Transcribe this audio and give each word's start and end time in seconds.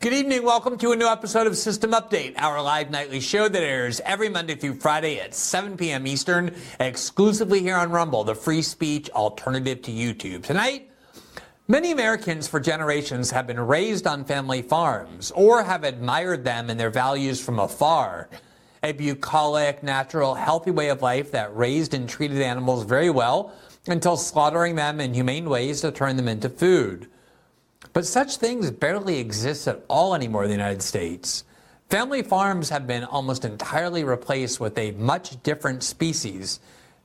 Good 0.00 0.12
evening. 0.12 0.42
Welcome 0.44 0.78
to 0.78 0.92
a 0.92 0.96
new 0.96 1.08
episode 1.08 1.46
of 1.46 1.56
System 1.56 1.90
Update, 1.90 2.34
our 2.38 2.62
live 2.62 2.90
nightly 2.90 3.20
show 3.20 3.48
that 3.48 3.62
airs 3.62 4.00
every 4.06 4.28
Monday 4.28 4.54
through 4.54 4.76
Friday 4.76 5.20
at 5.20 5.34
7 5.34 5.76
p.m. 5.76 6.06
Eastern, 6.06 6.54
exclusively 6.80 7.60
here 7.60 7.76
on 7.76 7.90
Rumble, 7.90 8.22
the 8.22 8.34
free 8.34 8.62
speech 8.62 9.10
alternative 9.10 9.82
to 9.82 9.90
YouTube. 9.90 10.44
Tonight, 10.44 10.88
many 11.70 11.92
Americans 11.92 12.48
for 12.48 12.58
generations 12.58 13.30
have 13.30 13.46
been 13.46 13.60
raised 13.60 14.06
on 14.06 14.24
family 14.24 14.62
farms 14.62 15.30
or 15.32 15.62
have 15.62 15.84
admired 15.84 16.42
them 16.42 16.70
and 16.70 16.80
their 16.80 16.90
values 16.90 17.40
from 17.40 17.58
afar. 17.58 18.28
A 18.82 18.92
bucolic, 18.92 19.82
natural, 19.82 20.34
healthy 20.34 20.70
way 20.70 20.88
of 20.88 21.02
life 21.02 21.30
that 21.32 21.54
raised 21.54 21.92
and 21.92 22.08
treated 22.08 22.40
animals 22.40 22.84
very 22.84 23.10
well 23.10 23.52
until 23.86 24.16
slaughtering 24.16 24.76
them 24.76 24.98
in 24.98 25.12
humane 25.12 25.48
ways 25.48 25.82
to 25.82 25.92
turn 25.92 26.16
them 26.16 26.28
into 26.28 26.48
food. 26.48 27.06
But 27.92 28.06
such 28.06 28.36
things 28.36 28.70
barely 28.70 29.18
exist 29.18 29.68
at 29.68 29.84
all 29.88 30.14
anymore 30.14 30.44
in 30.44 30.48
the 30.48 30.56
United 30.56 30.82
States. 30.82 31.44
Family 31.90 32.22
farms 32.22 32.68
have 32.70 32.86
been 32.86 33.04
almost 33.04 33.44
entirely 33.44 34.04
replaced 34.04 34.60
with 34.60 34.76
a 34.78 34.92
much 34.92 35.42
different 35.42 35.82
species, 35.82 36.60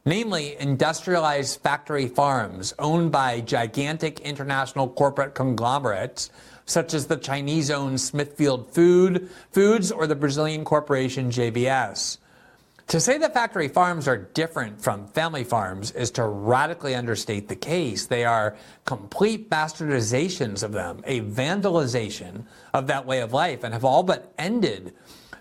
namely 0.06 0.58
industrialized 0.59 1.62
factory 1.62 2.08
farms 2.08 2.73
owned 2.78 3.12
by 3.12 3.40
gigantic 3.40 4.20
international 4.20 4.90
corporate 4.90 5.34
conglomerates 5.34 6.30
such 6.66 6.94
as 6.94 7.08
the 7.08 7.18
Chinese 7.18 7.72
owned 7.72 8.00
Smithfield 8.00 8.74
Food, 8.74 9.30
Foods 9.52 9.92
or 9.92 10.08
the 10.08 10.16
Brazilian 10.16 10.64
corporation 10.66 11.30
JBS. 11.30 12.18
To 12.88 13.00
say 13.00 13.18
that 13.18 13.34
factory 13.34 13.70
farms 13.70 14.09
are 14.09 14.18
different 14.18 14.81
from 14.81 15.08
family 15.08 15.46
farms 15.46 15.92
is 15.92 16.12
to 16.12 16.26
radically 16.26 16.96
understate 16.96 17.48
the 17.48 17.56
case. 17.56 18.08
They 18.08 18.26
are 18.26 18.58
complete 18.84 19.50
bastardizations 19.50 20.64
of 20.64 20.74
them, 20.74 21.02
a 21.06 21.22
vandalization 21.22 22.44
of 22.74 22.88
that 22.88 23.06
way 23.06 23.22
of 23.22 23.31
life, 23.31 23.64
and 23.64 23.74
have 23.74 23.86
all 23.86 24.04
but 24.04 24.34
ended 24.38 24.94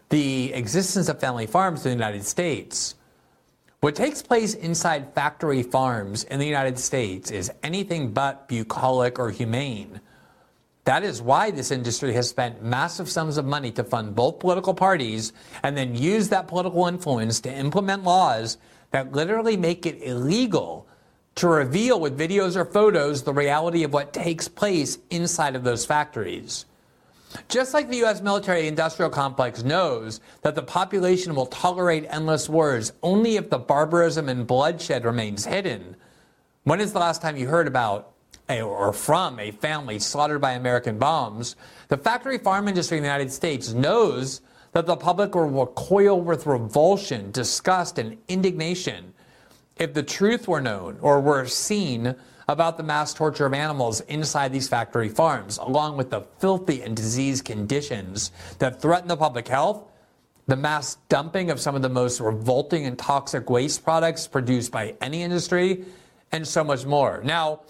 the 0.08 0.52
existence 0.52 1.08
of 1.08 1.18
family 1.20 1.46
farms 1.46 1.84
in 1.84 1.90
the 1.90 2.05
United 2.05 2.24
States. 2.24 2.94
What 3.83 3.97
takes 3.97 4.22
place 4.22 4.55
inside 4.55 5.12
factory 5.12 5.64
farms 5.64 6.22
in 6.22 6.38
the 6.38 6.47
United 6.47 6.78
States 6.78 7.33
is 7.33 7.50
anything 7.64 8.12
but 8.12 8.47
bucolic 8.47 9.19
or 9.19 9.30
humane. 9.30 10.00
That 10.84 11.02
is 11.02 11.20
why 11.20 11.50
this 11.50 11.72
industry 11.72 12.12
has 12.12 12.28
spent 12.28 12.62
massive 12.62 13.11
sums 13.11 13.39
of 13.39 13.44
money 13.44 13.72
to 13.72 13.83
fund 13.83 14.14
both 14.14 14.39
political 14.39 14.72
parties 14.72 15.33
and 15.64 15.77
then 15.77 15.97
use 15.97 16.28
that 16.28 16.47
political 16.47 16.86
influence 16.86 17.41
to 17.41 17.52
implement 17.52 18.05
laws 18.05 18.56
that 18.92 19.11
literally 19.11 19.56
make 19.56 19.85
it 19.85 20.01
illegal 20.01 20.86
to 21.35 21.48
reveal 21.48 21.98
with 21.98 22.17
videos 22.17 22.55
or 22.55 22.64
photos 22.64 23.24
the 23.24 23.35
reality 23.35 23.83
of 23.83 23.92
what 23.92 24.12
takes 24.12 24.46
place 24.46 24.98
inside 25.11 25.56
of 25.56 25.64
those 25.64 25.85
factories. 25.85 26.67
Just 27.48 27.74
like 27.74 27.88
the 27.88 27.98
U.S. 27.98 28.20
military 28.20 28.66
industrial 28.66 29.10
complex 29.10 29.62
knows 29.62 30.20
that 30.42 30.54
the 30.54 30.62
population 30.62 31.34
will 31.34 31.46
tolerate 31.46 32.06
endless 32.08 32.48
wars 32.48 32.92
only 33.02 33.36
if 33.36 33.50
the 33.50 33.58
barbarism 33.58 34.28
and 34.28 34.46
bloodshed 34.46 35.04
remains 35.04 35.44
hidden. 35.44 35.96
When 36.64 36.80
is 36.80 36.92
the 36.92 36.98
last 36.98 37.22
time 37.22 37.36
you 37.36 37.48
heard 37.48 37.66
about 37.66 38.12
or 38.48 38.92
from 38.92 39.38
a 39.38 39.50
family 39.50 39.98
slaughtered 39.98 40.40
by 40.40 40.52
American 40.52 40.98
bombs, 40.98 41.56
the 41.88 41.96
factory 41.96 42.38
farm 42.38 42.68
industry 42.68 42.98
in 42.98 43.02
the 43.02 43.08
United 43.08 43.32
States 43.32 43.72
knows 43.72 44.42
that 44.72 44.86
the 44.86 44.96
public 44.96 45.34
will 45.34 45.48
recoil 45.48 46.20
with 46.20 46.46
revulsion, 46.46 47.30
disgust, 47.30 47.98
and 47.98 48.18
indignation 48.28 49.12
if 49.78 49.94
the 49.94 50.02
truth 50.02 50.48
were 50.48 50.60
known 50.60 50.98
or 51.00 51.20
were 51.20 51.46
seen 51.46 52.14
about 52.48 52.77
the 52.77 52.83
mass 52.83 53.14
torture 53.14 53.47
of 53.47 53.55
animals 53.55 54.01
inside 54.03 54.53
these 54.53 54.69
factory 54.69 55.08
farms, 55.08 55.58
along 55.58 55.97
with 55.97 56.11
the 56.11 56.23
filthy 56.39 56.83
and 56.83 56.97
diseased 56.97 57.45
conditions 57.45 58.33
that 58.58 58.80
threaten 58.80 59.08
the 59.08 59.17
public 59.17 59.48
health, 59.48 59.85
the 60.47 60.57
mass 60.57 60.97
dumping 61.08 61.51
of 61.51 61.61
some 61.61 61.75
of 61.75 61.83
the 61.83 61.89
most 61.89 62.20
revolting 62.20 62.86
and 62.86 62.98
toxic 62.98 63.48
waste 63.48 63.85
products 63.85 64.27
produced 64.27 64.73
by 64.73 64.95
any 65.01 65.23
industry, 65.23 65.85
and 66.33 66.47
so 66.47 66.64
much 66.64 66.85
more. 66.85 67.20
Now, 67.23 67.61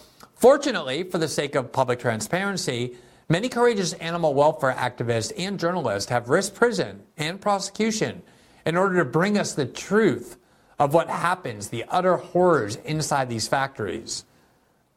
Fortunately, 0.43 1.05
for 1.05 1.19
the 1.19 1.29
sake 1.29 1.55
of 1.55 1.71
public 1.71 2.01
transparency, 2.01 2.97
many 3.29 3.49
courageous 3.49 3.93
animal 3.93 4.35
welfare 4.35 4.73
activists 4.73 5.31
and 5.39 5.57
journalists 5.57 6.11
have 6.11 6.29
risked 6.29 6.57
prison 6.57 7.05
and 7.17 7.41
prosecution 7.41 8.23
in 8.67 8.77
order 8.77 8.97
to 8.97 9.05
bring 9.05 9.39
us 9.39 9.55
the 9.55 9.67
truth 9.67 10.37
of 10.81 10.95
what 10.95 11.09
happens, 11.09 11.69
the 11.69 11.85
utter 11.89 12.17
horrors 12.17 12.75
inside 12.75 13.29
these 13.29 13.47
factories. 13.47 14.25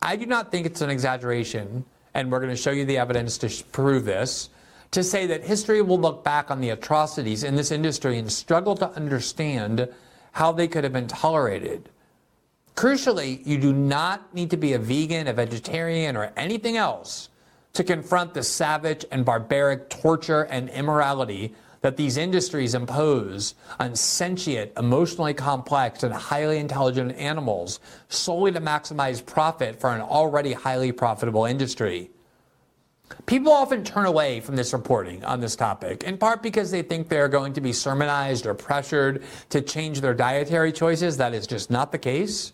I 0.01 0.15
do 0.15 0.25
not 0.25 0.51
think 0.51 0.65
it's 0.65 0.81
an 0.81 0.89
exaggeration, 0.89 1.85
and 2.13 2.31
we're 2.31 2.39
going 2.39 2.51
to 2.51 2.55
show 2.55 2.71
you 2.71 2.85
the 2.85 2.97
evidence 2.97 3.37
to 3.39 3.63
prove 3.71 4.05
this, 4.05 4.49
to 4.91 5.03
say 5.03 5.25
that 5.27 5.43
history 5.43 5.81
will 5.81 5.99
look 5.99 6.23
back 6.23 6.51
on 6.51 6.61
the 6.61 6.69
atrocities 6.69 7.43
in 7.43 7.55
this 7.55 7.71
industry 7.71 8.17
and 8.17 8.31
struggle 8.31 8.75
to 8.75 8.89
understand 8.91 9.89
how 10.31 10.51
they 10.51 10.67
could 10.67 10.83
have 10.83 10.93
been 10.93 11.07
tolerated. 11.07 11.89
Crucially, 12.75 13.45
you 13.45 13.57
do 13.57 13.73
not 13.73 14.33
need 14.33 14.49
to 14.51 14.57
be 14.57 14.73
a 14.73 14.79
vegan, 14.79 15.27
a 15.27 15.33
vegetarian, 15.33 16.17
or 16.17 16.31
anything 16.35 16.77
else 16.77 17.29
to 17.73 17.83
confront 17.83 18.33
the 18.33 18.43
savage 18.43 19.05
and 19.11 19.25
barbaric 19.25 19.89
torture 19.89 20.43
and 20.43 20.69
immorality 20.69 21.53
that 21.85 21.97
these 21.97 22.17
industries 22.17 22.73
impose 22.73 23.53
on 23.79 23.95
sentient, 23.95 24.71
emotionally 24.75 25.35
complex, 25.35 26.01
and 26.01 26.11
highly 26.11 26.57
intelligent 26.57 27.15
animals 27.15 27.79
solely 28.09 28.51
to 28.51 28.59
maximize 28.59 29.23
profit 29.23 29.79
for 29.79 29.93
an 29.93 30.01
already 30.01 30.51
highly 30.51 30.91
profitable 30.91 31.45
industry. 31.45 32.09
People 33.27 33.51
often 33.51 33.83
turn 33.83 34.07
away 34.07 34.39
from 34.39 34.55
this 34.55 34.73
reporting 34.73 35.23
on 35.25 35.39
this 35.41 35.55
topic, 35.55 36.01
in 36.01 36.17
part 36.17 36.41
because 36.41 36.71
they 36.71 36.81
think 36.81 37.07
they're 37.07 37.27
going 37.27 37.53
to 37.53 37.61
be 37.61 37.71
sermonized 37.71 38.47
or 38.47 38.55
pressured 38.55 39.21
to 39.51 39.61
change 39.61 40.01
their 40.01 40.15
dietary 40.15 40.71
choices. 40.71 41.17
That 41.17 41.35
is 41.35 41.45
just 41.45 41.69
not 41.69 41.91
the 41.91 41.99
case. 41.99 42.51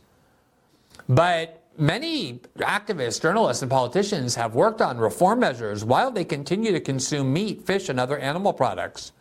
But 1.08 1.64
many 1.78 2.41
activists, 2.58 3.22
journalists, 3.22 3.62
and 3.62 3.72
politicians 3.72 4.36
have 4.36 4.56
worked 4.56 4.81
on 4.81 4.97
reform 4.97 5.40
measures 5.40 5.86
while 5.86 6.12
they 6.12 6.25
continue 6.25 6.74
to 6.74 6.81
consume 6.81 7.31
meat, 7.31 7.66
fish, 7.66 7.88
and 7.88 7.97
other 7.97 8.18
animal 8.18 8.52
products. 8.52 9.14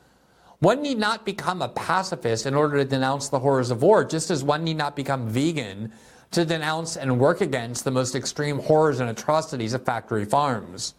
One 0.61 0.83
need 0.83 0.99
not 0.99 1.25
become 1.25 1.63
a 1.63 1.71
pacifist 1.71 2.45
in 2.45 2.55
order 2.55 2.77
to 2.77 2.85
denounce 2.85 3.31
the 3.31 3.39
horrors 3.39 3.71
of 3.71 3.81
war, 3.83 4.05
just 4.05 4.31
as 4.31 4.45
one 4.45 4.63
need 4.63 4.77
not 4.77 4.95
become 4.95 5.27
vegan 5.27 5.91
to 6.33 6.45
denounce 6.45 6.99
and 6.99 7.19
work 7.19 7.41
against 7.41 7.85
the 7.85 7.91
most 7.91 8.15
extreme 8.15 8.59
horrors 8.59 9.01
and 9.01 9.09
atrocities 9.09 9.73
of 9.73 9.87
factory 9.87 10.27
farms. 10.27 10.95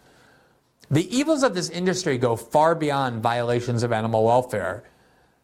The 0.90 1.16
evils 1.16 1.44
of 1.44 1.54
this 1.54 1.70
industry 1.70 2.18
go 2.18 2.35
far 2.35 2.74
beyond 2.74 3.22
violations 3.22 3.84
of 3.84 3.94
animal 3.94 4.26
welfare. 4.26 4.84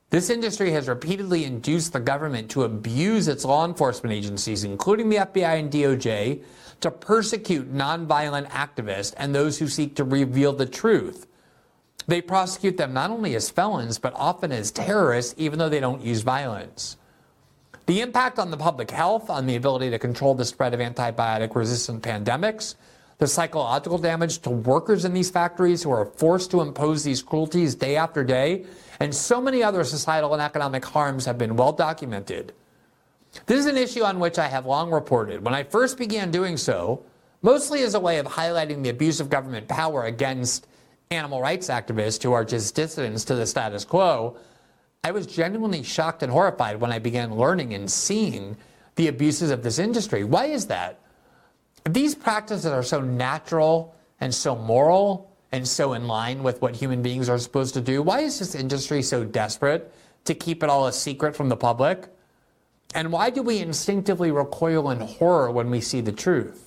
This 0.10 0.32
industry 0.32 0.72
has 0.72 0.88
repeatedly 0.88 1.46
induced 1.46 1.94
the 1.94 2.00
government 2.00 2.50
to 2.52 2.64
abuse 2.64 3.28
its 3.28 3.46
law 3.46 3.66
enforcement 3.66 4.14
agencies, 4.14 4.64
including 4.64 5.10
the 5.10 5.18
FBI 5.18 5.60
and 5.60 5.72
DOJ, 5.72 6.44
to 6.82 6.90
persecute 6.90 7.72
nonviolent 7.72 8.50
activists 8.50 9.14
and 9.16 9.36
those 9.36 9.60
who 9.60 9.68
seek 9.68 9.96
to 9.96 10.04
reveal 10.04 10.54
the 10.54 10.66
truth. 10.66 11.28
They 12.08 12.22
prosecute 12.22 12.78
them 12.78 12.94
not 12.94 13.12
only 13.12 13.36
as 13.36 13.50
felons, 13.50 14.00
but 14.00 14.14
often 14.16 14.52
as 14.52 14.72
terrorists, 14.72 15.36
even 15.38 15.60
though 15.60 15.70
they 15.70 15.82
don't 15.82 16.02
use 16.02 16.22
violence. 16.22 16.98
The 17.86 18.02
impact 18.02 18.40
on 18.40 18.50
the 18.52 18.58
public 18.58 18.92
health, 18.92 19.30
on 19.30 19.46
the 19.46 19.56
ability 19.56 19.90
to 19.92 20.00
control 20.00 20.34
the 20.34 20.46
spread 20.46 20.74
of 20.74 20.80
antibiotic 20.80 21.56
resistant 21.56 22.04
pandemics, 22.04 22.76
the 23.18 23.28
psychological 23.28 23.98
damage 23.98 24.40
to 24.40 24.50
workers 24.50 25.04
in 25.04 25.14
these 25.14 25.32
factories 25.32 25.84
who 25.84 25.92
are 25.92 26.06
forced 26.06 26.52
to 26.52 26.62
impose 26.62 27.04
these 27.04 27.22
cruelties 27.22 27.76
day 27.76 27.96
after 27.96 28.24
day, 28.24 28.66
and 29.00 29.14
so 29.14 29.42
many 29.42 29.64
other 29.64 29.84
societal 29.84 30.34
and 30.34 30.42
economic 30.42 30.86
harms 30.86 31.26
have 31.26 31.38
been 31.38 31.56
well 31.56 31.72
documented. 31.72 32.54
This 33.46 33.60
is 33.60 33.66
an 33.66 33.78
issue 33.78 34.04
on 34.04 34.20
which 34.20 34.40
I 34.40 34.48
have 34.48 34.66
long 34.66 34.92
reported. 34.92 35.44
When 35.44 35.54
I 35.54 35.64
first 35.64 35.98
began 35.98 36.32
doing 36.32 36.58
so, 36.58 37.04
mostly 37.42 37.84
as 37.84 37.96
a 37.96 38.00
way 38.00 38.18
of 38.18 38.26
highlighting 38.26 38.84
the 38.84 38.90
abuse 38.90 39.20
of 39.20 39.30
government 39.30 39.68
power 39.68 40.04
against 40.04 40.68
animal 41.12 41.42
rights 41.42 41.68
activists 41.68 42.22
who 42.22 42.34
are 42.34 42.44
just 42.44 42.76
dissidents 42.76 43.26
to 43.26 43.36
the 43.36 43.46
status 43.46 43.86
quo, 43.86 44.38
I 45.04 45.12
was 45.12 45.26
genuinely 45.26 45.84
shocked 45.84 46.24
and 46.24 46.32
horrified 46.32 46.80
when 46.80 46.92
I 46.92 47.00
began 47.00 47.36
learning 47.36 47.74
and 47.74 47.90
seeing 47.90 48.58
the 48.96 49.08
abuses 49.08 49.52
of 49.52 49.64
this 49.64 49.80
industry. 49.80 50.24
Why 50.24 50.46
is 50.46 50.68
that? 50.68 51.00
These 51.90 52.16
practices 52.16 52.66
are 52.66 52.84
so 52.84 53.02
natural 53.02 53.96
and 54.20 54.34
so 54.34 54.56
moral 54.56 55.32
and 55.52 55.66
so 55.66 55.94
in 55.94 56.08
line 56.08 56.44
with 56.44 56.62
what 56.62 56.76
human 56.76 57.02
beings 57.02 57.30
are 57.30 57.38
supposed 57.38 57.74
to 57.76 57.82
do. 57.82 58.02
Why 58.02 58.22
is 58.22 58.40
this 58.40 58.56
industry 58.56 59.02
so 59.02 59.24
desperate 59.24 59.94
to 60.26 60.34
keep 60.34 60.64
it 60.64 60.70
all 60.70 60.88
a 60.88 60.92
secret 60.92 61.36
from 61.36 61.48
the 61.48 61.56
public? 61.56 62.08
And 62.94 63.12
why 63.12 63.30
do 63.30 63.42
we 63.42 63.60
instinctively 63.60 64.32
recoil 64.32 64.90
in 64.90 65.00
horror 65.00 65.52
when 65.52 65.70
we 65.70 65.80
see 65.80 66.02
the 66.02 66.12
truth? 66.12 66.67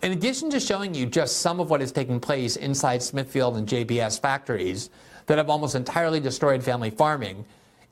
In 0.00 0.12
addition 0.12 0.48
to 0.50 0.60
showing 0.60 0.94
you 0.94 1.06
just 1.06 1.38
some 1.38 1.58
of 1.58 1.70
what 1.70 1.82
is 1.82 1.90
taking 1.90 2.20
place 2.20 2.54
inside 2.54 3.02
Smithfield 3.02 3.56
and 3.56 3.66
JBS 3.66 4.20
factories 4.20 4.90
that 5.26 5.38
have 5.38 5.50
almost 5.50 5.74
entirely 5.74 6.20
destroyed 6.20 6.62
family 6.62 6.90
farming, 6.90 7.44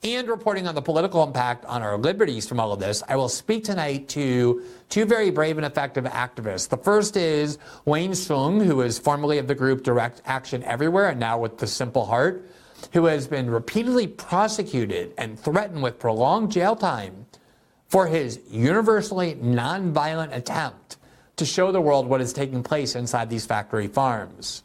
and 0.05 0.29
reporting 0.29 0.69
on 0.69 0.77
the 0.77 0.83
political 0.83 1.25
impact 1.25 1.65
on 1.65 1.83
our 1.83 1.99
liberties 1.99 2.47
from 2.47 2.61
all 2.61 2.73
of 2.73 2.79
this, 2.79 3.03
I 3.09 3.17
will 3.17 3.29
speak 3.29 3.65
tonight 3.65 4.09
to 4.11 4.63
two 4.89 5.05
very 5.05 5.31
brave 5.31 5.57
and 5.57 5.67
effective 5.67 6.05
activists. 6.05 6.69
The 6.69 6.77
first 6.77 7.17
is 7.17 7.59
Wayne 7.87 8.13
Hsiung, 8.13 8.65
who 8.65 8.83
is 8.83 9.01
formerly 9.01 9.39
of 9.39 9.49
the 9.49 9.55
group 9.57 9.83
Direct 9.83 10.23
Action 10.27 10.63
Everywhere 10.63 11.09
and 11.09 11.19
now 11.19 11.39
with 11.39 11.59
the 11.59 11.67
Simple 11.67 12.07
Heart, 12.07 12.49
who 12.93 13.07
has 13.07 13.27
been 13.27 13.51
repeatedly 13.51 14.07
prosecuted 14.07 15.13
and 15.19 15.41
threatened 15.41 15.83
with 15.83 15.99
prolonged 15.99 16.53
jail 16.53 16.77
time 16.77 17.27
for 17.89 18.07
his 18.07 18.39
universally 18.49 19.35
nonviolent 19.35 20.33
attempt 20.33 20.99
to 21.37 21.45
show 21.45 21.71
the 21.71 21.81
world 21.81 22.07
what 22.07 22.21
is 22.21 22.33
taking 22.33 22.63
place 22.63 22.95
inside 22.95 23.29
these 23.29 23.47
factory 23.47 23.87
farms. 23.87 24.63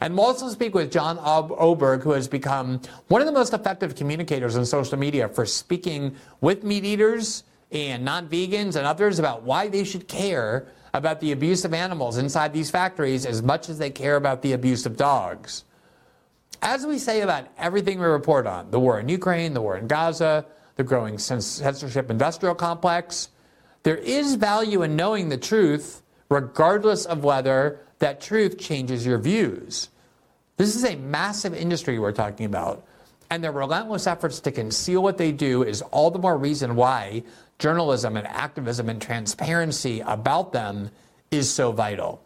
And 0.00 0.16
we'll 0.16 0.26
also 0.26 0.48
speak 0.48 0.74
with 0.74 0.90
John 0.90 1.18
Oberg, 1.20 2.02
who 2.02 2.12
has 2.12 2.26
become 2.26 2.80
one 3.08 3.20
of 3.20 3.26
the 3.26 3.32
most 3.32 3.52
effective 3.52 3.94
communicators 3.94 4.56
on 4.56 4.66
social 4.66 4.98
media 4.98 5.28
for 5.28 5.46
speaking 5.46 6.16
with 6.40 6.64
meat 6.64 6.84
eaters 6.84 7.44
and 7.70 8.04
non 8.04 8.28
vegans 8.28 8.76
and 8.76 8.86
others 8.86 9.18
about 9.18 9.42
why 9.42 9.68
they 9.68 9.84
should 9.84 10.08
care 10.08 10.66
about 10.94 11.20
the 11.20 11.32
abuse 11.32 11.64
of 11.64 11.74
animals 11.74 12.18
inside 12.18 12.52
these 12.52 12.70
factories 12.70 13.26
as 13.26 13.42
much 13.42 13.68
as 13.68 13.78
they 13.78 13.90
care 13.90 14.16
about 14.16 14.42
the 14.42 14.52
abuse 14.52 14.86
of 14.86 14.96
dogs. 14.96 15.64
As 16.62 16.86
we 16.86 16.98
say 16.98 17.20
about 17.20 17.48
everything 17.58 17.98
we 17.98 18.06
report 18.06 18.46
on 18.46 18.70
the 18.70 18.80
war 18.80 18.98
in 18.98 19.08
Ukraine, 19.08 19.54
the 19.54 19.60
war 19.60 19.76
in 19.76 19.86
Gaza, 19.86 20.46
the 20.76 20.84
growing 20.84 21.18
censorship 21.18 22.10
industrial 22.10 22.54
complex 22.54 23.28
there 23.84 23.96
is 23.96 24.34
value 24.36 24.82
in 24.82 24.96
knowing 24.96 25.28
the 25.28 25.36
truth, 25.36 26.02
regardless 26.28 27.04
of 27.04 27.24
whether 27.24 27.80
that 27.98 28.20
truth 28.20 28.58
changes 28.58 29.06
your 29.06 29.18
views. 29.18 29.88
This 30.56 30.76
is 30.76 30.84
a 30.84 30.96
massive 30.96 31.54
industry 31.54 31.98
we're 31.98 32.12
talking 32.12 32.46
about. 32.46 32.84
And 33.30 33.42
their 33.42 33.52
relentless 33.52 34.06
efforts 34.06 34.40
to 34.40 34.52
conceal 34.52 35.02
what 35.02 35.18
they 35.18 35.32
do 35.32 35.62
is 35.62 35.82
all 35.82 36.10
the 36.10 36.18
more 36.18 36.36
reason 36.36 36.76
why 36.76 37.24
journalism 37.58 38.16
and 38.16 38.26
activism 38.26 38.88
and 38.88 39.00
transparency 39.00 40.00
about 40.00 40.52
them 40.52 40.90
is 41.30 41.52
so 41.52 41.72
vital. 41.72 42.22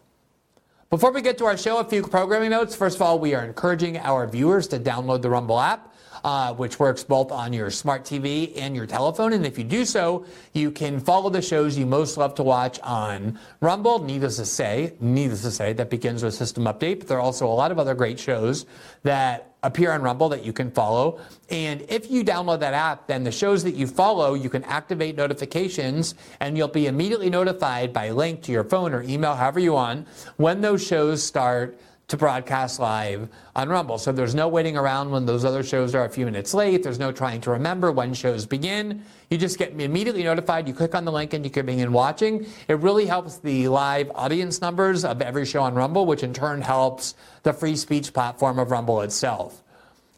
Before 0.89 1.11
we 1.11 1.21
get 1.21 1.37
to 1.37 1.45
our 1.45 1.57
show, 1.57 1.77
a 1.77 1.83
few 1.83 2.03
programming 2.03 2.49
notes. 2.49 2.75
First 2.75 2.95
of 2.95 3.01
all, 3.03 3.19
we 3.19 3.35
are 3.35 3.45
encouraging 3.45 3.97
our 3.97 4.27
viewers 4.27 4.67
to 4.69 4.79
download 4.79 5.21
the 5.21 5.29
Rumble 5.29 5.59
app 5.59 5.88
uh, 6.23 6.53
which 6.53 6.79
works 6.79 7.03
both 7.03 7.31
on 7.31 7.53
your 7.53 7.69
smart 7.69 8.03
TV 8.03 8.53
and 8.57 8.75
your 8.75 8.85
telephone. 8.85 9.33
And 9.33 9.45
if 9.45 9.57
you 9.57 9.63
do 9.63 9.85
so, 9.85 10.25
you 10.53 10.71
can 10.71 10.99
follow 10.99 11.29
the 11.29 11.41
shows 11.41 11.77
you 11.77 11.85
most 11.85 12.17
love 12.17 12.35
to 12.35 12.43
watch 12.43 12.79
on 12.81 13.39
Rumble. 13.61 13.99
Needless 13.99 14.37
to 14.37 14.45
say, 14.45 14.93
needless 14.99 15.41
to 15.43 15.51
say, 15.51 15.73
that 15.73 15.89
begins 15.89 16.23
with 16.23 16.33
System 16.33 16.65
Update. 16.65 16.99
But 16.99 17.07
there 17.07 17.17
are 17.17 17.21
also 17.21 17.47
a 17.47 17.53
lot 17.53 17.71
of 17.71 17.79
other 17.79 17.95
great 17.95 18.19
shows 18.19 18.65
that 19.03 19.49
appear 19.63 19.91
on 19.91 20.01
Rumble 20.01 20.29
that 20.29 20.45
you 20.45 20.53
can 20.53 20.71
follow. 20.71 21.19
And 21.49 21.81
if 21.89 22.09
you 22.09 22.23
download 22.23 22.61
that 22.61 22.73
app, 22.73 23.07
then 23.07 23.23
the 23.23 23.31
shows 23.31 23.63
that 23.63 23.75
you 23.75 23.87
follow, 23.87 24.33
you 24.33 24.49
can 24.49 24.63
activate 24.63 25.17
notifications 25.17 26.15
and 26.39 26.57
you'll 26.57 26.69
be 26.69 26.87
immediately 26.87 27.29
notified 27.29 27.91
by 27.91 28.11
link 28.11 28.41
to 28.43 28.51
your 28.51 28.63
phone 28.63 28.93
or 28.93 29.03
email, 29.03 29.35
however 29.35 29.59
you 29.59 29.73
want, 29.73 30.07
when 30.37 30.61
those 30.61 30.85
shows 30.85 31.21
start 31.21 31.77
to 32.09 32.17
broadcast 32.17 32.79
live 32.79 33.29
on 33.55 33.69
Rumble. 33.69 33.97
So 33.97 34.11
there's 34.11 34.35
no 34.35 34.47
waiting 34.47 34.75
around 34.75 35.11
when 35.11 35.25
those 35.25 35.45
other 35.45 35.63
shows 35.63 35.95
are 35.95 36.05
a 36.05 36.09
few 36.09 36.25
minutes 36.25 36.53
late. 36.53 36.83
There's 36.83 36.99
no 36.99 37.11
trying 37.11 37.41
to 37.41 37.51
remember 37.51 37.91
when 37.91 38.13
shows 38.13 38.45
begin. 38.45 39.03
You 39.29 39.37
just 39.37 39.57
get 39.57 39.79
immediately 39.79 40.23
notified. 40.23 40.67
You 40.67 40.73
click 40.73 40.95
on 40.95 41.05
the 41.05 41.11
link 41.11 41.33
and 41.33 41.45
you 41.45 41.51
can 41.51 41.65
begin 41.65 41.93
watching. 41.93 42.47
It 42.67 42.79
really 42.79 43.05
helps 43.05 43.37
the 43.37 43.67
live 43.67 44.11
audience 44.15 44.59
numbers 44.59 45.05
of 45.05 45.21
every 45.21 45.45
show 45.45 45.61
on 45.61 45.75
Rumble, 45.75 46.05
which 46.05 46.23
in 46.23 46.33
turn 46.33 46.61
helps 46.61 47.13
the 47.43 47.53
free 47.53 47.75
speech 47.75 48.11
platform 48.11 48.59
of 48.59 48.71
Rumble 48.71 49.01
itself. 49.01 49.63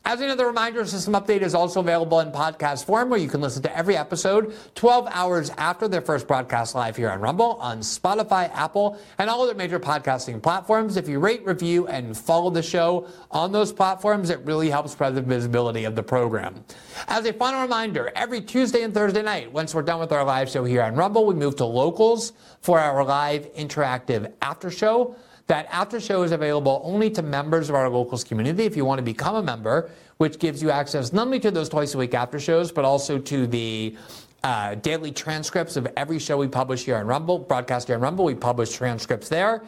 As 0.03 0.19
another 0.19 0.47
reminder, 0.47 0.83
System 0.83 1.13
Update 1.13 1.43
is 1.43 1.53
also 1.53 1.79
available 1.79 2.21
in 2.21 2.31
podcast 2.31 2.85
form 2.85 3.11
where 3.11 3.19
you 3.19 3.29
can 3.29 3.39
listen 3.39 3.61
to 3.61 3.77
every 3.77 3.95
episode 3.95 4.55
12 4.73 5.07
hours 5.11 5.51
after 5.59 5.87
their 5.87 6.01
first 6.01 6.27
broadcast 6.27 6.73
live 6.73 6.97
here 6.97 7.11
on 7.11 7.21
Rumble, 7.21 7.53
on 7.61 7.81
Spotify, 7.81 8.49
Apple, 8.51 8.99
and 9.19 9.29
all 9.29 9.43
other 9.43 9.53
major 9.53 9.79
podcasting 9.79 10.41
platforms. 10.41 10.97
If 10.97 11.07
you 11.07 11.19
rate, 11.19 11.45
review, 11.45 11.85
and 11.85 12.17
follow 12.17 12.49
the 12.49 12.63
show 12.63 13.07
on 13.29 13.51
those 13.51 13.71
platforms, 13.71 14.31
it 14.31 14.39
really 14.39 14.71
helps 14.71 14.93
spread 14.93 15.13
the 15.13 15.21
visibility 15.21 15.83
of 15.83 15.95
the 15.95 16.03
program. 16.03 16.65
As 17.07 17.27
a 17.27 17.33
final 17.33 17.61
reminder, 17.61 18.11
every 18.15 18.41
Tuesday 18.41 18.81
and 18.81 18.95
Thursday 18.95 19.21
night, 19.21 19.53
once 19.53 19.75
we're 19.75 19.83
done 19.83 19.99
with 19.99 20.11
our 20.11 20.25
live 20.25 20.49
show 20.49 20.65
here 20.65 20.81
on 20.81 20.95
Rumble, 20.95 21.27
we 21.27 21.35
move 21.35 21.57
to 21.57 21.65
locals 21.65 22.33
for 22.59 22.79
our 22.79 23.03
live 23.05 23.53
interactive 23.53 24.33
after 24.41 24.71
show. 24.71 25.15
That 25.51 25.67
after 25.69 25.99
show 25.99 26.23
is 26.23 26.31
available 26.31 26.79
only 26.81 27.09
to 27.09 27.21
members 27.21 27.67
of 27.67 27.75
our 27.75 27.89
locals 27.89 28.23
community 28.23 28.63
if 28.63 28.77
you 28.77 28.85
want 28.85 28.99
to 28.99 29.03
become 29.03 29.35
a 29.35 29.43
member, 29.43 29.89
which 30.15 30.39
gives 30.39 30.63
you 30.63 30.71
access 30.71 31.11
not 31.11 31.27
only 31.27 31.41
to 31.41 31.51
those 31.51 31.67
twice 31.67 31.93
a 31.93 31.97
week 31.97 32.13
after 32.13 32.39
shows, 32.39 32.71
but 32.71 32.85
also 32.85 33.19
to 33.19 33.47
the 33.47 33.97
uh, 34.45 34.75
daily 34.75 35.11
transcripts 35.11 35.75
of 35.75 35.89
every 35.97 36.19
show 36.19 36.37
we 36.37 36.47
publish 36.47 36.85
here 36.85 36.95
on 36.95 37.05
Rumble, 37.05 37.37
broadcast 37.37 37.87
here 37.87 37.97
on 37.97 38.01
Rumble. 38.01 38.23
We 38.23 38.33
publish 38.33 38.71
transcripts 38.71 39.27
there. 39.27 39.61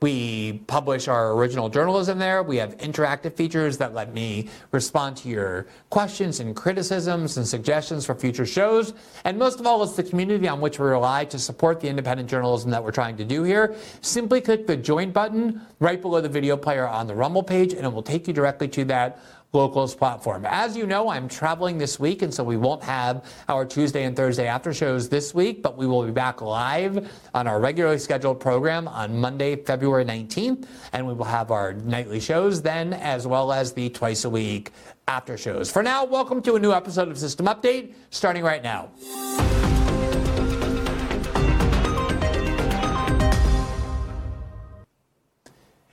We 0.00 0.62
publish 0.68 1.08
our 1.08 1.32
original 1.32 1.68
journalism 1.68 2.20
there. 2.20 2.44
We 2.44 2.56
have 2.58 2.76
interactive 2.78 3.34
features 3.34 3.78
that 3.78 3.94
let 3.94 4.14
me 4.14 4.48
respond 4.70 5.16
to 5.18 5.28
your 5.28 5.66
questions 5.90 6.38
and 6.38 6.54
criticisms 6.54 7.36
and 7.36 7.46
suggestions 7.46 8.06
for 8.06 8.14
future 8.14 8.46
shows. 8.46 8.94
And 9.24 9.38
most 9.38 9.58
of 9.58 9.66
all, 9.66 9.82
it's 9.82 9.96
the 9.96 10.04
community 10.04 10.46
on 10.46 10.60
which 10.60 10.78
we 10.78 10.86
rely 10.86 11.24
to 11.26 11.38
support 11.38 11.80
the 11.80 11.88
independent 11.88 12.30
journalism 12.30 12.70
that 12.70 12.84
we're 12.84 12.92
trying 12.92 13.16
to 13.16 13.24
do 13.24 13.42
here. 13.42 13.74
Simply 14.00 14.40
click 14.40 14.68
the 14.68 14.76
join 14.76 15.10
button 15.10 15.62
right 15.80 16.00
below 16.00 16.20
the 16.20 16.28
video 16.28 16.56
player 16.56 16.86
on 16.86 17.08
the 17.08 17.14
Rumble 17.14 17.42
page, 17.42 17.72
and 17.72 17.84
it 17.84 17.92
will 17.92 18.02
take 18.02 18.28
you 18.28 18.32
directly 18.32 18.68
to 18.68 18.84
that 18.84 19.18
Locals 19.54 19.94
platform. 19.94 20.44
As 20.46 20.76
you 20.76 20.86
know, 20.86 21.08
I'm 21.08 21.26
traveling 21.26 21.78
this 21.78 21.98
week, 21.98 22.20
and 22.20 22.32
so 22.32 22.44
we 22.44 22.58
won't 22.58 22.82
have 22.82 23.24
our 23.48 23.64
Tuesday 23.64 24.04
and 24.04 24.14
Thursday 24.14 24.46
after 24.46 24.74
shows 24.74 25.08
this 25.08 25.34
week, 25.34 25.62
but 25.62 25.78
we 25.78 25.86
will 25.86 26.04
be 26.04 26.12
back 26.12 26.42
live 26.42 27.10
on 27.32 27.46
our 27.46 27.58
regularly 27.58 27.98
scheduled 27.98 28.40
program 28.40 28.86
on 28.86 29.18
Monday, 29.18 29.56
February 29.56 30.04
19th, 30.04 30.66
and 30.92 31.06
we 31.06 31.14
will 31.14 31.24
have 31.24 31.50
our 31.50 31.72
nightly 31.72 32.20
shows 32.20 32.60
then, 32.60 32.92
as 32.92 33.26
well 33.26 33.50
as 33.50 33.72
the 33.72 33.88
twice 33.88 34.26
a 34.26 34.30
week 34.30 34.70
after 35.06 35.38
shows. 35.38 35.70
For 35.70 35.82
now, 35.82 36.04
welcome 36.04 36.42
to 36.42 36.56
a 36.56 36.58
new 36.58 36.72
episode 36.72 37.08
of 37.08 37.16
System 37.16 37.46
Update, 37.46 37.94
starting 38.10 38.44
right 38.44 38.62
now. 38.62 38.90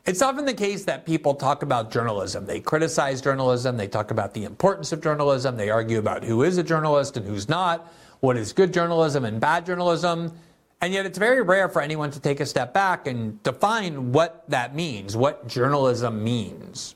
It's 0.05 0.21
often 0.21 0.45
the 0.45 0.53
case 0.53 0.85
that 0.85 1.03
people 1.03 1.33
talk 1.33 1.63
about 1.63 1.89
journalism. 1.89 2.45
They 2.45 2.59
criticize 2.59 3.21
journalism, 3.21 3.75
they 3.75 3.87
talk 3.87 4.11
about 4.11 4.35
the 4.35 4.43
importance 4.43 4.91
of 4.91 5.01
journalism, 5.01 5.57
they 5.57 5.71
argue 5.71 5.97
about 5.97 6.23
who 6.23 6.43
is 6.43 6.59
a 6.59 6.63
journalist 6.63 7.17
and 7.17 7.25
who's 7.25 7.49
not, 7.49 7.91
what 8.19 8.37
is 8.37 8.53
good 8.53 8.71
journalism 8.71 9.25
and 9.25 9.41
bad 9.41 9.65
journalism. 9.65 10.31
And 10.79 10.93
yet, 10.93 11.07
it's 11.07 11.17
very 11.17 11.41
rare 11.41 11.69
for 11.69 11.81
anyone 11.81 12.11
to 12.11 12.19
take 12.19 12.39
a 12.39 12.45
step 12.45 12.71
back 12.71 13.07
and 13.07 13.41
define 13.41 14.11
what 14.11 14.47
that 14.49 14.75
means, 14.75 15.17
what 15.17 15.47
journalism 15.47 16.23
means. 16.23 16.93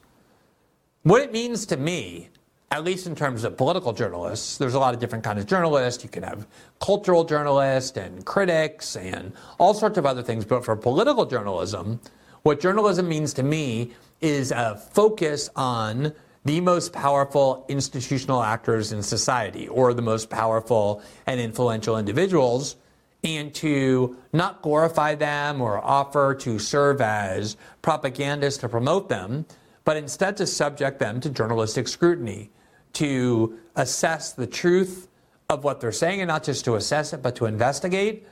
What 1.01 1.23
it 1.23 1.31
means 1.31 1.65
to 1.67 1.77
me, 1.77 2.29
at 2.69 2.83
least 2.83 3.07
in 3.07 3.15
terms 3.15 3.43
of 3.43 3.57
political 3.57 3.91
journalists, 3.91 4.59
there's 4.59 4.75
a 4.75 4.79
lot 4.79 4.93
of 4.93 4.99
different 4.99 5.23
kinds 5.23 5.39
of 5.39 5.47
journalists. 5.47 6.03
You 6.03 6.09
can 6.11 6.21
have 6.21 6.45
cultural 6.79 7.23
journalists 7.23 7.97
and 7.97 8.23
critics 8.23 8.95
and 8.95 9.33
all 9.57 9.73
sorts 9.73 9.97
of 9.97 10.05
other 10.05 10.21
things. 10.21 10.45
But 10.45 10.63
for 10.63 10.75
political 10.75 11.25
journalism, 11.25 11.99
what 12.43 12.59
journalism 12.59 13.07
means 13.07 13.33
to 13.33 13.43
me 13.43 13.91
is 14.21 14.51
a 14.51 14.75
focus 14.91 15.49
on 15.55 16.13
the 16.45 16.61
most 16.61 16.93
powerful 16.93 17.65
institutional 17.67 18.41
actors 18.41 18.91
in 18.91 19.03
society 19.03 19.67
or 19.67 19.93
the 19.93 20.01
most 20.01 20.29
powerful 20.29 21.01
and 21.27 21.39
influential 21.39 21.97
individuals 21.97 22.75
and 23.23 23.53
to 23.53 24.15
not 24.31 24.61
glorify 24.61 25.15
them 25.15 25.61
or 25.61 25.83
offer 25.83 26.33
to 26.33 26.57
serve 26.57 27.01
as 27.01 27.57
propagandists 27.81 28.61
to 28.61 28.69
promote 28.69 29.09
them, 29.09 29.45
but 29.83 29.97
instead 29.97 30.37
to 30.37 30.47
subject 30.47 30.99
them 30.99 31.19
to 31.19 31.29
journalistic 31.29 31.87
scrutiny, 31.87 32.49
to 32.93 33.59
assess 33.75 34.31
the 34.31 34.47
truth 34.47 35.09
of 35.49 35.63
what 35.63 35.81
they're 35.81 35.91
saying, 35.91 36.21
and 36.21 36.29
not 36.29 36.43
just 36.43 36.63
to 36.63 36.75
assess 36.75 37.11
it, 37.11 37.21
but 37.21 37.35
to 37.35 37.45
investigate, 37.45 38.25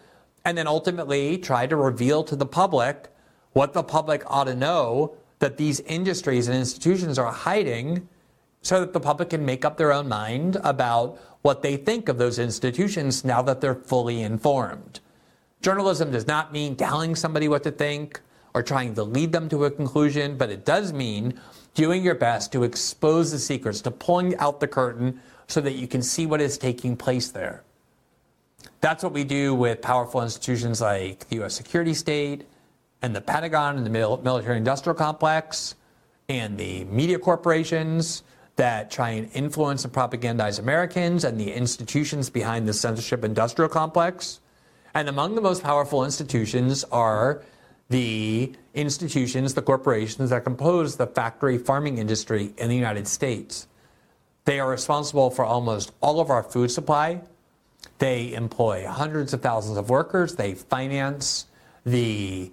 and 0.46 0.58
then 0.58 0.68
ultimately 0.68 1.38
try 1.38 1.68
to 1.68 1.76
reveal 1.76 2.24
to 2.24 2.36
the 2.36 2.46
public 2.46 3.10
what 3.58 3.74
the 3.74 3.82
public 3.82 4.22
ought 4.28 4.44
to 4.44 4.54
know 4.54 5.16
that 5.40 5.58
these 5.58 5.80
industries 5.80 6.48
and 6.48 6.56
institutions 6.56 7.18
are 7.18 7.32
hiding 7.32 8.08
so 8.62 8.80
that 8.80 8.94
the 8.94 9.00
public 9.00 9.32
can 9.32 9.44
make 9.44 9.66
up 9.66 9.78
their 9.78 9.92
own 9.92 10.08
mind 10.08 10.58
about 10.64 11.18
what 11.42 11.64
they 11.64 11.76
think 11.76 12.08
of 12.08 12.20
those 12.20 12.38
institutions 12.38 13.26
now 13.26 13.42
that 13.42 13.60
they're 13.60 13.74
fully 13.74 14.22
informed. 14.22 15.00
Journalism 15.60 16.12
does 16.12 16.28
not 16.28 16.54
mean 16.54 16.76
telling 16.76 17.16
somebody 17.16 17.48
what 17.48 17.64
to 17.64 17.72
think 17.72 18.22
or 18.54 18.62
trying 18.62 18.94
to 18.94 19.04
lead 19.04 19.32
them 19.32 19.50
to 19.50 19.66
a 19.66 19.72
conclusion, 19.72 20.38
but 20.38 20.52
it 20.52 20.64
does 20.64 20.94
mean 20.94 21.34
doing 21.74 22.04
your 22.04 22.14
best 22.14 22.52
to 22.52 22.62
expose 22.64 23.32
the 23.32 23.40
secrets, 23.40 23.82
to 23.82 23.90
pulling 23.90 24.38
out 24.38 24.60
the 24.60 24.68
curtain 24.68 25.20
so 25.48 25.62
that 25.62 25.74
you 25.74 25.88
can 25.88 26.04
see 26.04 26.28
what 26.28 26.42
is 26.42 26.60
taking 26.60 26.96
place 26.96 27.32
there. 27.32 27.64
That's 28.82 29.04
what 29.04 29.14
we 29.14 29.24
do 29.24 29.56
with 29.56 29.82
powerful 29.82 30.22
institutions 30.22 30.80
like 30.80 31.28
the 31.30 31.42
US 31.42 31.56
security 31.56 31.96
state 31.96 32.46
and 33.02 33.16
the 33.16 33.22
Pentagon 33.22 33.78
and 33.78 33.86
the 33.86 33.90
military 33.90 34.58
industrial 34.58 34.96
complex 34.96 35.76
and 36.30 36.58
the 36.58 36.84
media 36.86 37.20
corporations 37.20 38.24
that 38.56 38.90
try 38.90 39.12
and 39.12 39.30
influence 39.34 39.86
and 39.86 39.94
propagandize 39.94 40.60
Americans 40.60 41.24
and 41.24 41.40
the 41.40 41.54
institutions 41.54 42.30
behind 42.30 42.68
the 42.68 42.74
censorship 42.74 43.24
industrial 43.24 43.70
complex. 43.70 44.40
And 44.94 45.08
among 45.08 45.36
the 45.36 45.42
most 45.42 45.64
powerful 45.64 46.04
institutions 46.04 46.84
are 46.86 47.44
the 47.90 48.54
institutions, 48.74 49.54
the 49.54 49.62
corporations 49.62 50.32
that 50.32 50.44
compose 50.44 50.98
the 50.98 51.08
factory 51.08 51.58
farming 51.58 52.00
industry 52.00 52.54
in 52.58 52.68
the 52.68 52.76
United 52.76 53.08
States. 53.08 53.68
They 54.46 54.60
are 54.60 54.70
responsible 54.70 55.30
for 55.30 55.46
almost 55.46 55.92
all 56.02 56.20
of 56.20 56.30
our 56.30 56.44
food 56.44 56.72
supply. 56.72 57.22
They 58.00 58.34
employ 58.34 58.88
hundreds 58.88 59.34
of 59.34 59.42
thousands 59.42 59.78
of 59.78 59.90
workers. 59.90 60.36
They 60.36 60.56
finance 60.56 61.46
the 61.86 62.52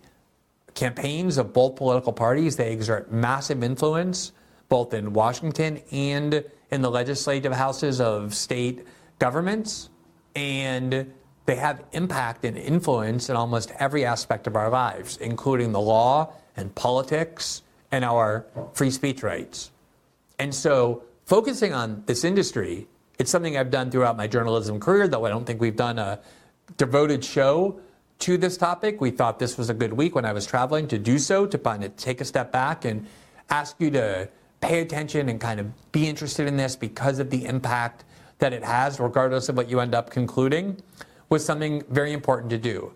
campaigns 0.74 1.38
of 1.38 1.52
both 1.52 1.76
political 1.76 2.12
parties. 2.12 2.56
They 2.56 2.72
exert 2.72 3.12
massive 3.12 3.62
influence 3.62 4.32
both 4.68 4.94
in 4.94 5.12
Washington 5.12 5.80
and 5.90 6.44
in 6.70 6.82
the 6.82 6.90
legislative 6.90 7.52
houses 7.52 8.00
of 8.00 8.34
state 8.34 8.86
governments. 9.18 9.90
And 10.34 11.12
they 11.46 11.56
have 11.56 11.84
impact 11.92 12.44
and 12.44 12.56
influence 12.56 13.28
in 13.28 13.36
almost 13.36 13.70
every 13.78 14.04
aspect 14.04 14.46
of 14.46 14.56
our 14.56 14.70
lives, 14.70 15.16
including 15.18 15.72
the 15.72 15.80
law 15.80 16.32
and 16.56 16.74
politics 16.74 17.62
and 17.92 18.04
our 18.04 18.46
free 18.72 18.90
speech 18.90 19.22
rights. 19.22 19.70
And 20.38 20.52
so, 20.52 21.04
focusing 21.26 21.72
on 21.72 22.02
this 22.06 22.24
industry, 22.24 22.88
it's 23.18 23.30
something 23.30 23.56
I've 23.56 23.70
done 23.70 23.90
throughout 23.90 24.16
my 24.16 24.26
journalism 24.26 24.80
career, 24.80 25.06
though 25.06 25.24
I 25.24 25.28
don't 25.28 25.44
think 25.44 25.60
we've 25.60 25.76
done 25.76 25.98
a 25.98 26.18
devoted 26.76 27.24
show 27.24 27.78
to 28.24 28.38
this 28.38 28.56
topic. 28.56 29.02
We 29.02 29.10
thought 29.10 29.38
this 29.38 29.58
was 29.58 29.68
a 29.68 29.74
good 29.74 29.92
week 29.92 30.14
when 30.14 30.24
I 30.24 30.32
was 30.32 30.46
traveling 30.46 30.88
to 30.88 30.98
do 30.98 31.18
so, 31.18 31.44
to 31.44 31.58
kind 31.58 31.84
of 31.84 31.94
take 31.96 32.22
a 32.22 32.24
step 32.24 32.50
back 32.50 32.86
and 32.86 33.06
ask 33.50 33.76
you 33.78 33.90
to 33.90 34.30
pay 34.62 34.80
attention 34.80 35.28
and 35.28 35.38
kind 35.38 35.60
of 35.60 35.92
be 35.92 36.08
interested 36.08 36.46
in 36.46 36.56
this 36.56 36.74
because 36.74 37.18
of 37.18 37.28
the 37.28 37.44
impact 37.44 38.04
that 38.38 38.54
it 38.54 38.64
has, 38.64 38.98
regardless 38.98 39.50
of 39.50 39.58
what 39.58 39.68
you 39.68 39.78
end 39.78 39.94
up 39.94 40.08
concluding, 40.08 40.80
was 41.28 41.44
something 41.44 41.82
very 41.90 42.14
important 42.14 42.48
to 42.48 42.56
do. 42.56 42.94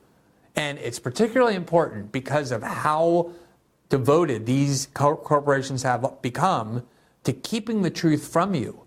And 0.57 0.79
it's 0.79 0.99
particularly 0.99 1.57
important 1.57 2.11
because 2.11 2.51
of 2.51 2.63
how 2.63 3.33
devoted 3.91 4.47
these 4.47 4.89
corporations 4.95 5.83
have 5.83 6.23
become 6.23 6.87
to 7.25 7.35
keeping 7.35 7.83
the 7.83 7.91
truth 7.91 8.27
from 8.27 8.55
you, 8.55 8.81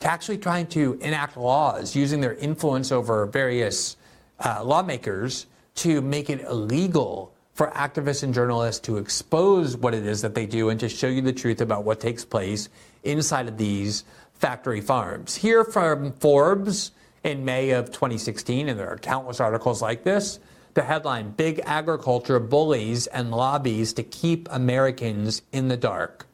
to 0.00 0.10
actually 0.10 0.38
trying 0.38 0.66
to 0.66 0.94
enact 0.94 1.36
laws 1.36 1.94
using 1.94 2.20
their 2.20 2.34
influence 2.34 2.90
over 2.90 3.26
various 3.26 3.96
uh, 4.40 4.64
lawmakers 4.64 5.46
to 5.76 6.00
make 6.00 6.30
it 6.30 6.40
illegal 6.42 7.32
for 7.54 7.68
activists 7.68 8.22
and 8.22 8.32
journalists 8.32 8.80
to 8.80 8.96
expose 8.96 9.76
what 9.76 9.94
it 9.94 10.06
is 10.06 10.22
that 10.22 10.34
they 10.34 10.46
do 10.46 10.70
and 10.70 10.80
to 10.80 10.88
show 10.88 11.06
you 11.06 11.20
the 11.20 11.32
truth 11.32 11.60
about 11.60 11.84
what 11.84 12.00
takes 12.00 12.24
place 12.24 12.68
inside 13.04 13.48
of 13.48 13.58
these 13.58 14.04
factory 14.34 14.80
farms. 14.80 15.36
Here 15.36 15.64
from 15.64 16.12
Forbes 16.12 16.92
in 17.24 17.44
May 17.44 17.70
of 17.70 17.92
2016, 17.92 18.68
and 18.68 18.78
there 18.78 18.88
are 18.88 18.98
countless 18.98 19.38
articles 19.38 19.82
like 19.82 20.02
this. 20.02 20.40
The 20.74 20.82
headline 20.82 21.30
Big 21.32 21.60
Agriculture 21.66 22.40
Bullies 22.40 23.06
and 23.08 23.30
Lobbies 23.30 23.92
to 23.94 24.02
Keep 24.02 24.48
Americans 24.50 25.42
in 25.52 25.68
the 25.68 25.76
Dark. 25.76 26.26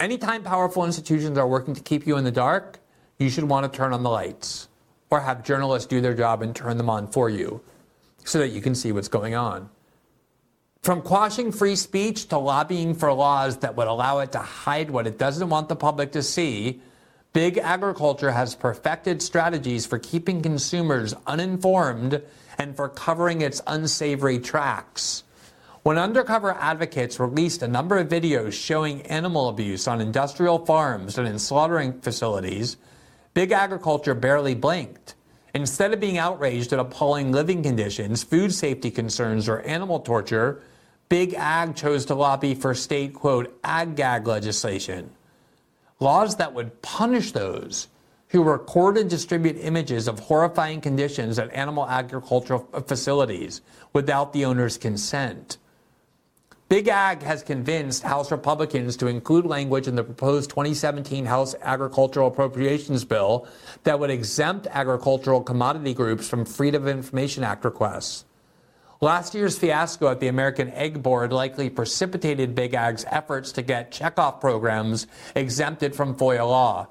Anytime 0.00 0.42
powerful 0.42 0.84
institutions 0.84 1.38
are 1.38 1.46
working 1.46 1.74
to 1.74 1.80
keep 1.80 2.06
you 2.06 2.16
in 2.16 2.24
the 2.24 2.30
dark, 2.32 2.80
you 3.18 3.30
should 3.30 3.44
want 3.44 3.70
to 3.70 3.76
turn 3.76 3.92
on 3.92 4.02
the 4.02 4.10
lights 4.10 4.68
or 5.10 5.20
have 5.20 5.44
journalists 5.44 5.86
do 5.86 6.00
their 6.00 6.14
job 6.14 6.42
and 6.42 6.56
turn 6.56 6.76
them 6.76 6.90
on 6.90 7.06
for 7.06 7.28
you 7.28 7.60
so 8.30 8.38
that 8.38 8.48
you 8.48 8.60
can 8.60 8.74
see 8.74 8.92
what's 8.92 9.08
going 9.08 9.34
on. 9.34 9.68
From 10.82 11.02
quashing 11.02 11.52
free 11.52 11.76
speech 11.76 12.28
to 12.28 12.38
lobbying 12.38 12.94
for 12.94 13.12
laws 13.12 13.58
that 13.58 13.76
would 13.76 13.88
allow 13.88 14.20
it 14.20 14.32
to 14.32 14.38
hide 14.38 14.90
what 14.90 15.06
it 15.06 15.18
doesn't 15.18 15.50
want 15.50 15.68
the 15.68 15.76
public 15.76 16.12
to 16.12 16.22
see, 16.22 16.80
big 17.32 17.58
agriculture 17.58 18.30
has 18.30 18.54
perfected 18.54 19.20
strategies 19.20 19.84
for 19.84 19.98
keeping 19.98 20.40
consumers 20.40 21.12
uninformed 21.26 22.22
and 22.56 22.76
for 22.76 22.88
covering 22.88 23.42
its 23.42 23.60
unsavory 23.66 24.38
tracks. 24.38 25.24
When 25.82 25.98
undercover 25.98 26.52
advocates 26.52 27.18
released 27.18 27.62
a 27.62 27.68
number 27.68 27.98
of 27.98 28.08
videos 28.08 28.52
showing 28.52 29.02
animal 29.02 29.48
abuse 29.48 29.88
on 29.88 30.00
industrial 30.00 30.64
farms 30.64 31.18
and 31.18 31.26
in 31.26 31.38
slaughtering 31.38 32.00
facilities, 32.00 32.76
big 33.34 33.50
agriculture 33.50 34.14
barely 34.14 34.54
blinked. 34.54 35.14
Instead 35.54 35.92
of 35.92 36.00
being 36.00 36.18
outraged 36.18 36.72
at 36.72 36.78
appalling 36.78 37.32
living 37.32 37.62
conditions, 37.62 38.22
food 38.22 38.52
safety 38.52 38.90
concerns, 38.90 39.48
or 39.48 39.60
animal 39.60 40.00
torture, 40.00 40.62
Big 41.08 41.34
Ag 41.34 41.74
chose 41.74 42.04
to 42.06 42.14
lobby 42.14 42.54
for 42.54 42.72
state, 42.72 43.14
quote, 43.14 43.58
ag 43.64 43.96
gag 43.96 44.28
legislation. 44.28 45.10
Laws 45.98 46.36
that 46.36 46.54
would 46.54 46.80
punish 46.82 47.32
those 47.32 47.88
who 48.28 48.44
record 48.44 48.96
and 48.96 49.10
distribute 49.10 49.56
images 49.60 50.06
of 50.06 50.20
horrifying 50.20 50.80
conditions 50.80 51.36
at 51.38 51.52
animal 51.52 51.86
agricultural 51.88 52.60
facilities 52.86 53.60
without 53.92 54.32
the 54.32 54.44
owner's 54.44 54.78
consent. 54.78 55.58
Big 56.70 56.86
Ag 56.86 57.24
has 57.24 57.42
convinced 57.42 58.04
House 58.04 58.30
Republicans 58.30 58.96
to 58.98 59.08
include 59.08 59.44
language 59.44 59.88
in 59.88 59.96
the 59.96 60.04
proposed 60.04 60.50
2017 60.50 61.26
House 61.26 61.56
Agricultural 61.62 62.28
Appropriations 62.28 63.04
Bill 63.04 63.48
that 63.82 63.98
would 63.98 64.08
exempt 64.08 64.68
agricultural 64.70 65.42
commodity 65.42 65.94
groups 65.94 66.28
from 66.28 66.44
Freedom 66.44 66.84
of 66.84 66.88
Information 66.88 67.42
Act 67.42 67.64
requests. 67.64 68.24
Last 69.00 69.34
year's 69.34 69.58
fiasco 69.58 70.06
at 70.12 70.20
the 70.20 70.28
American 70.28 70.70
Egg 70.70 71.02
Board 71.02 71.32
likely 71.32 71.70
precipitated 71.70 72.54
Big 72.54 72.72
Ag's 72.72 73.04
efforts 73.08 73.50
to 73.50 73.62
get 73.62 73.90
checkoff 73.90 74.40
programs 74.40 75.08
exempted 75.34 75.96
from 75.96 76.14
FOIA 76.14 76.48
law. 76.48 76.86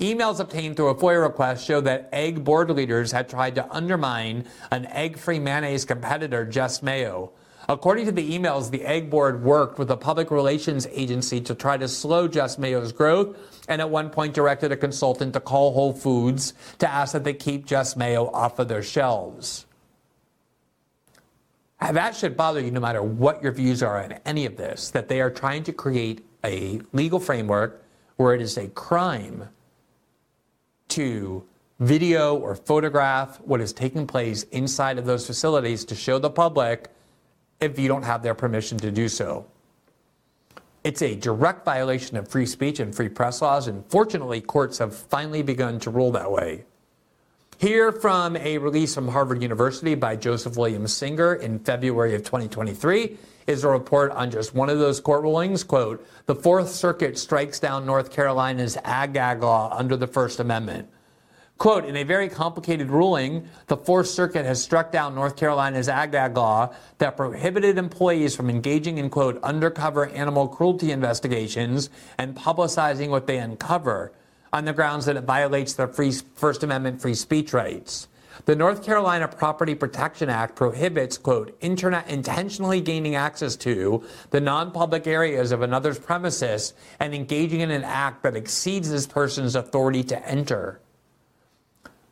Emails 0.00 0.38
obtained 0.38 0.76
through 0.76 0.88
a 0.88 0.94
FOIA 0.94 1.22
request 1.22 1.64
show 1.66 1.80
that 1.80 2.10
egg 2.12 2.44
board 2.44 2.68
leaders 2.68 3.10
had 3.10 3.30
tried 3.30 3.54
to 3.54 3.72
undermine 3.72 4.44
an 4.70 4.84
egg 4.88 5.16
free 5.16 5.38
mayonnaise 5.38 5.86
competitor, 5.86 6.44
Just 6.44 6.82
Mayo. 6.82 7.32
According 7.68 8.06
to 8.06 8.12
the 8.12 8.38
emails, 8.38 8.70
the 8.70 8.84
Egg 8.84 9.08
Board 9.08 9.42
worked 9.42 9.78
with 9.78 9.90
a 9.90 9.96
public 9.96 10.30
relations 10.30 10.86
agency 10.90 11.40
to 11.42 11.54
try 11.54 11.76
to 11.76 11.88
slow 11.88 12.28
Just 12.28 12.58
Mayo's 12.58 12.92
growth, 12.92 13.36
and 13.68 13.80
at 13.80 13.88
one 13.88 14.10
point 14.10 14.34
directed 14.34 14.70
a 14.72 14.76
consultant 14.76 15.32
to 15.32 15.40
call 15.40 15.72
Whole 15.72 15.92
Foods 15.92 16.52
to 16.78 16.90
ask 16.90 17.12
that 17.12 17.24
they 17.24 17.32
keep 17.32 17.64
Just 17.64 17.96
Mayo 17.96 18.26
off 18.30 18.58
of 18.58 18.68
their 18.68 18.82
shelves. 18.82 19.66
That 21.80 22.14
should 22.14 22.36
bother 22.36 22.60
you 22.60 22.70
no 22.70 22.80
matter 22.80 23.02
what 23.02 23.42
your 23.42 23.52
views 23.52 23.82
are 23.82 24.02
on 24.02 24.12
any 24.24 24.46
of 24.46 24.56
this, 24.56 24.90
that 24.90 25.08
they 25.08 25.20
are 25.20 25.30
trying 25.30 25.64
to 25.64 25.72
create 25.72 26.24
a 26.42 26.80
legal 26.92 27.20
framework 27.20 27.84
where 28.16 28.34
it 28.34 28.40
is 28.40 28.56
a 28.56 28.68
crime 28.68 29.48
to 30.88 31.44
video 31.80 32.36
or 32.36 32.54
photograph 32.54 33.40
what 33.40 33.60
is 33.60 33.72
taking 33.72 34.06
place 34.06 34.44
inside 34.44 34.98
of 34.98 35.06
those 35.06 35.26
facilities 35.26 35.84
to 35.84 35.94
show 35.94 36.18
the 36.18 36.30
public 36.30 36.88
if 37.60 37.78
you 37.78 37.88
don't 37.88 38.02
have 38.02 38.22
their 38.22 38.34
permission 38.34 38.78
to 38.78 38.90
do 38.90 39.08
so. 39.08 39.46
It's 40.84 41.00
a 41.00 41.14
direct 41.14 41.64
violation 41.64 42.16
of 42.18 42.28
free 42.28 42.44
speech 42.44 42.78
and 42.78 42.94
free 42.94 43.08
press 43.08 43.40
laws, 43.40 43.68
and 43.68 43.84
fortunately, 43.86 44.40
courts 44.40 44.78
have 44.78 44.94
finally 44.94 45.42
begun 45.42 45.80
to 45.80 45.90
rule 45.90 46.12
that 46.12 46.30
way. 46.30 46.64
Here 47.58 47.92
from 47.92 48.36
a 48.36 48.58
release 48.58 48.94
from 48.94 49.08
Harvard 49.08 49.40
University 49.40 49.94
by 49.94 50.16
Joseph 50.16 50.56
William 50.56 50.86
Singer 50.86 51.36
in 51.36 51.58
February 51.60 52.14
of 52.14 52.22
2023 52.22 53.16
is 53.46 53.64
a 53.64 53.68
report 53.68 54.10
on 54.12 54.30
just 54.30 54.54
one 54.54 54.68
of 54.68 54.78
those 54.78 55.00
court 55.00 55.22
rulings. 55.22 55.62
Quote, 55.62 56.06
the 56.26 56.34
Fourth 56.34 56.70
Circuit 56.70 57.16
strikes 57.16 57.60
down 57.60 57.86
North 57.86 58.10
Carolina's 58.10 58.76
ag-gag 58.84 59.42
law 59.42 59.74
under 59.74 59.96
the 59.96 60.06
First 60.06 60.40
Amendment. 60.40 60.88
Quote, 61.56 61.84
in 61.84 61.96
a 61.96 62.02
very 62.02 62.28
complicated 62.28 62.90
ruling, 62.90 63.48
the 63.68 63.76
Fourth 63.76 64.08
Circuit 64.08 64.44
has 64.44 64.60
struck 64.62 64.90
down 64.90 65.14
North 65.14 65.36
Carolina's 65.36 65.88
ag-gag 65.88 66.36
law 66.36 66.74
that 66.98 67.16
prohibited 67.16 67.78
employees 67.78 68.34
from 68.34 68.50
engaging 68.50 68.98
in, 68.98 69.08
quote, 69.08 69.40
undercover 69.42 70.08
animal 70.08 70.48
cruelty 70.48 70.90
investigations 70.90 71.90
and 72.18 72.36
publicizing 72.36 73.08
what 73.08 73.26
they 73.28 73.38
uncover 73.38 74.12
on 74.52 74.64
the 74.64 74.72
grounds 74.72 75.06
that 75.06 75.16
it 75.16 75.24
violates 75.24 75.74
their 75.74 75.88
free, 75.88 76.12
First 76.34 76.64
Amendment 76.64 77.00
free 77.00 77.14
speech 77.14 77.52
rights. 77.52 78.08
The 78.46 78.56
North 78.56 78.84
Carolina 78.84 79.28
Property 79.28 79.76
Protection 79.76 80.28
Act 80.28 80.56
prohibits, 80.56 81.16
quote, 81.16 81.56
internet 81.60 82.08
intentionally 82.08 82.80
gaining 82.80 83.14
access 83.14 83.54
to 83.56 84.02
the 84.30 84.40
non 84.40 84.72
public 84.72 85.06
areas 85.06 85.52
of 85.52 85.62
another's 85.62 86.00
premises 86.00 86.74
and 86.98 87.14
engaging 87.14 87.60
in 87.60 87.70
an 87.70 87.84
act 87.84 88.24
that 88.24 88.34
exceeds 88.34 88.90
this 88.90 89.06
person's 89.06 89.54
authority 89.54 90.02
to 90.04 90.28
enter. 90.28 90.80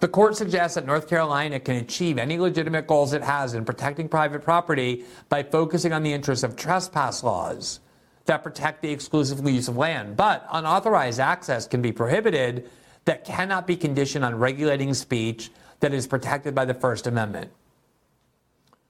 The 0.02 0.09
court 0.09 0.37
suggests 0.37 0.75
that 0.75 0.85
North 0.85 1.09
Carolina 1.09 1.61
can 1.61 1.76
achieve 1.76 2.18
any 2.18 2.37
legitimate 2.37 2.88
goals 2.88 3.12
it 3.12 3.23
has 3.23 3.54
in 3.54 3.64
protecting 3.64 4.09
private 4.09 4.42
property 4.42 5.04
by 5.28 5.44
focusing 5.44 5.92
on 5.92 6.02
the 6.02 6.12
interests 6.12 6.42
of 6.42 6.56
trespass 6.56 7.23
laws 7.23 7.78
that 8.25 8.42
protect 8.42 8.82
the 8.82 8.90
exclusive 8.90 9.49
use 9.49 9.68
of 9.68 9.76
land. 9.76 10.16
But 10.16 10.44
unauthorized 10.50 11.21
access 11.21 11.68
can 11.68 11.82
be 11.82 11.92
prohibited 11.92 12.68
that 13.04 13.25
cannot 13.25 13.68
be 13.68 13.76
conditioned 13.76 14.25
on 14.25 14.35
regulating 14.35 14.92
speech 14.92 15.52
that 15.78 15.94
is 15.94 16.09
protected 16.09 16.52
by 16.52 16.64
the 16.64 16.75
First 16.75 17.06
Amendment. 17.06 17.52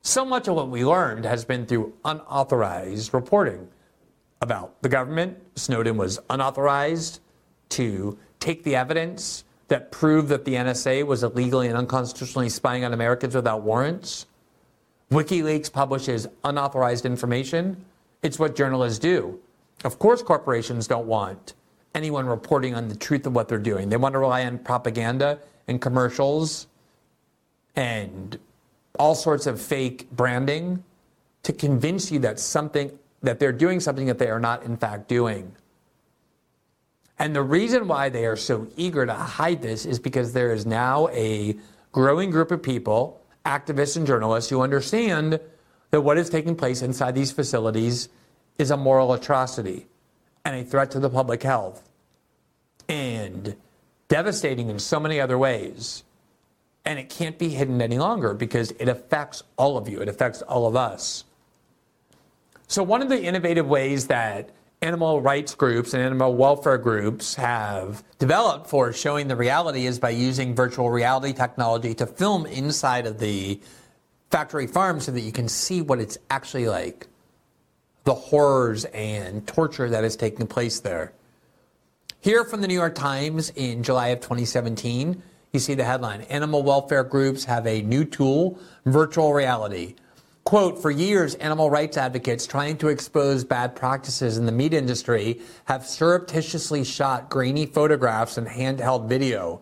So 0.00 0.24
much 0.24 0.48
of 0.48 0.54
what 0.54 0.70
we 0.70 0.82
learned 0.82 1.26
has 1.26 1.44
been 1.44 1.66
through 1.66 1.92
unauthorized 2.06 3.12
reporting 3.12 3.68
about 4.40 4.80
the 4.80 4.88
government. 4.88 5.36
Snowden 5.56 5.98
was 5.98 6.18
unauthorized 6.30 7.20
to 7.68 8.18
take 8.40 8.64
the 8.64 8.76
evidence 8.76 9.44
that 9.72 9.90
proved 9.90 10.28
that 10.28 10.44
the 10.44 10.52
NSA 10.52 11.06
was 11.06 11.22
illegally 11.22 11.66
and 11.66 11.78
unconstitutionally 11.78 12.50
spying 12.50 12.84
on 12.84 12.92
Americans 12.92 13.34
without 13.34 13.62
warrants. 13.62 14.26
WikiLeaks 15.10 15.72
publishes 15.72 16.26
unauthorized 16.44 17.06
information. 17.06 17.82
It's 18.22 18.38
what 18.38 18.54
journalists 18.54 18.98
do. 18.98 19.40
Of 19.82 19.98
course, 19.98 20.22
corporations 20.22 20.86
don't 20.86 21.06
want 21.06 21.54
anyone 21.94 22.26
reporting 22.26 22.74
on 22.74 22.88
the 22.88 22.94
truth 22.94 23.26
of 23.26 23.34
what 23.34 23.48
they're 23.48 23.56
doing. 23.56 23.88
They 23.88 23.96
want 23.96 24.12
to 24.12 24.18
rely 24.18 24.44
on 24.44 24.58
propaganda 24.58 25.38
and 25.66 25.80
commercials 25.80 26.66
and 27.74 28.38
all 28.98 29.14
sorts 29.14 29.46
of 29.46 29.58
fake 29.58 30.06
branding 30.10 30.84
to 31.44 31.54
convince 31.54 32.12
you 32.12 32.18
that 32.18 32.38
something 32.38 32.92
that 33.22 33.38
they're 33.38 33.52
doing 33.52 33.80
something 33.80 34.04
that 34.04 34.18
they 34.18 34.28
are 34.28 34.38
not 34.38 34.64
in 34.64 34.76
fact 34.76 35.08
doing. 35.08 35.50
And 37.22 37.36
the 37.36 37.42
reason 37.42 37.86
why 37.86 38.08
they 38.08 38.26
are 38.26 38.34
so 38.34 38.66
eager 38.76 39.06
to 39.06 39.14
hide 39.14 39.62
this 39.62 39.86
is 39.86 40.00
because 40.00 40.32
there 40.32 40.52
is 40.52 40.66
now 40.66 41.06
a 41.12 41.56
growing 41.92 42.30
group 42.30 42.50
of 42.50 42.64
people, 42.64 43.22
activists 43.46 43.96
and 43.96 44.04
journalists, 44.04 44.50
who 44.50 44.60
understand 44.60 45.38
that 45.92 46.00
what 46.00 46.18
is 46.18 46.28
taking 46.28 46.56
place 46.56 46.82
inside 46.82 47.14
these 47.14 47.30
facilities 47.30 48.08
is 48.58 48.72
a 48.72 48.76
moral 48.76 49.12
atrocity 49.12 49.86
and 50.44 50.56
a 50.56 50.64
threat 50.64 50.90
to 50.90 50.98
the 50.98 51.08
public 51.08 51.44
health 51.44 51.88
and 52.88 53.54
devastating 54.08 54.68
in 54.68 54.80
so 54.80 54.98
many 54.98 55.20
other 55.20 55.38
ways. 55.38 56.02
And 56.84 56.98
it 56.98 57.08
can't 57.08 57.38
be 57.38 57.50
hidden 57.50 57.80
any 57.80 58.00
longer 58.00 58.34
because 58.34 58.72
it 58.80 58.88
affects 58.88 59.44
all 59.56 59.76
of 59.76 59.88
you, 59.88 60.00
it 60.00 60.08
affects 60.08 60.42
all 60.42 60.66
of 60.66 60.74
us. 60.74 61.22
So, 62.66 62.82
one 62.82 63.00
of 63.00 63.08
the 63.08 63.22
innovative 63.22 63.68
ways 63.68 64.08
that 64.08 64.50
animal 64.82 65.22
rights 65.22 65.54
groups 65.54 65.94
and 65.94 66.02
animal 66.02 66.34
welfare 66.34 66.76
groups 66.76 67.36
have 67.36 68.02
developed 68.18 68.66
for 68.66 68.92
showing 68.92 69.28
the 69.28 69.36
reality 69.36 69.86
is 69.86 70.00
by 70.00 70.10
using 70.10 70.56
virtual 70.56 70.90
reality 70.90 71.32
technology 71.32 71.94
to 71.94 72.04
film 72.04 72.44
inside 72.46 73.06
of 73.06 73.20
the 73.20 73.60
factory 74.30 74.66
farm 74.66 74.98
so 74.98 75.12
that 75.12 75.20
you 75.20 75.30
can 75.30 75.48
see 75.48 75.80
what 75.80 76.00
it's 76.00 76.18
actually 76.30 76.66
like 76.66 77.06
the 78.04 78.12
horrors 78.14 78.84
and 78.86 79.46
torture 79.46 79.88
that 79.88 80.02
is 80.02 80.16
taking 80.16 80.48
place 80.48 80.80
there. 80.80 81.12
Here 82.20 82.44
from 82.44 82.60
the 82.60 82.66
New 82.66 82.74
York 82.74 82.96
Times 82.96 83.50
in 83.54 83.84
July 83.84 84.08
of 84.08 84.18
2017, 84.20 85.22
you 85.52 85.60
see 85.60 85.74
the 85.74 85.84
headline 85.84 86.22
Animal 86.22 86.64
welfare 86.64 87.04
groups 87.04 87.44
have 87.44 87.66
a 87.68 87.82
new 87.82 88.04
tool, 88.04 88.58
virtual 88.84 89.32
reality. 89.32 89.94
Quote, 90.44 90.82
for 90.82 90.90
years, 90.90 91.34
animal 91.36 91.70
rights 91.70 91.96
advocates 91.96 92.46
trying 92.46 92.76
to 92.78 92.88
expose 92.88 93.44
bad 93.44 93.76
practices 93.76 94.38
in 94.38 94.44
the 94.44 94.52
meat 94.52 94.74
industry 94.74 95.40
have 95.66 95.86
surreptitiously 95.86 96.82
shot 96.84 97.30
grainy 97.30 97.64
photographs 97.64 98.36
and 98.36 98.48
handheld 98.48 99.08
video. 99.08 99.60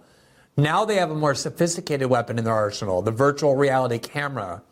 Now 0.56 0.84
they 0.84 0.96
have 0.96 1.10
a 1.10 1.14
more 1.14 1.34
sophisticated 1.34 2.08
weapon 2.08 2.38
in 2.38 2.44
their 2.44 2.54
arsenal, 2.54 3.02
the 3.02 3.10
virtual 3.10 3.56
reality 3.56 3.98
camera. 3.98 4.62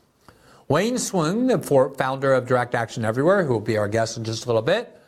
Wayne 0.66 0.96
Hsiung, 0.96 1.48
the 1.48 1.94
founder 1.96 2.32
of 2.32 2.46
Direct 2.46 2.74
Action 2.74 3.04
Everywhere, 3.04 3.44
who 3.44 3.52
will 3.52 3.61
be 3.61 3.76
our 3.76 3.88
guest 3.88 4.16
in 4.16 4.24
just 4.24 4.44
a 4.44 4.48
little 4.48 4.62
bit, 4.62 4.98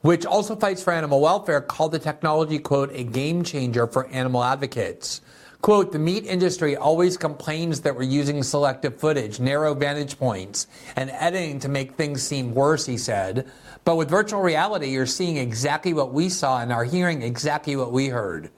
which 0.00 0.26
also 0.26 0.54
fights 0.56 0.82
for 0.82 0.92
animal 0.92 1.20
welfare, 1.20 1.60
called 1.60 1.92
the 1.92 1.98
technology, 1.98 2.58
quote, 2.58 2.90
a 2.92 3.04
game 3.04 3.42
changer 3.42 3.86
for 3.86 4.06
animal 4.08 4.42
advocates. 4.42 5.20
Quote, 5.62 5.92
the 5.92 5.98
meat 6.00 6.26
industry 6.26 6.74
always 6.74 7.16
complains 7.16 7.82
that 7.82 7.94
we're 7.94 8.02
using 8.02 8.42
selective 8.42 8.98
footage, 8.98 9.38
narrow 9.38 9.74
vantage 9.74 10.18
points, 10.18 10.66
and 10.96 11.08
editing 11.10 11.60
to 11.60 11.68
make 11.68 11.92
things 11.92 12.20
seem 12.20 12.52
worse, 12.52 12.84
he 12.84 12.98
said. 12.98 13.48
But 13.84 13.94
with 13.94 14.10
virtual 14.10 14.42
reality, 14.42 14.88
you're 14.88 15.06
seeing 15.06 15.36
exactly 15.36 15.92
what 15.92 16.12
we 16.12 16.30
saw 16.30 16.60
and 16.60 16.72
are 16.72 16.82
hearing 16.82 17.22
exactly 17.22 17.76
what 17.76 17.92
we 17.92 18.08
heard. 18.08 18.50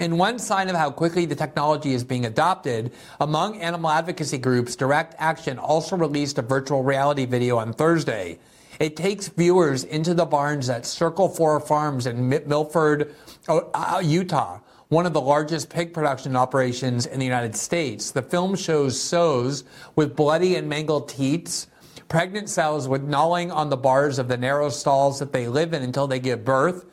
In 0.00 0.18
one 0.18 0.40
sign 0.40 0.68
of 0.68 0.74
how 0.74 0.90
quickly 0.90 1.24
the 1.24 1.36
technology 1.36 1.94
is 1.94 2.02
being 2.02 2.26
adopted, 2.26 2.90
among 3.20 3.60
animal 3.60 3.90
advocacy 3.90 4.38
groups, 4.38 4.74
Direct 4.74 5.14
Action 5.18 5.56
also 5.56 5.96
released 5.96 6.36
a 6.38 6.42
virtual 6.42 6.82
reality 6.82 7.26
video 7.26 7.58
on 7.58 7.72
Thursday. 7.72 8.40
It 8.80 8.96
takes 8.96 9.28
viewers 9.28 9.84
into 9.84 10.14
the 10.14 10.26
barns 10.26 10.68
at 10.68 10.84
Circle 10.84 11.28
4 11.28 11.60
Farms 11.60 12.06
in 12.08 12.28
Milford, 12.28 13.14
uh, 13.46 14.02
Utah, 14.02 14.58
one 14.90 15.06
of 15.06 15.12
the 15.12 15.20
largest 15.20 15.70
pig 15.70 15.94
production 15.94 16.34
operations 16.34 17.06
in 17.06 17.20
the 17.20 17.24
United 17.24 17.54
States. 17.54 18.10
The 18.10 18.22
film 18.22 18.56
shows 18.56 19.00
sows 19.00 19.62
with 19.94 20.16
bloody 20.16 20.56
and 20.56 20.68
mangled 20.68 21.08
teats, 21.08 21.68
pregnant 22.08 22.50
sows 22.50 22.88
with 22.88 23.04
gnawing 23.04 23.52
on 23.52 23.70
the 23.70 23.76
bars 23.76 24.18
of 24.18 24.26
the 24.26 24.36
narrow 24.36 24.68
stalls 24.68 25.20
that 25.20 25.32
they 25.32 25.46
live 25.46 25.74
in 25.74 25.84
until 25.84 26.08
they 26.08 26.18
give 26.18 26.44
birth, 26.44 26.86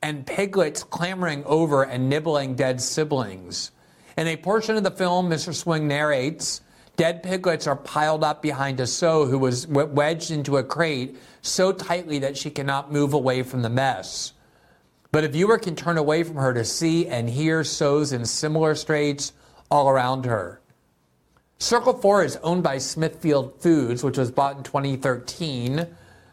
and 0.00 0.24
piglets 0.24 0.84
clambering 0.84 1.42
over 1.44 1.82
and 1.82 2.08
nibbling 2.08 2.54
dead 2.54 2.80
siblings. 2.80 3.72
In 4.16 4.28
a 4.28 4.36
portion 4.36 4.76
of 4.76 4.84
the 4.84 4.90
film, 4.92 5.28
Mr. 5.28 5.52
Hsiung 5.52 5.82
narrates 5.82 6.60
dead 6.94 7.20
piglets 7.20 7.66
are 7.66 7.74
piled 7.74 8.22
up 8.22 8.42
behind 8.42 8.78
a 8.78 8.86
sow 8.86 9.26
who 9.26 9.40
was 9.40 9.66
wedged 9.66 10.30
into 10.30 10.56
a 10.58 10.62
crate 10.62 11.18
so 11.42 11.72
tightly 11.72 12.20
that 12.20 12.36
she 12.36 12.48
cannot 12.48 12.92
move 12.92 13.12
away 13.12 13.42
from 13.42 13.62
the 13.62 13.68
mess. 13.68 14.34
But 15.12 15.24
a 15.24 15.28
viewer 15.28 15.58
can 15.58 15.74
turn 15.74 15.98
away 15.98 16.22
from 16.22 16.36
her 16.36 16.54
to 16.54 16.64
see 16.64 17.08
and 17.08 17.28
hear 17.28 17.64
sows 17.64 18.12
in 18.12 18.24
similar 18.24 18.74
straits 18.74 19.32
all 19.70 19.88
around 19.88 20.24
her. 20.24 20.60
Circle 21.58 21.94
4 21.98 22.24
is 22.24 22.36
owned 22.42 22.62
by 22.62 22.78
Smithfield 22.78 23.60
Foods, 23.60 24.02
which 24.02 24.16
was 24.16 24.30
bought 24.30 24.56
in 24.56 24.62
2013 24.62 25.86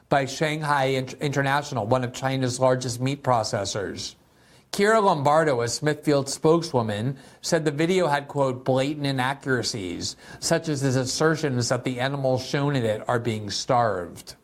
by 0.09 0.25
Shuanghui 0.25 1.19
International, 1.19 1.85
one 1.85 2.03
of 2.03 2.13
China's 2.13 2.59
largest 2.59 3.01
meat 3.01 3.23
processors. 3.23 4.15
Keira 4.71 5.01
Lombardo, 5.03 5.61
a 5.61 5.67
Smithfield 5.67 6.29
spokeswoman, 6.29 7.17
said 7.41 7.65
the 7.65 7.71
video 7.71 8.07
had, 8.07 8.27
quote, 8.27 8.63
blatant 8.63 9.05
inaccuracies, 9.05 10.15
such 10.39 10.69
as 10.69 10.81
his 10.81 10.95
assertions 10.95 11.69
that 11.69 11.83
the 11.83 11.99
animals 11.99 12.45
shown 12.45 12.75
in 12.75 12.85
it 12.85 13.03
are 13.07 13.19
being 13.19 13.49
starved. 13.49 14.35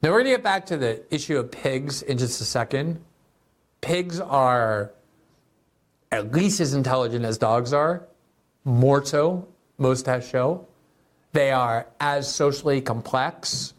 Now, 0.00 0.10
we're 0.10 0.22
going 0.22 0.26
to 0.26 0.30
get 0.30 0.44
back 0.44 0.66
to 0.66 0.76
the 0.76 1.02
issue 1.12 1.38
of 1.38 1.50
pigs 1.50 2.02
in 2.02 2.18
just 2.18 2.40
a 2.40 2.44
second. 2.44 3.00
Pigs 3.80 4.20
are 4.20 4.92
at 6.12 6.30
least 6.32 6.60
as 6.60 6.72
intelligent 6.72 7.24
as 7.24 7.36
dogs 7.36 7.72
are, 7.72 8.06
more 8.64 9.04
so, 9.04 9.48
most 9.76 10.04
tests 10.04 10.30
show. 10.30 10.68
They 11.32 11.50
are 11.50 11.88
as 11.98 12.32
socially 12.32 12.80
complex 12.80 13.74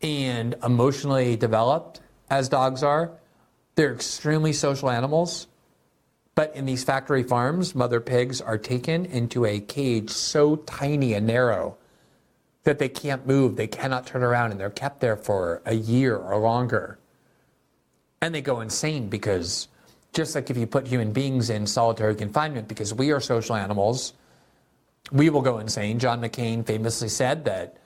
and 0.00 0.54
emotionally 0.62 1.34
developed 1.34 2.00
as 2.30 2.48
dogs 2.48 2.84
are. 2.84 3.10
They're 3.74 3.92
extremely 3.92 4.52
social 4.52 4.90
animals. 4.90 5.48
But 6.36 6.54
in 6.54 6.66
these 6.66 6.84
factory 6.84 7.24
farms, 7.24 7.74
mother 7.74 8.00
pigs 8.00 8.40
are 8.40 8.58
taken 8.58 9.06
into 9.06 9.44
a 9.44 9.58
cage 9.58 10.10
so 10.10 10.56
tiny 10.56 11.14
and 11.14 11.26
narrow 11.26 11.78
that 12.64 12.78
they 12.78 12.88
can't 12.88 13.26
move, 13.26 13.56
they 13.56 13.66
cannot 13.66 14.06
turn 14.06 14.22
around, 14.22 14.52
and 14.52 14.60
they're 14.60 14.70
kept 14.70 15.00
there 15.00 15.16
for 15.16 15.62
a 15.64 15.74
year 15.74 16.16
or 16.16 16.38
longer. 16.38 16.98
And 18.20 18.34
they 18.34 18.40
go 18.40 18.60
insane 18.60 19.08
because 19.08 19.68
just 20.12 20.34
like 20.34 20.50
if 20.50 20.56
you 20.56 20.66
put 20.66 20.86
human 20.86 21.12
beings 21.12 21.50
in 21.50 21.66
solitary 21.66 22.14
confinement, 22.14 22.68
because 22.68 22.94
we 22.94 23.10
are 23.10 23.20
social 23.20 23.56
animals, 23.56 24.12
we 25.10 25.30
will 25.30 25.42
go 25.42 25.58
insane. 25.58 25.98
John 25.98 26.20
McCain 26.20 26.64
famously 26.64 27.08
said 27.08 27.44
that 27.46 27.78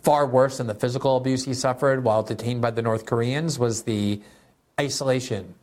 far 0.00 0.26
worse 0.26 0.58
than 0.58 0.66
the 0.66 0.74
physical 0.74 1.16
abuse 1.16 1.44
he 1.44 1.52
suffered 1.52 2.04
while 2.04 2.22
detained 2.22 2.62
by 2.62 2.70
the 2.70 2.82
North 2.82 3.04
Koreans 3.04 3.58
was 3.58 3.82
the 3.82 4.22
isolation 4.80 5.54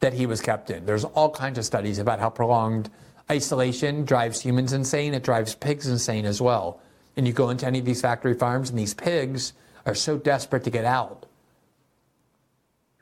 that 0.00 0.14
he 0.14 0.26
was 0.26 0.40
kept 0.40 0.70
in. 0.70 0.86
There's 0.86 1.04
all 1.04 1.30
kinds 1.30 1.58
of 1.58 1.64
studies 1.64 1.98
about 1.98 2.18
how 2.18 2.30
prolonged 2.30 2.90
isolation 3.30 4.04
drives 4.04 4.40
humans 4.40 4.72
insane. 4.72 5.14
It 5.14 5.22
drives 5.22 5.54
pigs 5.54 5.86
insane 5.86 6.24
as 6.24 6.40
well. 6.40 6.80
And 7.16 7.26
you 7.26 7.32
go 7.32 7.50
into 7.50 7.66
any 7.66 7.78
of 7.78 7.84
these 7.84 8.00
factory 8.00 8.34
farms, 8.34 8.70
and 8.70 8.78
these 8.78 8.94
pigs 8.94 9.52
are 9.86 9.94
so 9.94 10.18
desperate 10.18 10.64
to 10.64 10.70
get 10.70 10.84
out 10.84 11.26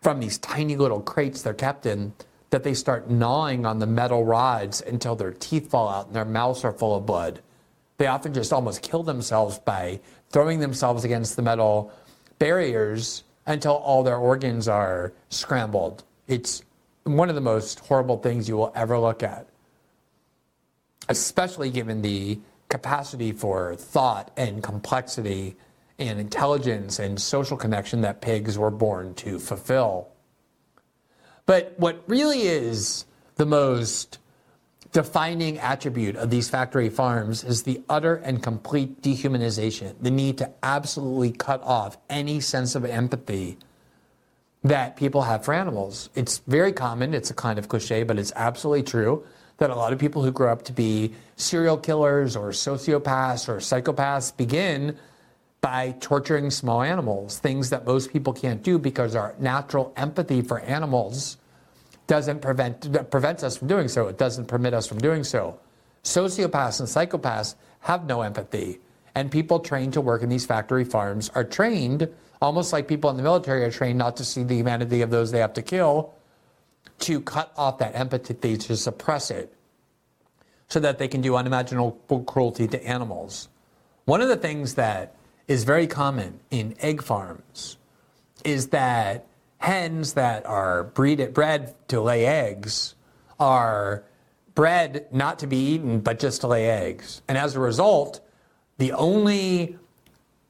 from 0.03 0.19
these 0.19 0.37
tiny 0.39 0.77
little 0.77 1.01
crates 1.01 1.43
they're 1.43 1.55
kept 1.55 1.87
in 1.87 2.13
that 2.51 2.65
they 2.65 2.75
start 2.75 3.09
gnawing 3.09 3.65
on 3.65 3.79
the 3.79 3.87
metal 3.87 4.25
rods 4.25 4.83
until 4.83 5.17
their 5.17 5.33
teeth 5.33 5.71
fall 5.71 5.89
out 5.89 6.07
and 6.09 6.15
their 6.15 6.25
mouths 6.25 6.65
are 6.65 6.73
full 6.73 6.97
of 6.97 7.07
blood. 7.07 7.41
They 7.97 8.09
often 8.09 8.35
just 8.35 8.53
almost 8.53 8.83
kill 8.83 9.05
themselves 9.05 9.59
by 9.61 10.01
throwing 10.31 10.59
themselves 10.59 11.05
against 11.05 11.37
the 11.37 11.43
metal 11.43 11.93
barriers 12.39 13.23
until 13.47 13.75
all 13.75 14.03
their 14.03 14.17
organs 14.17 14.69
are 14.69 15.13
scrambled. 15.31 16.03
It's 16.27 16.63
one 17.05 17.29
of 17.29 17.35
the 17.37 17.41
most 17.41 17.79
horrible 17.81 18.19
things 18.19 18.49
you 18.49 18.57
will 18.57 18.73
ever 18.75 18.99
look 18.99 19.23
at, 19.23 19.47
especially 21.09 21.71
given 21.71 22.03
the 22.03 22.39
capacity 22.73 23.33
for 23.33 23.77
thought 23.77 24.31
and 24.35 24.63
complexity 24.63 25.55
and 25.99 26.19
intelligence 26.19 26.99
and 26.99 27.21
social 27.21 27.57
connection 27.57 28.01
that 28.01 28.23
pigs 28.23 28.57
were 28.59 28.71
born 28.71 29.15
to 29.15 29.39
fulfill. 29.39 30.09
But 31.45 31.75
what 31.77 32.03
really 32.07 32.41
is 32.41 33.05
the 33.37 33.45
most 33.45 34.19
defining 34.91 35.59
attribute 35.59 36.17
of 36.17 36.31
these 36.31 36.49
factory 36.49 36.89
farms 36.89 37.45
is 37.45 37.65
the 37.65 37.83
utter 37.91 38.17
and 38.17 38.43
complete 38.43 39.03
dehumanization, 39.03 39.95
the 40.01 40.11
need 40.11 40.39
to 40.39 40.51
absolutely 40.63 41.31
cut 41.31 41.63
off 41.63 41.99
any 42.09 42.41
sense 42.41 42.75
of 42.75 42.87
empathy 42.87 43.59
that 44.65 44.97
people 44.97 45.23
have 45.23 45.45
for 45.45 45.53
animals. 45.53 46.09
It's 46.15 46.39
very 46.47 46.73
common, 46.73 47.13
it's 47.13 47.31
a 47.31 47.35
kind 47.35 47.59
of 47.59 47.69
cliche, 47.69 48.03
but 48.03 48.19
it's 48.19 48.33
absolutely 48.35 48.85
true 48.85 49.27
that 49.63 49.71
a 49.71 49.77
lot 49.77 49.93
of 49.93 49.99
people 50.01 50.25
who 50.25 50.33
grow 50.33 50.51
up 50.51 50.65
to 50.65 50.73
be 50.73 51.15
serial 51.37 51.77
killers 51.77 52.35
or 52.35 52.49
sociopaths 52.49 53.49
or 53.49 53.59
psychopaths 53.59 54.37
begin 54.37 54.99
by 55.61 55.95
torturing 56.01 56.51
small 56.51 56.83
animals, 56.83 57.39
things 57.39 57.71
that 57.71 57.87
most 57.87 58.13
people 58.13 58.33
can't 58.33 58.65
do 58.65 58.77
because 58.77 59.15
our 59.15 59.37
natural 59.39 59.93
empathy 59.97 60.43
for 60.43 60.59
animals 60.63 61.37
doesn't 62.09 62.43
prevent 62.43 63.09
prevents 63.09 63.45
us 63.45 63.57
from 63.57 63.69
doing 63.69 63.87
so. 63.87 64.09
It 64.09 64.19
doesn't 64.19 64.47
permit 64.47 64.75
us 64.75 64.89
from 64.89 64.99
doing 64.99 65.23
so. 65.23 65.61
Sociopaths 66.03 66.81
and 66.81 66.89
psychopaths 66.89 67.55
have 67.83 68.05
no 68.07 68.23
empathy, 68.23 68.81
and 69.15 69.31
people 69.31 69.61
trained 69.61 69.93
to 69.93 70.01
work 70.01 70.25
in 70.25 70.29
these 70.29 70.45
factory 70.45 70.85
farms 70.85 71.31
are 71.37 71.45
trained 71.45 72.09
almost 72.41 72.73
like 72.73 72.89
people 72.89 73.09
in 73.11 73.17
the 73.17 73.23
military 73.23 73.63
are 73.63 73.71
trained 73.71 73.97
not 73.97 74.17
to 74.17 74.25
see 74.25 74.43
the 74.43 74.57
humanity 74.57 75.03
of 75.03 75.11
those 75.11 75.31
they 75.31 75.39
have 75.39 75.53
to 75.53 75.63
kill, 75.63 76.13
to 77.03 77.21
cut 77.21 77.53
off 77.57 77.79
that 77.79 77.95
empathy 77.95 78.57
to 78.57 78.77
suppress 78.77 79.31
it, 79.31 79.55
so 80.69 80.81
that 80.81 80.99
they 80.99 81.09
can 81.09 81.21
do 81.21 81.37
unimaginable 81.37 82.25
cruelty 82.27 82.67
to 82.69 82.83
animals. 82.87 83.49
One 84.05 84.21
of 84.21 84.29
the 84.29 84.37
things 84.37 84.75
that 84.75 85.15
is 85.47 85.65
very 85.65 85.87
common 85.87 86.41
in 86.51 86.75
egg 86.81 87.03
farms 87.03 87.77
is 88.45 88.69
that 88.69 89.27
hens 89.59 90.15
that 90.15 90.47
are 90.47 90.85
bred 90.85 91.75
to 91.89 92.01
lay 92.01 92.27
eggs 92.27 92.95
are 93.39 94.05
bred 94.55 95.07
not 95.13 95.39
to 95.41 95.47
be 95.47 95.57
eaten, 95.57 96.01
but 96.01 96.19
just 96.19 96.41
to 96.41 96.47
lay 96.47 96.69
eggs. 96.69 97.23
And 97.29 97.39
as 97.39 97.55
a 97.55 97.61
result, 97.61 98.21
the 98.79 98.93
only 98.93 99.79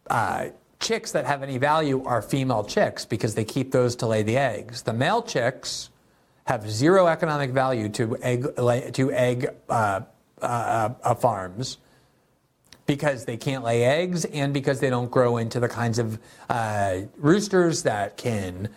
uh, 0.08 0.48
chicks 0.80 1.12
that 1.12 1.26
have 1.26 1.42
any 1.42 1.58
value 1.58 2.04
are 2.04 2.22
female 2.22 2.64
chicks 2.64 3.04
because 3.04 3.34
they 3.34 3.44
keep 3.44 3.72
those 3.72 3.96
to 3.96 4.06
lay 4.06 4.22
the 4.22 4.36
eggs. 4.36 4.82
The 4.82 4.92
male 4.92 5.22
chicks 5.22 5.90
have 6.44 6.68
zero 6.70 7.06
economic 7.06 7.50
value 7.50 7.88
to 7.90 8.16
egg, 8.22 8.46
to 8.92 9.12
egg 9.12 9.48
uh, 9.68 10.00
uh, 10.40 10.90
uh, 11.02 11.14
farms 11.14 11.78
because 12.86 13.24
they 13.24 13.36
can't 13.36 13.64
lay 13.64 13.84
eggs 13.84 14.24
and 14.24 14.52
because 14.52 14.80
they 14.80 14.90
don't 14.90 15.10
grow 15.10 15.36
into 15.36 15.60
the 15.60 15.68
kinds 15.68 15.98
of 15.98 16.18
uh, 16.48 17.00
roosters 17.16 17.84
that 17.84 18.16
can 18.16 18.68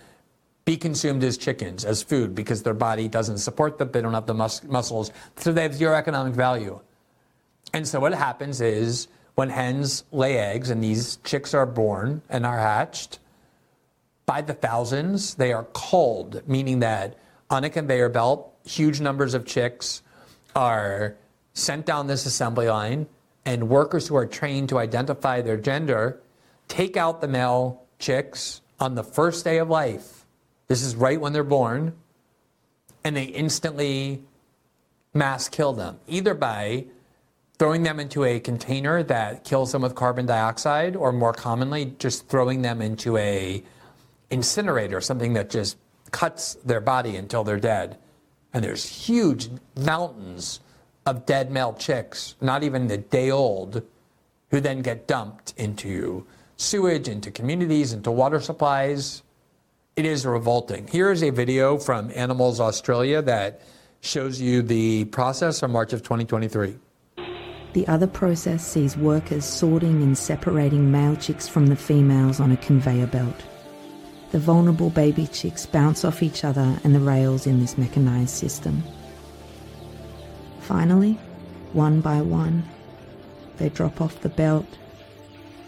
be 0.63 0.77
consumed 0.77 1.23
as 1.23 1.37
chickens, 1.37 1.85
as 1.85 2.01
food, 2.01 2.33
because 2.33 2.63
their 2.63 2.73
body 2.73 3.07
doesn't 3.07 3.37
support 3.37 3.77
them. 3.77 3.91
They 3.91 4.01
don't 4.01 4.13
have 4.13 4.25
the 4.25 4.33
mus- 4.33 4.63
muscles. 4.63 5.11
So 5.37 5.51
they 5.53 5.63
have 5.63 5.75
zero 5.75 5.95
economic 5.95 6.33
value. 6.33 6.79
And 7.73 7.87
so 7.87 7.99
what 7.99 8.13
happens 8.13 8.61
is 8.61 9.07
when 9.35 9.49
hens 9.49 10.05
lay 10.11 10.37
eggs 10.37 10.69
and 10.69 10.83
these 10.83 11.17
chicks 11.23 11.53
are 11.53 11.65
born 11.65 12.21
and 12.29 12.45
are 12.45 12.57
hatched, 12.57 13.19
by 14.25 14.41
the 14.41 14.53
thousands, 14.53 15.35
they 15.35 15.53
are 15.53 15.65
culled, 15.73 16.47
meaning 16.47 16.79
that 16.79 17.15
on 17.49 17.63
a 17.63 17.69
conveyor 17.69 18.09
belt, 18.09 18.53
huge 18.65 19.01
numbers 19.01 19.33
of 19.33 19.45
chicks 19.45 20.01
are 20.55 21.15
sent 21.53 21.85
down 21.85 22.07
this 22.07 22.25
assembly 22.25 22.67
line, 22.67 23.07
and 23.45 23.69
workers 23.69 24.07
who 24.07 24.15
are 24.15 24.25
trained 24.25 24.69
to 24.69 24.77
identify 24.77 25.41
their 25.41 25.57
gender 25.57 26.21
take 26.67 26.97
out 26.97 27.21
the 27.21 27.27
male 27.27 27.83
chicks 27.99 28.61
on 28.79 28.95
the 28.95 29.03
first 29.03 29.45
day 29.45 29.59
of 29.59 29.69
life 29.69 30.25
this 30.67 30.81
is 30.81 30.95
right 30.95 31.19
when 31.19 31.33
they're 31.33 31.43
born. 31.43 31.93
And 33.03 33.15
they 33.15 33.25
instantly 33.25 34.23
mass 35.13 35.47
kill 35.47 35.73
them, 35.73 35.99
either 36.07 36.33
by 36.33 36.85
throwing 37.57 37.83
them 37.83 37.99
into 37.99 38.23
a 38.23 38.39
container 38.39 39.03
that 39.03 39.43
kills 39.43 39.71
them 39.71 39.83
with 39.83 39.95
carbon 39.95 40.25
dioxide, 40.25 40.95
or 40.95 41.11
more 41.13 41.31
commonly, 41.31 41.93
just 41.99 42.27
throwing 42.27 42.63
them 42.63 42.81
into 42.81 43.15
a 43.17 43.63
incinerator, 44.31 44.99
something 44.99 45.33
that 45.33 45.49
just 45.49 45.77
cuts 46.15 46.53
their 46.63 46.79
body 46.79 47.17
until 47.17 47.43
they're 47.43 47.59
dead. 47.59 47.97
And 48.53 48.63
there's 48.63 48.85
huge 48.85 49.49
mountains 49.75 50.61
of 51.05 51.25
dead 51.25 51.51
male 51.51 51.73
chicks, 51.73 52.35
not 52.39 52.63
even 52.63 52.89
a 52.89 52.97
day 52.97 53.31
old, 53.31 53.83
who 54.49 54.61
then 54.61 54.81
get 54.81 55.07
dumped 55.07 55.53
into 55.57 56.25
sewage, 56.55 57.09
into 57.09 57.31
communities, 57.31 57.91
into 57.91 58.11
water 58.11 58.39
supplies. 58.39 59.23
It 59.97 60.05
is 60.05 60.25
revolting. 60.25 60.87
Here 60.87 61.11
is 61.11 61.21
a 61.21 61.31
video 61.31 61.77
from 61.77 62.09
Animals 62.15 62.61
Australia 62.61 63.21
that 63.23 63.59
shows 63.99 64.39
you 64.39 64.61
the 64.61 65.03
process 65.05 65.59
from 65.59 65.73
March 65.73 65.91
of 65.91 66.01
2023. 66.01 66.77
The 67.73 67.87
other 67.89 68.07
process 68.07 68.65
sees 68.65 68.95
workers 68.95 69.43
sorting 69.43 70.01
and 70.01 70.17
separating 70.17 70.89
male 70.89 71.17
chicks 71.17 71.45
from 71.45 71.67
the 71.67 71.75
females 71.75 72.39
on 72.39 72.53
a 72.53 72.57
conveyor 72.57 73.07
belt. 73.07 73.35
The 74.35 74.41
vulnerable 74.41 74.89
baby 74.89 75.27
chicks 75.27 75.65
bounce 75.65 76.03
off 76.03 76.21
each 76.21 76.43
other 76.43 76.77
and 76.83 76.93
the 76.93 76.99
rails 76.99 77.47
in 77.47 77.61
this 77.61 77.77
mechanized 77.77 78.31
system. 78.35 78.83
Finally, 80.59 81.17
one 81.71 82.01
by 82.01 82.19
one, 82.21 82.65
they 83.55 83.69
drop 83.69 84.01
off 84.01 84.19
the 84.19 84.27
belt, 84.27 84.67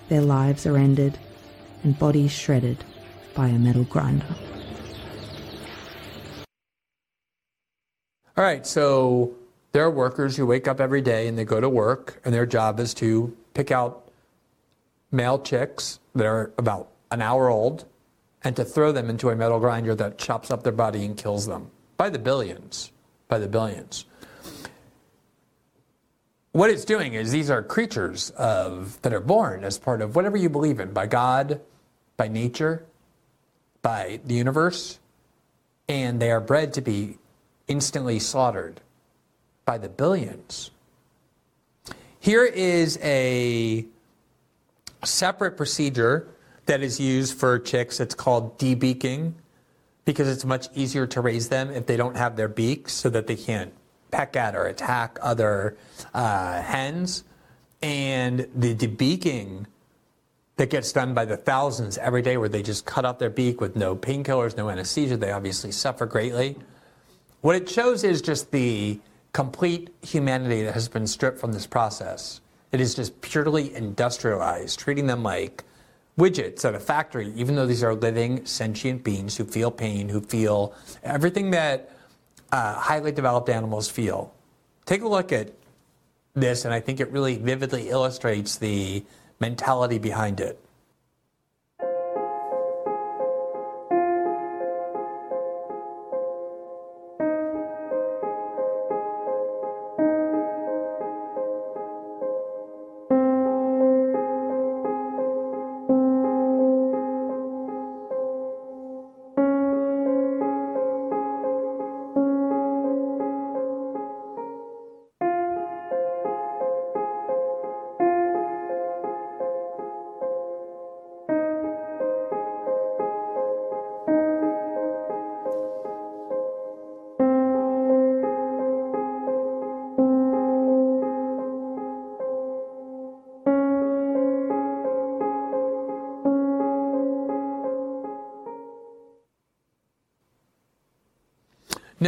their 0.09 0.19
lives 0.19 0.65
are 0.65 0.75
ended, 0.75 1.17
and 1.83 1.97
bodies 1.97 2.33
shredded 2.33 2.83
by 3.33 3.47
a 3.47 3.57
metal 3.57 3.85
grinder. 3.85 4.35
All 8.35 8.43
right, 8.43 8.67
so 8.67 9.33
there 9.71 9.83
are 9.85 9.89
workers 9.89 10.35
who 10.35 10.45
wake 10.45 10.67
up 10.67 10.81
every 10.81 10.99
day 10.99 11.29
and 11.29 11.37
they 11.37 11.45
go 11.45 11.61
to 11.61 11.69
work, 11.69 12.19
and 12.25 12.33
their 12.33 12.45
job 12.45 12.81
is 12.81 12.93
to 12.95 13.33
pick 13.53 13.71
out 13.71 14.11
male 15.09 15.39
chicks 15.39 15.99
that 16.15 16.25
are 16.25 16.51
about 16.57 16.89
an 17.11 17.21
hour 17.21 17.47
old 17.47 17.85
and 18.47 18.55
to 18.55 18.63
throw 18.63 18.93
them 18.93 19.09
into 19.09 19.29
a 19.29 19.35
metal 19.35 19.59
grinder 19.59 19.93
that 19.93 20.17
chops 20.17 20.49
up 20.51 20.63
their 20.63 20.71
body 20.71 21.03
and 21.03 21.17
kills 21.17 21.47
them 21.47 21.69
by 21.97 22.09
the 22.09 22.17
billions. 22.17 22.93
By 23.27 23.39
the 23.39 23.47
billions. 23.49 24.05
What 26.53 26.69
it's 26.69 26.85
doing 26.85 27.13
is 27.13 27.29
these 27.29 27.49
are 27.49 27.61
creatures 27.61 28.29
of, 28.37 29.01
that 29.01 29.11
are 29.11 29.19
born 29.19 29.65
as 29.65 29.77
part 29.77 30.01
of 30.01 30.15
whatever 30.15 30.37
you 30.37 30.47
believe 30.47 30.79
in 30.79 30.93
by 30.93 31.07
God, 31.07 31.59
by 32.15 32.29
nature, 32.29 32.85
by 33.81 34.21
the 34.23 34.35
universe, 34.35 34.97
and 35.89 36.21
they 36.21 36.31
are 36.31 36.39
bred 36.39 36.71
to 36.75 36.81
be 36.81 37.17
instantly 37.67 38.17
slaughtered 38.17 38.79
by 39.65 39.77
the 39.77 39.89
billions. 39.89 40.71
Here 42.21 42.45
is 42.45 42.97
a 43.03 43.85
separate 45.03 45.57
procedure 45.57 46.29
that 46.67 46.81
is 46.81 46.99
used 46.99 47.37
for 47.37 47.59
chicks. 47.59 47.99
It's 47.99 48.15
called 48.15 48.57
debeaking 48.59 49.33
because 50.05 50.27
it's 50.27 50.45
much 50.45 50.67
easier 50.73 51.07
to 51.07 51.21
raise 51.21 51.49
them 51.49 51.69
if 51.71 51.85
they 51.85 51.97
don't 51.97 52.15
have 52.15 52.35
their 52.35 52.47
beaks 52.47 52.93
so 52.93 53.09
that 53.09 53.27
they 53.27 53.35
can't 53.35 53.73
peck 54.11 54.35
at 54.35 54.55
or 54.55 54.65
attack 54.67 55.17
other 55.21 55.75
uh, 56.13 56.61
hens. 56.61 57.23
And 57.81 58.47
the 58.55 58.73
debeaking 58.73 59.65
that 60.55 60.69
gets 60.69 60.91
done 60.91 61.13
by 61.13 61.25
the 61.25 61.37
thousands 61.37 61.97
every 61.97 62.21
day 62.21 62.37
where 62.37 62.49
they 62.49 62.63
just 62.63 62.85
cut 62.85 63.05
off 63.05 63.19
their 63.19 63.29
beak 63.29 63.61
with 63.61 63.75
no 63.75 63.95
painkillers, 63.95 64.57
no 64.57 64.69
anesthesia. 64.69 65.17
They 65.17 65.31
obviously 65.31 65.71
suffer 65.71 66.05
greatly. 66.05 66.55
What 67.41 67.55
it 67.55 67.69
shows 67.69 68.03
is 68.03 68.21
just 68.21 68.51
the 68.51 68.99
complete 69.33 69.93
humanity 70.01 70.63
that 70.63 70.73
has 70.73 70.87
been 70.87 71.05
stripped 71.05 71.37
from 71.37 71.51
this 71.51 71.67
process. 71.67 72.41
It 72.71 72.81
is 72.81 72.95
just 72.95 73.21
purely 73.21 73.73
industrialized, 73.75 74.79
treating 74.79 75.05
them 75.05 75.21
like 75.21 75.63
widgets 76.17 76.65
at 76.65 76.73
a 76.73 76.79
factory, 76.79 77.31
even 77.35 77.55
though 77.55 77.65
these 77.65 77.83
are 77.83 77.93
living, 77.93 78.45
sentient 78.45 79.03
beings 79.03 79.37
who 79.37 79.45
feel 79.45 79.69
pain, 79.69 80.09
who 80.09 80.21
feel 80.21 80.73
everything 81.03 81.51
that 81.51 81.91
uh, 82.51 82.73
highly 82.73 83.11
developed 83.11 83.49
animals 83.49 83.89
feel. 83.89 84.33
Take 84.85 85.01
a 85.01 85.07
look 85.07 85.31
at 85.31 85.53
this, 86.33 86.65
and 86.65 86.73
I 86.73 86.79
think 86.79 86.99
it 86.99 87.11
really 87.11 87.37
vividly 87.37 87.89
illustrates 87.89 88.57
the 88.57 89.03
mentality 89.39 89.99
behind 89.99 90.39
it. 90.39 90.59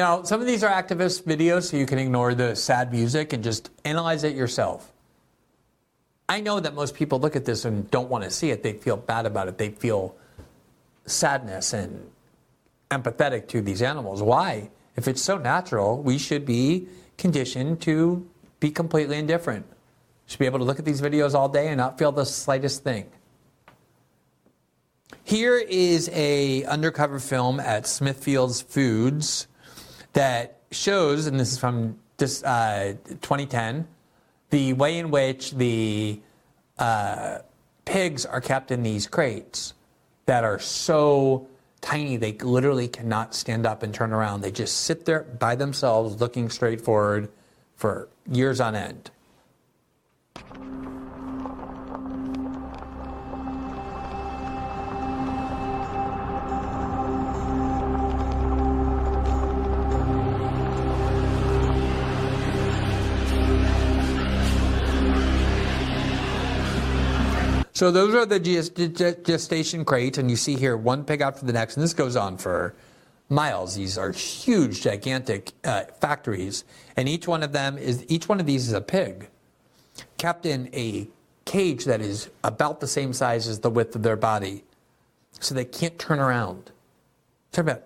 Now, 0.09 0.23
some 0.23 0.41
of 0.41 0.47
these 0.47 0.63
are 0.63 0.71
activist 0.71 1.25
videos, 1.25 1.69
so 1.69 1.77
you 1.77 1.85
can 1.85 1.99
ignore 1.99 2.33
the 2.33 2.55
sad 2.55 2.91
music 2.91 3.31
and 3.31 3.43
just 3.43 3.69
analyze 3.85 4.23
it 4.23 4.35
yourself. 4.35 4.91
I 6.27 6.41
know 6.41 6.59
that 6.59 6.73
most 6.73 6.95
people 6.95 7.19
look 7.19 7.35
at 7.35 7.45
this 7.45 7.63
and 7.63 7.91
don't 7.91 8.09
want 8.09 8.23
to 8.23 8.31
see 8.31 8.49
it. 8.49 8.63
They 8.63 8.73
feel 8.73 8.97
bad 8.97 9.27
about 9.27 9.49
it. 9.49 9.59
They 9.59 9.69
feel 9.69 10.15
sadness 11.05 11.73
and 11.73 12.09
empathetic 12.89 13.47
to 13.49 13.61
these 13.61 13.83
animals. 13.83 14.23
Why? 14.23 14.71
If 14.95 15.07
it's 15.07 15.21
so 15.21 15.37
natural, 15.37 16.01
we 16.01 16.17
should 16.17 16.43
be 16.43 16.87
conditioned 17.19 17.79
to 17.81 18.27
be 18.59 18.71
completely 18.71 19.19
indifferent. 19.19 19.67
Should 20.25 20.39
be 20.39 20.47
able 20.47 20.57
to 20.57 20.65
look 20.65 20.79
at 20.79 20.85
these 20.85 21.01
videos 21.01 21.35
all 21.35 21.49
day 21.49 21.67
and 21.67 21.77
not 21.77 21.99
feel 21.99 22.11
the 22.11 22.25
slightest 22.25 22.83
thing. 22.83 23.05
Here 25.23 25.59
is 25.59 26.09
a 26.11 26.63
undercover 26.63 27.19
film 27.19 27.59
at 27.59 27.85
Smithfield's 27.85 28.63
Foods 28.63 29.45
that 30.13 30.59
shows, 30.71 31.27
and 31.27 31.39
this 31.39 31.51
is 31.51 31.57
from 31.57 31.97
this, 32.17 32.43
uh, 32.43 32.95
2010, 33.07 33.87
the 34.49 34.73
way 34.73 34.97
in 34.97 35.11
which 35.11 35.51
the 35.51 36.19
uh, 36.77 37.39
pigs 37.85 38.25
are 38.25 38.41
kept 38.41 38.71
in 38.71 38.83
these 38.83 39.07
crates 39.07 39.73
that 40.25 40.43
are 40.43 40.59
so 40.59 41.47
tiny 41.81 42.17
they 42.17 42.33
literally 42.33 42.87
cannot 42.87 43.33
stand 43.33 43.65
up 43.65 43.83
and 43.83 43.93
turn 43.93 44.11
around. 44.11 44.41
They 44.41 44.51
just 44.51 44.81
sit 44.81 45.05
there 45.05 45.23
by 45.23 45.55
themselves 45.55 46.19
looking 46.19 46.49
straight 46.49 46.81
forward 46.81 47.29
for 47.75 48.09
years 48.29 48.59
on 48.59 48.75
end. 48.75 49.11
So 67.79 67.91
those 67.91 68.13
are 68.13 68.25
the 68.25 68.41
gestation 68.41 69.85
crates, 69.85 70.17
and 70.17 70.29
you 70.29 70.35
see 70.35 70.57
here 70.57 70.75
one 70.75 71.05
pig 71.05 71.21
after 71.21 71.45
the 71.45 71.53
next, 71.53 71.77
and 71.77 71.83
this 71.85 71.93
goes 71.93 72.17
on 72.17 72.37
for 72.37 72.75
miles. 73.29 73.75
These 73.75 73.97
are 73.97 74.11
huge, 74.11 74.81
gigantic 74.81 75.53
uh, 75.63 75.83
factories, 76.01 76.65
and 76.97 77.07
each 77.07 77.25
one 77.25 77.41
of 77.41 77.53
them 77.53 77.77
is 77.77 78.03
each 78.09 78.27
one 78.27 78.41
of 78.41 78.45
these 78.45 78.67
is 78.67 78.73
a 78.73 78.81
pig 78.81 79.29
kept 80.17 80.45
in 80.45 80.69
a 80.73 81.07
cage 81.45 81.85
that 81.85 82.01
is 82.01 82.29
about 82.43 82.81
the 82.81 82.87
same 82.87 83.13
size 83.13 83.47
as 83.47 83.59
the 83.59 83.69
width 83.69 83.95
of 83.95 84.03
their 84.03 84.17
body, 84.17 84.65
so 85.39 85.55
they 85.55 85.63
can't 85.63 85.97
turn 85.97 86.19
around. 86.19 86.71
Talk 87.53 87.63
about 87.63 87.83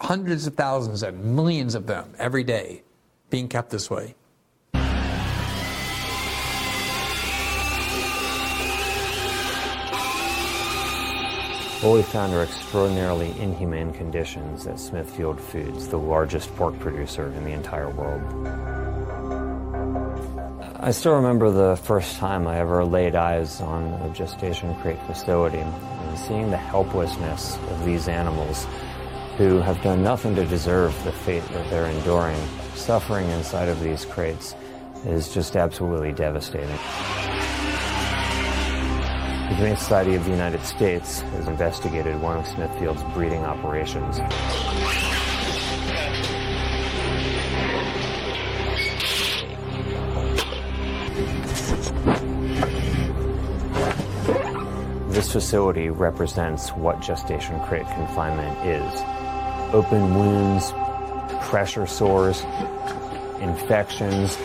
hundreds 0.00 0.46
of 0.46 0.54
thousands 0.54 1.02
and 1.02 1.36
millions 1.36 1.74
of 1.74 1.86
them 1.86 2.14
every 2.18 2.44
day 2.44 2.82
being 3.28 3.46
kept 3.46 3.68
this 3.68 3.90
way. 3.90 4.14
What 11.82 11.94
we 11.94 12.02
found 12.02 12.32
are 12.32 12.44
extraordinarily 12.44 13.34
inhumane 13.40 13.92
conditions 13.92 14.68
at 14.68 14.78
Smithfield 14.78 15.40
Foods, 15.40 15.88
the 15.88 15.98
largest 15.98 16.54
pork 16.54 16.78
producer 16.78 17.26
in 17.26 17.42
the 17.42 17.50
entire 17.50 17.90
world. 17.90 18.22
I 20.76 20.92
still 20.92 21.16
remember 21.16 21.50
the 21.50 21.74
first 21.82 22.18
time 22.18 22.46
I 22.46 22.60
ever 22.60 22.84
laid 22.84 23.16
eyes 23.16 23.60
on 23.60 23.94
a 23.94 24.10
gestation 24.10 24.76
crate 24.76 25.02
facility 25.08 25.58
and 25.58 26.18
seeing 26.20 26.52
the 26.52 26.56
helplessness 26.56 27.56
of 27.56 27.84
these 27.84 28.06
animals 28.06 28.64
who 29.36 29.58
have 29.58 29.82
done 29.82 30.04
nothing 30.04 30.36
to 30.36 30.46
deserve 30.46 30.94
the 31.02 31.10
fate 31.10 31.42
that 31.48 31.68
they're 31.68 31.86
enduring. 31.86 32.38
Suffering 32.76 33.28
inside 33.30 33.68
of 33.68 33.80
these 33.80 34.04
crates 34.04 34.54
is 35.04 35.34
just 35.34 35.56
absolutely 35.56 36.12
devastating. 36.12 36.78
The 39.62 39.68
Humane 39.68 39.80
Society 39.80 40.14
of 40.16 40.24
the 40.24 40.30
United 40.32 40.64
States 40.64 41.20
has 41.20 41.46
investigated 41.46 42.20
one 42.20 42.36
of 42.36 42.44
Smithfield's 42.48 43.04
breeding 43.14 43.44
operations. 43.44 44.18
This 55.14 55.30
facility 55.30 55.90
represents 55.90 56.70
what 56.70 57.00
gestation 57.00 57.60
crate 57.60 57.86
confinement 57.86 58.66
is. 58.66 59.00
Open 59.72 60.12
wounds, 60.16 60.72
pressure 61.46 61.86
sores, 61.86 62.40
infections, 63.38 64.36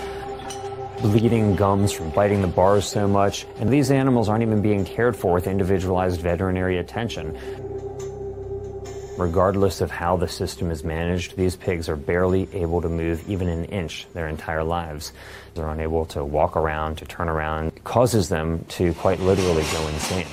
bleeding 1.02 1.56
gums 1.56 1.92
from 1.92 2.10
biting 2.10 2.42
the 2.42 2.48
bars 2.48 2.86
so 2.86 3.08
much, 3.08 3.46
and 3.60 3.70
these 3.70 3.92
animals 3.92 4.30
aren't 4.30 4.44
even 4.44 4.62
being 4.62 4.86
cared 4.86 5.16
for 5.16 5.34
with 5.34 5.48
individualized 5.48 6.22
veterinary 6.22 6.78
attention. 6.78 7.38
Regardless 9.18 9.82
of 9.82 9.90
how 9.90 10.16
the 10.16 10.28
system 10.28 10.70
is 10.70 10.84
managed, 10.84 11.36
these 11.36 11.56
pigs 11.56 11.90
are 11.90 11.96
barely 11.96 12.48
able 12.54 12.82
to 12.82 12.90
move 12.90 13.28
even 13.28 13.50
an 13.50 13.66
inch 13.66 14.06
their 14.14 14.28
entire 14.28 14.64
lives. 14.64 15.12
They're 15.56 15.70
unable 15.70 16.06
to 16.08 16.24
walk 16.24 16.56
around, 16.56 16.98
to 17.00 17.06
turn 17.06 17.28
around. 17.28 17.70
It 17.70 17.84
causes 17.84 18.30
them 18.30 18.64
to 18.70 18.94
quite 18.94 19.20
literally 19.20 19.64
go 19.72 19.88
insane. 19.88 20.28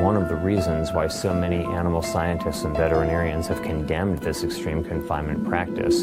One 0.00 0.16
of 0.16 0.28
the 0.30 0.34
reasons 0.34 0.92
why 0.92 1.06
so 1.06 1.34
many 1.34 1.62
animal 1.64 2.00
scientists 2.00 2.64
and 2.64 2.74
veterinarians 2.74 3.46
have 3.46 3.62
condemned 3.62 4.18
this 4.18 4.42
extreme 4.42 4.82
confinement 4.82 5.46
practice. 5.46 6.00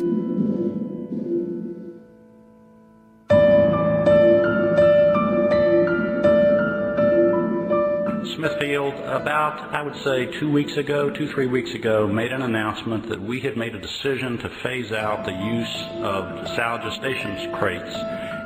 Smithfield, 8.35 8.93
about, 8.93 9.73
I 9.73 9.81
would 9.81 9.95
say, 10.03 10.27
two 10.39 10.51
weeks 10.51 10.77
ago, 10.77 11.09
two, 11.09 11.27
three 11.31 11.47
weeks 11.47 11.73
ago, 11.73 12.07
made 12.07 12.31
an 12.31 12.43
announcement 12.43 13.09
that 13.09 13.19
we 13.19 13.39
had 13.39 13.57
made 13.57 13.73
a 13.73 13.81
decision 13.81 14.37
to 14.37 14.49
phase 14.61 14.91
out 14.91 15.25
the 15.25 15.31
use 15.31 15.75
of 16.03 16.47
sow 16.49 16.77
gestation 16.83 17.51
crates 17.53 17.95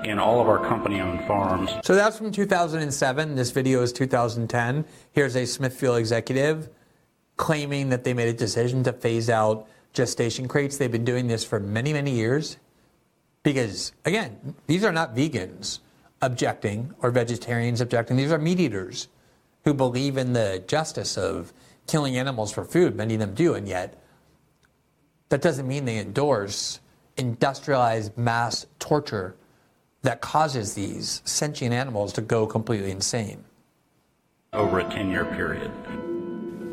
in 0.03 0.19
all 0.19 0.41
of 0.41 0.47
our 0.47 0.59
company-owned 0.67 1.25
farms. 1.25 1.71
So 1.83 1.95
that's 1.95 2.17
from 2.17 2.31
2007. 2.31 3.35
This 3.35 3.51
video 3.51 3.81
is 3.81 3.93
2010. 3.93 4.85
Here's 5.11 5.35
a 5.35 5.45
Smithfield 5.45 5.97
executive 5.97 6.69
claiming 7.37 7.89
that 7.89 8.03
they 8.03 8.13
made 8.13 8.27
a 8.27 8.33
decision 8.33 8.83
to 8.83 8.93
phase 8.93 9.29
out 9.29 9.67
gestation 9.93 10.47
crates. 10.47 10.77
They've 10.77 10.91
been 10.91 11.05
doing 11.05 11.27
this 11.27 11.43
for 11.43 11.59
many, 11.59 11.93
many 11.93 12.11
years 12.11 12.57
because, 13.43 13.93
again, 14.05 14.55
these 14.67 14.83
are 14.83 14.91
not 14.91 15.15
vegans 15.15 15.79
objecting 16.21 16.93
or 17.01 17.11
vegetarians 17.11 17.81
objecting. 17.81 18.17
These 18.17 18.31
are 18.31 18.37
meat 18.37 18.59
eaters 18.59 19.07
who 19.63 19.73
believe 19.73 20.17
in 20.17 20.33
the 20.33 20.63
justice 20.67 21.17
of 21.17 21.53
killing 21.87 22.17
animals 22.17 22.51
for 22.51 22.63
food. 22.63 22.95
Many 22.95 23.15
of 23.15 23.19
them 23.19 23.33
do, 23.33 23.53
and 23.53 23.67
yet 23.67 24.01
that 25.29 25.41
doesn't 25.41 25.67
mean 25.67 25.85
they 25.85 25.97
endorse 25.97 26.79
industrialized 27.17 28.17
mass 28.17 28.65
torture 28.79 29.35
that 30.03 30.21
causes 30.21 30.73
these 30.73 31.21
sentient 31.25 31.73
animals 31.73 32.13
to 32.13 32.21
go 32.21 32.47
completely 32.47 32.91
insane. 32.91 33.43
Over 34.53 34.79
a 34.79 34.83
10 34.89 35.09
year 35.09 35.25
period. 35.25 35.71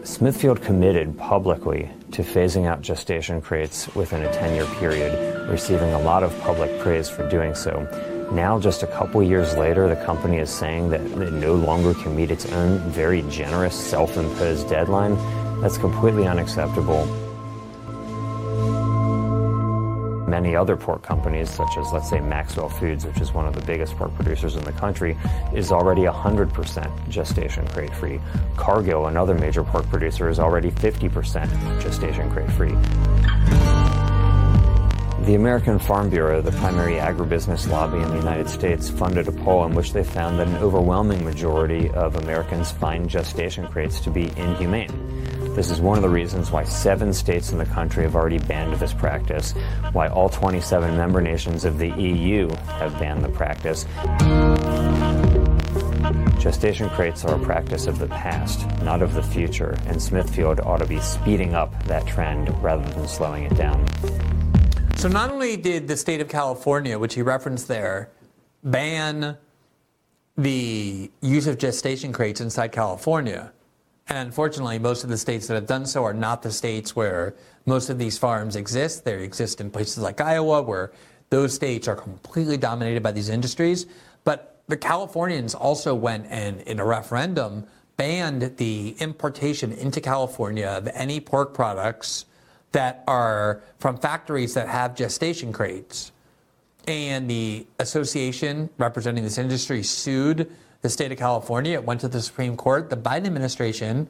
Smithfield 0.05 0.62
committed 0.62 1.19
publicly 1.19 1.91
to 2.12 2.23
phasing 2.23 2.67
out 2.67 2.81
gestation 2.81 3.41
crates 3.41 3.95
within 3.95 4.23
a 4.23 4.33
10 4.33 4.55
year 4.55 4.67
period, 4.81 5.49
receiving 5.49 5.93
a 5.93 6.01
lot 6.01 6.23
of 6.23 6.38
public 6.41 6.79
praise 6.81 7.09
for 7.09 7.29
doing 7.29 7.55
so. 7.55 7.87
Now, 8.33 8.59
just 8.59 8.83
a 8.83 8.87
couple 8.87 9.23
years 9.23 9.57
later, 9.57 9.88
the 9.88 10.03
company 10.05 10.38
is 10.38 10.51
saying 10.51 10.91
that 10.91 11.01
it 11.01 11.33
no 11.33 11.55
longer 11.55 11.95
can 11.95 12.14
meet 12.14 12.31
its 12.31 12.47
own 12.47 12.79
very 12.91 13.23
generous 13.23 13.75
self 13.75 14.17
imposed 14.17 14.69
deadline. 14.69 15.17
That's 15.61 15.79
completely 15.79 16.27
unacceptable. 16.27 17.07
Many 20.29 20.55
other 20.55 20.77
pork 20.77 21.03
companies, 21.03 21.49
such 21.49 21.77
as, 21.79 21.91
let's 21.91 22.11
say, 22.11 22.21
Maxwell 22.21 22.69
Foods, 22.69 23.07
which 23.07 23.19
is 23.21 23.33
one 23.33 23.47
of 23.47 23.55
the 23.55 23.62
biggest 23.62 23.97
pork 23.97 24.14
producers 24.14 24.57
in 24.57 24.64
the 24.64 24.73
country, 24.73 25.17
is 25.55 25.73
already 25.73 26.03
100% 26.03 27.09
gestation 27.09 27.67
crate 27.69 27.95
free. 27.95 28.21
Cargill, 28.57 29.07
another 29.07 29.35
major 29.35 29.64
pork 29.64 29.88
producer, 29.88 30.29
is 30.29 30.38
already 30.38 30.71
50% 30.71 31.81
gestation 31.81 32.31
crate 32.31 32.51
free. 32.53 32.75
The 35.25 35.35
American 35.35 35.79
Farm 35.79 36.09
Bureau, 36.11 36.41
the 36.41 36.53
primary 36.53 36.95
agribusiness 36.95 37.69
lobby 37.71 37.99
in 37.99 38.09
the 38.09 38.17
United 38.17 38.49
States, 38.49 38.88
funded 38.88 39.29
a 39.29 39.33
poll 39.33 39.64
in 39.64 39.75
which 39.75 39.93
they 39.93 40.05
found 40.05 40.38
that 40.38 40.49
an 40.49 40.57
overwhelming 40.57 41.25
majority 41.25 41.91
of 41.91 42.17
Americans 42.17 42.71
find 42.71 43.09
gestation 43.09 43.67
crates 43.67 44.01
to 44.01 44.11
be 44.11 44.25
inhumane. 44.37 44.91
This 45.59 45.73
is 45.73 45.81
one 45.81 45.99
of 45.99 46.03
the 46.03 46.09
reasons 46.09 46.53
why 46.53 46.62
seven 46.62 47.12
states 47.12 47.51
in 47.51 47.59
the 47.59 47.66
country 47.66 48.05
have 48.05 48.14
already 48.14 48.38
banned 48.38 48.75
this 48.75 48.92
practice, 48.92 49.55
why 49.90 50.07
all 50.07 50.29
27 50.29 50.97
member 50.97 51.21
nations 51.21 51.64
of 51.64 51.79
the 51.79 51.88
EU 52.01 52.49
have 52.79 52.97
banned 53.01 53.25
the 53.25 53.29
practice. 53.29 53.85
Gestation 56.40 56.88
crates 56.90 57.25
are 57.25 57.35
a 57.35 57.44
practice 57.44 57.88
of 57.88 57.99
the 57.99 58.07
past, 58.07 58.68
not 58.85 59.03
of 59.03 59.14
the 59.14 59.23
future, 59.25 59.77
and 59.87 60.01
Smithfield 60.01 60.61
ought 60.61 60.79
to 60.79 60.87
be 60.87 61.01
speeding 61.01 61.55
up 61.55 61.83
that 61.87 62.07
trend 62.07 62.51
rather 62.62 62.88
than 62.90 63.09
slowing 63.09 63.42
it 63.42 63.57
down. 63.57 63.85
So, 64.94 65.09
not 65.09 65.29
only 65.29 65.57
did 65.57 65.88
the 65.88 65.97
state 65.97 66.21
of 66.21 66.29
California, 66.29 67.01
which 67.01 67.14
he 67.14 67.23
referenced 67.23 67.66
there, 67.66 68.11
ban 68.62 69.37
the 70.37 71.11
use 71.21 71.49
of 71.49 71.59
gestation 71.59 72.12
crates 72.12 72.40
inside 72.40 72.71
California, 72.71 73.53
and 74.09 74.18
unfortunately, 74.18 74.79
most 74.79 75.05
of 75.05 75.11
the 75.11 75.18
states 75.18 75.47
that 75.47 75.55
have 75.55 75.66
done 75.66 75.85
so 75.85 76.05
are 76.05 76.14
not 76.14 76.42
the 76.42 76.51
states 76.51 76.97
where 76.97 77.35
most 77.66 77.90
of 77.90 77.99
these 77.99 78.16
farms 78.16 78.57
exist. 78.57 79.05
They 79.05 79.23
exist 79.23 79.61
in 79.61 79.71
places 79.71 79.99
like 79.99 80.21
Iowa, 80.21 80.62
where 80.62 80.92
those 81.31 81.55
states 81.55 81.87
are 81.88 81.97
completely 81.97 82.57
dominated 82.57 83.03
by 83.03 83.12
these 83.12 83.29
industries. 83.29 83.87
But 84.25 84.62
the 84.66 84.77
Californians 84.77 85.55
also 85.55 85.94
went 85.94 86.27
and, 86.31 86.62
in 86.62 86.81
a 86.81 86.85
referendum, 86.87 87.66
banned 87.99 88.57
the 88.57 88.97
importation 88.99 89.73
into 89.73 90.01
California 90.01 90.66
of 90.66 90.88
any 90.94 91.21
pork 91.21 91.53
products 91.53 92.25
that 92.73 93.05
are 93.07 93.61
from 93.79 93.99
factories 93.99 94.55
that 94.55 94.68
have 94.68 94.94
gestation 94.94 95.53
crates. 95.53 96.12
And 96.87 97.29
the 97.29 97.66
association 97.79 98.71
representing 98.79 99.25
this 99.25 99.37
industry 99.37 99.83
sued 99.83 100.51
the 100.81 100.88
state 100.88 101.12
of 101.12 101.19
California. 101.19 101.75
It 101.75 101.85
went 101.85 102.01
to 102.03 102.09
the 102.09 102.23
Supreme 102.23 102.57
Court. 102.57 102.91
The 102.91 102.97
Biden 102.97 103.27
administration 103.27 104.09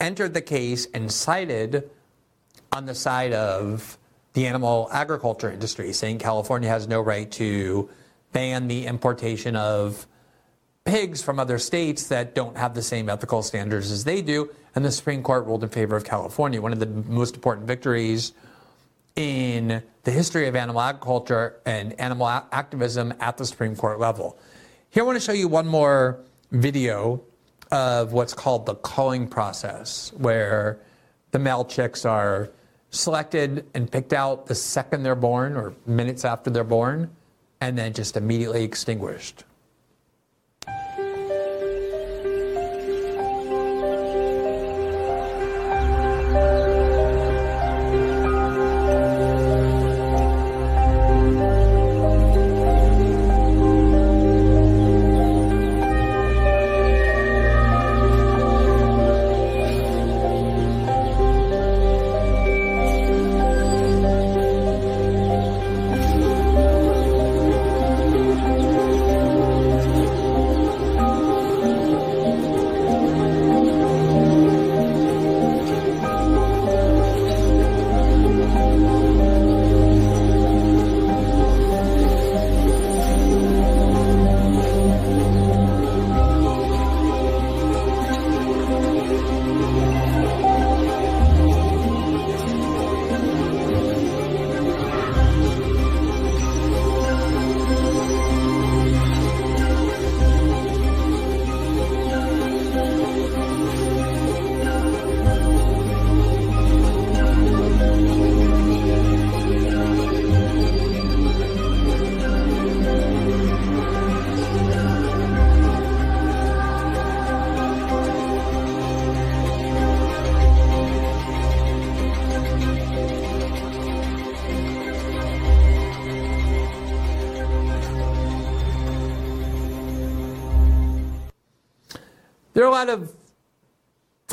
entered 0.00 0.34
the 0.34 0.40
case 0.40 0.86
and 0.94 1.10
sided 1.10 1.90
on 2.72 2.86
the 2.86 2.94
side 2.94 3.32
of 3.32 3.98
the 4.32 4.46
animal 4.46 4.88
agriculture 4.92 5.50
industry, 5.50 5.92
saying 5.92 6.18
California 6.18 6.68
has 6.68 6.86
no 6.86 7.00
right 7.00 7.30
to 7.32 7.88
ban 8.32 8.68
the 8.68 8.86
importation 8.86 9.56
of 9.56 10.06
pigs 10.84 11.22
from 11.22 11.38
other 11.38 11.58
states 11.58 12.08
that 12.08 12.34
don't 12.34 12.56
have 12.56 12.74
the 12.74 12.82
same 12.82 13.08
ethical 13.08 13.42
standards 13.42 13.90
as 13.90 14.04
they 14.04 14.22
do. 14.22 14.50
And 14.74 14.84
the 14.84 14.92
Supreme 14.92 15.22
Court 15.22 15.46
ruled 15.46 15.64
in 15.64 15.70
favor 15.70 15.96
of 15.96 16.04
California, 16.04 16.60
one 16.62 16.72
of 16.72 16.78
the 16.78 16.86
most 16.86 17.34
important 17.34 17.66
victories 17.66 18.32
in 19.16 19.82
the 20.04 20.10
history 20.10 20.46
of 20.46 20.54
animal 20.54 20.80
agriculture 20.80 21.60
and 21.66 21.98
animal 22.00 22.28
activism 22.28 23.12
at 23.20 23.36
the 23.36 23.44
Supreme 23.44 23.74
Court 23.74 23.98
level. 23.98 24.38
Here 24.90 25.02
I 25.02 25.06
want 25.06 25.16
to 25.16 25.20
show 25.20 25.32
you 25.32 25.48
one 25.48 25.66
more 25.66 26.20
video 26.50 27.22
of 27.70 28.14
what's 28.14 28.32
called 28.32 28.64
the 28.64 28.74
culling 28.76 29.28
process, 29.28 30.14
where 30.16 30.80
the 31.30 31.38
male 31.38 31.66
chicks 31.66 32.06
are 32.06 32.48
selected 32.88 33.66
and 33.74 33.92
picked 33.92 34.14
out 34.14 34.46
the 34.46 34.54
second 34.54 35.02
they're 35.02 35.14
born 35.14 35.58
or 35.58 35.74
minutes 35.84 36.24
after 36.24 36.48
they're 36.48 36.64
born, 36.64 37.10
and 37.60 37.76
then 37.76 37.92
just 37.92 38.16
immediately 38.16 38.64
extinguished. 38.64 39.44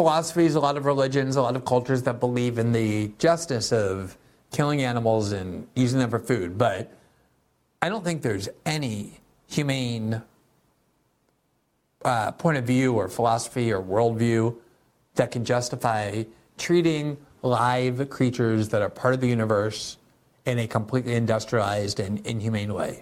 Philosophies, 0.05 0.53
a 0.53 0.59
lot 0.59 0.77
of 0.77 0.85
religions, 0.85 1.35
a 1.35 1.41
lot 1.41 1.55
of 1.55 1.65
cultures 1.65 2.03
that 2.03 2.19
believe 2.19 2.59
in 2.59 2.71
the 2.73 3.11
justice 3.17 3.71
of 3.71 4.15
killing 4.51 4.83
animals 4.83 5.31
and 5.31 5.67
using 5.75 5.97
them 5.97 6.11
for 6.11 6.19
food, 6.19 6.59
but 6.59 6.95
I 7.81 7.89
don't 7.89 8.03
think 8.03 8.21
there's 8.21 8.47
any 8.67 9.19
humane 9.47 10.21
uh, 12.03 12.33
point 12.33 12.59
of 12.59 12.65
view 12.65 12.93
or 12.93 13.09
philosophy 13.09 13.71
or 13.71 13.81
worldview 13.81 14.55
that 15.15 15.31
can 15.31 15.43
justify 15.43 16.25
treating 16.59 17.17
live 17.41 18.07
creatures 18.11 18.69
that 18.69 18.83
are 18.83 18.91
part 18.91 19.15
of 19.15 19.21
the 19.21 19.27
universe 19.27 19.97
in 20.45 20.59
a 20.59 20.67
completely 20.67 21.15
industrialized 21.15 21.99
and 21.99 22.23
inhumane 22.27 22.75
way. 22.75 23.01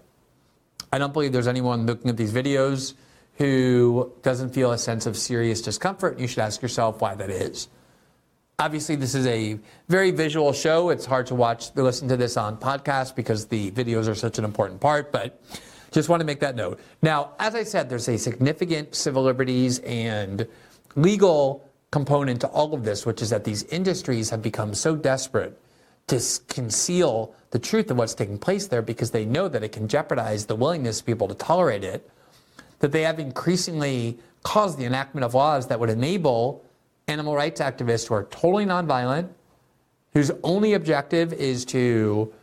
I 0.93 0.99
don't 0.99 1.11
believe 1.11 1.33
there's 1.33 1.49
anyone 1.49 1.85
looking 1.85 2.09
at 2.09 2.15
these 2.15 2.31
videos 2.31 2.93
who 3.36 4.12
doesn't 4.22 4.50
feel 4.50 4.72
a 4.72 4.78
sense 4.78 5.06
of 5.06 5.17
serious 5.17 5.62
discomfort. 5.62 6.19
You 6.19 6.28
should 6.28 6.39
ask 6.39 6.62
yourself 6.62 7.02
why 7.02 7.15
that 7.15 7.30
is. 7.30 7.67
Obviously, 8.60 8.96
this 8.96 9.15
is 9.15 9.26
a 9.26 9.60
very 9.89 10.12
visual 10.12 10.54
show. 10.54 10.89
It's 10.89 11.06
hard 11.06 11.28
to 11.28 11.36
watch, 11.36 11.76
listen 11.76 12.08
to 12.10 12.17
this 12.17 12.38
on 12.38 12.58
podcast 12.58 13.15
because 13.15 13.48
the 13.48 13.71
videos 13.71 14.08
are 14.08 14.15
such 14.15 14.38
an 14.38 14.46
important 14.46 14.79
part, 14.79 15.12
but 15.12 15.42
just 15.92 16.10
want 16.10 16.19
to 16.21 16.25
make 16.25 16.40
that 16.42 16.56
note. 16.56 16.79
Now, 17.02 17.31
as 17.40 17.56
I 17.56 17.63
said, 17.63 17.90
there's 17.90 18.08
a 18.08 18.17
significant 18.17 18.94
civil 18.96 19.23
liberties 19.23 19.79
and 19.79 20.48
legal 20.96 21.67
component 21.92 22.42
to 22.42 22.48
all 22.48 22.73
of 22.73 22.84
this, 22.84 23.06
which 23.06 23.21
is 23.21 23.31
that 23.31 23.44
these 23.44 23.63
industries 23.63 24.29
have 24.29 24.42
become 24.42 24.73
so 24.73 24.96
desperate 24.96 25.60
to 26.08 26.21
conceal 26.48 27.34
the 27.52 27.60
truth 27.60 27.90
of 27.90 27.98
what's 27.98 28.13
taking 28.13 28.38
place 28.38 28.67
there 28.67 28.81
because 28.81 29.12
they 29.12 29.25
know 29.25 29.48
that 29.48 29.63
it 29.63 29.71
can 29.71 29.88
jeopardize 29.88 30.46
the 30.46 30.56
willingness 30.56 31.00
of 31.00 31.06
people 31.06 31.27
to 31.27 31.36
tolerate 31.36 31.84
it 31.84 32.10
that 32.84 32.92
they 32.92 33.04
have 33.04 33.17
increasingly 33.17 34.19
caused 34.44 34.77
the 34.77 34.84
enactment 34.84 35.23
of 35.23 35.34
laws 35.34 35.67
that 35.67 35.79
would 35.79 35.90
enable 35.90 36.65
animal 37.08 37.34
rights 37.34 37.62
activists 37.62 38.10
who 38.10 38.13
are 38.13 38.25
totally 38.25 38.65
nonviolent, 38.65 39.29
whose 40.12 40.29
only 40.44 40.73
objective 40.73 41.31
is 41.31 41.63
to 41.63 42.34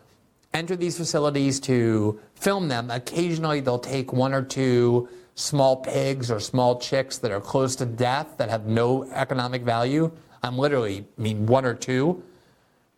enter 0.54 0.76
these 0.76 0.96
facilities 0.96 1.60
to 1.60 2.18
film 2.36 2.68
them. 2.68 2.90
Occasionally, 2.90 3.60
they'll 3.60 3.78
take 3.78 4.14
one 4.14 4.32
or 4.32 4.40
two 4.40 5.10
small 5.34 5.76
pigs 5.76 6.30
or 6.30 6.40
small 6.40 6.80
chicks 6.80 7.18
that 7.18 7.30
are 7.30 7.40
close 7.42 7.76
to 7.76 7.84
death 7.84 8.38
that 8.38 8.48
have 8.48 8.64
no 8.64 9.04
economic 9.12 9.60
value. 9.60 10.10
I'm 10.42 10.56
literally 10.56 11.04
I 11.18 11.20
mean 11.20 11.44
one 11.44 11.66
or 11.66 11.74
two, 11.74 12.22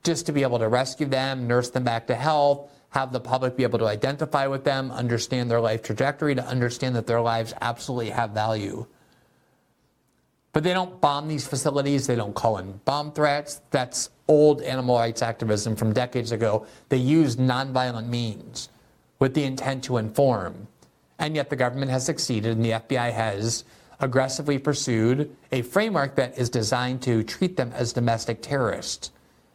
just 0.05 0.27
to 0.27 0.33
be 0.33 0.45
able 0.45 0.61
to 0.61 0.69
rescue 0.69 1.07
them, 1.07 1.49
nurse 1.49 1.71
them 1.71 1.83
back 1.83 2.07
to 2.07 2.15
health, 2.15 2.71
have 2.93 3.13
the 3.13 3.21
public 3.21 3.57
be 3.57 3.63
able 3.63 3.79
to 3.79 3.87
identify 3.87 4.47
with 4.47 4.65
them, 4.65 4.91
understand 4.91 5.51
their 5.51 5.61
life 5.61 5.83
trajectory, 5.83 6.35
to 6.35 6.47
understand 6.47 6.95
that 6.95 7.07
their 7.07 7.21
lives 7.21 7.55
absolutely 7.61 8.11
have 8.11 8.31
value. 8.31 8.87
But 10.53 10.63
they 10.63 10.75
don't 10.75 11.01
bomb 11.01 11.29
these 11.29 11.47
facilities. 11.47 12.07
They 12.07 12.17
don't 12.17 12.35
call 12.35 12.59
in 12.59 12.81
bomb 12.85 13.13
threats. 13.13 13.63
That's 13.71 14.11
old 14.29 14.61
animal 14.61 14.99
rights 14.99 15.23
activism 15.23 15.75
from 15.75 15.95
decades 15.95 16.33
ago. 16.33 16.67
They 16.91 16.99
use 16.99 17.37
nonviolent 17.37 18.09
means 18.09 18.69
with 19.19 19.33
the 19.33 19.45
intent 19.45 19.85
to 19.85 19.97
inform. 19.97 20.69
And 21.19 21.35
yet 21.35 21.49
the 21.49 21.57
government 21.57 21.91
has 21.91 22.05
succeeded 22.05 22.57
and 22.57 22.65
the 22.65 22.73
FBI 22.73 23.13
has 23.13 23.65
aggressively 24.01 24.59
pursued 24.59 25.35
a 25.51 25.63
framework 25.63 26.17
that 26.17 26.37
is 26.37 26.51
designed 26.51 27.01
to 27.03 27.23
treat 27.23 27.57
them 27.57 27.73
as 27.75 27.95
domestic 27.95 28.43
terrorists. 28.43 29.11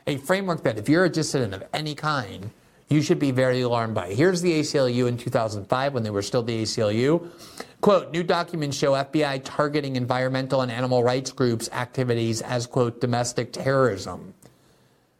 A 0.08 0.18
framework 0.18 0.64
that 0.64 0.80
if 0.80 0.90
you're 0.90 1.06
a 1.06 1.10
dissident 1.10 1.54
of 1.54 1.64
any 1.74 1.94
kind, 1.94 2.50
you 2.90 3.02
should 3.02 3.20
be 3.20 3.32
very 3.32 3.62
alarmed 3.62 3.96
by. 3.96 4.14
Here's 4.14 4.42
the 4.42 4.60
ACLU 4.60 5.08
in 5.08 5.18
2005 5.18 5.94
when 5.94 6.04
they 6.04 6.10
were 6.10 6.22
still 6.22 6.44
the 6.44 6.64
ACLU. 6.64 7.30
Quote, 7.82 8.12
new 8.12 8.24
documents 8.24 8.78
show 8.78 8.94
FBI 8.94 9.42
targeting 9.44 9.96
environmental 9.96 10.62
and 10.62 10.72
animal 10.72 11.04
rights 11.04 11.32
groups' 11.32 11.70
activities 11.72 12.42
as, 12.42 12.66
quote, 12.66 13.02
domestic 13.02 13.52
terrorism. 13.54 14.34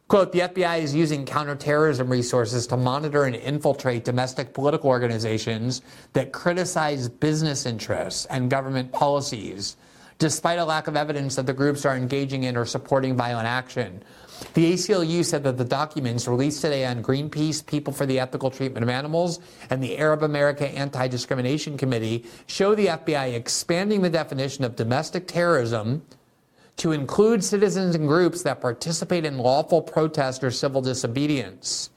Quote, 0.08 0.32
the 0.32 0.40
FBI 0.40 0.80
is 0.80 0.94
using 0.94 1.26
counterterrorism 1.26 2.08
resources 2.08 2.66
to 2.68 2.78
monitor 2.78 3.24
and 3.24 3.36
infiltrate 3.36 4.06
domestic 4.06 4.54
political 4.54 4.88
organizations 4.88 5.82
that 6.14 6.32
criticize 6.32 7.10
business 7.10 7.66
interests 7.66 8.24
and 8.26 8.48
government 8.48 8.90
policies, 8.90 9.76
despite 10.16 10.58
a 10.58 10.64
lack 10.64 10.88
of 10.88 10.96
evidence 10.96 11.36
that 11.36 11.44
the 11.44 11.52
groups 11.52 11.84
are 11.84 11.94
engaging 11.94 12.44
in 12.44 12.56
or 12.56 12.64
supporting 12.64 13.18
violent 13.18 13.46
action. 13.46 14.02
The 14.54 14.72
ACLU 14.72 15.24
said 15.24 15.42
that 15.44 15.56
the 15.56 15.64
documents 15.64 16.28
released 16.28 16.62
today 16.62 16.86
on 16.86 17.02
Greenpeace, 17.02 17.64
People 17.64 17.92
for 17.92 18.06
the 18.06 18.20
Ethical 18.20 18.50
Treatment 18.50 18.84
of 18.84 18.88
Animals, 18.88 19.40
and 19.68 19.82
the 19.82 19.98
Arab 19.98 20.22
America 20.22 20.68
Anti 20.68 21.08
Discrimination 21.08 21.76
Committee 21.76 22.24
show 22.46 22.74
the 22.74 22.86
FBI 22.86 23.34
expanding 23.34 24.02
the 24.02 24.10
definition 24.10 24.64
of 24.64 24.76
domestic 24.76 25.26
terrorism 25.26 26.02
to 26.76 26.92
include 26.92 27.42
citizens 27.42 27.96
and 27.96 28.06
groups 28.06 28.42
that 28.42 28.60
participate 28.60 29.24
in 29.24 29.38
lawful 29.38 29.82
protest 29.82 30.44
or 30.44 30.50
civil 30.52 30.80
disobedience. 30.80 31.90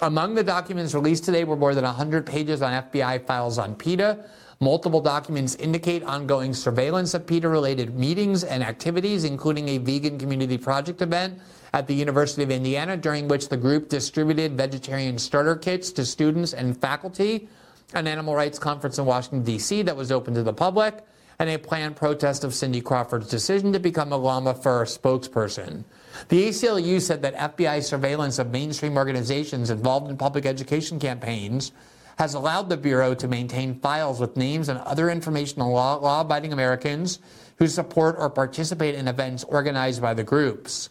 Among 0.00 0.34
the 0.34 0.44
documents 0.44 0.94
released 0.94 1.24
today 1.24 1.44
were 1.44 1.56
more 1.56 1.74
than 1.74 1.84
100 1.84 2.24
pages 2.24 2.62
on 2.62 2.82
FBI 2.84 3.26
files 3.26 3.58
on 3.58 3.74
PETA. 3.74 4.24
Multiple 4.60 5.00
documents 5.00 5.54
indicate 5.56 6.02
ongoing 6.02 6.54
surveillance 6.54 7.12
of 7.14 7.26
PETA 7.26 7.48
related 7.48 7.98
meetings 7.98 8.42
and 8.42 8.62
activities, 8.62 9.24
including 9.24 9.68
a 9.68 9.78
vegan 9.78 10.18
community 10.18 10.56
project 10.56 11.02
event 11.02 11.38
at 11.72 11.86
the 11.86 11.94
University 11.94 12.42
of 12.42 12.50
Indiana, 12.50 12.96
during 12.96 13.28
which 13.28 13.48
the 13.48 13.56
group 13.56 13.88
distributed 13.88 14.56
vegetarian 14.56 15.18
starter 15.18 15.56
kits 15.56 15.90
to 15.92 16.04
students 16.04 16.52
and 16.52 16.80
faculty, 16.80 17.48
an 17.94 18.06
animal 18.06 18.34
rights 18.34 18.58
conference 18.58 18.98
in 18.98 19.04
Washington, 19.04 19.42
D.C., 19.42 19.82
that 19.82 19.96
was 19.96 20.12
open 20.12 20.34
to 20.34 20.42
the 20.42 20.52
public 20.52 21.04
and 21.38 21.48
a 21.48 21.58
planned 21.58 21.94
protest 21.94 22.42
of 22.42 22.52
Cindy 22.52 22.80
Crawford's 22.80 23.28
decision 23.28 23.72
to 23.72 23.78
become 23.78 24.12
a 24.12 24.16
Llama 24.16 24.54
Fur 24.54 24.84
spokesperson. 24.84 25.84
The 26.28 26.48
ACLU 26.48 27.00
said 27.00 27.22
that 27.22 27.56
FBI 27.56 27.82
surveillance 27.84 28.40
of 28.40 28.50
mainstream 28.50 28.96
organizations 28.96 29.70
involved 29.70 30.10
in 30.10 30.16
public 30.16 30.46
education 30.46 30.98
campaigns 30.98 31.70
has 32.18 32.34
allowed 32.34 32.68
the 32.68 32.76
Bureau 32.76 33.14
to 33.14 33.28
maintain 33.28 33.78
files 33.78 34.18
with 34.18 34.36
names 34.36 34.68
and 34.68 34.80
other 34.80 35.08
information 35.08 35.62
on 35.62 35.70
law 35.70 36.20
abiding 36.20 36.52
Americans 36.52 37.20
who 37.58 37.68
support 37.68 38.16
or 38.18 38.28
participate 38.28 38.96
in 38.96 39.06
events 39.06 39.44
organized 39.44 40.02
by 40.02 40.14
the 40.14 40.24
groups. 40.24 40.90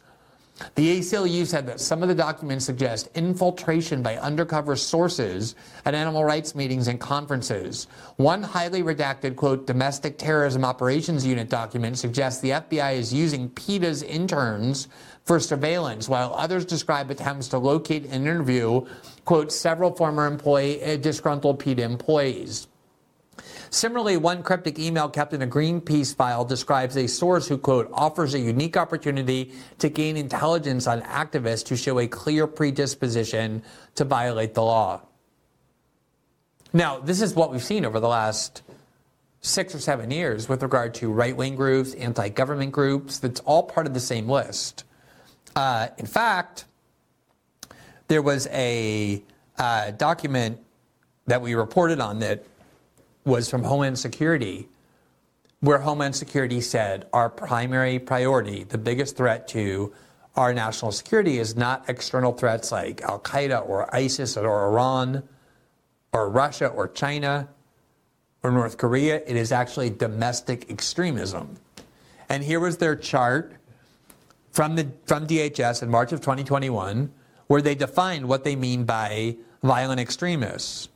The 0.75 0.99
ACLU 0.99 1.45
said 1.45 1.67
that 1.67 1.79
some 1.79 2.01
of 2.01 2.09
the 2.09 2.15
documents 2.15 2.65
suggest 2.65 3.09
infiltration 3.15 4.01
by 4.01 4.17
undercover 4.17 4.75
sources 4.75 5.55
at 5.85 5.93
animal 5.93 6.23
rights 6.23 6.55
meetings 6.55 6.87
and 6.87 6.99
conferences. 6.99 7.87
One 8.15 8.41
highly 8.41 8.81
redacted, 8.81 9.35
quote, 9.35 9.67
domestic 9.67 10.17
terrorism 10.17 10.65
operations 10.65 11.25
unit 11.25 11.49
document 11.49 11.97
suggests 11.97 12.41
the 12.41 12.51
FBI 12.51 12.95
is 12.95 13.13
using 13.13 13.49
PETA's 13.49 14.03
interns 14.03 14.87
for 15.25 15.39
surveillance, 15.39 16.09
while 16.09 16.33
others 16.35 16.65
describe 16.65 17.11
attempts 17.11 17.47
to 17.49 17.57
locate 17.57 18.05
and 18.05 18.25
interview, 18.25 18.85
quote, 19.25 19.51
several 19.51 19.93
former 19.95 20.25
employee, 20.25 20.83
uh, 20.83 20.97
disgruntled 20.97 21.59
PETA 21.59 21.83
employees. 21.83 22.67
Similarly, 23.69 24.17
one 24.17 24.43
cryptic 24.43 24.79
email 24.79 25.09
kept 25.09 25.33
in 25.33 25.41
a 25.41 25.47
Greenpeace 25.47 26.15
file 26.15 26.45
describes 26.45 26.95
a 26.95 27.07
source 27.07 27.47
who, 27.47 27.57
quote, 27.57 27.89
offers 27.93 28.33
a 28.33 28.39
unique 28.39 28.77
opportunity 28.77 29.53
to 29.79 29.89
gain 29.89 30.17
intelligence 30.17 30.87
on 30.87 31.01
activists 31.01 31.67
who 31.67 31.75
show 31.75 31.99
a 31.99 32.07
clear 32.07 32.47
predisposition 32.47 33.61
to 33.95 34.05
violate 34.05 34.53
the 34.53 34.63
law. 34.63 35.01
Now, 36.73 36.99
this 36.99 37.21
is 37.21 37.33
what 37.33 37.51
we've 37.51 37.63
seen 37.63 37.85
over 37.85 37.99
the 37.99 38.07
last 38.07 38.61
six 39.41 39.73
or 39.73 39.79
seven 39.79 40.11
years 40.11 40.49
with 40.49 40.61
regard 40.61 40.93
to 40.95 41.11
right 41.11 41.35
wing 41.35 41.55
groups, 41.55 41.93
anti 41.93 42.29
government 42.29 42.71
groups. 42.71 43.19
That's 43.19 43.39
all 43.41 43.63
part 43.63 43.87
of 43.87 43.93
the 43.93 43.99
same 43.99 44.29
list. 44.29 44.83
Uh, 45.55 45.87
in 45.97 46.05
fact, 46.05 46.65
there 48.07 48.21
was 48.21 48.47
a 48.51 49.23
uh, 49.57 49.91
document 49.91 50.59
that 51.25 51.41
we 51.41 51.55
reported 51.55 51.99
on 51.99 52.19
that 52.19 52.45
was 53.27 53.49
from 53.49 53.63
Homeland 53.63 53.99
Security, 53.99 54.69
where 55.59 55.79
Homeland 55.79 56.15
Security 56.15 56.61
said 56.61 57.07
our 57.11 57.29
primary 57.29 57.99
priority, 57.99 58.63
the 58.63 58.77
biggest 58.77 59.17
threat 59.17 59.47
to 59.49 59.93
our 60.35 60.53
national 60.53 60.91
security, 60.93 61.37
is 61.37 61.55
not 61.55 61.89
external 61.89 62.31
threats 62.31 62.71
like 62.71 63.01
Al 63.01 63.19
Qaeda 63.19 63.67
or 63.67 63.93
ISIS 63.93 64.37
or 64.37 64.67
Iran 64.67 65.23
or 66.13 66.29
Russia 66.29 66.67
or 66.67 66.87
China 66.87 67.49
or 68.43 68.51
North 68.51 68.77
Korea. 68.77 69.17
It 69.27 69.35
is 69.35 69.51
actually 69.51 69.89
domestic 69.89 70.69
extremism. 70.71 71.57
And 72.29 72.43
here 72.43 72.61
was 72.61 72.77
their 72.77 72.95
chart 72.95 73.53
from, 74.51 74.75
the, 74.75 74.87
from 75.05 75.27
DHS 75.27 75.83
in 75.83 75.89
March 75.89 76.13
of 76.13 76.21
2021, 76.21 77.11
where 77.47 77.61
they 77.61 77.75
defined 77.75 78.27
what 78.27 78.43
they 78.43 78.55
mean 78.55 78.85
by 78.85 79.35
violent 79.63 79.99
extremists. 79.99 80.87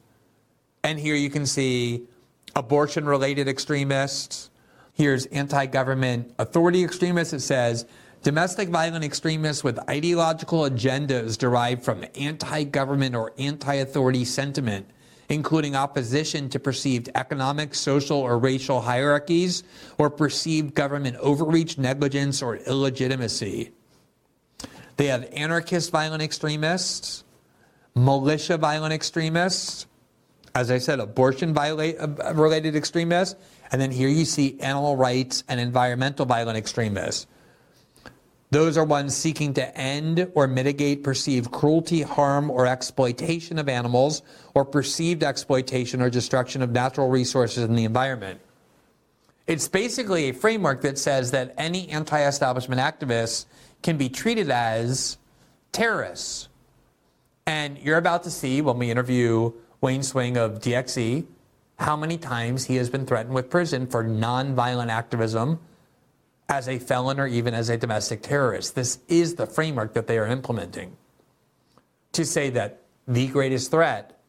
And 0.83 0.97
here 0.97 1.15
you 1.15 1.29
can 1.29 1.45
see 1.45 2.07
abortion 2.55 3.05
related 3.05 3.47
extremists. 3.47 4.49
Here's 4.93 5.25
anti 5.27 5.65
government 5.65 6.33
authority 6.37 6.83
extremists. 6.83 7.33
It 7.33 7.39
says 7.41 7.85
domestic 8.23 8.69
violent 8.69 9.03
extremists 9.03 9.63
with 9.63 9.79
ideological 9.89 10.61
agendas 10.61 11.37
derived 11.37 11.83
from 11.83 12.05
anti 12.15 12.63
government 12.65 13.15
or 13.15 13.33
anti 13.37 13.75
authority 13.75 14.25
sentiment, 14.25 14.87
including 15.29 15.75
opposition 15.75 16.49
to 16.49 16.59
perceived 16.59 17.09
economic, 17.15 17.73
social, 17.73 18.17
or 18.17 18.37
racial 18.37 18.81
hierarchies, 18.81 19.63
or 19.97 20.09
perceived 20.09 20.75
government 20.75 21.17
overreach, 21.17 21.77
negligence, 21.77 22.41
or 22.41 22.57
illegitimacy. 22.57 23.71
They 24.97 25.07
have 25.07 25.27
anarchist 25.33 25.89
violent 25.89 26.21
extremists, 26.21 27.23
militia 27.95 28.57
violent 28.57 28.93
extremists, 28.93 29.87
as 30.53 30.69
I 30.69 30.77
said, 30.79 30.99
abortion 30.99 31.53
violate, 31.53 31.97
uh, 31.99 32.33
related 32.33 32.75
extremists. 32.75 33.35
And 33.71 33.81
then 33.81 33.91
here 33.91 34.09
you 34.09 34.25
see 34.25 34.59
animal 34.59 34.97
rights 34.97 35.43
and 35.47 35.59
environmental 35.59 36.25
violent 36.25 36.57
extremists. 36.57 37.27
Those 38.49 38.77
are 38.77 38.83
ones 38.83 39.15
seeking 39.15 39.53
to 39.53 39.77
end 39.77 40.29
or 40.35 40.45
mitigate 40.45 41.03
perceived 41.03 41.51
cruelty, 41.51 42.01
harm, 42.01 42.51
or 42.51 42.67
exploitation 42.67 43.57
of 43.57 43.69
animals, 43.69 44.23
or 44.53 44.65
perceived 44.65 45.23
exploitation 45.23 46.01
or 46.01 46.09
destruction 46.09 46.61
of 46.61 46.71
natural 46.71 47.09
resources 47.09 47.63
in 47.63 47.75
the 47.75 47.85
environment. 47.85 48.41
It's 49.47 49.69
basically 49.69 50.29
a 50.29 50.33
framework 50.33 50.81
that 50.81 50.97
says 50.97 51.31
that 51.31 51.53
any 51.57 51.87
anti 51.89 52.21
establishment 52.27 52.81
activists 52.81 53.45
can 53.83 53.97
be 53.97 54.09
treated 54.09 54.49
as 54.49 55.17
terrorists. 55.71 56.49
And 57.45 57.77
you're 57.77 57.97
about 57.97 58.23
to 58.23 58.31
see 58.31 58.61
when 58.61 58.77
we 58.77 58.91
interview 58.91 59.53
Wayne 59.81 60.01
Hsiung 60.01 60.37
of 60.37 60.59
DXE, 60.59 61.25
how 61.79 61.97
many 61.97 62.17
times 62.17 62.65
he 62.65 62.75
has 62.75 62.89
been 62.89 63.05
threatened 63.05 63.33
with 63.33 63.49
prison 63.49 63.87
for 63.87 64.03
nonviolent 64.03 64.89
activism 64.89 65.59
as 66.47 66.67
a 66.67 66.77
felon 66.77 67.19
or 67.19 67.25
even 67.27 67.53
as 67.53 67.69
a 67.69 67.77
domestic 67.77 68.21
terrorist. 68.21 68.75
This 68.75 68.99
is 69.07 69.35
the 69.35 69.47
framework 69.47 69.93
that 69.93 70.05
they 70.05 70.17
are 70.17 70.27
implementing 70.27 70.95
to 72.11 72.25
say 72.25 72.49
that 72.51 72.81
the 73.07 73.27
greatest 73.27 73.71
threat 73.71 74.19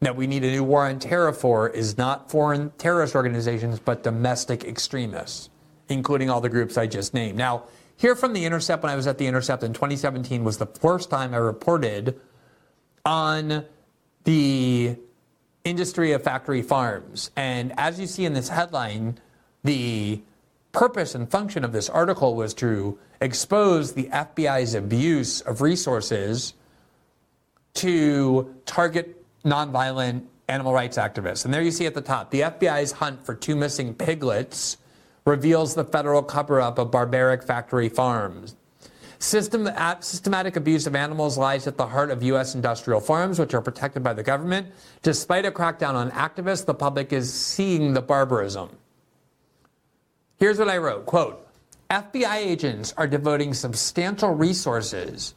that 0.00 0.16
we 0.16 0.26
need 0.26 0.42
a 0.44 0.50
new 0.50 0.64
war 0.64 0.86
on 0.86 0.98
terror 0.98 1.32
for 1.32 1.68
is 1.68 1.98
not 1.98 2.30
foreign 2.30 2.70
terrorist 2.78 3.14
organizations, 3.14 3.78
but 3.78 4.02
domestic 4.02 4.64
extremists, 4.64 5.50
including 5.88 6.30
all 6.30 6.40
the 6.40 6.48
groups 6.48 6.78
I 6.78 6.86
just 6.86 7.14
named. 7.14 7.36
Now, 7.36 7.64
here 7.96 8.14
from 8.14 8.32
The 8.32 8.44
Intercept, 8.44 8.82
when 8.82 8.92
I 8.92 8.96
was 8.96 9.06
at 9.06 9.18
The 9.18 9.26
Intercept 9.26 9.62
in 9.62 9.72
2017, 9.72 10.44
was 10.44 10.58
the 10.58 10.66
first 10.66 11.10
time 11.10 11.34
I 11.34 11.38
reported 11.38 12.18
on 13.08 13.64
the 14.24 14.94
industry 15.64 16.12
of 16.12 16.22
factory 16.22 16.60
farms. 16.60 17.30
And 17.36 17.72
as 17.78 17.98
you 17.98 18.06
see 18.06 18.26
in 18.26 18.34
this 18.34 18.50
headline, 18.50 19.18
the 19.64 20.20
purpose 20.72 21.14
and 21.14 21.28
function 21.28 21.64
of 21.64 21.72
this 21.72 21.88
article 21.88 22.36
was 22.36 22.52
to 22.54 22.98
expose 23.22 23.94
the 23.94 24.04
FBI's 24.04 24.74
abuse 24.74 25.40
of 25.40 25.62
resources 25.62 26.52
to 27.74 28.54
target 28.66 29.24
nonviolent 29.42 30.24
animal 30.48 30.74
rights 30.74 30.98
activists. 30.98 31.46
And 31.46 31.54
there 31.54 31.62
you 31.62 31.70
see 31.70 31.86
at 31.86 31.94
the 31.94 32.02
top 32.02 32.30
the 32.30 32.42
FBI's 32.42 32.92
hunt 32.92 33.24
for 33.24 33.34
two 33.34 33.56
missing 33.56 33.94
piglets 33.94 34.76
reveals 35.24 35.74
the 35.74 35.84
federal 35.84 36.22
cover 36.22 36.60
up 36.60 36.78
of 36.78 36.90
barbaric 36.90 37.42
factory 37.42 37.88
farms. 37.88 38.54
System, 39.20 39.68
systematic 39.98 40.54
abuse 40.54 40.86
of 40.86 40.94
animals 40.94 41.36
lies 41.36 41.66
at 41.66 41.76
the 41.76 41.86
heart 41.86 42.10
of 42.10 42.22
U.S. 42.22 42.54
industrial 42.54 43.00
farms, 43.00 43.40
which 43.40 43.52
are 43.52 43.60
protected 43.60 44.02
by 44.02 44.12
the 44.12 44.22
government. 44.22 44.68
Despite 45.02 45.44
a 45.44 45.50
crackdown 45.50 45.94
on 45.94 46.12
activists, 46.12 46.64
the 46.64 46.74
public 46.74 47.12
is 47.12 47.32
seeing 47.32 47.94
the 47.94 48.02
barbarism. 48.02 48.70
Here's 50.36 50.58
what 50.58 50.68
I 50.68 50.78
wrote 50.78 51.04
quote, 51.04 51.48
FBI 51.90 52.36
agents 52.36 52.94
are 52.96 53.08
devoting 53.08 53.54
substantial 53.54 54.34
resources 54.34 55.34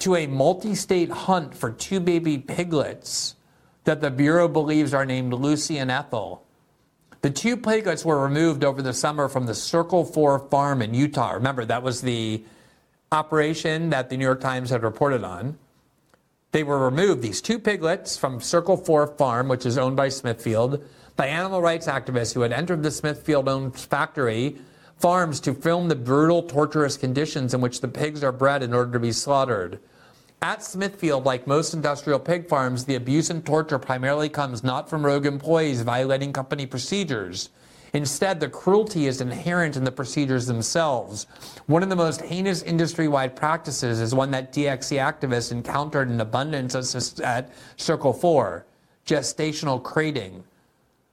to 0.00 0.16
a 0.16 0.26
multi 0.26 0.74
state 0.74 1.10
hunt 1.10 1.54
for 1.54 1.70
two 1.70 2.00
baby 2.00 2.36
piglets 2.36 3.36
that 3.84 4.02
the 4.02 4.10
Bureau 4.10 4.48
believes 4.48 4.92
are 4.92 5.06
named 5.06 5.32
Lucy 5.32 5.78
and 5.78 5.90
Ethel. 5.90 6.44
The 7.22 7.30
two 7.30 7.56
piglets 7.56 8.04
were 8.04 8.22
removed 8.22 8.64
over 8.64 8.82
the 8.82 8.92
summer 8.92 9.28
from 9.28 9.46
the 9.46 9.54
Circle 9.54 10.04
4 10.04 10.40
farm 10.50 10.82
in 10.82 10.92
Utah. 10.92 11.32
Remember, 11.32 11.64
that 11.64 11.82
was 11.82 12.02
the 12.02 12.44
operation 13.14 13.90
that 13.90 14.10
the 14.10 14.16
New 14.16 14.24
York 14.24 14.40
Times 14.40 14.68
had 14.68 14.82
reported 14.82 15.24
on. 15.24 15.56
They 16.52 16.62
were 16.62 16.84
removed, 16.84 17.22
these 17.22 17.40
two 17.40 17.58
piglets, 17.58 18.16
from 18.16 18.40
Circle 18.40 18.76
4 18.76 19.06
farm, 19.06 19.48
which 19.48 19.64
is 19.64 19.78
owned 19.78 19.96
by 19.96 20.08
Smithfield, 20.08 20.84
by 21.16 21.28
animal 21.28 21.62
rights 21.62 21.86
activists 21.86 22.34
who 22.34 22.42
had 22.42 22.52
entered 22.52 22.82
the 22.82 22.90
Smithfield 22.90 23.48
owned 23.48 23.76
factory 23.76 24.58
farms 24.98 25.40
to 25.40 25.54
film 25.54 25.88
the 25.88 25.96
brutal, 25.96 26.42
torturous 26.42 26.96
conditions 26.96 27.54
in 27.54 27.60
which 27.60 27.80
the 27.80 27.88
pigs 27.88 28.22
are 28.22 28.32
bred 28.32 28.62
in 28.62 28.74
order 28.74 28.92
to 28.92 29.00
be 29.00 29.12
slaughtered. 29.12 29.78
At 30.42 30.62
Smithfield, 30.62 31.24
like 31.24 31.46
most 31.46 31.72
industrial 31.72 32.18
pig 32.18 32.48
farms, 32.48 32.84
the 32.84 32.94
abuse 32.96 33.30
and 33.30 33.44
torture 33.44 33.78
primarily 33.78 34.28
comes 34.28 34.62
not 34.62 34.90
from 34.90 35.04
rogue 35.04 35.26
employees 35.26 35.80
violating 35.82 36.32
company 36.32 36.66
procedures. 36.66 37.48
Instead, 37.94 38.40
the 38.40 38.48
cruelty 38.48 39.06
is 39.06 39.20
inherent 39.20 39.76
in 39.76 39.84
the 39.84 39.92
procedures 39.92 40.46
themselves. 40.46 41.28
One 41.66 41.84
of 41.84 41.88
the 41.88 41.96
most 41.96 42.20
heinous 42.20 42.60
industry 42.62 43.06
wide 43.06 43.36
practices 43.36 44.00
is 44.00 44.12
one 44.12 44.32
that 44.32 44.52
DXE 44.52 44.98
activists 44.98 45.52
encountered 45.52 46.10
in 46.10 46.20
abundance 46.20 46.74
at 47.20 47.50
Circle 47.76 48.12
4 48.12 48.66
gestational 49.06 49.82
crating. 49.82 50.42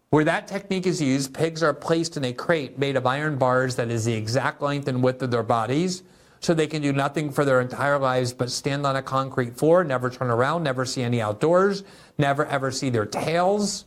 Where 0.10 0.24
that 0.24 0.48
technique 0.48 0.88
is 0.88 1.02
used, 1.02 1.34
pigs 1.34 1.62
are 1.62 1.74
placed 1.74 2.18
in 2.18 2.26
a 2.26 2.34
crate 2.34 2.80
made 2.80 2.96
of 2.96 3.06
iron 3.06 3.38
bars 3.38 3.76
that 3.76 3.90
is 3.92 4.06
the 4.06 4.14
exact 4.14 4.62
length 4.62 4.88
and 4.88 5.04
width 5.04 5.22
of 5.22 5.30
their 5.30 5.44
bodies 5.44 6.04
so 6.40 6.54
they 6.54 6.68
can 6.68 6.82
do 6.82 6.92
nothing 6.92 7.32
for 7.32 7.46
their 7.46 7.62
entire 7.62 8.00
lives 8.00 8.34
but 8.34 8.50
stand 8.50 8.88
on 8.88 8.96
a 8.96 9.04
concrete 9.04 9.56
floor, 9.56 9.84
never 9.84 10.10
turn 10.10 10.32
around, 10.32 10.64
never 10.64 10.86
see 10.86 11.04
any 11.04 11.22
outdoors, 11.22 11.84
never 12.18 12.46
ever 12.48 12.72
see 12.72 12.90
their 12.90 13.06
tails, 13.06 13.86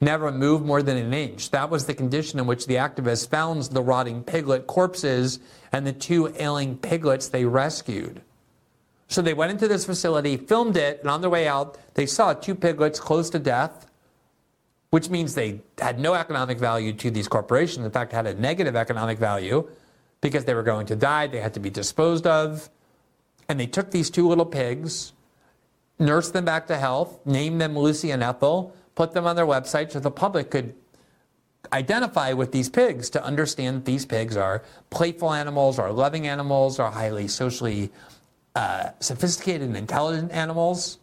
never 0.00 0.30
move 0.30 0.64
more 0.64 0.82
than 0.82 0.96
an 0.96 1.14
inch. 1.14 1.50
That 1.50 1.70
was 1.70 1.86
the 1.86 1.94
condition 1.94 2.38
in 2.38 2.46
which 2.46 2.66
the 2.66 2.74
activists 2.74 3.28
found 3.28 3.62
the 3.62 3.82
rotting 3.82 4.22
piglet 4.22 4.66
corpses 4.66 5.38
and 5.72 5.86
the 5.86 5.92
two 5.92 6.32
ailing 6.38 6.76
piglets 6.76 7.28
they 7.28 7.44
rescued. 7.44 8.22
So 9.08 9.22
they 9.22 9.34
went 9.34 9.52
into 9.52 9.68
this 9.68 9.86
facility, 9.86 10.36
filmed 10.36 10.76
it, 10.76 11.00
and 11.00 11.10
on 11.10 11.20
their 11.20 11.30
way 11.30 11.46
out, 11.46 11.78
they 11.94 12.06
saw 12.06 12.34
two 12.34 12.54
piglets 12.54 12.98
close 12.98 13.30
to 13.30 13.38
death, 13.38 13.86
which 14.90 15.08
means 15.10 15.34
they 15.34 15.60
had 15.78 15.98
no 15.98 16.14
economic 16.14 16.58
value 16.58 16.92
to 16.94 17.10
these 17.10 17.28
corporations. 17.28 17.84
In 17.84 17.92
fact, 17.92 18.12
had 18.12 18.26
a 18.26 18.34
negative 18.34 18.74
economic 18.74 19.18
value 19.18 19.68
because 20.20 20.44
they 20.44 20.54
were 20.54 20.62
going 20.62 20.86
to 20.86 20.96
die, 20.96 21.26
they 21.26 21.40
had 21.40 21.54
to 21.54 21.60
be 21.60 21.70
disposed 21.70 22.26
of. 22.26 22.68
And 23.48 23.60
they 23.60 23.66
took 23.66 23.92
these 23.92 24.10
two 24.10 24.26
little 24.26 24.46
pigs, 24.46 25.12
nursed 25.98 26.32
them 26.32 26.44
back 26.44 26.66
to 26.66 26.76
health, 26.76 27.20
named 27.24 27.60
them 27.60 27.78
Lucy 27.78 28.10
and 28.10 28.22
Ethel, 28.22 28.74
put 28.96 29.12
them 29.12 29.26
on 29.26 29.36
their 29.36 29.46
website 29.46 29.92
so 29.92 30.00
the 30.00 30.10
public 30.10 30.50
could 30.50 30.74
identify 31.72 32.32
with 32.32 32.50
these 32.50 32.68
pigs 32.68 33.10
to 33.10 33.22
understand 33.22 33.84
these 33.84 34.04
pigs 34.04 34.36
are 34.36 34.64
playful 34.90 35.32
animals, 35.32 35.78
are 35.78 35.92
loving 35.92 36.26
animals, 36.26 36.80
are 36.80 36.90
highly 36.90 37.28
socially 37.28 37.92
uh, 38.56 38.90
sophisticated 39.00 39.62
and 39.68 39.76
intelligent 39.76 40.32
animals. 40.32 40.98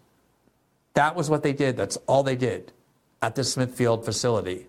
That 0.96 1.16
was 1.16 1.30
what 1.30 1.44
they 1.44 1.54
did. 1.54 1.78
That's 1.78 1.98
all 2.08 2.24
they 2.24 2.36
did 2.36 2.72
at 3.22 3.36
the 3.36 3.44
Smithfield 3.44 4.04
facility. 4.04 4.68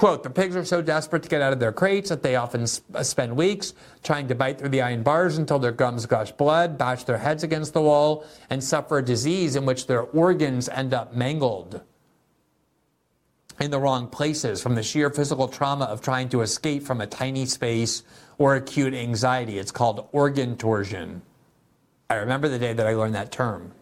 Quote, 0.00 0.22
the 0.22 0.30
pigs 0.30 0.56
are 0.56 0.64
so 0.64 0.80
desperate 0.80 1.22
to 1.24 1.28
get 1.28 1.42
out 1.42 1.52
of 1.52 1.60
their 1.60 1.72
crates 1.72 2.08
that 2.08 2.22
they 2.22 2.34
often 2.34 2.64
uh, 2.94 3.02
spend 3.02 3.36
weeks 3.36 3.74
trying 4.02 4.26
to 4.28 4.34
bite 4.34 4.58
through 4.58 4.70
the 4.70 4.80
iron 4.80 5.02
bars 5.02 5.36
until 5.36 5.58
their 5.58 5.72
gums 5.72 6.06
gush 6.06 6.32
blood, 6.32 6.78
bash 6.78 7.04
their 7.04 7.18
heads 7.18 7.42
against 7.42 7.74
the 7.74 7.82
wall, 7.82 8.24
and 8.48 8.64
suffer 8.64 8.96
a 8.96 9.04
disease 9.04 9.56
in 9.56 9.66
which 9.66 9.86
their 9.86 10.00
organs 10.00 10.70
end 10.70 10.94
up 10.94 11.14
mangled 11.14 11.82
in 13.60 13.70
the 13.70 13.78
wrong 13.78 14.06
places 14.06 14.62
from 14.62 14.74
the 14.74 14.82
sheer 14.82 15.10
physical 15.10 15.46
trauma 15.46 15.84
of 15.84 16.00
trying 16.00 16.30
to 16.30 16.40
escape 16.40 16.82
from 16.82 17.02
a 17.02 17.06
tiny 17.06 17.44
space 17.44 18.02
or 18.38 18.56
acute 18.56 18.94
anxiety. 18.94 19.58
It's 19.58 19.70
called 19.70 20.08
organ 20.12 20.56
torsion. 20.56 21.20
I 22.08 22.14
remember 22.14 22.48
the 22.48 22.58
day 22.58 22.72
that 22.72 22.86
I 22.86 22.94
learned 22.94 23.16
that 23.16 23.32
term, 23.32 23.72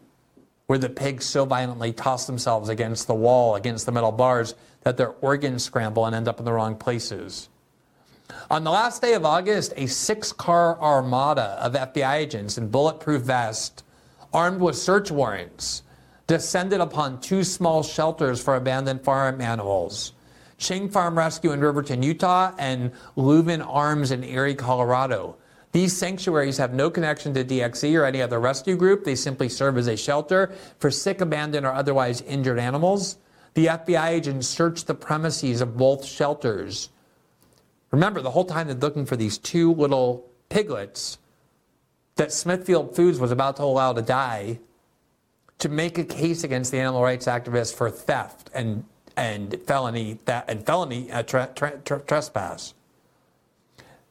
where 0.66 0.80
the 0.80 0.88
pigs 0.88 1.26
so 1.26 1.44
violently 1.44 1.92
toss 1.92 2.26
themselves 2.26 2.70
against 2.70 3.06
the 3.06 3.14
wall, 3.14 3.54
against 3.54 3.86
the 3.86 3.92
metal 3.92 4.10
bars, 4.10 4.56
that 4.82 4.96
their 4.96 5.10
organs 5.20 5.64
scramble 5.64 6.06
and 6.06 6.14
end 6.14 6.28
up 6.28 6.38
in 6.38 6.44
the 6.44 6.52
wrong 6.52 6.76
places. 6.76 7.48
On 8.50 8.64
the 8.64 8.70
last 8.70 9.02
day 9.02 9.14
of 9.14 9.24
August, 9.24 9.72
a 9.76 9.86
six 9.86 10.32
car 10.32 10.78
armada 10.80 11.58
of 11.60 11.72
FBI 11.72 12.14
agents 12.14 12.58
in 12.58 12.68
bulletproof 12.68 13.22
vests, 13.22 13.82
armed 14.32 14.60
with 14.60 14.76
search 14.76 15.10
warrants, 15.10 15.82
descended 16.26 16.80
upon 16.80 17.20
two 17.20 17.42
small 17.42 17.82
shelters 17.82 18.42
for 18.42 18.54
abandoned 18.54 19.02
farm 19.02 19.40
animals 19.40 20.12
Ching 20.58 20.88
Farm 20.88 21.16
Rescue 21.16 21.52
in 21.52 21.60
Riverton, 21.60 22.02
Utah, 22.02 22.52
and 22.58 22.90
Luvin 23.16 23.64
Arms 23.64 24.10
in 24.10 24.24
Erie, 24.24 24.56
Colorado. 24.56 25.36
These 25.70 25.96
sanctuaries 25.96 26.58
have 26.58 26.74
no 26.74 26.90
connection 26.90 27.32
to 27.34 27.44
DXE 27.44 27.98
or 27.98 28.04
any 28.04 28.20
other 28.20 28.40
rescue 28.40 28.74
group. 28.74 29.04
They 29.04 29.14
simply 29.14 29.48
serve 29.48 29.78
as 29.78 29.86
a 29.86 29.96
shelter 29.96 30.52
for 30.78 30.90
sick, 30.90 31.20
abandoned, 31.20 31.64
or 31.64 31.72
otherwise 31.72 32.22
injured 32.22 32.58
animals. 32.58 33.18
The 33.54 33.66
FBI 33.66 34.08
agents 34.08 34.46
searched 34.46 34.86
the 34.86 34.94
premises 34.94 35.60
of 35.60 35.76
both 35.76 36.04
shelters. 36.04 36.90
Remember, 37.90 38.20
the 38.20 38.30
whole 38.30 38.44
time 38.44 38.66
they're 38.66 38.76
looking 38.76 39.06
for 39.06 39.16
these 39.16 39.38
two 39.38 39.72
little 39.74 40.28
piglets 40.48 41.18
that 42.16 42.32
Smithfield 42.32 42.94
Foods 42.94 43.18
was 43.18 43.30
about 43.30 43.56
to 43.56 43.62
allow 43.62 43.92
to 43.92 44.02
die 44.02 44.58
to 45.58 45.68
make 45.68 45.98
a 45.98 46.04
case 46.04 46.44
against 46.44 46.70
the 46.70 46.78
animal 46.78 47.02
rights 47.02 47.26
activists 47.26 47.74
for 47.74 47.90
theft 47.90 48.50
and 48.54 48.84
and 49.16 49.60
felony 49.66 50.18
that 50.26 50.48
and 50.48 50.64
felony 50.64 51.10
uh, 51.10 51.22
tra- 51.22 51.50
tra- 51.54 51.78
tra- 51.84 52.00
trespass. 52.00 52.74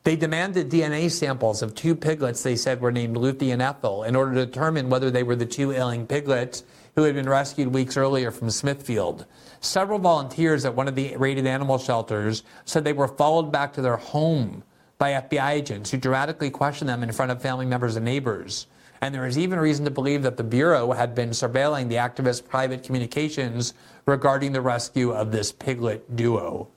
They 0.03 0.15
demanded 0.15 0.69
DNA 0.69 1.11
samples 1.11 1.61
of 1.61 1.75
two 1.75 1.95
piglets 1.95 2.43
they 2.43 2.55
said 2.55 2.81
were 2.81 2.91
named 2.91 3.17
Lucy 3.17 3.51
and 3.51 3.61
Ethel 3.61 4.03
in 4.03 4.15
order 4.15 4.33
to 4.35 4.45
determine 4.45 4.89
whether 4.89 5.11
they 5.11 5.23
were 5.23 5.35
the 5.35 5.45
two 5.45 5.71
ailing 5.71 6.07
piglets 6.07 6.63
who 6.97 7.03
had 7.03 7.13
been 7.13 7.29
rescued 7.29 7.67
weeks 7.67 7.95
earlier 7.95 8.31
from 8.31 8.49
Smithfield. 8.49 9.27
Several 9.59 9.99
volunteers 9.99 10.65
at 10.65 10.73
one 10.73 10.87
of 10.87 10.95
the 10.95 11.15
raided 11.15 11.45
animal 11.45 11.77
shelters 11.77 12.41
said 12.65 12.83
they 12.83 12.91
were 12.91 13.07
followed 13.07 13.51
back 13.51 13.71
to 13.73 13.83
their 13.83 13.97
home 13.97 14.63
by 14.97 15.11
FBI 15.11 15.51
agents 15.51 15.91
who 15.91 15.97
dramatically 15.97 16.49
questioned 16.49 16.89
them 16.89 17.03
in 17.03 17.11
front 17.11 17.31
of 17.31 17.39
family 17.39 17.67
members 17.67 17.97
and 17.97 18.03
neighbors. 18.03 18.65
And 18.99 19.13
there 19.13 19.27
is 19.27 19.37
even 19.37 19.59
reason 19.59 19.85
to 19.85 19.91
believe 19.91 20.23
that 20.23 20.37
the 20.37 20.43
Bureau 20.43 20.91
had 20.91 21.13
been 21.13 21.29
surveilling 21.29 21.87
the 21.87 21.97
activists' 21.97 22.43
private 22.43 22.81
communications 22.81 23.75
regarding 24.07 24.53
the 24.53 24.61
rescue 24.61 25.11
of 25.11 25.31
this 25.31 25.51
piglet 25.51 26.15
duo. 26.15 26.67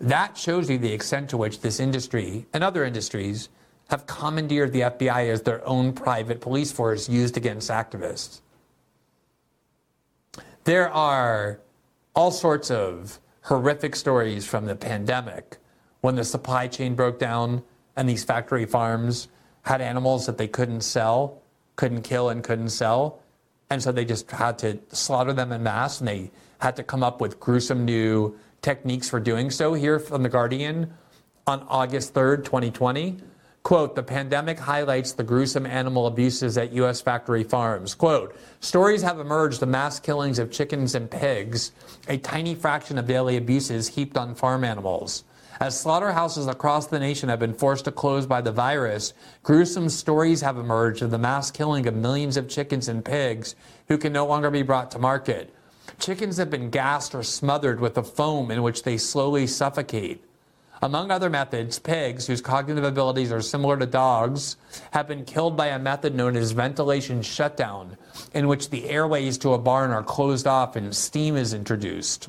That 0.00 0.36
shows 0.36 0.70
you 0.70 0.78
the 0.78 0.92
extent 0.92 1.30
to 1.30 1.36
which 1.36 1.62
this 1.62 1.80
industry 1.80 2.46
and 2.52 2.62
other 2.62 2.84
industries 2.84 3.48
have 3.88 4.06
commandeered 4.06 4.72
the 4.72 4.80
FBI 4.80 5.30
as 5.30 5.42
their 5.42 5.66
own 5.66 5.92
private 5.92 6.40
police 6.40 6.72
force 6.72 7.08
used 7.08 7.36
against 7.36 7.70
activists. 7.70 8.40
There 10.64 10.90
are 10.90 11.60
all 12.14 12.32
sorts 12.32 12.70
of 12.70 13.20
horrific 13.42 13.94
stories 13.94 14.44
from 14.44 14.66
the 14.66 14.74
pandemic 14.74 15.58
when 16.00 16.16
the 16.16 16.24
supply 16.24 16.66
chain 16.66 16.94
broke 16.96 17.20
down 17.20 17.62
and 17.94 18.08
these 18.08 18.24
factory 18.24 18.66
farms 18.66 19.28
had 19.62 19.80
animals 19.80 20.26
that 20.26 20.38
they 20.38 20.48
couldn't 20.48 20.80
sell, 20.80 21.40
couldn't 21.76 22.02
kill, 22.02 22.30
and 22.30 22.42
couldn't 22.42 22.70
sell. 22.70 23.20
And 23.70 23.82
so 23.82 23.92
they 23.92 24.04
just 24.04 24.30
had 24.30 24.58
to 24.58 24.78
slaughter 24.88 25.32
them 25.32 25.52
in 25.52 25.62
mass 25.62 26.00
and 26.00 26.08
they 26.08 26.30
had 26.58 26.74
to 26.76 26.82
come 26.82 27.02
up 27.02 27.20
with 27.20 27.38
gruesome 27.38 27.84
new 27.84 28.36
techniques 28.62 29.08
for 29.08 29.20
doing 29.20 29.50
so. 29.50 29.74
Here 29.74 29.98
from 29.98 30.22
The 30.22 30.28
Guardian 30.28 30.92
on 31.46 31.64
August 31.68 32.14
3rd, 32.14 32.44
2020. 32.44 33.18
Quote, 33.66 33.96
the 33.96 34.02
pandemic 34.04 34.60
highlights 34.60 35.10
the 35.10 35.24
gruesome 35.24 35.66
animal 35.66 36.06
abuses 36.06 36.56
at 36.56 36.72
U.S. 36.74 37.00
factory 37.00 37.42
farms. 37.42 37.96
Quote, 37.96 38.36
stories 38.60 39.02
have 39.02 39.18
emerged 39.18 39.60
of 39.60 39.68
mass 39.68 39.98
killings 39.98 40.38
of 40.38 40.52
chickens 40.52 40.94
and 40.94 41.10
pigs, 41.10 41.72
a 42.06 42.16
tiny 42.16 42.54
fraction 42.54 42.96
of 42.96 43.08
daily 43.08 43.36
abuses 43.36 43.88
heaped 43.88 44.16
on 44.16 44.36
farm 44.36 44.62
animals. 44.62 45.24
As 45.58 45.80
slaughterhouses 45.80 46.46
across 46.46 46.86
the 46.86 47.00
nation 47.00 47.28
have 47.28 47.40
been 47.40 47.54
forced 47.54 47.86
to 47.86 47.90
close 47.90 48.24
by 48.24 48.40
the 48.40 48.52
virus, 48.52 49.14
gruesome 49.42 49.88
stories 49.88 50.42
have 50.42 50.58
emerged 50.58 51.02
of 51.02 51.10
the 51.10 51.18
mass 51.18 51.50
killing 51.50 51.88
of 51.88 51.94
millions 51.96 52.36
of 52.36 52.48
chickens 52.48 52.86
and 52.86 53.04
pigs 53.04 53.56
who 53.88 53.98
can 53.98 54.12
no 54.12 54.26
longer 54.26 54.52
be 54.52 54.62
brought 54.62 54.92
to 54.92 55.00
market. 55.00 55.52
Chickens 55.98 56.36
have 56.36 56.50
been 56.50 56.70
gassed 56.70 57.16
or 57.16 57.24
smothered 57.24 57.80
with 57.80 57.98
a 57.98 58.04
foam 58.04 58.52
in 58.52 58.62
which 58.62 58.84
they 58.84 58.96
slowly 58.96 59.44
suffocate. 59.44 60.22
Among 60.82 61.10
other 61.10 61.30
methods, 61.30 61.78
pigs, 61.78 62.26
whose 62.26 62.42
cognitive 62.42 62.84
abilities 62.84 63.32
are 63.32 63.40
similar 63.40 63.78
to 63.78 63.86
dogs, 63.86 64.56
have 64.90 65.08
been 65.08 65.24
killed 65.24 65.56
by 65.56 65.68
a 65.68 65.78
method 65.78 66.14
known 66.14 66.36
as 66.36 66.52
ventilation 66.52 67.22
shutdown, 67.22 67.96
in 68.34 68.46
which 68.46 68.68
the 68.68 68.88
airways 68.88 69.38
to 69.38 69.54
a 69.54 69.58
barn 69.58 69.90
are 69.90 70.02
closed 70.02 70.46
off 70.46 70.76
and 70.76 70.94
steam 70.94 71.34
is 71.34 71.54
introduced. 71.54 72.28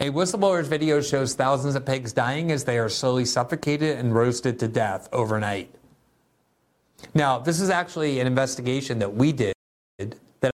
A 0.00 0.10
whistleblower's 0.10 0.68
video 0.68 1.00
shows 1.00 1.34
thousands 1.34 1.76
of 1.76 1.86
pigs 1.86 2.12
dying 2.12 2.50
as 2.50 2.64
they 2.64 2.78
are 2.78 2.88
slowly 2.88 3.24
suffocated 3.24 3.98
and 3.98 4.14
roasted 4.14 4.58
to 4.58 4.68
death 4.68 5.08
overnight. 5.12 5.74
Now, 7.14 7.38
this 7.38 7.60
is 7.60 7.70
actually 7.70 8.20
an 8.20 8.26
investigation 8.26 8.98
that 8.98 9.14
we 9.14 9.32
did, 9.32 9.54
that 10.40 10.52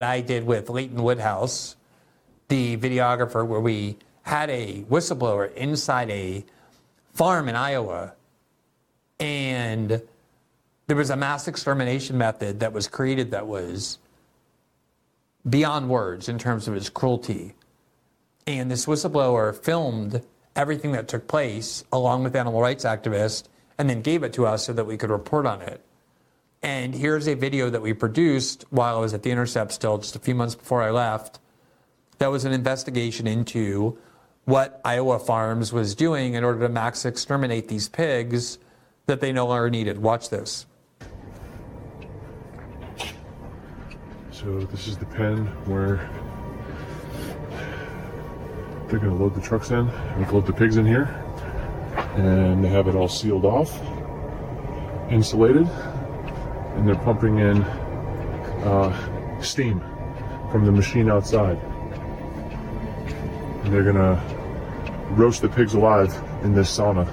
I 0.00 0.20
did 0.20 0.44
with 0.44 0.70
Leighton 0.70 1.02
Woodhouse, 1.02 1.76
the 2.48 2.76
videographer, 2.76 3.46
where 3.46 3.60
we 3.60 3.96
had 4.24 4.50
a 4.50 4.82
whistleblower 4.90 5.54
inside 5.54 6.10
a 6.10 6.44
farm 7.12 7.48
in 7.48 7.54
Iowa, 7.54 8.14
and 9.20 10.02
there 10.86 10.96
was 10.96 11.10
a 11.10 11.16
mass 11.16 11.46
extermination 11.46 12.18
method 12.18 12.60
that 12.60 12.72
was 12.72 12.88
created 12.88 13.30
that 13.30 13.46
was 13.46 13.98
beyond 15.48 15.88
words 15.88 16.28
in 16.28 16.38
terms 16.38 16.66
of 16.66 16.74
its 16.74 16.88
cruelty. 16.88 17.54
And 18.46 18.70
this 18.70 18.86
whistleblower 18.86 19.54
filmed 19.54 20.22
everything 20.56 20.92
that 20.92 21.08
took 21.08 21.26
place 21.28 21.84
along 21.92 22.24
with 22.24 22.34
animal 22.36 22.60
rights 22.60 22.84
activists 22.84 23.44
and 23.78 23.88
then 23.90 24.02
gave 24.02 24.22
it 24.22 24.32
to 24.34 24.46
us 24.46 24.64
so 24.64 24.72
that 24.72 24.86
we 24.86 24.96
could 24.96 25.10
report 25.10 25.46
on 25.46 25.60
it. 25.62 25.82
And 26.62 26.94
here's 26.94 27.28
a 27.28 27.34
video 27.34 27.68
that 27.68 27.82
we 27.82 27.92
produced 27.92 28.64
while 28.70 28.96
I 28.96 29.00
was 29.00 29.12
at 29.12 29.22
The 29.22 29.30
Intercept 29.30 29.70
still, 29.72 29.98
just 29.98 30.16
a 30.16 30.18
few 30.18 30.34
months 30.34 30.54
before 30.54 30.82
I 30.82 30.90
left. 30.90 31.40
That 32.18 32.30
was 32.30 32.46
an 32.46 32.52
investigation 32.52 33.26
into 33.26 33.98
what 34.44 34.80
Iowa 34.84 35.18
Farms 35.18 35.72
was 35.72 35.94
doing 35.94 36.34
in 36.34 36.44
order 36.44 36.60
to 36.60 36.68
max 36.68 37.04
exterminate 37.04 37.68
these 37.68 37.88
pigs 37.88 38.58
that 39.06 39.20
they 39.20 39.32
no 39.32 39.46
longer 39.46 39.70
needed. 39.70 39.98
Watch 39.98 40.30
this. 40.30 40.66
So 44.30 44.60
this 44.60 44.86
is 44.86 44.98
the 44.98 45.06
pen 45.06 45.46
where 45.66 46.08
they're 48.88 48.98
going 48.98 49.16
to 49.16 49.22
load 49.22 49.34
the 49.34 49.40
trucks 49.40 49.70
in 49.70 49.88
and 49.88 50.32
load 50.32 50.46
the 50.46 50.52
pigs 50.52 50.76
in 50.76 50.84
here 50.84 51.04
and 52.16 52.62
they 52.62 52.68
have 52.68 52.86
it 52.86 52.94
all 52.94 53.08
sealed 53.08 53.44
off 53.44 53.80
insulated 55.10 55.66
and 55.66 56.86
they're 56.86 56.94
pumping 56.96 57.38
in 57.38 57.62
uh, 58.64 59.40
steam 59.40 59.80
from 60.50 60.66
the 60.66 60.72
machine 60.72 61.10
outside 61.10 61.58
and 63.64 63.72
they're 63.72 63.82
going 63.82 63.96
to 63.96 64.33
roast 65.10 65.42
the 65.42 65.48
pigs 65.48 65.74
alive 65.74 66.12
in 66.42 66.54
this 66.54 66.76
sauna 66.76 67.04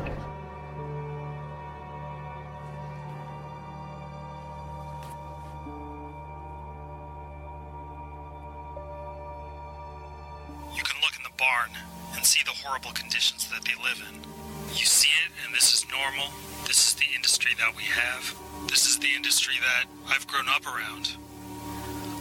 You 10.76 10.84
can 10.84 11.02
look 11.02 11.16
in 11.18 11.24
the 11.24 11.36
barn 11.38 11.70
and 12.16 12.26
see 12.26 12.42
the 12.44 12.52
horrible 12.52 12.92
conditions 12.92 13.50
that 13.50 13.64
they 13.64 13.76
live 13.84 14.02
in. 14.10 14.22
You 14.70 14.86
see 14.86 15.10
it, 15.26 15.32
and 15.46 15.54
this 15.54 15.74
is 15.74 15.86
normal. 15.92 16.32
This 16.66 16.88
is 16.88 16.94
the 16.96 17.06
industry 17.16 17.52
that 17.60 17.76
we 17.76 17.84
have. 17.84 18.36
This 18.68 18.88
is 18.88 19.00
the 19.00 19.10
industry 19.16 19.56
that 19.62 19.86
I've 20.08 20.26
grown 20.28 20.48
up 20.48 20.66
around. 20.66 21.12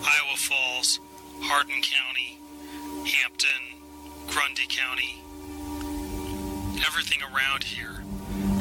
Iowa 0.02 0.36
Falls, 0.36 1.00
Hardin 1.42 1.80
County, 1.82 2.38
Hampton, 3.06 3.80
Grundy 4.26 4.66
County, 4.68 5.22
everything 6.86 7.20
around 7.22 7.64
here. 7.64 8.02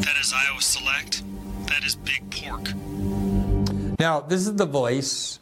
That 0.02 0.16
is 0.20 0.34
Iowa 0.34 0.62
Select. 0.62 1.24
That 1.68 1.84
is 1.84 1.96
Big 1.96 2.30
Pork. 2.32 2.74
Now, 4.00 4.22
this 4.22 4.48
is 4.48 4.56
the 4.56 4.66
voice 4.66 5.40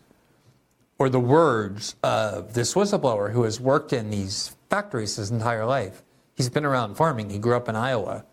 or 0.99 1.09
the 1.09 1.19
words 1.19 1.95
of 2.03 2.53
this 2.53 2.73
whistleblower 2.73 3.31
who 3.31 3.43
has 3.43 3.59
worked 3.59 3.93
in 3.93 4.09
these 4.09 4.55
factories 4.69 5.15
his 5.15 5.31
entire 5.31 5.65
life. 5.65 6.03
He's 6.35 6.49
been 6.49 6.65
around 6.65 6.95
farming. 6.95 7.29
He 7.29 7.39
grew 7.39 7.55
up 7.55 7.69
in 7.69 7.75
Iowa. 7.75 8.25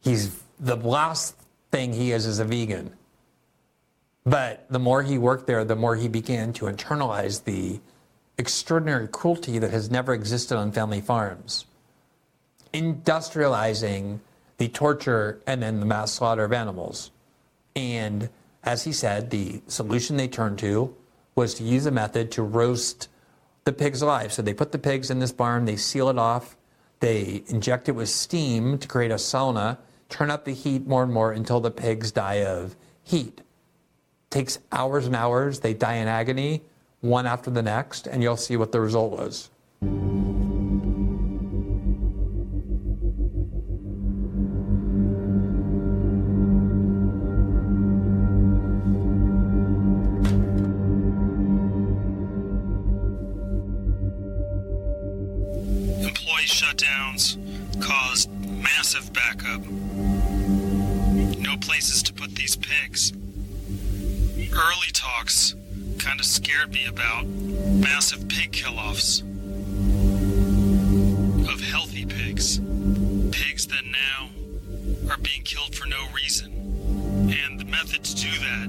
He's 0.00 0.40
the 0.58 0.76
last 0.76 1.36
thing 1.70 1.92
he 1.92 2.12
is 2.12 2.26
is 2.26 2.38
a 2.38 2.44
vegan. 2.44 2.94
But 4.24 4.66
the 4.70 4.78
more 4.78 5.02
he 5.02 5.18
worked 5.18 5.46
there, 5.46 5.64
the 5.64 5.76
more 5.76 5.96
he 5.96 6.08
began 6.08 6.52
to 6.54 6.66
internalize 6.66 7.44
the 7.44 7.80
extraordinary 8.38 9.08
cruelty 9.08 9.58
that 9.58 9.70
has 9.70 9.90
never 9.90 10.14
existed 10.14 10.56
on 10.56 10.72
family 10.72 11.00
farms. 11.00 11.66
Industrializing 12.72 14.20
the 14.58 14.68
torture 14.68 15.40
and 15.46 15.62
then 15.62 15.80
the 15.80 15.86
mass 15.86 16.12
slaughter 16.12 16.44
of 16.44 16.52
animals. 16.52 17.10
And 17.74 18.28
as 18.62 18.84
he 18.84 18.92
said, 18.92 19.30
the 19.30 19.62
solution 19.66 20.16
they 20.16 20.28
turned 20.28 20.58
to 20.60 20.94
was 21.34 21.54
to 21.54 21.64
use 21.64 21.86
a 21.86 21.90
method 21.90 22.30
to 22.32 22.42
roast 22.42 23.08
the 23.64 23.72
pigs 23.72 24.02
alive. 24.02 24.32
So 24.32 24.42
they 24.42 24.54
put 24.54 24.72
the 24.72 24.78
pigs 24.78 25.10
in 25.10 25.18
this 25.18 25.32
barn, 25.32 25.64
they 25.64 25.76
seal 25.76 26.08
it 26.08 26.18
off, 26.18 26.56
they 27.00 27.42
inject 27.48 27.88
it 27.88 27.92
with 27.92 28.08
steam 28.08 28.78
to 28.78 28.88
create 28.88 29.10
a 29.10 29.16
sauna, 29.16 29.78
turn 30.08 30.30
up 30.30 30.44
the 30.44 30.52
heat 30.52 30.86
more 30.86 31.02
and 31.02 31.12
more 31.12 31.32
until 31.32 31.60
the 31.60 31.70
pigs 31.70 32.12
die 32.12 32.44
of 32.44 32.76
heat. 33.02 33.40
Takes 34.30 34.58
hours 34.70 35.06
and 35.06 35.16
hours, 35.16 35.60
they 35.60 35.74
die 35.74 35.96
in 35.96 36.08
agony, 36.08 36.62
one 37.00 37.26
after 37.26 37.50
the 37.50 37.62
next, 37.62 38.06
and 38.06 38.22
you'll 38.22 38.36
see 38.36 38.56
what 38.56 38.72
the 38.72 38.80
result 38.80 39.12
was. 39.12 39.50
Talks 64.92 65.54
kind 65.98 66.20
of 66.20 66.26
scared 66.26 66.72
me 66.72 66.86
about 66.86 67.26
massive 67.26 68.28
pig 68.28 68.52
kill 68.52 68.78
offs 68.78 69.20
of 71.52 71.60
healthy 71.60 72.06
pigs. 72.06 72.58
Pigs 73.30 73.66
that 73.66 73.84
now 73.84 74.30
are 75.10 75.18
being 75.18 75.42
killed 75.42 75.74
for 75.74 75.88
no 75.88 75.98
reason. 76.14 76.52
And 77.32 77.58
the 77.58 77.64
method 77.64 78.04
to 78.04 78.14
do 78.14 78.30
that 78.30 78.68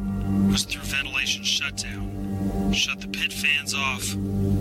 was 0.51 0.63
through 0.63 0.83
ventilation 0.83 1.43
shutdown. 1.43 2.71
Shut 2.73 3.01
the 3.01 3.07
pit 3.07 3.31
fans 3.33 3.73
off, 3.73 4.03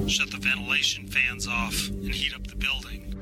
shut 0.08 0.30
the 0.30 0.38
ventilation 0.38 1.06
fans 1.06 1.46
off, 1.48 1.88
and 1.88 2.12
heat 2.14 2.34
up 2.34 2.46
the 2.46 2.56
building. 2.56 3.14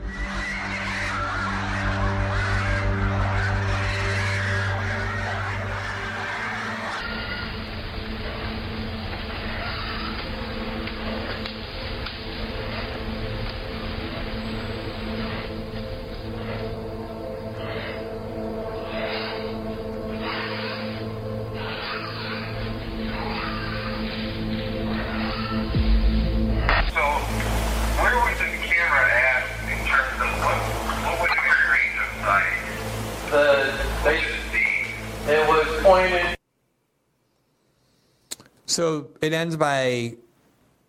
So 38.80 39.08
it 39.20 39.34
ends 39.34 39.58
by, 39.58 40.16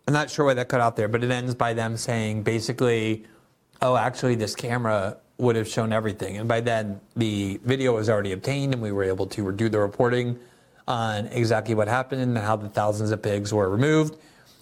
I'm 0.08 0.14
not 0.14 0.30
sure 0.30 0.46
why 0.46 0.54
that 0.54 0.70
cut 0.70 0.80
out 0.80 0.96
there, 0.96 1.08
but 1.08 1.22
it 1.22 1.30
ends 1.30 1.54
by 1.54 1.74
them 1.74 1.98
saying 1.98 2.42
basically, 2.42 3.26
oh, 3.82 3.98
actually, 3.98 4.34
this 4.34 4.54
camera 4.54 5.18
would 5.36 5.56
have 5.56 5.68
shown 5.68 5.92
everything. 5.92 6.38
And 6.38 6.48
by 6.48 6.60
then, 6.60 7.02
the 7.16 7.60
video 7.64 7.94
was 7.96 8.08
already 8.08 8.32
obtained, 8.32 8.72
and 8.72 8.82
we 8.82 8.92
were 8.92 9.04
able 9.04 9.26
to 9.26 9.52
do 9.52 9.68
the 9.68 9.78
reporting 9.78 10.38
on 10.88 11.26
exactly 11.26 11.74
what 11.74 11.86
happened 11.86 12.22
and 12.22 12.38
how 12.38 12.56
the 12.56 12.70
thousands 12.70 13.10
of 13.10 13.20
pigs 13.20 13.52
were 13.52 13.68
removed. 13.68 14.16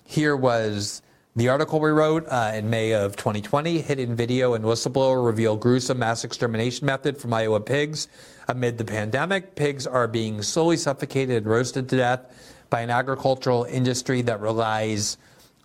Here 0.05 0.35
was 0.35 1.01
the 1.37 1.51
article 1.51 1.78
we 1.78 1.91
wrote 1.91 2.26
uh, 2.26 2.51
in 2.57 2.68
May 2.68 2.95
of 2.95 3.14
2020. 3.14 3.81
Hidden 3.81 4.16
video 4.16 4.55
and 4.55 4.64
whistleblower 4.64 5.24
reveal 5.24 5.57
gruesome 5.57 6.01
mass 6.01 6.24
extermination 6.24 6.85
method 6.85 7.16
from 7.16 7.33
Iowa 7.33 7.61
pigs. 7.61 8.09
Amid 8.49 8.76
the 8.76 8.85
pandemic, 8.85 9.55
pigs 9.55 9.87
are 9.87 10.09
being 10.09 10.43
slowly 10.43 10.76
suffocated 10.76 11.37
and 11.37 11.47
roasted 11.47 11.89
to 11.91 11.97
death 11.97 12.49
by 12.70 12.80
an 12.80 12.90
agricultural 12.90 13.64
industry 13.64 14.22
that 14.22 14.40
relies 14.40 15.18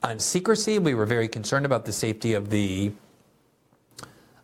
on 0.03 0.19
secrecy. 0.19 0.79
We 0.79 0.95
were 0.95 1.05
very 1.05 1.27
concerned 1.27 1.65
about 1.65 1.85
the 1.85 1.93
safety 1.93 2.33
of 2.33 2.49
the 2.49 2.91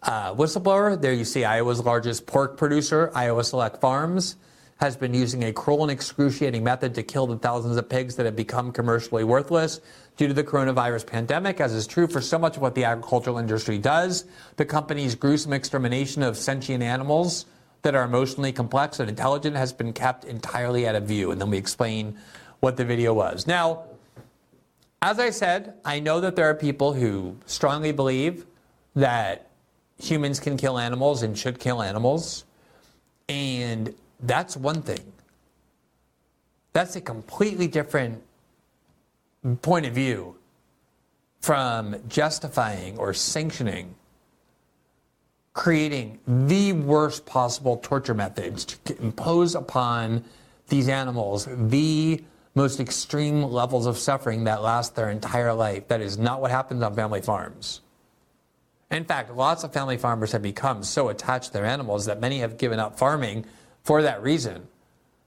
uh, 0.03 0.33
whistleblower. 0.33 0.99
There 0.99 1.13
you 1.13 1.25
see 1.25 1.43
Iowa's 1.43 1.83
largest 1.83 2.25
pork 2.25 2.57
producer, 2.57 3.11
Iowa 3.13 3.43
Select 3.43 3.81
Farms, 3.81 4.37
has 4.77 4.95
been 4.95 5.13
using 5.13 5.43
a 5.43 5.53
cruel 5.53 5.83
and 5.83 5.91
excruciating 5.91 6.63
method 6.63 6.95
to 6.95 7.03
kill 7.03 7.27
the 7.27 7.37
thousands 7.37 7.77
of 7.77 7.87
pigs 7.87 8.15
that 8.15 8.25
have 8.25 8.35
become 8.35 8.71
commercially 8.71 9.23
worthless 9.23 9.79
due 10.17 10.27
to 10.27 10.33
the 10.33 10.43
coronavirus 10.43 11.05
pandemic, 11.05 11.61
as 11.61 11.71
is 11.73 11.85
true 11.85 12.07
for 12.07 12.19
so 12.19 12.39
much 12.39 12.55
of 12.55 12.63
what 12.63 12.73
the 12.73 12.83
agricultural 12.83 13.37
industry 13.37 13.77
does. 13.77 14.25
The 14.55 14.65
company's 14.65 15.13
gruesome 15.13 15.53
extermination 15.53 16.23
of 16.23 16.35
sentient 16.35 16.81
animals 16.81 17.45
that 17.83 17.95
are 17.95 18.03
emotionally 18.03 18.51
complex 18.51 18.99
and 18.99 19.07
intelligent 19.07 19.55
has 19.55 19.71
been 19.71 19.93
kept 19.93 20.25
entirely 20.25 20.87
out 20.87 20.95
of 20.95 21.03
view. 21.03 21.31
And 21.31 21.39
then 21.39 21.51
we 21.51 21.57
explain 21.57 22.17
what 22.61 22.77
the 22.77 22.85
video 22.85 23.13
was. 23.13 23.45
Now, 23.45 23.83
as 25.01 25.19
I 25.19 25.31
said, 25.31 25.73
I 25.83 25.99
know 25.99 26.21
that 26.21 26.35
there 26.35 26.49
are 26.49 26.55
people 26.55 26.93
who 26.93 27.35
strongly 27.45 27.91
believe 27.91 28.45
that 28.95 29.49
humans 29.99 30.39
can 30.39 30.57
kill 30.57 30.79
animals 30.79 31.23
and 31.23 31.37
should 31.37 31.59
kill 31.59 31.81
animals. 31.81 32.45
And 33.27 33.93
that's 34.21 34.55
one 34.55 34.81
thing. 34.81 35.11
That's 36.73 36.95
a 36.95 37.01
completely 37.01 37.67
different 37.67 38.23
point 39.61 39.85
of 39.85 39.93
view 39.93 40.35
from 41.41 41.95
justifying 42.07 42.97
or 42.97 43.13
sanctioning 43.13 43.95
creating 45.53 46.19
the 46.27 46.73
worst 46.73 47.25
possible 47.25 47.77
torture 47.77 48.13
methods 48.13 48.65
to 48.85 48.97
impose 49.01 49.55
upon 49.55 50.23
these 50.69 50.87
animals 50.87 51.47
the 51.49 52.23
most 52.55 52.79
extreme 52.79 53.43
levels 53.43 53.85
of 53.85 53.97
suffering 53.97 54.43
that 54.43 54.61
last 54.61 54.95
their 54.95 55.09
entire 55.09 55.53
life. 55.53 55.87
That 55.87 56.01
is 56.01 56.17
not 56.17 56.41
what 56.41 56.51
happens 56.51 56.83
on 56.83 56.95
family 56.95 57.21
farms. 57.21 57.81
In 58.89 59.05
fact, 59.05 59.33
lots 59.33 59.63
of 59.63 59.71
family 59.71 59.97
farmers 59.97 60.33
have 60.33 60.41
become 60.41 60.83
so 60.83 61.07
attached 61.09 61.47
to 61.47 61.53
their 61.53 61.65
animals 61.65 62.05
that 62.05 62.19
many 62.19 62.39
have 62.39 62.57
given 62.57 62.79
up 62.79 62.97
farming 62.99 63.45
for 63.83 64.01
that 64.01 64.21
reason. 64.21 64.67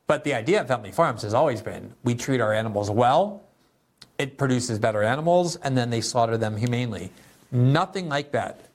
But 0.06 0.22
the 0.24 0.34
idea 0.34 0.60
of 0.60 0.68
family 0.68 0.92
farms 0.92 1.22
has 1.22 1.32
always 1.32 1.62
been 1.62 1.94
we 2.04 2.14
treat 2.14 2.42
our 2.42 2.52
animals 2.52 2.90
well, 2.90 3.42
it 4.18 4.36
produces 4.36 4.78
better 4.78 5.02
animals, 5.02 5.56
and 5.56 5.76
then 5.76 5.88
they 5.88 6.02
slaughter 6.02 6.36
them 6.36 6.56
humanely. 6.56 7.10
Nothing 7.50 8.08
like 8.08 8.32
that 8.32 8.68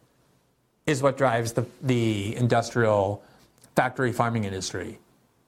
is 0.87 1.03
what 1.03 1.17
drives 1.17 1.53
the, 1.53 1.65
the 1.83 2.35
industrial 2.35 3.23
factory 3.75 4.11
farming 4.11 4.45
industry. 4.45 4.97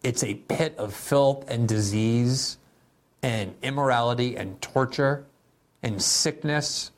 It's 0.03 0.23
a 0.23 0.35
pit 0.35 0.75
of 0.77 0.93
filth 0.93 1.49
and 1.49 1.67
disease 1.67 2.57
and 3.23 3.53
immorality 3.61 4.35
and 4.35 4.61
torture 4.61 5.25
and 5.83 6.01
sickness 6.01 6.91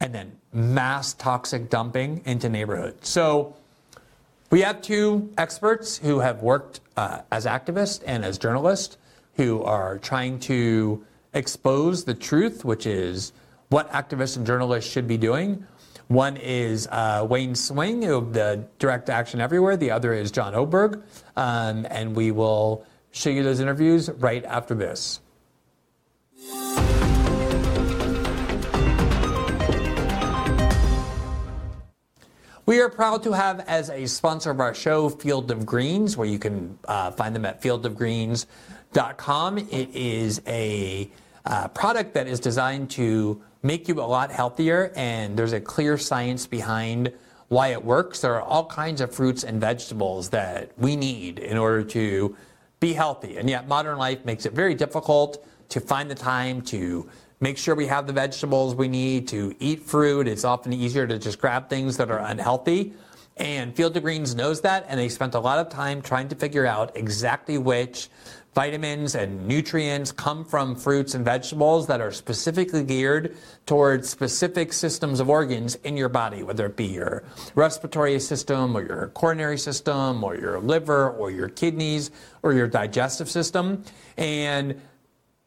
and 0.00 0.14
then 0.14 0.32
mass 0.52 1.12
toxic 1.14 1.70
dumping 1.70 2.22
into 2.24 2.48
neighborhoods. 2.48 3.08
So 3.08 3.56
we 4.50 4.62
have 4.62 4.80
two 4.80 5.30
experts 5.36 5.98
who 5.98 6.20
have 6.20 6.42
worked 6.42 6.80
uh, 6.96 7.20
as 7.30 7.46
activists 7.46 8.02
and 8.06 8.24
as 8.24 8.38
journalists 8.38 8.96
who 9.34 9.62
are 9.62 9.98
trying 9.98 10.38
to 10.40 11.04
expose 11.34 12.04
the 12.04 12.14
truth, 12.14 12.64
which 12.64 12.86
is 12.86 13.32
what 13.68 13.90
activists 13.92 14.36
and 14.36 14.46
journalists 14.46 14.90
should 14.90 15.06
be 15.06 15.18
doing. 15.18 15.64
One 16.08 16.38
is 16.38 16.88
uh, 16.90 17.26
Wayne 17.28 17.52
Hsiung 17.52 18.08
of 18.16 18.32
the 18.32 18.64
Direct 18.78 19.10
Action 19.10 19.40
Everywhere. 19.42 19.76
The 19.76 19.90
other 19.90 20.14
is 20.14 20.30
John 20.30 20.54
Oberg. 20.54 21.02
Um, 21.36 21.86
and 21.90 22.16
we 22.16 22.30
will 22.30 22.86
show 23.10 23.30
you 23.30 23.42
those 23.42 23.60
interviews 23.60 24.10
right 24.10 24.44
after 24.44 24.74
this. 24.74 25.20
We 32.68 32.80
are 32.80 32.90
proud 32.90 33.22
to 33.22 33.32
have 33.32 33.60
as 33.60 33.88
a 33.88 34.04
sponsor 34.04 34.50
of 34.50 34.60
our 34.60 34.74
show 34.74 35.08
Field 35.08 35.50
of 35.50 35.64
Greens, 35.64 36.18
where 36.18 36.28
you 36.28 36.38
can 36.38 36.78
uh, 36.86 37.12
find 37.12 37.34
them 37.34 37.46
at 37.46 37.62
fieldofgreens.com. 37.62 39.58
It 39.58 39.88
is 39.94 40.42
a 40.46 41.10
uh, 41.46 41.68
product 41.68 42.12
that 42.12 42.26
is 42.26 42.40
designed 42.40 42.90
to 42.90 43.40
make 43.62 43.88
you 43.88 44.02
a 44.02 44.04
lot 44.04 44.30
healthier, 44.30 44.92
and 44.96 45.34
there's 45.34 45.54
a 45.54 45.62
clear 45.62 45.96
science 45.96 46.46
behind 46.46 47.10
why 47.48 47.68
it 47.68 47.82
works. 47.82 48.20
There 48.20 48.34
are 48.34 48.42
all 48.42 48.66
kinds 48.66 49.00
of 49.00 49.14
fruits 49.14 49.44
and 49.44 49.58
vegetables 49.58 50.28
that 50.28 50.72
we 50.76 50.94
need 50.94 51.38
in 51.38 51.56
order 51.56 51.82
to 51.84 52.36
be 52.80 52.92
healthy. 52.92 53.36
And 53.38 53.48
yet, 53.48 53.68
modern 53.68 53.98
life 53.98 54.24
makes 54.24 54.46
it 54.46 54.52
very 54.52 54.74
difficult 54.74 55.44
to 55.70 55.80
find 55.80 56.10
the 56.10 56.14
time 56.14 56.62
to 56.62 57.08
make 57.40 57.58
sure 57.58 57.74
we 57.74 57.86
have 57.86 58.06
the 58.06 58.12
vegetables 58.12 58.74
we 58.74 58.88
need 58.88 59.28
to 59.28 59.54
eat 59.58 59.82
fruit. 59.82 60.26
It's 60.26 60.44
often 60.44 60.72
easier 60.72 61.06
to 61.06 61.18
just 61.18 61.40
grab 61.40 61.68
things 61.68 61.96
that 61.98 62.10
are 62.10 62.18
unhealthy. 62.18 62.94
And 63.36 63.74
Field 63.76 63.96
of 63.96 64.02
Greens 64.02 64.34
knows 64.34 64.62
that, 64.62 64.86
and 64.88 64.98
they 64.98 65.08
spent 65.08 65.34
a 65.34 65.40
lot 65.40 65.60
of 65.60 65.68
time 65.68 66.02
trying 66.02 66.28
to 66.28 66.34
figure 66.34 66.66
out 66.66 66.96
exactly 66.96 67.56
which 67.56 68.08
vitamins 68.54 69.14
and 69.14 69.46
nutrients 69.46 70.10
come 70.10 70.44
from 70.44 70.74
fruits 70.74 71.14
and 71.14 71.24
vegetables 71.24 71.86
that 71.86 72.00
are 72.00 72.10
specifically 72.10 72.82
geared 72.82 73.36
towards 73.66 74.08
specific 74.08 74.72
systems 74.72 75.20
of 75.20 75.28
organs 75.28 75.76
in 75.84 75.96
your 75.96 76.08
body, 76.08 76.42
whether 76.42 76.66
it 76.66 76.76
be 76.76 76.86
your 76.86 77.22
respiratory 77.54 78.18
system 78.18 78.76
or 78.76 78.82
your 78.82 79.08
coronary 79.08 79.58
system 79.58 80.24
or 80.24 80.36
your 80.36 80.58
liver 80.58 81.10
or 81.10 81.30
your 81.30 81.48
kidneys 81.48 82.10
or 82.42 82.52
your 82.52 82.66
digestive 82.66 83.30
system. 83.30 83.84
And 84.16 84.80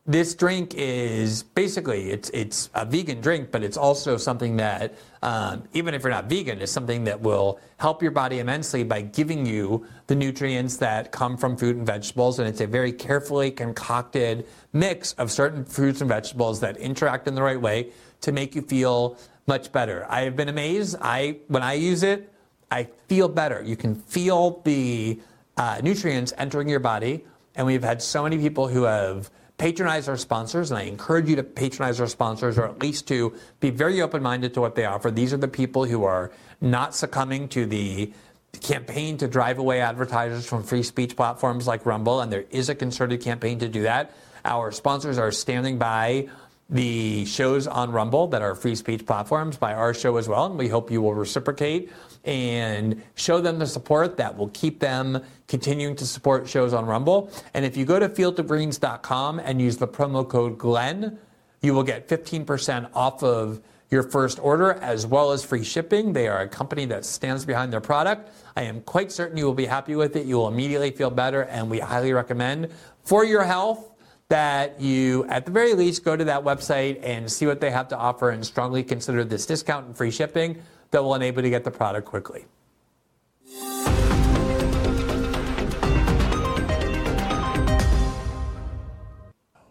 this 0.08 0.34
drink 0.34 0.74
is 0.76 1.44
basically 1.44 2.10
it's 2.10 2.30
it's 2.32 2.70
a 2.74 2.86
vegan 2.86 3.22
drink, 3.22 3.52
but 3.52 3.64
it's 3.64 3.78
also 3.78 4.18
something 4.18 4.58
that 4.58 4.96
um, 5.22 5.64
even 5.74 5.94
if 5.94 6.02
you're 6.02 6.12
not 6.12 6.26
vegan, 6.26 6.60
is 6.60 6.72
something 6.72 7.04
that 7.04 7.22
will 7.22 7.60
help 7.78 8.02
your 8.02 8.12
body 8.12 8.40
immensely 8.40 8.84
by 8.84 9.02
giving 9.02 9.46
you 9.46 9.86
the 10.08 10.16
nutrients 10.16 10.78
that 10.78 11.12
come 11.12 11.38
from 11.38 11.56
fruit 11.56 11.76
and 11.76 11.86
vegetables. 11.86 12.40
And 12.40 12.48
it's 12.48 12.62
a 12.62 12.68
very 12.68 12.92
carefully 12.92 13.52
concocted 13.52 14.48
mix 14.74 15.14
of 15.14 15.32
certain 15.32 15.64
fruits 15.64 16.02
and 16.02 16.10
vegetables 16.10 16.60
that 16.62 16.78
interact 16.78 17.28
in 17.28 17.36
the 17.36 17.44
right 17.44 17.62
way 17.62 17.92
to 18.22 18.32
make 18.32 18.56
you 18.56 18.64
feel 18.64 19.18
much 19.46 19.72
better. 19.72 20.08
I 20.10 20.22
have 20.22 20.36
been 20.36 20.50
amazed. 20.50 20.96
I 21.00 21.38
when 21.48 21.62
I 21.62 21.74
use 21.74 22.02
it, 22.02 22.34
I 22.72 22.88
feel 23.08 23.30
better. 23.30 23.62
You 23.62 23.76
can 23.76 23.94
feel 23.94 24.62
the 24.64 25.20
uh, 25.58 25.80
nutrients 25.84 26.34
entering 26.40 26.70
your 26.70 26.80
body, 26.80 27.24
and 27.54 27.68
we've 27.68 27.84
had 27.84 28.02
so 28.02 28.24
many 28.24 28.40
people 28.40 28.68
who 28.68 28.84
have 28.84 29.30
patronize 29.62 30.10
our 30.10 30.18
sponsors, 30.18 30.72
and 30.72 30.80
I 30.80 30.86
encourage 30.86 31.30
you 31.30 31.36
to 31.36 31.44
patronize 31.44 32.02
our 32.02 32.08
sponsors 32.08 32.58
or 32.58 32.66
at 32.66 32.82
least 32.82 33.08
to 33.10 33.36
be 33.60 33.70
very 33.70 34.02
open 34.02 34.24
minded 34.24 34.56
to 34.56 34.60
what 34.60 34.74
they 34.74 34.86
offer. 34.86 35.12
These 35.12 35.34
are 35.34 35.38
the 35.38 35.48
people 35.48 35.86
who 35.86 36.04
are 36.04 36.32
not 36.62 36.96
succumbing 36.96 37.48
to 37.50 37.68
the 37.68 38.12
campaign 38.60 39.18
to 39.18 39.28
drive 39.28 39.60
away 39.60 39.80
advertisers 39.80 40.48
from 40.48 40.64
free 40.64 40.82
speech 40.82 41.16
platforms 41.16 41.68
like 41.68 41.86
Rumble, 41.86 42.22
and 42.22 42.34
there 42.34 42.46
is 42.50 42.70
a 42.70 42.76
concerted 42.76 43.22
campaign 43.22 43.60
to 43.60 43.70
do 43.70 43.84
that. 43.84 44.16
Our 44.44 44.72
sponsors 44.72 45.20
are 45.20 45.32
standing 45.32 45.78
by 45.78 46.30
the 46.68 47.26
shows 47.26 47.68
on 47.68 47.92
Rumble 47.92 48.30
that 48.30 48.42
are 48.42 48.56
free 48.56 48.74
speech 48.74 49.06
platforms, 49.06 49.58
by 49.58 49.76
our 49.76 49.94
show 49.94 50.18
as 50.18 50.28
well, 50.28 50.48
and 50.48 50.58
we 50.58 50.70
hope 50.70 50.90
you 50.90 51.04
will 51.04 51.14
reciprocate 51.14 51.92
and 52.24 53.02
show 53.16 53.42
them 53.42 53.60
the 53.60 53.66
support 53.66 54.18
that 54.18 54.38
will 54.38 54.50
keep 54.50 54.80
them 54.80 55.24
continuing 55.48 55.96
to 55.96 56.06
support 56.06 56.48
shows 56.48 56.74
on 56.74 56.86
Rumble. 56.86 57.32
And 57.54 57.66
if 57.66 57.76
you 57.76 57.86
go 57.86 58.00
to 58.00 58.10
fieldofgreens.com 58.10 59.40
and 59.40 59.62
use 59.62 59.78
the 59.78 59.88
promo 59.88 60.28
code 60.28 60.58
GLENN, 60.58 61.18
you 61.62 61.74
will 61.74 61.84
get 61.84 62.08
15% 62.08 62.90
off 62.94 63.24
of 63.24 63.62
your 63.90 64.04
first 64.04 64.40
order 64.40 64.74
as 64.76 65.06
well 65.06 65.32
as 65.32 65.44
free 65.44 65.64
shipping. 65.64 66.14
They 66.14 66.28
are 66.28 66.42
a 66.42 66.48
company 66.48 66.86
that 66.86 67.06
stands 67.06 67.46
behind 67.46 67.74
their 67.74 67.82
product. 67.82 68.32
I 68.56 68.64
am 68.64 68.82
quite 68.82 69.12
certain 69.12 69.38
you 69.38 69.46
will 69.46 69.54
be 69.54 69.66
happy 69.66 69.96
with 69.96 70.16
it. 70.16 70.26
You 70.26 70.38
will 70.38 70.48
immediately 70.48 70.92
feel 70.92 71.10
better, 71.10 71.44
and 71.44 71.70
we 71.70 71.80
highly 71.80 72.14
recommend 72.14 72.70
for 73.04 73.26
your 73.26 73.44
health 73.44 73.90
that 74.30 74.80
you, 74.80 75.26
at 75.26 75.46
the 75.46 75.52
very 75.52 75.74
least, 75.74 76.06
go 76.06 76.16
to 76.16 76.24
that 76.24 76.42
website 76.42 77.00
and 77.04 77.30
see 77.30 77.46
what 77.46 77.60
they 77.60 77.70
have 77.70 77.90
to 77.90 77.98
offer 77.98 78.30
and 78.30 78.46
strongly 78.46 78.82
consider 78.82 79.26
this 79.26 79.46
discount 79.46 79.88
and 79.88 79.98
free 79.98 80.10
shipping 80.10 80.62
that 80.92 81.04
will 81.04 81.16
enable 81.16 81.40
you 81.40 81.44
to 81.44 81.50
get 81.50 81.64
the 81.64 81.72
product 81.72 82.06
quickly. 82.06 82.46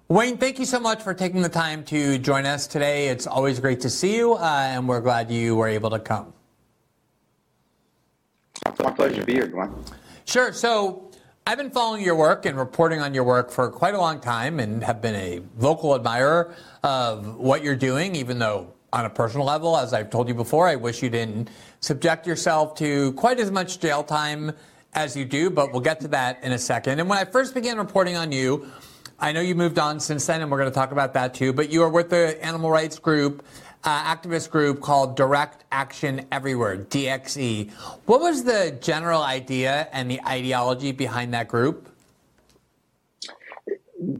Wayne, 0.08 0.38
thank 0.38 0.58
you 0.58 0.64
so 0.64 0.80
much 0.80 1.02
for 1.02 1.14
taking 1.14 1.40
the 1.40 1.48
time 1.48 1.84
to 1.84 2.18
join 2.18 2.44
us 2.44 2.66
today. 2.66 3.08
It's 3.08 3.28
always 3.28 3.60
great 3.60 3.80
to 3.82 3.90
see 3.90 4.16
you, 4.16 4.34
uh, 4.34 4.40
and 4.42 4.88
we're 4.88 5.00
glad 5.00 5.30
you 5.30 5.54
were 5.54 5.68
able 5.68 5.90
to 5.90 6.00
come. 6.00 6.32
It's 8.66 8.80
my 8.80 8.90
pleasure 8.90 9.20
to 9.20 9.24
be 9.24 9.34
here, 9.34 9.46
Glenn. 9.46 9.72
Sure. 10.24 10.52
So, 10.52 11.10
I've 11.46 11.58
been 11.58 11.70
following 11.70 12.04
your 12.04 12.16
work 12.16 12.44
and 12.44 12.58
reporting 12.58 13.00
on 13.00 13.14
your 13.14 13.22
work 13.24 13.50
for 13.50 13.70
quite 13.70 13.94
a 13.94 13.98
long 13.98 14.20
time 14.20 14.60
and 14.60 14.82
have 14.82 15.00
been 15.00 15.14
a 15.14 15.42
vocal 15.56 15.94
admirer 15.94 16.54
of 16.82 17.36
what 17.36 17.62
you're 17.62 17.76
doing, 17.76 18.14
even 18.16 18.38
though 18.38 18.72
on 18.93 19.05
a 19.05 19.11
personal 19.11 19.47
level, 19.47 19.76
as 19.76 19.93
I've 19.93 20.11
told 20.11 20.28
you 20.28 20.34
before, 20.34 20.66
I 20.66 20.76
wish 20.76 21.03
you 21.03 21.11
didn't 21.11 21.51
subject 21.80 22.26
yourself 22.26 22.74
to 22.76 23.12
quite 23.12 23.38
as 23.38 23.51
much 23.51 23.80
jail 23.80 24.03
time 24.03 24.53
as 24.95 25.16
you 25.16 25.24
do, 25.24 25.51
but 25.51 25.72
we'll 25.72 25.80
get 25.80 26.01
to 26.01 26.09
that 26.09 26.43
in 26.43 26.53
a 26.53 26.59
second. 26.59 26.99
And 26.99 27.09
when 27.09 27.18
I 27.18 27.24
first 27.24 27.55
began 27.55 27.78
reporting 27.78 28.16
on 28.16 28.32
you, 28.32 28.66
I 29.18 29.32
know 29.32 29.41
you 29.41 29.55
moved 29.55 29.78
on 29.78 30.01
since 30.01 30.26
then, 30.26 30.41
and 30.41 30.51
we're 30.51 30.59
going 30.59 30.70
to 30.70 30.74
talk 30.74 30.93
about 30.93 31.14
that 31.14 31.34
too, 31.34 31.53
but 31.53 31.70
you 31.70 31.82
are 31.82 31.88
with 31.88 32.11
the 32.11 32.43
animal 32.45 32.70
rights 32.70 32.99
group, 32.99 33.45
uh, 33.84 34.14
activist 34.16 34.51
group 34.51 34.80
called 34.80 35.16
Direct 35.16 35.64
Action 35.70 36.26
Everywhere, 36.32 36.78
DXE. 36.78 37.70
What 38.07 38.20
was 38.20 38.45
the 38.45 38.76
general 38.80 39.22
idea 39.22 39.88
and 39.93 40.11
the 40.11 40.20
ideology 40.26 40.93
behind 40.93 41.34
that 41.34 41.49
group? 41.49 41.89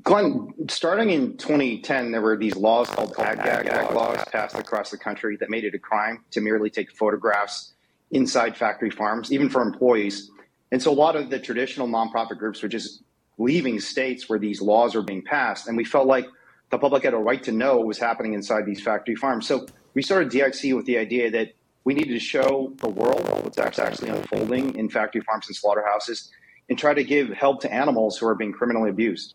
Glenn, 0.03 0.53
starting 0.69 1.11
in 1.11 1.39
2010, 1.39 2.11
there 2.11 2.21
were 2.21 2.37
these 2.37 2.55
laws 2.55 2.91
called 2.91 3.15
Ag 3.19 3.39
Gag 3.39 3.93
laws 3.93 4.23
passed 4.31 4.59
across 4.59 4.91
the 4.91 4.99
country 4.99 5.37
that 5.39 5.49
made 5.49 5.65
it 5.65 5.75
a 5.75 5.79
crime 5.79 6.23
to 6.33 6.43
merely 6.43 6.69
take 6.69 6.91
photographs 6.93 7.73
inside 8.11 8.57
factory 8.57 8.91
farms, 8.91 9.33
even 9.33 9.49
for 9.49 9.63
employees. 9.63 10.31
And 10.71 10.83
so 10.83 10.93
a 10.93 10.95
lot 10.95 11.17
of 11.17 11.31
the 11.31 11.39
traditional 11.39 11.89
nonprofit 11.89 12.39
groups 12.39 12.63
were 12.63 12.69
just 12.69 13.03
leaving 13.39 13.81
states 13.81 14.29
where 14.29 14.39
these 14.39 14.61
laws 14.61 14.95
are 14.95 15.03
being 15.03 15.23
passed. 15.23 15.67
And 15.67 15.79
we 15.79 15.85
felt 15.85 16.07
like 16.07 16.27
the 16.69 16.79
public 16.79 17.05
had 17.05 17.15
a 17.15 17.19
right 17.19 17.43
to 17.45 17.53
know 17.53 17.79
what 17.79 17.87
was 17.87 17.99
happening 17.99 18.35
inside 18.35 18.67
these 18.67 18.83
factory 18.83 19.17
farms. 19.17 19.49
So 19.49 19.67
we 19.95 20.03
started 20.03 20.31
DXE 20.31 20.77
with 20.77 20.85
the 20.85 20.99
idea 20.99 21.31
that 21.31 21.55
we 21.85 21.95
needed 21.95 22.13
to 22.13 22.21
show 22.21 22.75
the 22.79 22.91
world 22.91 23.27
what's 23.43 23.59
actually 23.59 24.11
unfolding 24.11 24.77
in 24.77 24.91
factory 24.91 25.23
farms 25.23 25.47
and 25.47 25.57
slaughterhouses 25.57 26.31
and 26.69 26.79
try 26.79 26.93
to 26.93 27.03
give 27.03 27.31
help 27.31 27.63
to 27.63 27.73
animals 27.73 28.19
who 28.19 28.27
are 28.27 28.35
being 28.35 28.53
criminally 28.53 28.91
abused. 28.91 29.35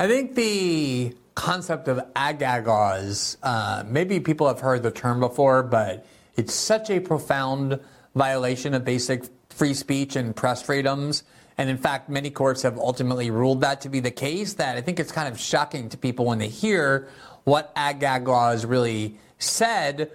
I 0.00 0.06
think 0.06 0.36
the 0.36 1.12
concept 1.34 1.88
of 1.88 2.00
ag 2.14 2.40
laws, 2.68 3.36
uh, 3.42 3.82
maybe 3.84 4.20
people 4.20 4.46
have 4.46 4.60
heard 4.60 4.84
the 4.84 4.92
term 4.92 5.18
before, 5.18 5.64
but 5.64 6.06
it's 6.36 6.54
such 6.54 6.88
a 6.88 7.00
profound 7.00 7.80
violation 8.14 8.74
of 8.74 8.84
basic 8.84 9.24
free 9.50 9.74
speech 9.74 10.14
and 10.14 10.36
press 10.36 10.62
freedoms. 10.62 11.24
And 11.58 11.68
in 11.68 11.76
fact, 11.76 12.08
many 12.08 12.30
courts 12.30 12.62
have 12.62 12.78
ultimately 12.78 13.32
ruled 13.32 13.62
that 13.62 13.80
to 13.80 13.88
be 13.88 13.98
the 13.98 14.12
case. 14.12 14.52
That 14.54 14.76
I 14.76 14.82
think 14.82 15.00
it's 15.00 15.10
kind 15.10 15.26
of 15.26 15.36
shocking 15.40 15.88
to 15.88 15.98
people 15.98 16.26
when 16.26 16.38
they 16.38 16.48
hear 16.48 17.08
what 17.42 17.72
ag 17.74 17.98
gag 17.98 18.28
laws 18.28 18.64
really 18.64 19.18
said. 19.38 20.12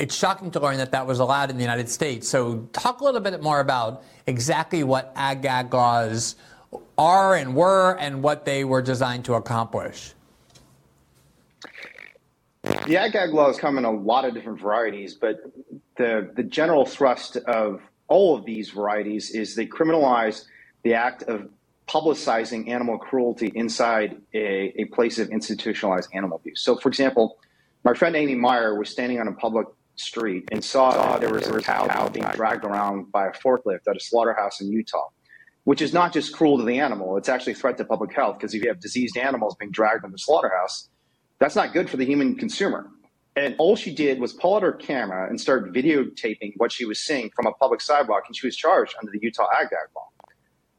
It's 0.00 0.14
shocking 0.14 0.50
to 0.52 0.60
learn 0.60 0.78
that 0.78 0.92
that 0.92 1.06
was 1.06 1.18
allowed 1.18 1.50
in 1.50 1.56
the 1.56 1.62
United 1.62 1.90
States. 1.90 2.26
So, 2.26 2.66
talk 2.72 3.02
a 3.02 3.04
little 3.04 3.20
bit 3.20 3.42
more 3.42 3.60
about 3.60 4.02
exactly 4.26 4.82
what 4.84 5.12
ag 5.14 5.42
gag 5.42 5.74
laws 5.74 6.34
are 6.96 7.34
and 7.34 7.54
were 7.54 7.96
and 7.98 8.22
what 8.22 8.44
they 8.44 8.64
were 8.64 8.82
designed 8.82 9.24
to 9.26 9.34
accomplish. 9.34 10.14
The 12.62 12.96
ag 12.96 13.32
laws 13.32 13.58
come 13.58 13.78
in 13.78 13.84
a 13.84 13.90
lot 13.90 14.24
of 14.24 14.34
different 14.34 14.60
varieties, 14.60 15.14
but 15.14 15.40
the, 15.96 16.30
the 16.34 16.42
general 16.42 16.84
thrust 16.84 17.36
of 17.36 17.80
all 18.08 18.34
of 18.36 18.44
these 18.44 18.70
varieties 18.70 19.30
is 19.30 19.54
they 19.54 19.66
criminalize 19.66 20.44
the 20.82 20.94
act 20.94 21.22
of 21.24 21.48
publicizing 21.86 22.68
animal 22.68 22.98
cruelty 22.98 23.50
inside 23.54 24.20
a, 24.34 24.72
a 24.80 24.84
place 24.86 25.18
of 25.18 25.28
institutionalized 25.30 26.08
animal 26.12 26.38
abuse. 26.38 26.60
So, 26.60 26.76
for 26.76 26.88
example, 26.88 27.38
my 27.84 27.94
friend 27.94 28.14
Amy 28.16 28.34
Meyer 28.34 28.78
was 28.78 28.90
standing 28.90 29.20
on 29.20 29.28
a 29.28 29.32
public 29.32 29.66
street 29.96 30.48
and 30.52 30.64
saw 30.64 31.18
there 31.18 31.32
was 31.32 31.46
a 31.48 31.60
cow 31.60 32.08
being 32.08 32.26
dragged 32.34 32.64
around 32.64 33.10
by 33.10 33.26
a 33.26 33.32
forklift 33.32 33.88
at 33.88 33.96
a 33.96 34.00
slaughterhouse 34.00 34.60
in 34.60 34.70
Utah, 34.70 35.08
which 35.68 35.82
is 35.82 35.92
not 35.92 36.14
just 36.14 36.32
cruel 36.32 36.56
to 36.56 36.64
the 36.64 36.78
animal, 36.78 37.18
it's 37.18 37.28
actually 37.28 37.52
a 37.52 37.54
threat 37.54 37.76
to 37.76 37.84
public 37.84 38.10
health 38.14 38.38
because 38.38 38.54
if 38.54 38.62
you 38.62 38.70
have 38.70 38.80
diseased 38.80 39.18
animals 39.18 39.54
being 39.56 39.70
dragged 39.70 40.02
in 40.02 40.10
the 40.10 40.16
slaughterhouse, 40.16 40.88
that's 41.40 41.54
not 41.54 41.74
good 41.74 41.90
for 41.90 41.98
the 41.98 42.06
human 42.06 42.34
consumer. 42.36 42.88
And 43.36 43.54
all 43.58 43.76
she 43.76 43.94
did 43.94 44.18
was 44.18 44.32
pull 44.32 44.56
out 44.56 44.62
her 44.62 44.72
camera 44.72 45.28
and 45.28 45.38
start 45.38 45.70
videotaping 45.74 46.54
what 46.56 46.72
she 46.72 46.86
was 46.86 47.00
seeing 47.00 47.28
from 47.36 47.44
a 47.44 47.52
public 47.52 47.82
sidewalk, 47.82 48.22
and 48.26 48.34
she 48.34 48.46
was 48.46 48.56
charged 48.56 48.94
under 48.98 49.12
the 49.12 49.18
Utah 49.20 49.46
Ag 49.60 49.68
Gag 49.68 49.88
law. 49.94 50.08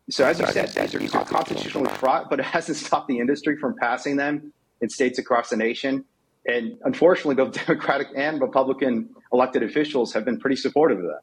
So 0.09 0.25
as 0.25 0.39
you 0.39 0.47
said, 0.47 0.69
these 0.69 1.13
are 1.13 1.23
constitutionally 1.23 1.91
fraught, 1.91 2.31
but 2.31 2.39
it 2.39 2.45
hasn't 2.45 2.79
stopped 2.79 3.09
the 3.09 3.19
industry 3.19 3.57
from 3.57 3.75
passing 3.75 4.15
them 4.15 4.51
in 4.81 4.89
states 4.89 5.19
across 5.19 5.51
the 5.51 5.57
nation. 5.57 6.03
And 6.47 6.79
unfortunately, 6.83 7.35
both 7.35 7.53
Democratic 7.67 8.07
and 8.15 8.41
Republican 8.41 9.09
elected 9.31 9.61
officials 9.61 10.13
have 10.13 10.25
been 10.25 10.39
pretty 10.39 10.55
supportive 10.55 10.97
of 10.97 11.03
that. 11.03 11.21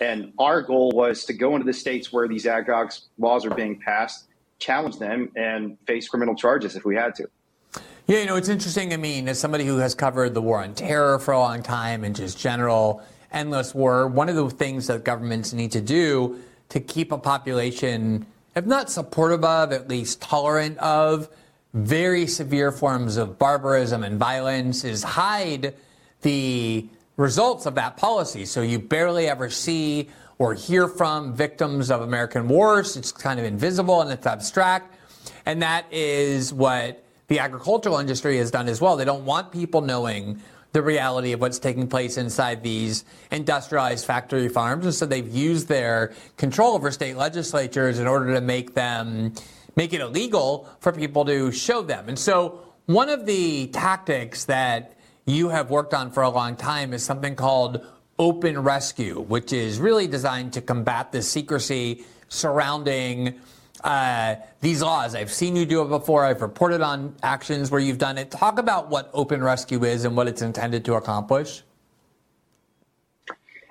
And 0.00 0.32
our 0.38 0.62
goal 0.62 0.92
was 0.92 1.24
to 1.26 1.32
go 1.32 1.54
into 1.54 1.66
the 1.66 1.72
states 1.72 2.12
where 2.12 2.28
these 2.28 2.46
ag 2.46 2.70
laws 3.18 3.44
are 3.44 3.54
being 3.54 3.78
passed, 3.80 4.28
challenge 4.58 4.98
them, 4.98 5.30
and 5.36 5.76
face 5.86 6.08
criminal 6.08 6.34
charges 6.34 6.76
if 6.76 6.84
we 6.84 6.94
had 6.94 7.14
to. 7.16 7.28
Yeah, 8.06 8.18
you 8.20 8.26
know, 8.26 8.36
it's 8.36 8.48
interesting. 8.48 8.92
I 8.92 8.96
mean, 8.96 9.28
as 9.28 9.38
somebody 9.38 9.64
who 9.64 9.78
has 9.78 9.94
covered 9.94 10.34
the 10.34 10.42
war 10.42 10.62
on 10.62 10.74
terror 10.74 11.18
for 11.18 11.32
a 11.32 11.38
long 11.38 11.62
time 11.62 12.04
and 12.04 12.14
just 12.14 12.38
general 12.38 13.02
endless 13.30 13.74
war, 13.74 14.08
one 14.08 14.28
of 14.28 14.36
the 14.36 14.50
things 14.50 14.88
that 14.88 15.04
governments 15.04 15.52
need 15.52 15.72
to 15.72 15.80
do 15.80 16.40
to 16.70 16.80
keep 16.80 17.12
a 17.12 17.18
population, 17.18 18.26
if 18.56 18.66
not 18.66 18.90
supportive 18.90 19.44
of, 19.44 19.72
at 19.72 19.88
least 19.88 20.20
tolerant 20.20 20.78
of 20.78 21.28
very 21.74 22.26
severe 22.26 22.72
forms 22.72 23.16
of 23.16 23.38
barbarism 23.38 24.02
and 24.02 24.18
violence, 24.18 24.84
is 24.84 25.02
hide 25.02 25.74
the 26.22 26.86
results 27.16 27.66
of 27.66 27.74
that 27.74 27.96
policy. 27.96 28.44
So 28.46 28.62
you 28.62 28.78
barely 28.78 29.28
ever 29.28 29.50
see 29.50 30.08
or 30.38 30.54
hear 30.54 30.88
from 30.88 31.34
victims 31.34 31.90
of 31.90 32.00
American 32.00 32.48
wars. 32.48 32.96
It's 32.96 33.12
kind 33.12 33.38
of 33.38 33.46
invisible 33.46 34.00
and 34.00 34.10
it's 34.10 34.26
abstract. 34.26 34.94
And 35.46 35.62
that 35.62 35.86
is 35.92 36.52
what 36.52 37.04
the 37.28 37.38
agricultural 37.38 37.98
industry 37.98 38.38
has 38.38 38.50
done 38.50 38.68
as 38.68 38.80
well. 38.80 38.96
They 38.96 39.04
don't 39.04 39.24
want 39.24 39.52
people 39.52 39.80
knowing 39.80 40.42
the 40.72 40.82
reality 40.82 41.32
of 41.32 41.40
what's 41.40 41.58
taking 41.58 41.86
place 41.86 42.16
inside 42.16 42.62
these 42.62 43.04
industrialized 43.30 44.06
factory 44.06 44.48
farms. 44.48 44.84
And 44.84 44.94
so 44.94 45.06
they've 45.06 45.28
used 45.28 45.68
their 45.68 46.12
control 46.38 46.74
over 46.74 46.90
state 46.90 47.16
legislatures 47.16 47.98
in 47.98 48.06
order 48.06 48.34
to 48.34 48.40
make 48.40 48.74
them 48.74 49.34
make 49.76 49.92
it 49.92 50.00
illegal 50.00 50.68
for 50.80 50.92
people 50.92 51.24
to 51.24 51.52
show 51.52 51.82
them. 51.82 52.08
And 52.08 52.18
so 52.18 52.60
one 52.86 53.08
of 53.08 53.26
the 53.26 53.68
tactics 53.68 54.44
that 54.46 54.96
you 55.24 55.48
have 55.48 55.70
worked 55.70 55.94
on 55.94 56.10
for 56.10 56.22
a 56.22 56.28
long 56.28 56.56
time 56.56 56.92
is 56.92 57.02
something 57.04 57.36
called 57.36 57.86
open 58.18 58.58
rescue, 58.62 59.20
which 59.20 59.52
is 59.52 59.78
really 59.78 60.06
designed 60.06 60.52
to 60.54 60.60
combat 60.60 61.12
the 61.12 61.22
secrecy 61.22 62.04
surrounding 62.28 63.40
uh, 63.84 64.36
these 64.60 64.82
laws. 64.82 65.14
I've 65.14 65.32
seen 65.32 65.56
you 65.56 65.66
do 65.66 65.82
it 65.82 65.88
before. 65.88 66.24
I've 66.24 66.42
reported 66.42 66.80
on 66.82 67.14
actions 67.22 67.70
where 67.70 67.80
you've 67.80 67.98
done 67.98 68.18
it. 68.18 68.30
Talk 68.30 68.58
about 68.58 68.90
what 68.90 69.10
open 69.12 69.42
rescue 69.42 69.84
is 69.84 70.04
and 70.04 70.16
what 70.16 70.28
it's 70.28 70.42
intended 70.42 70.84
to 70.86 70.94
accomplish. 70.94 71.62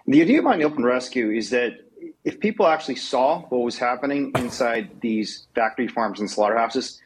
The 0.08 0.22
idea 0.22 0.42
behind 0.42 0.64
open 0.64 0.84
rescue 0.84 1.32
is 1.32 1.50
that 1.52 1.80
if 2.24 2.40
people 2.40 2.68
actually 2.68 2.96
saw 2.96 3.42
what 3.44 3.60
was 3.60 3.78
happening 3.78 4.32
inside 4.36 5.00
these 5.00 5.48
factory 5.56 5.88
farms 5.88 6.20
and 6.20 6.30
slaughterhouses, 6.30 7.02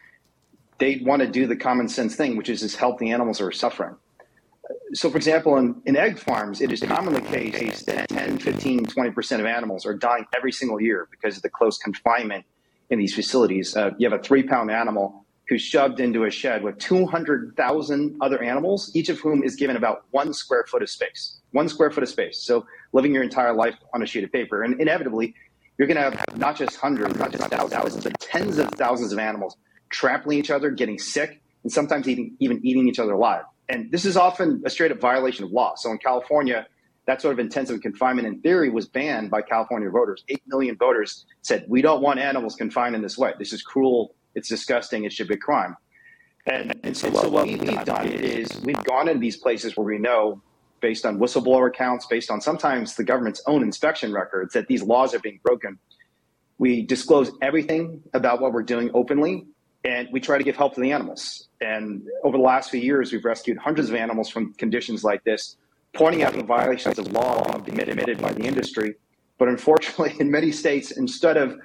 they'd 0.80 1.06
want 1.06 1.22
to 1.22 1.28
do 1.28 1.46
the 1.46 1.56
common 1.56 1.88
sense 1.88 2.16
thing, 2.16 2.38
which 2.38 2.50
is 2.50 2.62
just 2.62 2.78
help 2.78 2.98
the 3.00 3.12
animals 3.12 3.38
that 3.38 3.46
are 3.46 3.52
suffering. 3.52 3.96
So, 4.94 5.10
for 5.10 5.18
example, 5.18 5.58
in, 5.58 5.82
in 5.86 5.96
egg 5.96 6.20
farms, 6.20 6.62
it 6.62 6.72
is 6.72 6.82
commonly 6.82 7.20
the 7.22 7.52
case 7.52 7.84
that 7.84 8.10
10, 8.10 8.40
15, 8.40 8.86
20% 8.86 9.40
of 9.40 9.46
animals 9.46 9.86
are 9.86 9.94
dying 9.94 10.26
every 10.36 10.52
single 10.52 10.82
year 10.82 11.08
because 11.12 11.36
of 11.38 11.44
the 11.44 11.50
close 11.50 11.78
confinement 11.78 12.46
in 12.90 13.00
these 13.00 13.14
facilities. 13.14 13.76
Uh, 13.76 13.92
you 13.98 14.10
have 14.10 14.20
a 14.20 14.24
three 14.24 14.44
pound 14.44 14.72
animal 14.72 15.26
who's 15.48 15.62
shoved 15.62 16.00
into 16.00 16.24
a 16.24 16.32
shed 16.32 16.64
with 16.64 16.78
200,000 16.80 18.18
other 18.22 18.42
animals, 18.42 18.92
each 18.96 19.10
of 19.10 19.20
whom 19.20 19.44
is 19.44 19.56
given 19.56 19.76
about 19.76 20.06
one 20.12 20.34
square 20.34 20.66
foot 20.68 20.82
of 20.82 20.90
space. 20.90 21.40
One 21.52 21.70
square 21.70 21.92
foot 21.92 22.04
of 22.04 22.10
space. 22.10 22.42
So 22.42 22.66
living 22.94 23.14
your 23.14 23.24
entire 23.24 23.54
life 23.54 23.76
on 23.94 24.02
a 24.02 24.06
sheet 24.08 24.24
of 24.24 24.32
paper. 24.32 24.64
And 24.64 24.80
inevitably, 24.82 25.36
you're 25.78 25.88
going 25.88 25.98
to 25.98 26.18
have 26.18 26.38
not 26.38 26.56
just 26.56 26.78
hundreds, 26.78 27.18
not 27.20 27.32
just 27.32 27.44
thousands, 27.44 28.04
but 28.04 28.20
tens 28.20 28.58
of 28.58 28.70
thousands 28.70 29.12
of 29.12 29.20
animals 29.20 29.56
trampling 29.90 30.40
each 30.40 30.50
other, 30.50 30.72
getting 30.72 30.98
sick, 30.98 31.42
and 31.64 31.72
sometimes 31.72 32.08
eating, 32.08 32.36
even 32.40 32.66
eating 32.66 32.88
each 32.88 33.00
other 33.00 33.14
alive. 33.14 33.44
And 33.70 33.92
this 33.92 34.06
is 34.06 34.16
often 34.16 34.62
a 34.66 34.70
straight 34.70 34.92
up 34.92 35.00
violation 35.00 35.44
of 35.44 35.52
law. 35.52 35.76
So 35.76 35.92
in 35.92 35.98
California, 35.98 36.68
that 37.08 37.22
sort 37.22 37.34
of 37.34 37.40
intensive 37.40 37.82
confinement 37.82 38.28
in 38.28 38.42
theory 38.42 38.70
was 38.70 38.88
banned 38.88 39.30
by 39.30 39.42
California 39.42 39.90
voters. 39.90 40.24
Eight 40.30 40.42
million 40.48 40.76
voters 40.76 41.26
said, 41.42 41.66
we 41.68 41.82
don't 41.82 42.02
want 42.02 42.20
animals 42.20 42.56
confined 42.56 42.96
in 42.96 43.02
this 43.02 43.18
way. 43.18 43.34
This 43.38 43.54
is 43.54 43.62
cruel. 43.62 44.16
It's 44.34 44.50
disgusting. 44.50 45.04
It 45.04 45.14
should 45.14 45.28
be 45.28 45.36
a 45.36 45.38
crime. 45.38 45.76
And, 46.48 46.80
and 46.84 46.96
so, 46.96 47.12
so 47.12 47.30
what 47.30 47.48
we've 47.48 47.86
done 47.86 48.08
is 48.08 48.62
we've 48.64 48.84
gone 48.84 49.08
into 49.08 49.20
these 49.20 49.38
places 49.38 49.76
where 49.76 49.86
we 49.86 49.98
know, 49.98 50.42
based 50.80 51.06
on 51.06 51.18
whistleblower 51.18 51.68
accounts, 51.68 52.06
based 52.06 52.30
on 52.30 52.40
sometimes 52.42 52.96
the 52.96 53.04
government's 53.04 53.42
own 53.48 53.64
inspection 53.64 54.14
records, 54.14 54.54
that 54.54 54.68
these 54.68 54.84
laws 54.84 55.16
are 55.16 55.20
being 55.20 55.40
broken. 55.44 55.80
We 56.60 56.86
disclose 56.86 57.32
everything 57.42 58.02
about 58.14 58.42
what 58.42 58.54
we're 58.54 58.64
doing 58.64 58.92
openly, 58.94 59.48
and 59.84 60.08
we 60.12 60.20
try 60.20 60.38
to 60.38 60.44
give 60.44 60.56
help 60.56 60.76
to 60.76 60.82
the 60.82 60.92
animals. 60.92 61.45
And 61.62 62.04
over 62.24 62.38
the 62.38 62.44
last 62.44 62.70
few 62.70 62.80
years, 62.80 63.12
we've 63.12 63.26
rescued 63.26 63.58
hundreds 63.58 63.90
of 63.90 63.96
animals 63.96 64.30
from 64.30 64.54
conditions 64.54 65.04
like 65.04 65.24
this 65.24 65.58
pointing 65.96 66.24
out 66.24 66.34
the 66.34 66.44
violations 66.44 67.00
of 67.00 67.12
law 67.12 67.56
admitted 67.56 68.22
by 68.22 68.34
the 68.34 68.44
industry. 68.44 68.96
But 69.38 69.48
unfortunately, 69.48 70.16
in 70.20 70.30
many 70.30 70.52
states, 70.52 70.92
instead 70.92 71.38
of 71.38 71.58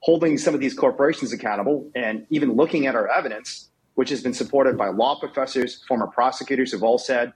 holding 0.00 0.38
some 0.38 0.54
of 0.54 0.60
these 0.60 0.74
corporations 0.74 1.32
accountable 1.32 1.90
and 1.94 2.26
even 2.30 2.52
looking 2.52 2.86
at 2.86 2.94
our 2.94 3.08
evidence, 3.08 3.70
which 3.94 4.10
has 4.10 4.22
been 4.22 4.34
supported 4.34 4.78
by 4.78 4.88
law 4.88 5.18
professors, 5.18 5.82
former 5.88 6.06
prosecutors 6.06 6.70
who've 6.70 6.84
all 6.84 6.98
said 6.98 7.32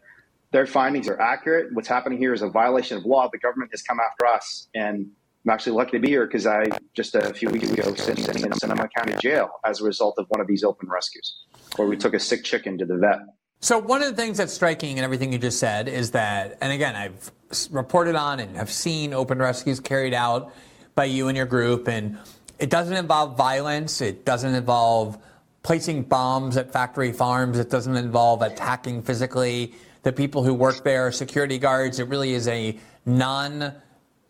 their 0.53 0.67
findings 0.67 1.09
are 1.09 1.21
accurate. 1.21 1.73
What's 1.73 1.89
happening 1.89 2.19
here 2.19 2.35
is 2.35 2.43
a 2.43 2.49
violation 2.49 2.99
of 2.99 3.05
law. 3.05 3.29
The 3.33 3.39
government 3.39 3.71
has 3.73 3.83
come 3.83 3.99
after 3.99 4.27
us. 4.27 4.69
And 4.75 5.11
I'm 5.45 5.51
actually 5.51 5.72
lucky 5.72 5.93
to 5.93 5.99
be 5.99 6.09
here 6.09 6.24
because 6.24 6.47
I 6.47 6.66
just 6.95 7.16
a 7.16 7.34
few 7.34 7.51
weeks 7.51 7.68
ago 7.68 7.95
sitting 7.95 8.45
in 8.45 8.53
Sonoma 8.53 8.88
County 8.97 9.14
Jail 9.20 9.51
as 9.64 9.80
a 9.80 9.84
result 9.84 10.14
of 10.18 10.26
one 10.28 10.40
of 10.40 10.47
these 10.47 10.62
open 10.62 10.88
rescues 10.88 11.34
where 11.74 11.88
we 11.88 11.97
took 11.97 12.14
a 12.14 12.20
sick 12.20 12.45
chicken 12.45 12.78
to 12.78 12.86
the 12.86 12.97
vet. 12.97 13.18
So 13.59 13.78
one 13.78 14.03
of 14.03 14.11
the 14.11 14.20
things 14.20 14.38
that's 14.38 14.53
striking 14.53 14.99
in 14.99 15.05
everything 15.05 15.32
you 15.32 15.38
just 15.38 15.59
said 15.59 15.88
is 15.88 16.12
that, 16.12 16.59
and 16.61 16.72
again, 16.72 16.95
I've 16.95 17.32
reported 17.72 18.14
on 18.14 18.38
and 18.38 18.57
have 18.57 18.70
seen 18.70 19.12
open 19.12 19.38
rescues 19.38 19.80
carried 19.80 20.14
out 20.14 20.53
by 20.95 21.07
you 21.07 21.26
and 21.26 21.36
your 21.36 21.47
group, 21.47 21.88
and 21.88 22.18
it 22.61 22.70
doesn't 22.70 22.97
involve 22.97 23.36
violence. 23.36 24.01
It 24.01 24.24
doesn't 24.24 24.55
involve 24.55 25.18
placing 25.64 26.05
bombs 26.05 26.57
at 26.57 26.72
factory 26.72 27.12
farms. 27.12 27.59
It 27.59 27.70
doesn't 27.70 27.97
involve 27.97 28.43
attacking 28.43 29.03
physically 29.03 29.74
the 30.05 30.12
people 30.12 30.45
who 30.45 30.55
work 30.55 30.84
there, 30.84 31.11
security 31.11 31.59
guards. 31.59 31.99
It 31.99 32.09
really 32.09 32.32
is 32.34 32.47
a 32.47 32.78
non 33.07 33.74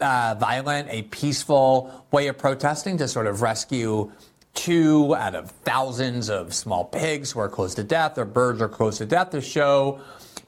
uh, 0.02 0.34
violent, 0.38 0.88
a 0.90 1.02
peaceful 1.02 2.06
way 2.10 2.26
of 2.26 2.36
protesting 2.36 2.98
to 2.98 3.08
sort 3.08 3.26
of 3.26 3.40
rescue 3.40 4.10
two 4.54 5.14
out 5.16 5.34
of 5.34 5.50
thousands 5.50 6.28
of 6.28 6.52
small 6.52 6.84
pigs 6.84 7.32
who 7.32 7.40
are 7.40 7.48
close 7.48 7.74
to 7.74 7.84
death 7.84 8.18
or 8.18 8.24
birds 8.24 8.60
are 8.60 8.68
close 8.68 8.98
to 8.98 9.06
death 9.06 9.30
to 9.30 9.40
show 9.40 10.00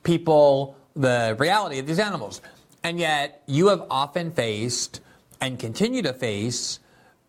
people 0.02 0.76
the 0.94 1.36
reality 1.38 1.78
of 1.78 1.86
these 1.86 1.98
animals. 1.98 2.40
And 2.82 2.98
yet, 2.98 3.42
you 3.46 3.68
have 3.68 3.86
often 3.90 4.30
faced 4.30 5.00
and 5.40 5.58
continue 5.58 6.02
to 6.02 6.12
face 6.12 6.80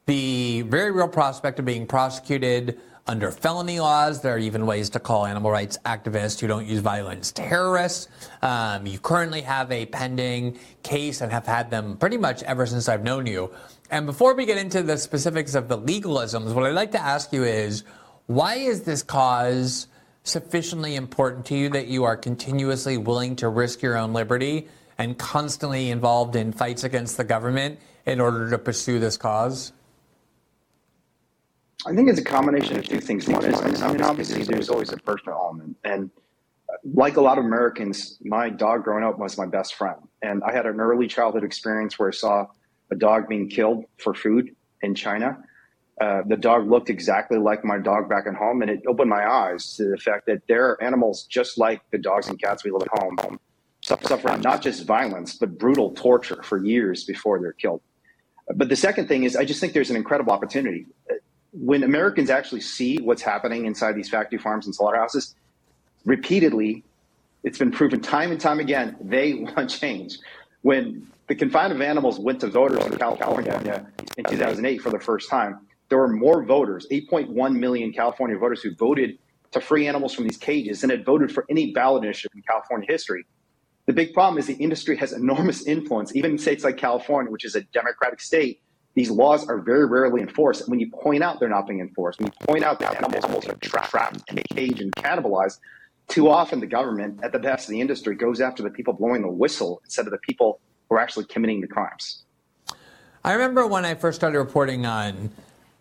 the 0.06 0.62
very 0.64 0.92
real 0.92 1.08
prospect 1.08 1.60
of 1.60 1.66
being 1.66 1.88
prosecuted 1.88 2.80
under 3.08 3.32
felony 3.32 3.80
laws. 3.80 4.22
There 4.22 4.34
are 4.34 4.40
even 4.40 4.66
ways 4.66 4.90
to 4.92 5.00
call 5.00 5.26
animal 5.26 5.52
rights 5.52 5.78
activists 5.86 6.40
who 6.40 6.48
don't 6.48 6.66
use 6.66 6.80
violence 6.80 7.32
terrorists. 7.32 8.08
Um, 8.42 8.88
you 8.88 9.00
currently 9.00 9.42
have 9.42 9.72
a 9.72 9.86
pending 9.86 10.58
case 10.84 11.22
and 11.22 11.32
have 11.32 11.46
had 11.46 11.70
them 11.70 11.98
pretty 11.98 12.18
much 12.18 12.42
ever 12.44 12.66
since 12.66 12.90
I've 12.90 13.04
known 13.04 13.28
you. 13.28 13.52
And 13.92 14.06
before 14.06 14.34
we 14.34 14.46
get 14.46 14.58
into 14.58 14.82
the 14.82 14.98
specifics 14.98 15.54
of 15.54 15.68
the 15.68 15.78
legalisms, 15.78 16.54
what 16.54 16.66
I'd 16.66 16.72
like 16.72 16.92
to 16.92 17.02
ask 17.02 17.32
you 17.32 17.44
is 17.44 17.84
why 18.26 18.56
is 18.56 18.82
this 18.84 19.04
cause 19.04 19.88
sufficiently 20.24 20.96
important 20.96 21.46
to 21.46 21.56
you 21.56 21.70
that 21.70 21.88
you 21.88 22.04
are 22.04 22.18
continuously 22.18 22.98
willing 22.98 23.36
to 23.36 23.48
risk 23.48 23.84
your 23.84 23.96
own 23.96 24.14
liberty 24.14 24.68
and 24.98 25.16
constantly 25.20 25.92
involved 25.92 26.36
in 26.36 26.52
fights 26.52 26.84
against 26.84 27.18
the 27.18 27.24
government 27.24 27.80
in 28.08 28.20
order 28.20 28.50
to 28.50 28.58
pursue 28.58 28.98
this 28.98 29.18
cause? 29.18 29.72
I 31.86 31.94
think 31.94 32.10
it's 32.10 32.20
a 32.20 32.24
combination 32.24 32.78
of 32.78 32.88
two 32.88 33.00
things. 33.00 33.28
One 33.28 33.46
is, 33.46 33.82
I 33.82 33.92
mean, 33.92 34.02
obviously, 34.02 34.44
there's 34.44 34.70
always 34.70 34.92
a 34.92 34.98
personal 34.98 35.38
element. 35.38 35.78
And 35.84 36.10
like 36.84 37.18
a 37.18 37.22
lot 37.22 37.38
of 37.38 37.46
Americans, 37.46 38.18
my 38.24 38.50
dog 38.50 38.84
growing 38.84 39.04
up 39.04 39.20
was 39.20 39.38
my 39.38 39.46
best 39.46 39.76
friend. 39.76 39.98
And 40.22 40.44
I 40.44 40.52
had 40.52 40.66
an 40.66 40.80
early 40.80 41.08
childhood 41.08 41.44
experience 41.44 42.00
where 42.00 42.10
I 42.10 42.12
saw 42.12 42.48
a 42.92 42.96
dog 42.96 43.28
being 43.28 43.50
killed 43.50 43.86
for 43.98 44.16
food 44.16 44.56
in 44.82 44.96
China. 44.96 45.38
Uh, 46.02 46.24
the 46.28 46.36
dog 46.36 46.68
looked 46.70 46.90
exactly 46.90 47.38
like 47.38 47.64
my 47.64 47.78
dog 47.78 48.10
back 48.10 48.26
at 48.28 48.34
home, 48.34 48.62
and 48.62 48.70
it 48.70 48.82
opened 48.88 49.10
my 49.10 49.26
eyes 49.30 49.76
to 49.76 49.86
the 49.86 49.98
fact 49.98 50.26
that 50.26 50.42
there 50.48 50.66
are 50.68 50.84
animals 50.84 51.24
just 51.24 51.58
like 51.58 51.82
the 51.92 51.98
dogs 51.98 52.28
and 52.28 52.42
cats 52.42 52.64
we 52.64 52.72
live 52.72 52.82
at 52.82 53.00
home, 53.00 53.40
suffer 53.82 54.38
not 54.38 54.62
just 54.62 54.86
violence, 54.86 55.36
but 55.36 55.58
brutal 55.58 55.92
torture 55.92 56.42
for 56.44 56.64
years 56.64 57.06
before 57.06 57.40
they're 57.40 57.54
killed. 57.54 57.82
But 58.56 58.70
the 58.70 58.76
second 58.76 59.08
thing 59.08 59.24
is, 59.24 59.36
I 59.36 59.46
just 59.46 59.62
think 59.62 59.74
there's 59.74 59.90
an 59.90 59.96
incredible 59.96 60.34
opportunity. 60.34 60.88
When 61.58 61.84
Americans 61.84 62.30
actually 62.30 62.62
see 62.62 62.98
what's 62.98 63.22
happening 63.22 63.66
inside 63.66 63.94
these 63.96 64.10
factory 64.10 64.38
farms 64.38 64.66
and 64.66 64.76
slaughterhouses, 64.76 65.36
repeatedly, 66.04 66.84
it's 67.44 67.58
been 67.58 67.72
proven 67.72 68.02
time 68.02 68.32
and 68.32 68.42
time 68.42 68.60
again, 68.60 68.98
they 69.00 69.34
want 69.36 69.70
change. 69.70 70.18
When 70.64 71.08
the 71.28 71.36
confinement 71.36 71.82
of 71.82 71.88
animals 71.88 72.20
went 72.20 72.42
to 72.42 72.48
voters 72.48 72.86
in 72.86 72.98
California 72.98 73.88
in 74.18 74.26
2008 74.26 74.82
for 74.82 74.90
the 74.90 75.00
first 75.00 75.30
time, 75.30 75.60
there 75.90 75.98
were 75.98 76.10
more 76.10 76.44
voters, 76.44 76.88
8.1 76.92 77.56
million 77.56 77.94
California 77.94 78.38
voters 78.38 78.62
who 78.62 78.76
voted 78.76 79.18
to 79.52 79.62
free 79.62 79.88
animals 79.88 80.14
from 80.14 80.26
these 80.26 80.38
cages 80.38 80.82
than 80.82 80.90
had 80.90 81.06
voted 81.06 81.32
for 81.32 81.46
any 81.50 81.72
ballot 81.72 82.04
initiative 82.04 82.36
in 82.36 82.42
California 82.42 82.88
history. 82.90 83.26
The 83.86 83.94
big 83.94 84.14
problem 84.14 84.40
is 84.40 84.48
the 84.48 84.56
industry 84.56 84.98
has 84.98 85.14
enormous 85.14 85.66
influence. 85.66 86.16
Even 86.16 86.32
in 86.32 86.38
states 86.38 86.64
like 86.64 86.76
California, 86.76 87.32
which 87.32 87.46
is 87.46 87.56
a 87.56 87.62
democratic 87.62 88.20
state, 88.20 88.60
these 88.96 89.10
laws 89.10 89.48
are 89.48 89.60
very 89.60 89.86
rarely 89.86 90.22
enforced. 90.22 90.62
And 90.62 90.72
when 90.72 90.80
you 90.80 90.90
point 90.90 91.22
out 91.22 91.40
they're 91.40 91.50
not 91.50 91.68
being 91.68 91.82
enforced, 91.82 92.20
when 92.20 92.28
you 92.28 92.48
point 92.48 92.64
out 92.64 92.80
that 92.80 92.96
animals 92.96 93.46
are 93.46 93.56
trapped 93.56 94.24
in 94.32 94.40
a 94.40 94.44
cage 94.44 94.82
and 94.82 94.92
cannibalized, 94.96 95.60
too 96.08 96.30
often 96.30 96.60
the 96.60 96.68
government, 96.68 97.20
at 97.22 97.32
the 97.32 97.40
behest 97.40 97.68
of 97.68 97.72
the 97.72 97.82
industry, 97.82 98.16
goes 98.16 98.40
after 98.40 98.64
the 98.64 98.70
people 98.70 98.94
blowing 98.94 99.22
the 99.22 99.28
whistle 99.28 99.82
instead 99.84 100.06
of 100.06 100.12
the 100.12 100.18
people 100.20 100.60
who 100.88 100.96
are 100.96 101.00
actually 101.00 101.26
committing 101.26 101.62
the 101.62 101.68
crimes. 101.68 102.24
I 103.24 103.34
remember 103.34 103.68
when 103.68 103.86
I 103.86 103.96
first 103.96 104.18
started 104.18 104.38
reporting 104.38 104.86
on 104.86 105.32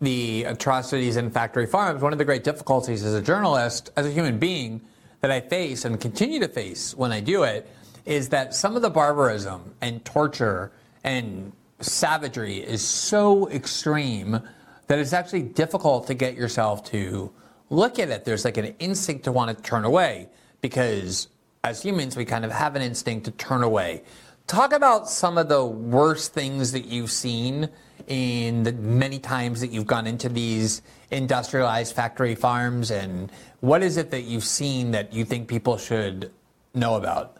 the 0.01 0.43
atrocities 0.43 1.15
in 1.15 1.29
factory 1.29 1.67
farms, 1.67 2.01
one 2.01 2.11
of 2.11 2.19
the 2.19 2.25
great 2.25 2.43
difficulties 2.43 3.03
as 3.03 3.13
a 3.13 3.21
journalist, 3.21 3.91
as 3.95 4.05
a 4.05 4.11
human 4.11 4.39
being, 4.39 4.81
that 5.21 5.31
I 5.31 5.41
face 5.41 5.85
and 5.85 6.01
continue 6.01 6.39
to 6.39 6.47
face 6.47 6.93
when 6.95 7.11
I 7.11 7.21
do 7.21 7.43
it 7.43 7.67
is 8.03 8.29
that 8.29 8.53
some 8.53 8.75
of 8.75 8.81
the 8.81 8.89
barbarism 8.89 9.73
and 9.79 10.03
torture 10.03 10.71
and 11.03 11.53
savagery 11.79 12.57
is 12.57 12.81
so 12.81 13.49
extreme 13.49 14.39
that 14.87 14.99
it's 14.99 15.13
actually 15.13 15.41
difficult 15.43 16.07
to 16.07 16.13
get 16.13 16.35
yourself 16.35 16.83
to 16.91 17.31
look 17.69 17.99
at 17.99 18.09
it. 18.09 18.25
There's 18.25 18.45
like 18.45 18.57
an 18.57 18.75
instinct 18.79 19.23
to 19.25 19.31
want 19.31 19.55
to 19.55 19.63
turn 19.63 19.83
away 19.83 20.29
because 20.61 21.27
as 21.63 21.81
humans, 21.81 22.15
we 22.15 22.25
kind 22.25 22.45
of 22.45 22.51
have 22.51 22.75
an 22.75 22.81
instinct 22.81 23.25
to 23.25 23.31
turn 23.31 23.63
away. 23.63 24.03
Talk 24.47 24.73
about 24.73 25.09
some 25.09 25.39
of 25.39 25.49
the 25.49 25.65
worst 25.65 26.33
things 26.33 26.71
that 26.73 26.85
you've 26.85 27.11
seen 27.11 27.69
in 28.07 28.61
the 28.61 28.71
many 28.73 29.17
times 29.17 29.61
that 29.61 29.71
you've 29.71 29.87
gone 29.87 30.05
into 30.05 30.29
these 30.29 30.83
industrialized 31.09 31.95
factory 31.95 32.35
farms 32.35 32.91
and 32.91 33.31
what 33.61 33.81
is 33.81 33.97
it 33.97 34.11
that 34.11 34.21
you've 34.21 34.43
seen 34.43 34.91
that 34.91 35.11
you 35.11 35.25
think 35.25 35.47
people 35.47 35.77
should 35.77 36.31
know 36.75 36.95
about? 36.95 37.37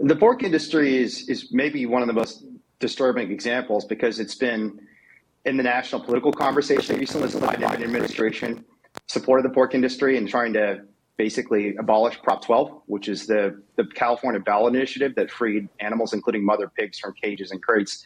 The 0.00 0.16
pork 0.16 0.42
industry 0.42 0.96
is 0.96 1.28
is 1.28 1.52
maybe 1.52 1.84
one 1.84 2.00
of 2.00 2.08
the 2.08 2.14
most 2.14 2.44
disturbing 2.78 3.30
examples 3.30 3.84
because 3.84 4.18
it's 4.18 4.34
been 4.34 4.80
in 5.44 5.58
the 5.58 5.62
national 5.62 6.02
political 6.02 6.32
conversation 6.32 6.98
recently. 6.98 7.28
The 7.28 7.38
Biden 7.38 7.82
administration 7.82 8.64
supported 9.06 9.44
the 9.44 9.54
pork 9.54 9.74
industry 9.74 10.16
and 10.16 10.26
trying 10.26 10.54
to 10.54 10.82
basically 11.18 11.76
abolish 11.76 12.18
Prop 12.22 12.42
12, 12.42 12.80
which 12.86 13.06
is 13.06 13.26
the, 13.26 13.62
the 13.76 13.84
California 13.84 14.40
ballot 14.40 14.74
initiative 14.74 15.14
that 15.16 15.30
freed 15.30 15.68
animals, 15.78 16.14
including 16.14 16.42
mother 16.42 16.66
pigs, 16.66 16.98
from 16.98 17.12
cages 17.12 17.50
and 17.50 17.62
crates. 17.62 18.02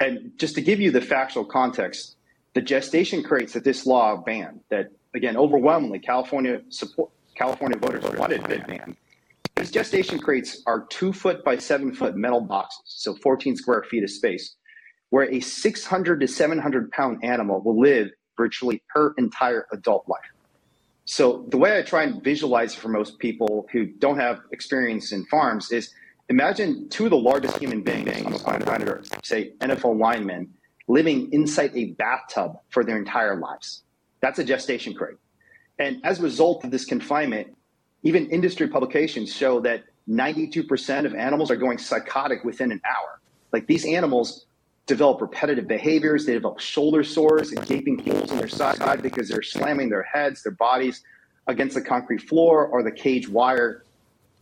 And 0.00 0.32
just 0.38 0.54
to 0.54 0.62
give 0.62 0.80
you 0.80 0.90
the 0.90 1.02
factual 1.02 1.44
context, 1.44 2.16
the 2.54 2.62
gestation 2.62 3.22
crates 3.22 3.52
that 3.52 3.64
this 3.64 3.84
law 3.84 4.16
banned, 4.16 4.60
that 4.70 4.90
again 5.14 5.36
overwhelmingly 5.36 5.98
California 5.98 6.62
support 6.70 7.10
California 7.34 7.76
voters 7.78 8.04
wanted 8.16 8.42
big 8.48 8.66
banned, 8.66 8.96
these 9.58 9.70
gestation 9.70 10.18
crates 10.18 10.62
are 10.66 10.86
two 10.88 11.12
foot 11.12 11.44
by 11.44 11.58
seven 11.58 11.92
foot 11.92 12.16
metal 12.16 12.40
boxes, 12.40 12.82
so 12.84 13.14
14 13.16 13.56
square 13.56 13.82
feet 13.82 14.04
of 14.04 14.10
space, 14.10 14.56
where 15.10 15.30
a 15.30 15.40
600 15.40 16.20
to 16.20 16.28
700 16.28 16.90
pound 16.92 17.24
animal 17.24 17.60
will 17.62 17.80
live 17.80 18.08
virtually 18.36 18.82
her 18.90 19.14
entire 19.18 19.66
adult 19.72 20.08
life. 20.08 20.20
So 21.04 21.46
the 21.48 21.56
way 21.56 21.78
I 21.78 21.82
try 21.82 22.04
and 22.04 22.22
visualize 22.22 22.74
it 22.74 22.78
for 22.78 22.88
most 22.88 23.18
people 23.18 23.66
who 23.72 23.86
don't 23.86 24.18
have 24.18 24.40
experience 24.52 25.12
in 25.12 25.24
farms 25.26 25.72
is 25.72 25.92
imagine 26.28 26.88
two 26.88 27.04
of 27.04 27.10
the 27.10 27.16
largest 27.16 27.58
human 27.58 27.82
beings 27.82 28.14
on 28.44 28.58
the 28.58 28.64
planet 28.64 28.88
Earth, 28.88 29.10
say 29.24 29.52
NFL 29.60 29.98
linemen, 29.98 30.52
living 30.86 31.32
inside 31.32 31.72
a 31.74 31.92
bathtub 31.92 32.58
for 32.68 32.84
their 32.84 32.98
entire 32.98 33.36
lives. 33.36 33.82
That's 34.20 34.38
a 34.38 34.44
gestation 34.44 34.94
crate. 34.94 35.16
And 35.78 36.04
as 36.04 36.18
a 36.18 36.22
result 36.22 36.64
of 36.64 36.70
this 36.70 36.84
confinement, 36.84 37.56
even 38.02 38.28
industry 38.30 38.68
publications 38.68 39.34
show 39.34 39.60
that 39.60 39.84
92% 40.08 41.04
of 41.04 41.14
animals 41.14 41.50
are 41.50 41.56
going 41.56 41.78
psychotic 41.78 42.44
within 42.44 42.72
an 42.72 42.80
hour. 42.84 43.20
Like 43.52 43.66
these 43.66 43.84
animals 43.84 44.46
develop 44.86 45.20
repetitive 45.20 45.68
behaviors, 45.68 46.24
they 46.24 46.32
develop 46.32 46.60
shoulder 46.60 47.02
sores 47.02 47.52
and 47.52 47.66
gaping 47.66 47.98
holes 47.98 48.30
in 48.30 48.38
their 48.38 48.48
side 48.48 49.02
because 49.02 49.28
they're 49.28 49.42
slamming 49.42 49.90
their 49.90 50.02
heads, 50.02 50.42
their 50.42 50.52
bodies 50.52 51.02
against 51.46 51.74
the 51.74 51.82
concrete 51.82 52.22
floor 52.22 52.66
or 52.66 52.82
the 52.82 52.90
cage 52.90 53.28
wire 53.28 53.84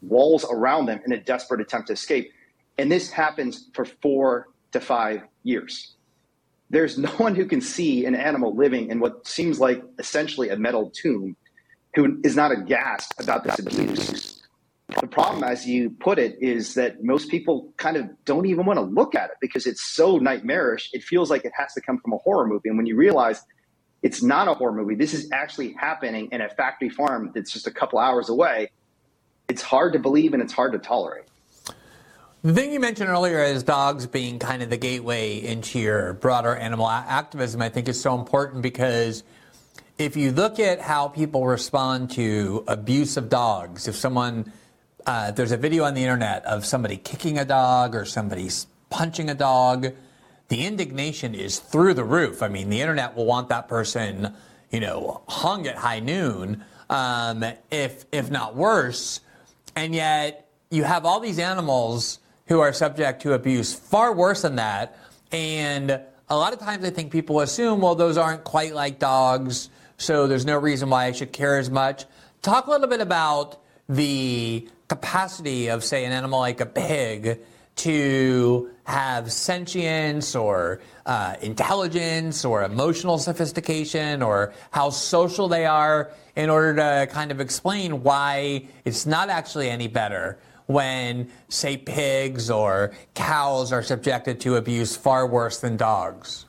walls 0.03 0.45
around 0.51 0.87
them 0.87 1.01
in 1.05 1.13
a 1.13 1.21
desperate 1.21 1.61
attempt 1.61 1.89
to 1.89 1.95
escape. 1.95 2.31
And 2.79 2.91
this 2.91 3.11
happens 3.11 3.71
for 3.75 3.85
four 3.85 4.49
to 4.73 4.81
five 4.81 5.23
years. 5.43 5.95
There's 6.71 6.99
no 6.99 7.09
one 7.17 7.35
who 7.35 7.47
can 7.47 7.61
see 7.61 8.05
an 8.05 8.15
animal 8.15 8.55
living 8.55 8.91
in 8.91 9.01
what 9.01 9.27
seems 9.27 9.59
like 9.59 9.83
essentially 9.99 10.51
a 10.51 10.57
metal 10.57 10.91
tomb 10.91 11.37
who 11.97 12.21
is 12.23 12.37
not 12.37 12.53
aghast 12.53 13.15
about 13.19 13.43
this 13.43 13.59
abuse. 13.59 14.43
The 15.01 15.07
problem, 15.09 15.43
as 15.43 15.67
you 15.67 15.91
put 15.91 16.19
it, 16.19 16.37
is 16.41 16.75
that 16.75 17.03
most 17.03 17.29
people 17.29 17.73
kind 17.79 17.97
of 17.97 18.09
don't 18.25 18.47
even 18.47 18.67
want 18.67 18.77
to 18.77 18.85
look 18.85 19.15
at 19.15 19.31
it 19.31 19.37
because 19.41 19.67
it's 19.67 19.83
so 19.83 20.19
nightmarish. 20.19 20.91
It 20.93 21.03
feels 21.03 21.31
like 21.31 21.45
it 21.45 21.53
has 21.57 21.73
to 21.75 21.81
come 21.81 21.99
from 21.99 22.13
a 22.13 22.19
horror 22.19 22.47
movie. 22.47 22.69
And 22.69 22.77
when 22.77 22.87
you 22.87 22.97
realize 22.97 23.43
it's 24.03 24.23
not 24.23 24.47
a 24.47 24.55
horror 24.55 24.73
movie, 24.73 24.95
this 24.95 25.15
is 25.15 25.29
actually 25.33 25.73
happening 25.73 26.29
in 26.31 26.41
a 26.41 26.49
factory 26.51 26.91
farm 26.91 27.33
that's 27.35 27.53
just 27.53 27.67
a 27.67 27.71
couple 27.73 27.99
hours 27.99 28.29
away, 28.29 28.71
it's 29.49 29.63
hard 29.63 29.95
to 29.95 29.99
believe 29.99 30.35
and 30.35 30.43
it's 30.43 30.53
hard 30.53 30.73
to 30.73 30.79
tolerate. 30.79 31.25
The 32.43 32.53
thing 32.53 32.73
you 32.73 32.79
mentioned 32.79 33.09
earlier 33.09 33.43
is 33.43 33.65
dogs 33.65 34.07
being 34.07 34.39
kind 34.39 34.63
of 34.63 34.71
the 34.71 34.77
gateway 34.77 35.43
into 35.43 35.81
your 35.81 36.13
broader 36.13 36.55
animal 36.55 36.89
activism, 36.89 37.61
I 37.61 37.71
think 37.71 37.89
is 37.89 38.01
so 38.01 38.17
important 38.17 38.63
because 38.63 39.25
if 39.99 40.17
you 40.17 40.33
look 40.33 40.61
at 40.61 40.81
how 40.81 41.09
people 41.09 41.47
respond 41.47 42.11
to 42.13 42.65
abuse 42.69 43.17
of 43.17 43.29
dogs, 43.29 43.89
if 43.89 43.97
someone, 43.97 44.53
uh, 45.07 45.31
there's 45.31 45.53
a 45.53 45.57
video 45.57 45.85
on 45.85 45.95
the 45.95 46.03
internet 46.03 46.45
of 46.45 46.67
somebody 46.67 46.97
kicking 46.99 47.39
a 47.39 47.45
dog 47.45 47.95
or 47.95 48.05
somebody 48.05 48.51
punching 48.91 49.31
a 49.31 49.35
dog, 49.35 49.89
the 50.49 50.67
indignation 50.67 51.35
is 51.35 51.59
through 51.59 51.95
the 51.95 52.05
roof. 52.05 52.43
I 52.43 52.49
mean, 52.49 52.69
the 52.69 52.81
internet 52.81 53.17
will 53.17 53.27
want 53.27 53.49
that 53.49 53.69
person, 53.69 54.35
you 54.71 54.81
know, 54.81 55.23
hung 55.29 55.67
at 55.67 55.77
high 55.77 56.01
noon, 56.01 56.63
um, 56.91 57.45
if 57.71 58.05
if 58.13 58.31
not 58.31 58.55
worse. 58.55 59.21
And 59.75 59.95
yet, 59.95 60.49
you 60.71 60.85
have 60.85 61.05
all 61.05 61.21
these 61.21 61.39
animals 61.39 62.21
who 62.47 62.61
are 62.61 62.73
subject 62.73 63.23
to 63.23 63.33
abuse, 63.33 63.75
far 63.75 64.13
worse 64.13 64.43
than 64.43 64.57
that. 64.57 64.99
And 65.33 66.01
a 66.29 66.37
lot 66.37 66.53
of 66.53 66.61
times 66.61 66.85
I 66.85 66.91
think 66.91 67.11
people 67.11 67.41
assume, 67.41 67.81
well, 67.81 67.95
those 67.95 68.17
aren't 68.17 68.45
quite 68.45 68.73
like 68.75 69.01
dogs, 69.01 69.69
so 69.99 70.27
there's 70.27 70.45
no 70.47 70.59
reason 70.59 70.91
why 70.91 71.07
I 71.07 71.13
should 71.13 71.33
care 71.33 71.59
as 71.59 71.71
much. 71.71 72.05
Talk 72.43 72.67
a 72.67 72.71
little 72.71 72.87
bit 72.89 73.01
about 73.01 73.59
the 73.89 74.69
capacity 74.89 75.69
of, 75.69 75.85
say, 75.85 76.05
an 76.05 76.13
animal 76.13 76.41
like 76.41 76.61
a 76.61 76.67
pig 76.67 77.41
to 77.77 78.71
have 78.85 79.31
sentience 79.31 80.35
or 80.35 80.81
uh, 81.05 81.35
intelligence 81.43 82.45
or 82.45 82.63
emotional 82.63 83.19
sophistication 83.19 84.23
or 84.23 84.55
how 84.71 84.91
social 84.91 85.49
they 85.49 85.67
are 85.67 86.11
in 86.37 86.49
order 86.49 86.75
to 86.75 87.13
kind 87.13 87.31
of 87.31 87.41
explain 87.41 88.03
why 88.03 88.67
it's 88.85 89.07
not 89.07 89.29
actually 89.29 89.69
any 89.69 89.89
better 89.89 90.39
when, 90.67 91.31
say, 91.49 91.77
pigs 91.77 92.51
or 92.51 92.93
cows 93.15 93.73
are 93.73 93.83
subjected 93.83 94.41
to 94.41 94.57
abuse 94.57 94.97
far 94.97 95.27
worse 95.27 95.61
than 95.61 95.77
dogs? 95.77 96.46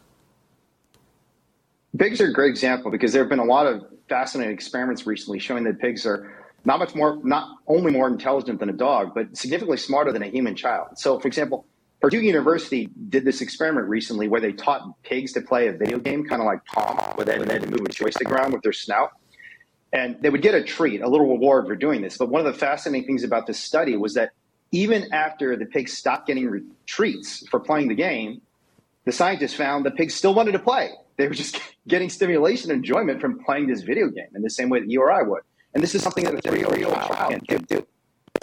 Pigs 1.98 2.22
are 2.22 2.28
a 2.28 2.34
great 2.34 2.50
example 2.50 2.92
because 2.92 3.14
there 3.14 3.22
have 3.22 3.30
been 3.30 3.40
a 3.40 3.46
lot 3.46 3.66
of 3.66 3.86
fascinating 4.10 4.54
experiments 4.54 5.08
recently 5.08 5.40
showing 5.40 5.64
that 5.64 5.80
pigs 5.80 6.06
are 6.06 6.32
not 6.66 6.80
much 6.80 6.94
more, 6.96 7.20
not 7.24 7.58
only 7.68 7.92
more 7.92 8.08
intelligent 8.08 8.60
than 8.60 8.70
a 8.70 8.74
dog, 8.74 9.14
but 9.16 9.36
significantly 9.36 9.78
smarter 9.78 10.12
than 10.12 10.22
a 10.22 10.28
human 10.28 10.56
child. 10.56 10.90
So, 10.98 11.20
for 11.20 11.28
example, 11.28 11.66
Purdue 12.02 12.20
University 12.20 12.90
did 13.10 13.26
this 13.26 13.42
experiment 13.42 13.88
recently 13.88 14.28
where 14.28 14.42
they 14.42 14.52
taught 14.52 15.02
pigs 15.04 15.34
to 15.34 15.42
play 15.42 15.68
a 15.68 15.72
video 15.72 15.98
game, 15.98 16.26
kind 16.26 16.42
of 16.42 16.46
like 16.46 16.64
Pong, 16.66 16.98
where 17.16 17.26
they, 17.26 17.38
had 17.38 17.64
to 17.64 17.70
move 17.70 17.82
a 17.86 17.90
joystick 17.90 18.30
around 18.30 18.54
with 18.54 18.62
their 18.62 18.74
snout. 18.74 19.12
And 19.94 20.22
they 20.22 20.30
would 20.30 20.42
get 20.42 20.54
a 20.54 20.64
treat, 20.64 21.02
a 21.02 21.08
little 21.08 21.30
reward 21.30 21.66
for 21.66 21.76
doing 21.76 22.02
this. 22.02 22.18
But 22.18 22.30
one 22.30 22.46
of 22.46 22.52
the 22.52 22.60
fascinating 22.60 23.08
things 23.08 23.24
about 23.24 23.48
this 23.48 23.58
study 23.58 23.96
was 23.96 24.14
that 24.14 24.32
even 24.72 25.12
after 25.14 25.56
the 25.56 25.66
pigs 25.66 25.98
stopped 25.98 26.28
getting 26.28 26.48
re- 26.48 26.62
treats 26.86 27.48
for 27.48 27.60
playing 27.60 27.88
the 27.88 27.96
game, 27.96 28.42
the 29.06 29.12
scientists 29.12 29.54
found 29.54 29.86
the 29.86 29.92
pigs 29.92 30.14
still 30.14 30.34
wanted 30.34 30.52
to 30.52 30.60
play. 30.60 30.92
They 31.18 31.28
were 31.28 31.34
just 31.34 31.60
getting 31.88 32.10
stimulation 32.10 32.72
and 32.72 32.80
enjoyment 32.80 33.22
from 33.22 33.44
playing 33.44 33.68
this 33.68 33.82
video 33.82 34.08
game 34.10 34.30
in 34.36 34.42
the 34.42 34.50
same 34.50 34.70
way 34.70 34.80
that 34.80 34.90
you 34.90 35.02
or 35.02 35.12
I 35.12 35.24
would. 35.24 35.42
And 35.74 35.84
this 35.84 35.94
is 35.94 36.02
something 36.02 36.24
that 36.24 36.34
a 36.34 36.42
three-year-old 36.42 36.96
child 36.96 37.48
can 37.48 37.64
do. 37.64 37.86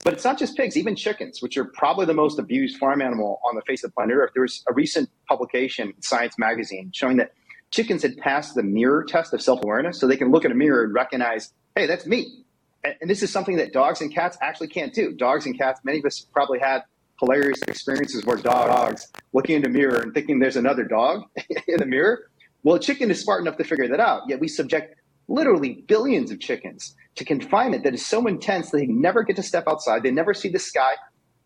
But 0.04 0.12
it's 0.12 0.24
not 0.24 0.38
just 0.38 0.56
pigs, 0.56 0.76
even 0.76 0.94
chickens, 0.94 1.40
which 1.40 1.56
are 1.56 1.64
probably 1.64 2.04
the 2.04 2.14
most 2.14 2.38
abused 2.38 2.76
farm 2.76 3.00
animal 3.00 3.40
on 3.48 3.54
the 3.54 3.62
face 3.62 3.82
of 3.82 3.90
the 3.90 3.94
planet 3.94 4.16
Earth. 4.16 4.30
There 4.34 4.42
was 4.42 4.62
a 4.68 4.72
recent 4.74 5.08
publication 5.28 5.88
in 5.88 6.02
Science 6.02 6.38
magazine 6.38 6.90
showing 6.92 7.16
that 7.16 7.32
chickens 7.70 8.02
had 8.02 8.16
passed 8.18 8.54
the 8.54 8.62
mirror 8.62 9.02
test 9.02 9.32
of 9.32 9.40
self-awareness, 9.40 9.98
so 9.98 10.06
they 10.06 10.16
can 10.16 10.30
look 10.30 10.44
in 10.44 10.52
a 10.52 10.54
mirror 10.54 10.84
and 10.84 10.92
recognize, 10.92 11.52
hey, 11.74 11.86
that's 11.86 12.06
me. 12.06 12.44
And 12.84 13.08
this 13.08 13.22
is 13.22 13.32
something 13.32 13.56
that 13.56 13.72
dogs 13.72 14.02
and 14.02 14.14
cats 14.14 14.36
actually 14.42 14.68
can't 14.68 14.92
do. 14.92 15.12
Dogs 15.12 15.46
and 15.46 15.56
cats, 15.56 15.80
many 15.84 16.00
of 16.00 16.04
us 16.04 16.20
probably 16.20 16.58
had 16.58 16.82
hilarious 17.18 17.62
experiences 17.62 18.24
where 18.26 18.36
dogs 18.36 19.08
looking 19.32 19.56
in 19.56 19.62
the 19.62 19.68
mirror 19.68 20.00
and 20.00 20.12
thinking 20.12 20.38
there's 20.38 20.56
another 20.56 20.84
dog 20.84 21.22
in 21.66 21.78
the 21.78 21.86
mirror. 21.86 22.30
Well, 22.64 22.76
a 22.76 22.80
chicken 22.80 23.10
is 23.10 23.20
smart 23.20 23.42
enough 23.42 23.58
to 23.58 23.64
figure 23.64 23.86
that 23.88 24.00
out. 24.00 24.22
Yet 24.28 24.40
we 24.40 24.48
subject 24.48 24.96
literally 25.28 25.84
billions 25.86 26.30
of 26.30 26.40
chickens 26.40 26.96
to 27.14 27.24
confinement 27.24 27.84
that 27.84 27.94
is 27.94 28.04
so 28.04 28.26
intense 28.26 28.70
they 28.70 28.86
never 28.86 29.22
get 29.22 29.36
to 29.36 29.42
step 29.42 29.64
outside. 29.68 30.02
They 30.02 30.10
never 30.10 30.34
see 30.34 30.48
the 30.48 30.58
sky. 30.58 30.92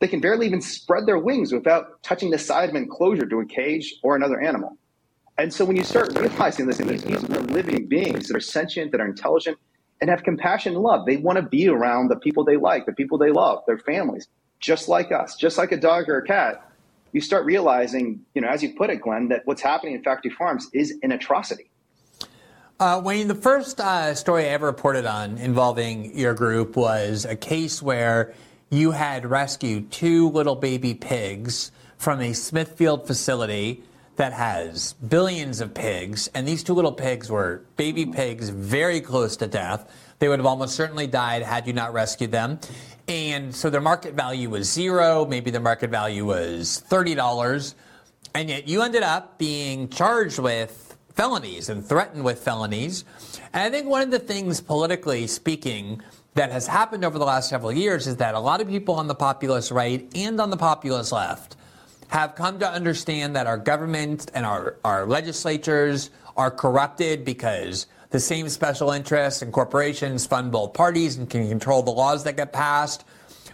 They 0.01 0.09
can 0.09 0.21
barely 0.21 0.47
even 0.47 0.61
spread 0.61 1.07
their 1.07 1.19
wings 1.19 1.53
without 1.53 2.03
touching 2.03 2.31
the 2.31 2.39
side 2.39 2.69
of 2.69 2.77
an 2.77 2.83
enclosure 2.83 3.27
to 3.27 3.41
a 3.41 3.47
cage 3.47 3.97
or 4.03 4.15
another 4.15 4.41
animal. 4.41 4.79
And 5.39 5.53
so 5.53 5.65
when 5.65 5.77
you 5.77 5.85
start 5.85 6.17
realizing 6.19 6.67
this, 6.67 6.79
these, 6.79 7.03
these 7.03 7.25
are 7.25 7.41
living 7.43 7.87
beings 7.87 8.29
that 8.29 8.37
are 8.37 8.41
sentient, 8.41 8.93
that 8.93 9.01
are 9.01 9.07
intelligent, 9.07 9.59
and 10.01 10.09
have 10.09 10.23
compassion 10.23 10.75
and 10.75 10.83
love. 10.83 11.05
They 11.05 11.17
want 11.17 11.37
to 11.37 11.43
be 11.43 11.69
around 11.69 12.09
the 12.09 12.17
people 12.17 12.45
they 12.45 12.57
like, 12.57 12.87
the 12.87 12.93
people 12.93 13.19
they 13.19 13.31
love, 13.31 13.63
their 13.67 13.79
families, 13.79 14.29
just 14.61 14.89
like 14.89 15.11
us, 15.11 15.37
just 15.37 15.59
like 15.59 15.73
a 15.73 15.77
dog 15.77 16.09
or 16.09 16.19
a 16.19 16.27
cat. 16.27 16.65
You 17.13 17.21
start 17.21 17.45
realizing, 17.45 18.21
you 18.35 18.43
know, 18.43 18.49
as 18.49 18.63
you 18.63 18.75
put 18.75 18.91
it, 18.91 19.01
Glenn, 19.01 19.29
that 19.29 19.47
what's 19.47 19.63
happening 19.63 19.95
in 19.95 20.03
factory 20.03 20.31
farms 20.31 20.69
is 20.73 20.95
an 21.03 21.13
atrocity. 21.13 21.71
Uh, 22.81 23.01
Wayne, 23.05 23.27
the 23.27 23.35
first 23.35 23.81
uh, 23.81 24.15
story 24.15 24.45
I 24.45 24.49
ever 24.51 24.67
reported 24.67 25.05
on 25.05 25.39
involving 25.39 26.17
your 26.17 26.33
group 26.35 26.77
was 26.77 27.25
a 27.25 27.35
case 27.35 27.83
where 27.83 28.35
you 28.71 28.93
had 28.93 29.27
rescued 29.27 29.91
two 29.91 30.29
little 30.31 30.55
baby 30.55 30.95
pigs 30.95 31.73
from 31.97 32.21
a 32.21 32.33
Smithfield 32.33 33.07
facility 33.07 33.83
that 34.17 34.33
has 34.33 34.93
billions 34.95 35.61
of 35.61 35.75
pigs, 35.75 36.29
and 36.35 36.47
these 36.47 36.63
two 36.63 36.75
little 36.75 36.93
pigs 36.93 37.31
were 37.31 37.63
baby 37.77 38.05
pigs 38.05 38.49
very 38.49 39.01
close 39.01 39.37
to 39.37 39.47
death. 39.47 39.91
They 40.19 40.29
would 40.29 40.39
have 40.39 40.47
almost 40.47 40.75
certainly 40.75 41.07
died 41.07 41.43
had 41.43 41.67
you 41.67 41.73
not 41.73 41.93
rescued 41.93 42.33
them. 42.33 42.59
And 43.09 43.55
so 43.55 43.71
their 43.71 43.81
market 43.81 44.13
value 44.15 44.51
was 44.51 44.71
zero, 44.71 45.25
maybe 45.25 45.51
their 45.51 45.63
market 45.63 45.89
value 45.89 46.27
was 46.27 46.85
$30, 46.91 47.75
and 48.35 48.51
yet 48.51 48.69
you 48.69 48.83
ended 48.83 49.03
up 49.03 49.39
being 49.39 49.89
charged 49.89 50.39
with 50.39 50.97
felonies 51.15 51.71
and 51.71 51.85
threatened 51.85 52.23
with 52.23 52.39
felonies. 52.39 53.05
And 53.55 53.63
I 53.63 53.71
think 53.71 53.89
one 53.89 54.03
of 54.03 54.11
the 54.11 54.19
things, 54.19 54.61
politically 54.61 55.27
speaking, 55.27 56.03
that 56.35 56.53
has 56.53 56.67
happened 56.67 57.05
over 57.05 57.19
the 57.19 57.25
last 57.25 57.49
several 57.49 57.73
years 57.73 58.07
is 58.07 58.17
that 58.19 58.35
a 58.35 58.39
lot 58.39 58.61
of 58.61 58.69
people 58.69 58.95
on 58.95 59.09
the 59.09 59.15
populist 59.15 59.71
right 59.71 60.09
and 60.15 60.41
on 60.41 60.51
the 60.51 60.57
populist 60.57 61.11
left 61.11 61.57
have 62.09 62.35
come 62.35 62.59
to 62.59 62.71
understand 62.71 63.35
that 63.35 63.47
our 63.47 63.59
government 63.59 64.31
and 64.35 64.47
our, 64.47 64.77
our 64.85 65.07
legislatures 65.07 66.11
are 66.37 66.51
corrupted 66.51 67.25
because 67.25 67.87
the 68.11 68.21
same 68.21 68.49
special 68.49 68.91
interests 68.91 69.43
and 69.43 69.53
corporations 69.53 70.27
fund 70.27 70.51
both 70.51 70.73
parties 70.73 71.17
and 71.17 71.29
can 71.29 71.49
control 71.49 71.83
the 71.83 71.91
laws 71.91 72.25
that 72.25 72.37
get 72.37 72.53
passed. 72.53 73.05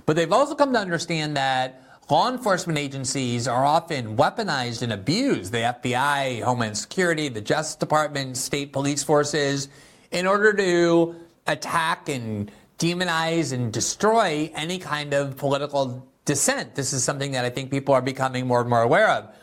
But 0.06 0.16
they've 0.16 0.32
also 0.32 0.54
come 0.54 0.72
to 0.72 0.78
understand 0.78 1.36
that 1.36 1.82
law 2.10 2.30
enforcement 2.30 2.78
agencies 2.78 3.48
are 3.48 3.64
often 3.64 4.16
weaponized 4.16 4.82
and 4.82 4.92
abused 4.92 5.52
the 5.52 5.58
FBI, 5.58 6.42
Homeland 6.42 6.78
Security, 6.78 7.28
the 7.28 7.40
Justice 7.40 7.76
Department, 7.76 8.36
state 8.36 8.72
police 8.72 9.02
forces 9.02 9.68
in 10.10 10.26
order 10.26 10.52
to 10.52 11.16
attack 11.46 12.08
and 12.08 12.50
demonize 12.78 13.52
and 13.52 13.72
destroy 13.72 14.50
any 14.54 14.78
kind 14.78 15.14
of 15.14 15.36
political 15.36 16.06
dissent. 16.24 16.74
This 16.74 16.92
is 16.92 17.02
something 17.02 17.32
that 17.32 17.44
I 17.44 17.50
think 17.50 17.70
people 17.70 17.94
are 17.94 18.02
becoming 18.02 18.46
more 18.46 18.60
and 18.60 18.70
more 18.70 18.82
aware 18.82 19.08
of. 19.08 19.34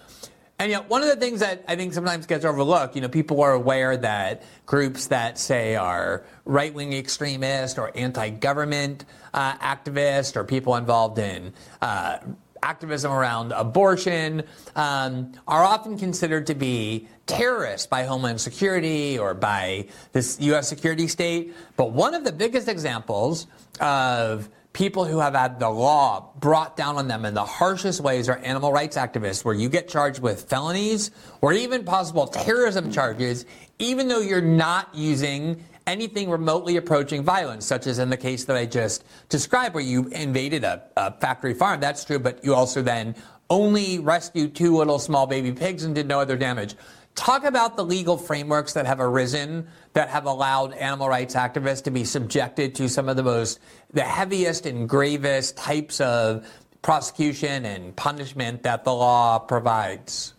And 0.62 0.70
yet, 0.70 0.88
one 0.92 1.02
of 1.02 1.08
the 1.08 1.16
things 1.16 1.40
that 1.40 1.66
I 1.68 1.76
think 1.76 1.92
sometimes 1.92 2.28
gets 2.28 2.46
overlooked, 2.46 2.94
you 2.94 3.02
know, 3.02 3.10
people 3.10 3.42
are 3.42 3.54
aware 3.54 3.98
that 3.98 4.44
groups 4.68 5.08
that 5.08 5.40
say 5.40 5.76
are 5.76 6.24
right 6.46 6.72
wing 6.72 6.94
extremist 6.94 7.80
or 7.80 7.92
anti 7.98 8.30
government 8.30 9.06
uh, 9.34 9.58
activist 9.58 10.36
or 10.36 10.44
people 10.44 10.76
involved 10.76 11.18
in 11.18 11.52
uh, 11.82 12.20
activism 12.62 13.12
around 13.12 13.54
abortion 13.54 14.44
um, 14.76 15.32
are 15.48 15.64
often 15.64 15.98
considered 15.98 16.46
to 16.46 16.54
be 16.54 17.08
terrorists 17.26 17.88
by 17.88 18.04
Homeland 18.04 18.40
Security 18.40 19.18
or 19.18 19.34
by 19.34 19.88
this 20.12 20.40
U.S. 20.42 20.68
security 20.68 21.08
state. 21.08 21.56
But 21.76 21.92
one 21.92 22.14
of 22.14 22.24
the 22.24 22.32
biggest 22.32 22.68
examples 22.68 23.48
of 23.80 24.48
people 24.74 25.06
who 25.06 25.20
have 25.20 25.36
had 25.36 25.60
the 25.60 25.70
law 25.70 26.32
brought 26.40 26.78
down 26.78 26.96
on 26.96 27.08
them 27.08 27.26
in 27.26 27.34
the 27.34 27.44
harshest 27.44 28.00
ways 28.02 28.30
are 28.30 28.38
animal 28.38 28.72
rights 28.72 28.98
activists, 28.98 29.44
where 29.44 29.54
you 29.54 29.70
get 29.70 29.88
charged 29.88 30.22
with 30.22 30.44
felonies 30.44 31.12
or 31.42 31.54
even 31.54 31.84
possible 31.84 32.28
terrorism 32.28 32.92
charges, 32.92 33.46
even 33.80 34.08
though 34.08 34.22
you're 34.22 34.42
not 34.42 34.94
using 34.94 35.64
anything 35.88 36.30
remotely 36.30 36.78
approaching 36.78 37.24
violence, 37.24 37.66
such 37.66 37.88
as 37.88 38.00
in 38.00 38.10
the 38.10 38.18
case 38.18 38.46
that 38.46 38.56
I 38.56 38.66
just 38.66 39.04
described, 39.30 39.76
where 39.76 39.84
you 39.84 40.08
invaded 40.10 40.64
a, 40.64 40.84
a 40.96 41.12
factory 41.20 41.54
farm. 41.54 41.80
That's 41.80 42.06
true, 42.06 42.20
but 42.20 42.44
you 42.46 42.54
also 42.54 42.82
then 42.82 43.16
only 43.50 44.00
rescued 44.00 44.56
two 44.56 44.78
little 44.78 45.00
small 45.00 45.28
baby 45.28 45.52
pigs 45.52 45.84
and 45.84 45.94
did 45.94 46.08
no 46.08 46.20
other 46.20 46.38
damage. 46.38 46.76
Talk 47.16 47.44
about 47.44 47.76
the 47.76 47.84
legal 47.84 48.18
frameworks 48.18 48.72
that 48.74 48.86
have 48.86 49.02
arisen 49.02 49.68
that 49.94 50.10
have 50.10 50.26
allowed 50.26 50.74
animal 50.74 51.10
rights 51.10 51.36
activists 51.36 51.84
to 51.84 51.92
be 51.92 52.04
subjected 52.04 52.76
to 52.76 52.88
some 52.88 53.10
of 53.10 53.18
the 53.18 53.24
most, 53.24 53.60
the 53.94 54.04
heaviest 54.04 54.66
and 54.66 54.88
gravest 54.88 55.58
types 55.58 56.00
of 56.00 56.48
prosecution 56.82 57.66
and 57.66 57.96
punishment 57.96 58.64
that 58.64 58.84
the 58.84 58.94
law 58.94 59.38
provides. 59.40 60.34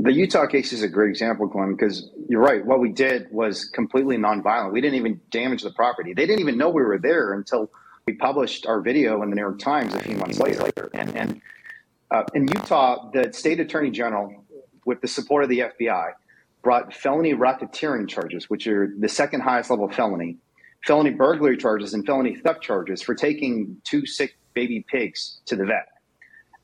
The 0.00 0.12
Utah 0.12 0.46
case 0.46 0.72
is 0.72 0.82
a 0.82 0.88
great 0.88 1.10
example, 1.10 1.46
Glenn, 1.48 1.72
because 1.72 2.08
you're 2.28 2.40
right. 2.40 2.64
What 2.64 2.78
we 2.78 2.90
did 2.90 3.26
was 3.32 3.64
completely 3.64 4.16
nonviolent. 4.16 4.72
We 4.72 4.80
didn't 4.80 4.94
even 4.94 5.20
damage 5.30 5.62
the 5.62 5.72
property. 5.72 6.14
They 6.14 6.24
didn't 6.24 6.40
even 6.40 6.56
know 6.56 6.68
we 6.68 6.82
were 6.82 6.98
there 6.98 7.32
until 7.32 7.68
we 8.06 8.14
published 8.14 8.64
our 8.66 8.80
video 8.80 9.22
in 9.22 9.30
the 9.30 9.36
New 9.36 9.42
York 9.42 9.58
Times 9.58 9.94
a 9.94 9.98
few 10.00 10.16
months 10.16 10.38
later. 10.38 10.88
And, 10.94 11.16
and 11.16 11.40
uh, 12.12 12.22
in 12.32 12.46
Utah, 12.46 13.10
the 13.10 13.32
state 13.32 13.58
attorney 13.58 13.90
general, 13.90 14.44
with 14.84 15.00
the 15.00 15.08
support 15.08 15.42
of 15.42 15.50
the 15.50 15.58
FBI, 15.58 16.12
brought 16.68 16.92
felony 16.92 17.32
racketeering 17.32 18.06
charges, 18.06 18.50
which 18.50 18.66
are 18.66 18.92
the 18.98 19.08
second 19.08 19.40
highest 19.40 19.70
level 19.70 19.88
felony, 19.88 20.36
felony 20.84 21.08
burglary 21.08 21.56
charges, 21.56 21.94
and 21.94 22.04
felony 22.04 22.36
theft 22.36 22.60
charges 22.60 23.00
for 23.00 23.14
taking 23.14 23.74
two 23.84 24.04
sick 24.04 24.36
baby 24.52 24.84
pigs 24.86 25.38
to 25.46 25.56
the 25.56 25.64
vet. 25.64 25.88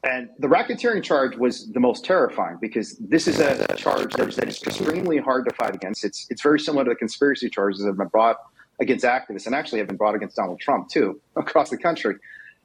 And 0.03 0.29
the 0.41 0.47
racketeering 0.47 1.03
charge 1.03 1.39
was 1.39 1.73
the 1.73 1.81
most 1.81 2.05
terrifying 2.05 2.59
because 2.61 2.99
this 2.99 3.27
is 3.27 3.41
a 3.41 3.67
charge 3.77 4.13
that 4.17 4.29
is, 4.29 4.37
that 4.37 4.47
is 4.47 4.63
extremely 4.63 5.17
hard 5.17 5.49
to 5.49 5.55
fight 5.55 5.75
against. 5.75 6.05
It's, 6.05 6.27
it's 6.29 6.43
very 6.43 6.61
similar 6.61 6.85
to 6.85 6.91
the 6.91 6.97
conspiracy 6.97 7.49
charges 7.49 7.81
that 7.81 7.87
have 7.87 7.97
been 7.97 8.09
brought 8.09 8.37
against 8.83 9.07
activists 9.07 9.47
and 9.47 9.55
actually 9.55 9.79
have 9.79 9.89
been 9.89 9.97
brought 9.97 10.15
against 10.15 10.37
Donald 10.37 10.61
Trump 10.61 10.91
too 10.91 11.19
across 11.37 11.71
the 11.71 11.79
country. 11.79 12.17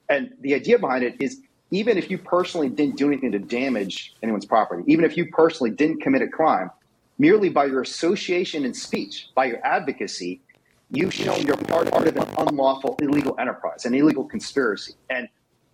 And 0.10 0.34
the 0.42 0.56
idea 0.56 0.78
behind 0.78 1.06
it 1.06 1.16
is 1.22 1.40
even 1.72 1.98
if 1.98 2.12
you 2.12 2.18
personally 2.18 2.68
didn't 2.68 2.98
do 2.98 3.08
anything 3.08 3.32
to 3.32 3.40
damage 3.40 4.14
anyone's 4.22 4.46
property, 4.46 4.84
even 4.88 5.06
if 5.06 5.16
you 5.16 5.32
personally 5.32 5.72
didn't 5.72 6.02
commit 6.02 6.22
a 6.22 6.28
crime, 6.28 6.70
merely 7.20 7.50
by 7.50 7.66
your 7.66 7.82
association 7.82 8.66
and 8.66 8.76
speech, 8.76 9.28
by 9.36 9.46
your 9.46 9.64
advocacy, 9.64 10.42
you've 10.90 11.14
shown 11.14 11.46
you're 11.46 11.58
part 11.58 11.88
of 11.90 12.06
an 12.08 12.18
unlawful 12.38 12.98
illegal 13.02 13.36
enterprise, 13.40 13.86
an 13.86 13.94
illegal 13.94 14.24
conspiracy. 14.24 14.94
And 15.10 15.28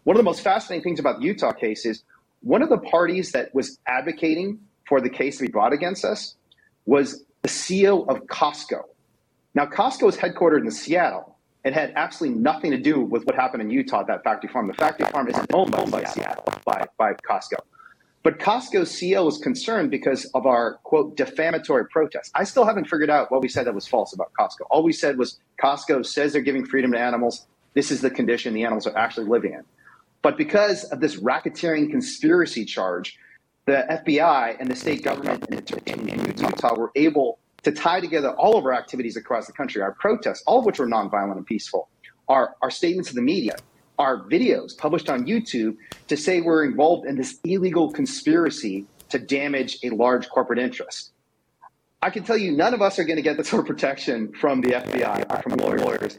one 0.04 0.16
of 0.16 0.20
the 0.20 0.24
most 0.24 0.42
fascinating 0.42 0.84
things 0.84 1.00
about 1.00 1.20
the 1.20 1.26
Utah 1.26 1.54
case 1.54 1.86
is 1.86 2.04
one 2.42 2.62
of 2.62 2.70
the 2.70 2.80
parties 2.80 3.32
that 3.32 3.54
was 3.56 3.80
advocating 3.88 4.60
for 4.88 5.00
the 5.00 5.10
case 5.10 5.38
to 5.38 5.44
be 5.44 5.52
brought 5.52 5.72
against 5.72 6.04
us 6.04 6.36
was 6.86 7.24
the 7.44 7.50
CEO 7.50 8.08
of 8.08 8.26
Costco. 8.26 8.82
Now, 9.54 9.66
Costco 9.66 10.10
is 10.10 10.18
headquartered 10.18 10.62
in 10.62 10.72
Seattle. 10.72 11.38
It 11.64 11.74
had 11.74 11.94
absolutely 11.96 12.40
nothing 12.40 12.72
to 12.72 12.78
do 12.78 13.02
with 13.02 13.26
what 13.26 13.36
happened 13.36 13.64
in 13.64 13.70
Utah 13.72 14.02
at 14.02 14.08
that 14.08 14.24
factory 14.24 14.50
farm. 14.52 14.68
The 14.68 14.74
factory 14.74 15.08
farm 15.08 15.28
is 15.28 15.36
owned 15.54 15.72
by 15.72 16.04
Seattle, 16.04 16.44
by, 16.66 16.86
by 16.98 17.14
Costco. 17.14 17.58
But 18.26 18.40
Costco's 18.40 18.90
CEO 18.92 19.24
was 19.24 19.38
concerned 19.38 19.92
because 19.92 20.26
of 20.34 20.48
our 20.48 20.80
quote 20.82 21.16
defamatory 21.16 21.86
protest. 21.90 22.32
I 22.34 22.44
still 22.44 22.66
haven't 22.66 22.86
figured 22.86 23.12
out 23.12 23.32
what 23.32 23.44
we 23.44 23.48
said 23.48 23.68
that 23.68 23.76
was 23.76 23.88
false 23.88 24.16
about 24.16 24.32
Costco. 24.34 24.66
All 24.72 24.82
we 24.82 24.94
said 24.94 25.20
was 25.20 25.38
Costco 25.62 26.04
says 26.04 26.34
they're 26.34 26.42
giving 26.42 26.66
freedom 26.66 26.92
to 26.94 27.00
animals. 27.00 27.46
This 27.76 27.92
is 27.92 28.02
the 28.02 28.10
condition 28.10 28.56
the 28.56 28.64
animals 28.64 28.88
are 28.88 28.98
actually 28.98 29.28
living 29.28 29.54
in. 29.54 29.64
But 30.24 30.40
because 30.40 30.86
of 30.86 31.02
this 31.02 31.18
racketeering 31.18 31.92
conspiracy 31.92 32.66
charge, 32.66 33.16
the 33.66 33.86
FBI 33.92 34.56
and 34.60 34.72
the 34.72 34.76
state 34.76 35.04
government 35.04 35.46
in, 35.86 36.10
in 36.10 36.26
Utah 36.26 36.74
were 36.74 36.92
able 36.96 37.38
to 37.62 37.72
tie 37.72 38.00
together 38.00 38.32
all 38.32 38.58
of 38.58 38.66
our 38.66 38.74
activities 38.74 39.18
across 39.18 39.46
the 39.46 39.54
country, 39.54 39.84
our 39.84 39.92
protests, 39.92 40.42
all 40.48 40.58
of 40.58 40.66
which 40.66 40.80
were 40.80 40.88
nonviolent 40.88 41.38
and 41.38 41.46
peaceful, 41.46 41.90
our, 42.28 42.56
our 42.64 42.72
statements 42.72 43.10
to 43.10 43.16
the 43.16 43.22
media, 43.22 43.56
our 43.98 44.24
videos 44.24 44.78
published 44.78 45.10
on 45.10 45.26
YouTube 45.26 45.78
to 46.08 46.18
say 46.18 46.42
we're 46.42 46.66
involved 46.66 47.06
in 47.06 47.16
this 47.16 47.40
illegal 47.44 47.92
conspiracy 47.92 48.86
to 49.10 49.20
damage 49.20 49.78
a 49.84 49.90
large 49.92 50.30
corporate 50.30 50.60
interest. 50.60 51.12
I 52.02 52.10
can 52.10 52.24
tell 52.24 52.38
you, 52.38 52.52
none 52.52 52.74
of 52.74 52.82
us 52.82 53.00
are 53.00 53.04
going 53.04 53.18
to 53.18 53.22
get 53.22 53.38
the 53.38 53.44
sort 53.52 53.62
of 53.62 53.68
protection 53.68 54.32
from 54.34 54.62
the 54.62 54.72
FBI 54.72 55.44
from 55.44 55.54
lawyers. 55.58 56.18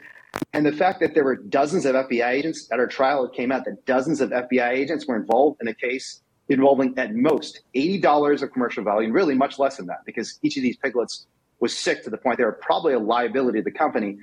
And 0.52 0.66
the 0.66 0.72
fact 0.72 1.00
that 1.00 1.14
there 1.14 1.24
were 1.24 1.36
dozens 1.36 1.86
of 1.86 1.94
FBI 1.94 2.28
agents 2.28 2.68
at 2.72 2.78
our 2.78 2.86
trial, 2.86 3.24
it 3.24 3.32
came 3.32 3.52
out 3.52 3.64
that 3.64 3.84
dozens 3.86 4.20
of 4.20 4.30
FBI 4.30 4.70
agents 4.70 5.06
were 5.06 5.16
involved 5.16 5.60
in 5.60 5.68
a 5.68 5.74
case 5.74 6.22
involving 6.48 6.96
at 6.96 7.14
most 7.14 7.60
$80 7.74 8.42
of 8.42 8.52
commercial 8.52 8.84
value, 8.84 9.06
and 9.06 9.14
really 9.14 9.34
much 9.34 9.58
less 9.58 9.76
than 9.78 9.86
that, 9.86 10.04
because 10.04 10.38
each 10.42 10.56
of 10.56 10.62
these 10.62 10.76
piglets 10.76 11.26
was 11.60 11.76
sick 11.76 12.04
to 12.04 12.10
the 12.10 12.18
point 12.18 12.38
they 12.38 12.44
were 12.44 12.52
probably 12.52 12.92
a 12.92 12.98
liability 12.98 13.58
to 13.58 13.64
the 13.64 13.70
company 13.70 14.16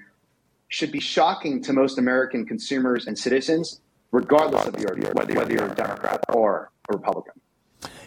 should 0.73 0.91
be 0.91 0.99
shocking 0.99 1.61
to 1.61 1.71
most 1.71 1.99
American 1.99 2.47
consumers 2.47 3.05
and 3.05 3.17
citizens, 3.17 3.79
regardless 4.11 4.65
of 4.65 4.79
your, 4.79 4.95
whether, 5.13 5.35
whether 5.35 5.53
you're 5.53 5.67
a 5.67 5.75
Democrat 5.75 6.25
or 6.29 6.71
a 6.89 6.97
Republican. 6.97 7.33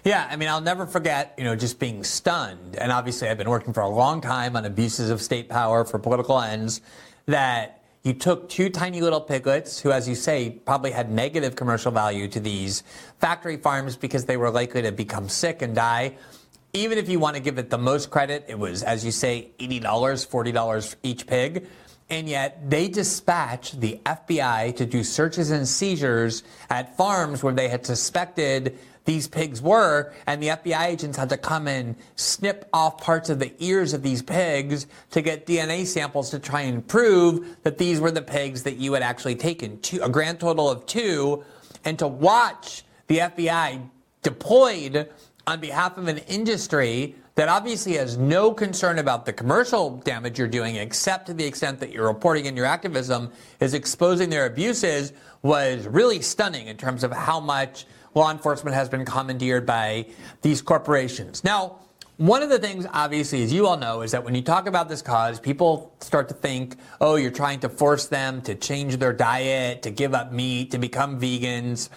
Yeah, 0.03 0.27
I 0.29 0.35
mean, 0.35 0.49
I'll 0.49 0.61
never 0.61 0.85
forget, 0.85 1.33
you 1.39 1.45
know, 1.45 1.55
just 1.55 1.79
being 1.79 2.03
stunned. 2.03 2.75
And 2.75 2.91
obviously, 2.91 3.29
I've 3.29 3.39
been 3.39 3.51
working 3.51 3.73
for 3.73 3.83
a 3.83 3.89
long 3.89 4.21
time 4.21 4.57
on 4.57 4.65
abuses 4.65 5.11
of 5.11 5.23
state 5.23 5.49
power 5.49 5.85
for 5.85 6.01
political 6.01 6.41
ends. 6.41 6.81
That 7.27 7.85
you 8.03 8.15
took 8.15 8.49
two 8.49 8.69
tiny 8.69 9.01
little 9.01 9.21
piglets, 9.21 9.79
who, 9.79 9.93
as 9.93 10.09
you 10.09 10.17
say, 10.17 10.51
probably 10.51 10.91
had 10.91 11.09
negative 11.09 11.55
commercial 11.55 11.93
value 11.93 12.27
to 12.27 12.41
these 12.41 12.83
factory 13.21 13.59
farms 13.59 13.97
because 13.97 14.25
they 14.25 14.37
were 14.37 14.51
likely 14.51 14.83
to 14.83 14.91
become 14.91 15.29
sick 15.29 15.63
and 15.63 15.73
die. 15.73 16.17
Even 16.73 16.99
if 16.99 17.09
you 17.09 17.21
want 17.21 17.37
to 17.37 17.43
give 17.43 17.59
it 17.59 17.71
the 17.71 17.79
most 17.79 18.11
credit, 18.11 18.45
it 18.49 18.59
was, 18.59 18.83
as 18.83 19.05
you 19.05 19.13
say, 19.13 19.51
$80, 19.61 19.83
$40 19.83 20.97
each 21.05 21.29
pig. 21.29 21.69
And 22.09 22.29
yet 22.29 22.71
they 22.71 22.89
dispatched 22.89 23.81
the 23.81 24.01
FBI 24.07 24.77
to 24.77 24.87
do 24.87 25.03
searches 25.03 25.51
and 25.51 25.67
seizures 25.67 26.45
at 26.71 26.97
farms 26.97 27.43
where 27.43 27.53
they 27.53 27.69
had 27.69 27.85
suspected 27.85 28.79
these 29.07 29.29
pigs 29.29 29.63
were, 29.63 30.13
and 30.27 30.43
the 30.43 30.49
FBI 30.49 30.87
agents 30.87 31.17
had 31.17 31.29
to 31.31 31.37
come 31.37 31.69
and 31.69 31.95
snip 32.17 32.69
off 32.73 33.01
parts 33.01 33.31
of 33.31 33.39
the 33.39 33.53
ears 33.61 33.95
of 33.95 34.03
these 34.03 34.21
pigs 34.21 34.87
to 35.13 35.23
get 35.23 35.47
DNA 35.47 35.87
samples 35.87 36.31
to 36.31 36.39
try 36.39 36.63
and 36.63 36.87
prove 36.87 37.57
that 37.63 37.79
these 37.79 38.01
were 38.01 38.11
the 38.11 38.23
pigs 38.23 38.65
that 38.65 38.77
you 38.77 38.93
had 38.93 39.03
actually 39.03 39.37
taken, 39.37 39.81
two, 39.81 40.03
a 40.03 40.09
grand 40.09 40.41
total 40.41 40.69
of 40.69 40.85
two, 40.87 41.45
and 41.85 41.99
to 42.01 42.09
watch 42.09 42.85
the 43.07 43.19
FBI 43.19 43.89
deployed 44.23 45.09
on 45.47 45.61
behalf 45.61 45.97
of 45.97 46.09
an 46.09 46.19
industry 46.19 47.15
that 47.37 47.49
obviously 47.51 47.93
has 47.95 48.17
no 48.17 48.53
concern 48.53 48.99
about 48.99 49.27
the 49.27 49.33
commercial 49.33 49.99
damage 49.99 50.39
you're 50.39 50.49
doing, 50.49 50.77
except 50.77 51.27
to 51.27 51.35
the 51.35 51.45
extent 51.45 51.79
that 51.81 51.93
you're 51.93 52.09
reporting 52.09 52.47
in 52.47 52.57
your 52.57 52.67
activism, 52.67 53.31
is 53.61 53.75
exposing 53.75 54.31
their 54.31 54.47
abuses, 54.47 55.13
was 55.43 55.87
really 55.87 56.21
stunning 56.21 56.67
in 56.67 56.77
terms 56.79 57.05
of 57.05 57.13
how 57.13 57.39
much 57.39 57.87
law 58.15 58.31
enforcement 58.31 58.75
has 58.75 58.89
been 58.89 59.05
commandeered 59.05 59.67
by 59.67 60.07
these 60.41 60.63
corporations. 60.63 61.45
Now, 61.45 61.81
one 62.17 62.43
of 62.43 62.49
the 62.49 62.59
things, 62.59 62.87
obviously, 62.95 63.43
as 63.43 63.53
you 63.53 63.67
all 63.67 63.77
know, 63.77 64.01
is 64.01 64.13
that 64.13 64.25
when 64.25 64.35
you 64.35 64.41
talk 64.41 64.67
about 64.67 64.89
this 64.89 65.03
cause, 65.03 65.39
people 65.39 65.95
start 66.01 66.29
to 66.29 66.35
think, 66.35 66.77
oh, 67.03 67.17
you're 67.17 67.31
trying 67.31 67.61
to 67.61 67.69
force 67.69 68.07
them 68.07 68.41
to 68.43 68.55
change 68.55 68.97
their 68.97 69.13
diet, 69.13 69.83
to 69.83 69.91
give 69.91 70.15
up 70.15 70.33
meat, 70.33 70.71
to 70.71 70.79
become 70.79 71.21
vegans. 71.21 71.91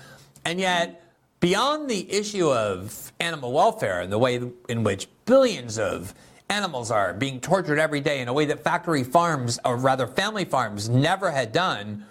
And 0.44 0.60
yet, 0.60 1.09
beyond 1.40 1.90
the 1.90 2.12
issue 2.12 2.50
of 2.52 3.12
animal 3.20 3.52
welfare 3.52 4.02
and 4.02 4.12
the 4.12 4.18
way 4.18 4.42
in 4.68 4.84
which 4.84 5.08
billions 5.26 5.78
of 5.78 6.14
animals 6.50 6.92
are 6.92 7.14
being 7.14 7.40
tortured 7.40 7.80
every 7.80 8.02
day 8.02 8.20
in 8.20 8.28
a 8.28 8.34
way 8.34 8.46
that 8.46 8.64
factory 8.64 9.04
farms, 9.04 9.60
or 9.64 9.78
rather 9.78 10.08
family 10.08 10.46
farms, 10.46 10.90
never 10.90 11.32
had 11.32 11.52
done, 11.52 12.06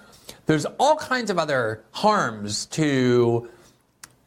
there's 0.47 0.65
all 0.79 0.97
kinds 0.97 1.31
of 1.31 1.39
other 1.39 1.85
harms 1.91 2.67
to 2.67 3.49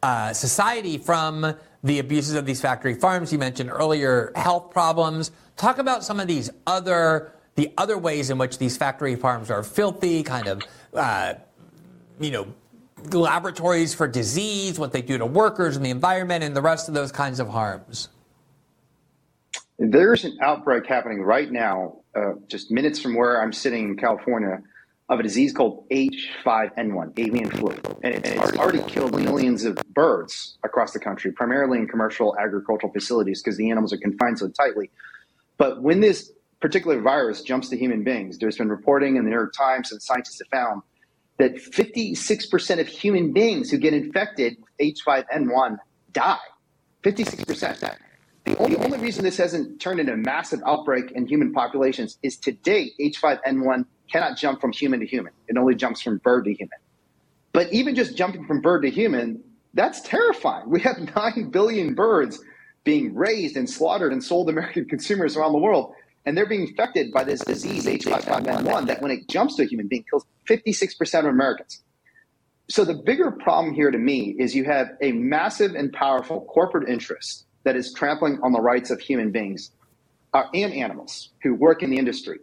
uh, 0.02 0.32
society 0.32 0.98
from 0.98 1.54
the 1.82 1.98
abuses 1.98 2.34
of 2.34 2.46
these 2.46 2.60
factory 2.60 2.94
farms. 2.94 3.32
You 3.32 3.38
mentioned 3.38 3.70
earlier 3.70 4.32
health 4.36 4.70
problems. 4.70 5.32
Talk 5.56 5.78
about 5.78 6.04
some 6.04 6.20
of 6.20 6.28
these 6.28 6.50
other 6.66 7.32
the 7.54 7.70
other 7.76 7.98
ways 7.98 8.30
in 8.30 8.38
which 8.38 8.56
these 8.56 8.76
factory 8.78 9.14
farms 9.14 9.50
are 9.50 9.62
filthy, 9.62 10.22
kind 10.22 10.48
of, 10.48 10.62
uh, 10.94 11.34
you 12.18 12.30
know, 12.30 12.46
laboratories 13.10 13.94
for 13.94 14.08
disease, 14.08 14.78
what 14.78 14.92
they 14.92 15.02
do 15.02 15.18
to 15.18 15.26
workers 15.26 15.76
and 15.76 15.84
the 15.84 15.90
environment, 15.90 16.44
and 16.44 16.56
the 16.56 16.62
rest 16.62 16.88
of 16.88 16.94
those 16.94 17.12
kinds 17.12 17.40
of 17.40 17.48
harms. 17.48 18.08
There's 19.78 20.24
an 20.24 20.38
outbreak 20.40 20.86
happening 20.86 21.22
right 21.22 21.50
now, 21.50 21.96
uh, 22.14 22.34
just 22.46 22.70
minutes 22.70 23.00
from 23.00 23.14
where 23.14 23.42
I'm 23.42 23.52
sitting 23.52 23.88
in 23.88 23.96
California, 23.96 24.62
of 25.08 25.20
a 25.20 25.22
disease 25.22 25.52
called 25.52 25.88
H5N1, 25.90 27.18
avian 27.18 27.50
flu. 27.50 27.76
And 28.02 28.14
it's, 28.14 28.28
it's 28.28 28.58
already 28.58 28.82
killed 28.82 29.20
millions 29.20 29.64
of 29.64 29.76
birds 29.90 30.56
across 30.64 30.92
the 30.92 31.00
country, 31.00 31.32
primarily 31.32 31.78
in 31.78 31.86
commercial 31.86 32.36
agricultural 32.38 32.92
facilities 32.92 33.42
because 33.42 33.56
the 33.56 33.70
animals 33.70 33.92
are 33.92 33.98
confined 33.98 34.38
so 34.38 34.48
tightly. 34.48 34.90
But 35.58 35.82
when 35.82 36.00
this 36.00 36.32
particular 36.60 37.00
virus 37.00 37.42
jumps 37.42 37.68
to 37.70 37.76
human 37.76 38.04
beings, 38.04 38.38
there's 38.38 38.56
been 38.56 38.68
reporting 38.68 39.16
in 39.16 39.24
the 39.24 39.30
New 39.30 39.36
York 39.36 39.52
Times 39.52 39.92
and 39.92 40.00
scientists 40.00 40.40
have 40.40 40.48
found 40.48 40.82
that 41.38 41.56
56% 41.56 42.80
of 42.80 42.86
human 42.86 43.32
beings 43.32 43.70
who 43.70 43.78
get 43.78 43.94
infected 43.94 44.56
with 44.60 44.96
H5N1 44.96 45.78
die. 46.12 46.36
56%. 47.02 47.96
The 48.44 48.56
only, 48.58 48.76
the 48.76 48.84
only 48.84 48.98
reason 48.98 49.24
this 49.24 49.36
hasn't 49.36 49.80
turned 49.80 50.00
into 50.00 50.12
a 50.12 50.16
massive 50.16 50.60
outbreak 50.66 51.12
in 51.12 51.26
human 51.26 51.52
populations 51.52 52.18
is 52.22 52.36
to 52.38 52.52
date, 52.52 52.92
H5N1 53.00 53.86
cannot 54.10 54.36
jump 54.36 54.60
from 54.60 54.72
human 54.72 55.00
to 55.00 55.06
human. 55.06 55.32
It 55.48 55.56
only 55.56 55.74
jumps 55.74 56.02
from 56.02 56.18
bird 56.18 56.44
to 56.44 56.52
human. 56.52 56.78
But 57.52 57.72
even 57.72 57.94
just 57.94 58.16
jumping 58.16 58.46
from 58.46 58.60
bird 58.60 58.82
to 58.82 58.90
human, 58.90 59.42
that's 59.74 60.00
terrifying. 60.02 60.68
We 60.68 60.80
have 60.80 60.98
9 61.16 61.50
billion 61.50 61.94
birds 61.94 62.40
being 62.84 63.14
raised 63.14 63.56
and 63.56 63.68
slaughtered 63.68 64.12
and 64.12 64.22
sold 64.22 64.48
to 64.48 64.52
American 64.52 64.86
consumers 64.86 65.36
around 65.36 65.52
the 65.52 65.58
world. 65.58 65.94
And 66.24 66.36
they're 66.36 66.48
being 66.48 66.68
infected 66.68 67.12
by 67.12 67.24
this 67.24 67.40
disease, 67.40 67.86
H5N1, 67.86 68.86
that 68.86 69.02
when 69.02 69.10
it 69.10 69.28
jumps 69.28 69.56
to 69.56 69.64
a 69.64 69.66
human 69.66 69.88
being, 69.88 70.04
kills 70.08 70.24
56% 70.48 71.18
of 71.18 71.24
Americans. 71.26 71.82
So 72.68 72.84
the 72.84 72.94
bigger 72.94 73.32
problem 73.32 73.74
here 73.74 73.90
to 73.90 73.98
me 73.98 74.36
is 74.38 74.54
you 74.54 74.64
have 74.64 74.90
a 75.00 75.12
massive 75.12 75.74
and 75.74 75.92
powerful 75.92 76.42
corporate 76.42 76.88
interest 76.88 77.46
that 77.64 77.76
is 77.76 77.92
trampling 77.92 78.38
on 78.42 78.52
the 78.52 78.60
rights 78.60 78.90
of 78.90 79.00
human 79.00 79.30
beings 79.30 79.72
uh, 80.32 80.44
and 80.54 80.72
animals 80.72 81.30
who 81.42 81.54
work 81.54 81.82
in 81.82 81.90
the 81.90 81.98
industry. 81.98 82.38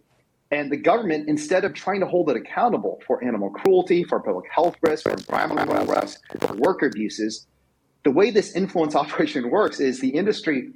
And 0.51 0.71
the 0.71 0.77
government, 0.77 1.29
instead 1.29 1.63
of 1.63 1.73
trying 1.73 1.99
to 1.99 2.07
hold 2.07 2.29
it 2.29 2.35
accountable 2.35 3.01
for 3.05 3.23
animal 3.23 3.49
cruelty, 3.51 4.03
for 4.03 4.19
public 4.19 4.45
health 4.51 4.75
risks, 4.81 5.03
for 5.03 5.11
environmental 5.11 5.85
risks, 5.85 6.21
for 6.39 6.53
worker 6.55 6.87
abuses, 6.87 7.47
the 8.03 8.11
way 8.11 8.31
this 8.31 8.55
influence 8.55 8.95
operation 9.03 9.49
works 9.49 9.79
is 9.79 9.99
the 9.99 10.09
industry 10.09 10.73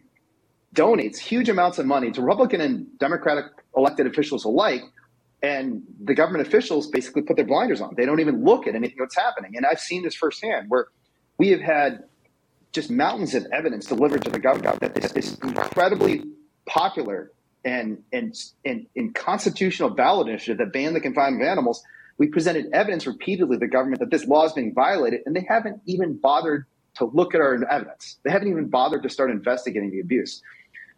donates 0.73 1.17
huge 1.17 1.49
amounts 1.49 1.79
of 1.79 1.85
money 1.85 2.11
to 2.11 2.21
Republican 2.21 2.61
and 2.61 2.87
Democratic 2.99 3.45
elected 3.77 4.07
officials 4.07 4.45
alike. 4.45 4.81
And 5.41 5.83
the 6.03 6.15
government 6.15 6.47
officials 6.47 6.87
basically 6.87 7.21
put 7.21 7.35
their 7.35 7.45
blinders 7.45 7.81
on. 7.81 7.95
They 7.95 8.05
don't 8.05 8.19
even 8.21 8.43
look 8.43 8.65
at 8.67 8.75
anything 8.75 8.97
that's 8.99 9.15
happening. 9.15 9.55
And 9.55 9.65
I've 9.65 9.79
seen 9.79 10.03
this 10.03 10.15
firsthand 10.15 10.69
where 10.69 10.87
we 11.37 11.49
have 11.49 11.61
had 11.61 12.03
just 12.71 12.89
mountains 12.89 13.35
of 13.35 13.45
evidence 13.51 13.85
delivered 13.85 14.23
to 14.23 14.31
the 14.31 14.39
government 14.39 14.79
that 14.79 14.95
this, 14.95 15.11
this 15.11 15.37
incredibly 15.39 16.23
popular 16.65 17.31
and, 17.65 18.01
and, 18.11 18.35
and, 18.65 18.87
and 18.95 19.13
constitutional 19.13 19.89
ballot 19.89 20.27
initiative 20.27 20.57
that 20.57 20.73
banned 20.73 20.95
the 20.95 21.01
confinement 21.01 21.43
of 21.43 21.47
animals 21.47 21.83
We 22.17 22.27
presented 22.27 22.67
evidence 22.73 23.07
repeatedly 23.07 23.57
to 23.57 23.59
the 23.59 23.67
government 23.67 23.99
that 23.99 24.11
this 24.11 24.25
law 24.25 24.45
is 24.45 24.53
being 24.53 24.73
violated, 24.73 25.21
and 25.25 25.35
they 25.35 25.45
haven't 25.47 25.81
even 25.85 26.17
bothered 26.17 26.65
to 26.95 27.05
look 27.05 27.33
at 27.33 27.41
our 27.41 27.63
evidence. 27.69 28.19
They 28.23 28.31
haven't 28.31 28.49
even 28.49 28.69
bothered 28.69 29.03
to 29.03 29.09
start 29.09 29.31
investigating 29.31 29.91
the 29.91 29.99
abuse. 29.99 30.41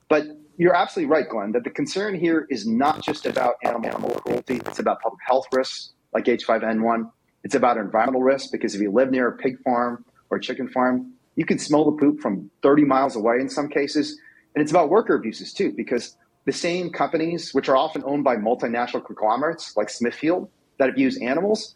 But 0.10 0.28
you're 0.58 0.76
absolutely 0.76 1.12
right, 1.12 1.28
Glenn, 1.28 1.52
that 1.54 1.64
the 1.64 1.70
concern 1.70 2.16
here 2.16 2.48
is 2.50 2.66
not 2.68 3.04
just 3.04 3.26
about 3.26 3.56
animal, 3.64 4.10
cruelty, 4.26 4.62
it's 4.66 4.80
about 4.80 5.02
public 5.02 5.22
health 5.26 5.46
risks 5.52 5.94
like 6.14 6.26
H5N1. 6.26 7.12
It's 7.44 7.56
about 7.56 7.78
environmental 7.78 8.24
risks 8.24 8.50
because 8.50 8.74
if 8.74 8.82
you 8.82 8.92
live 8.92 9.12
near 9.12 9.28
a 9.28 9.38
pig 9.38 9.60
farm 9.64 10.06
or 10.30 10.38
a 10.38 10.42
chicken 10.42 10.70
farm, 10.70 11.12
you 11.36 11.46
can 11.46 11.60
smell 11.60 11.86
the 11.86 11.98
poop 11.98 12.22
from 12.22 12.50
30 12.64 12.86
miles 12.86 13.16
away 13.16 13.36
in 13.40 13.50
some 13.50 13.68
cases. 13.68 14.18
And 14.56 14.62
it's 14.62 14.72
about 14.72 14.90
worker 14.90 15.16
abuses 15.16 15.54
too, 15.54 15.74
because 15.76 16.16
the 16.46 16.54
same 16.54 16.90
companies, 16.90 17.54
which 17.54 17.68
are 17.68 17.76
often 17.76 18.04
owned 18.06 18.24
by 18.24 18.38
multinational 18.38 19.06
conglomerates 19.06 19.76
like 19.76 19.90
Smithfield 19.90 20.50
that 20.80 20.90
abuse 20.90 21.18
animals, 21.22 21.76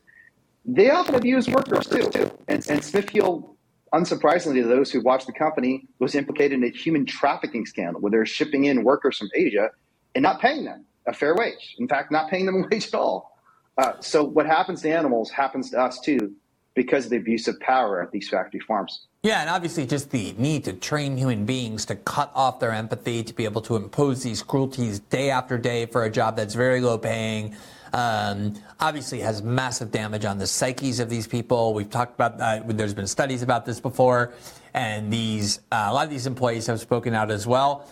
they 0.66 0.90
often 0.90 1.16
abuse 1.16 1.48
workers 1.50 1.88
too. 1.88 2.10
And, 2.48 2.66
and 2.70 2.84
Smithfield, 2.84 3.56
unsurprisingly 3.94 4.62
to 4.62 4.68
those 4.68 4.92
who 4.92 5.02
watch 5.02 5.26
the 5.26 5.34
company, 5.34 5.88
was 6.00 6.16
implicated 6.16 6.60
in 6.60 6.64
a 6.64 6.70
human 6.70 7.06
trafficking 7.06 7.66
scandal 7.66 8.02
where 8.02 8.12
they're 8.12 8.26
shipping 8.26 8.66
in 8.66 8.84
workers 8.84 9.18
from 9.18 9.30
Asia 9.36 9.70
and 10.16 10.24
not 10.24 10.40
paying 10.40 10.66
them 10.66 10.86
a 11.08 11.14
fair 11.14 11.36
wage. 11.36 11.76
In 11.80 11.88
fact, 11.88 12.12
not 12.12 12.30
paying 12.30 12.46
them 12.46 12.64
a 12.64 12.68
wage 12.72 12.88
at 12.88 12.94
all. 12.94 13.38
Uh, 13.78 13.94
so 14.02 14.24
what 14.24 14.46
happens 14.46 14.82
to 14.82 14.90
animals 14.90 15.32
happens 15.32 15.72
to 15.72 15.80
us 15.80 16.00
too 16.00 16.34
because 16.76 17.06
of 17.06 17.12
the 17.12 17.18
abuse 17.18 17.48
of 17.48 17.60
power 17.60 18.02
at 18.02 18.12
these 18.12 18.30
factory 18.30 18.60
farms. 18.62 19.08
Yeah, 19.24 19.42
and 19.42 19.50
obviously 19.50 19.86
just 19.86 20.12
the 20.12 20.34
need 20.38 20.64
to 20.66 20.74
train 20.74 21.18
human 21.18 21.46
beings 21.46 21.86
to 21.86 21.96
cut 21.96 22.32
off 22.34 22.60
their 22.60 22.72
empathy, 22.72 23.22
to 23.24 23.34
be 23.34 23.44
able 23.44 23.62
to 23.64 23.76
impose 23.76 24.24
these 24.24 24.42
cruelties 24.42 25.00
day 25.00 25.30
after 25.30 25.58
day 25.58 25.88
for 25.88 26.06
a 26.06 26.10
job 26.10 26.38
that's 26.38 26.54
very 26.54 26.80
low 26.80 26.98
paying. 26.98 27.56
Um, 27.94 28.54
obviously 28.80 29.20
has 29.22 29.42
massive 29.42 29.92
damage 29.92 30.26
on 30.26 30.38
the 30.38 30.48
psyches 30.48 31.00
of 31.00 31.10
these 31.10 31.28
people. 31.28 31.74
We've 31.74 31.90
talked 31.90 32.14
about 32.14 32.38
that. 32.38 32.78
There's 32.78 32.94
been 32.94 33.08
studies 33.08 33.42
about 33.42 33.66
this 33.66 33.80
before, 33.80 34.34
and 34.74 35.12
these 35.12 35.60
uh, 35.72 35.88
a 35.90 35.94
lot 35.94 36.06
of 36.06 36.10
these 36.10 36.28
employees 36.28 36.68
have 36.68 36.80
spoken 36.80 37.14
out 37.14 37.32
as 37.32 37.48
well. 37.48 37.88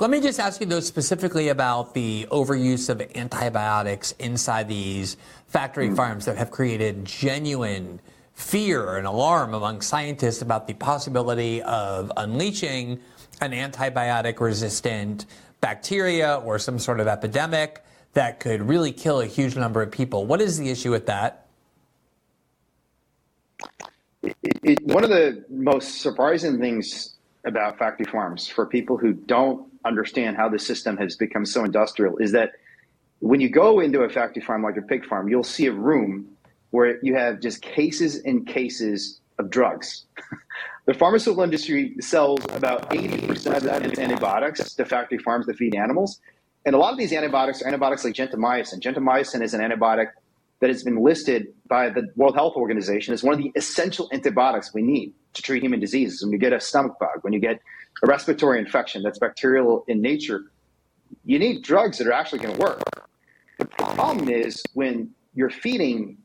Let 0.00 0.08
me 0.08 0.20
just 0.22 0.40
ask 0.40 0.60
you 0.60 0.66
though 0.66 0.80
specifically 0.80 1.48
about 1.48 1.92
the 1.92 2.26
overuse 2.30 2.88
of 2.88 3.02
antibiotics 3.14 4.12
inside 4.12 4.66
these 4.66 5.18
factory 5.46 5.90
mm. 5.90 5.96
farms 5.96 6.24
that 6.24 6.38
have 6.38 6.50
created 6.50 7.04
genuine 7.04 8.00
fear 8.32 8.96
and 8.96 9.06
alarm 9.06 9.52
among 9.52 9.82
scientists 9.82 10.40
about 10.40 10.66
the 10.66 10.72
possibility 10.72 11.60
of 11.62 12.10
unleashing 12.16 12.98
an 13.42 13.52
antibiotic 13.52 14.40
resistant 14.40 15.26
bacteria 15.60 16.36
or 16.36 16.58
some 16.58 16.78
sort 16.78 17.00
of 17.00 17.06
epidemic 17.06 17.84
that 18.14 18.40
could 18.40 18.62
really 18.62 18.92
kill 18.92 19.20
a 19.20 19.26
huge 19.26 19.56
number 19.56 19.82
of 19.82 19.90
people. 19.90 20.26
What 20.26 20.40
is 20.40 20.58
the 20.58 20.68
issue 20.70 20.90
with 20.90 21.06
that? 21.06 21.46
It, 24.22 24.36
it, 24.42 24.82
one 24.82 25.04
of 25.04 25.10
the 25.10 25.44
most 25.48 26.00
surprising 26.00 26.58
things 26.58 27.16
about 27.44 27.78
factory 27.78 28.06
farms 28.06 28.48
for 28.48 28.66
people 28.66 28.96
who 28.96 29.12
don't 29.12 29.66
understand 29.84 30.36
how 30.36 30.48
the 30.48 30.58
system 30.58 30.96
has 30.98 31.16
become 31.16 31.46
so 31.46 31.64
industrial 31.64 32.18
is 32.18 32.32
that 32.32 32.52
when 33.20 33.40
you 33.40 33.48
go 33.48 33.80
into 33.80 34.02
a 34.02 34.08
factory 34.08 34.42
farm 34.42 34.62
like 34.62 34.76
a 34.76 34.82
pig 34.82 35.06
farm, 35.06 35.28
you'll 35.28 35.42
see 35.42 35.66
a 35.66 35.72
room 35.72 36.26
where 36.70 37.02
you 37.04 37.14
have 37.14 37.40
just 37.40 37.62
cases 37.62 38.16
and 38.24 38.46
cases 38.46 39.20
of 39.38 39.50
drugs. 39.50 40.04
the 40.86 40.94
pharmaceutical 40.94 41.42
industry 41.42 41.94
sells 42.00 42.40
about 42.50 42.90
80% 42.90 43.64
of 43.64 43.84
its 43.84 43.98
antibiotics 43.98 44.74
to 44.74 44.84
factory 44.84 45.18
farms 45.18 45.46
that 45.46 45.56
feed 45.56 45.74
animals. 45.74 46.20
And 46.66 46.74
a 46.74 46.78
lot 46.78 46.92
of 46.92 46.98
these 46.98 47.12
antibiotics 47.12 47.62
are 47.62 47.68
antibiotics 47.68 48.04
like 48.04 48.14
gentamicin. 48.14 48.80
Gentamicin 48.80 49.42
is 49.42 49.54
an 49.54 49.60
antibiotic 49.60 50.08
that 50.60 50.68
has 50.68 50.82
been 50.82 51.02
listed 51.02 51.48
by 51.66 51.88
the 51.88 52.08
World 52.16 52.34
Health 52.34 52.54
Organization 52.54 53.14
as 53.14 53.22
one 53.22 53.34
of 53.34 53.40
the 53.40 53.50
essential 53.56 54.08
antibiotics 54.12 54.74
we 54.74 54.82
need 54.82 55.14
to 55.32 55.42
treat 55.42 55.62
human 55.62 55.80
diseases. 55.80 56.22
When 56.22 56.32
you 56.32 56.38
get 56.38 56.52
a 56.52 56.60
stomach 56.60 56.98
bug, 57.00 57.22
when 57.22 57.32
you 57.32 57.40
get 57.40 57.60
a 58.02 58.06
respiratory 58.06 58.58
infection 58.58 59.02
that's 59.02 59.18
bacterial 59.18 59.84
in 59.88 60.02
nature, 60.02 60.52
you 61.24 61.38
need 61.38 61.62
drugs 61.62 61.98
that 61.98 62.06
are 62.06 62.12
actually 62.12 62.40
going 62.40 62.54
to 62.54 62.60
work. 62.60 62.82
The 63.58 63.64
problem 63.64 64.28
is 64.28 64.62
when 64.74 65.10
you're 65.34 65.50
feeding 65.50 66.18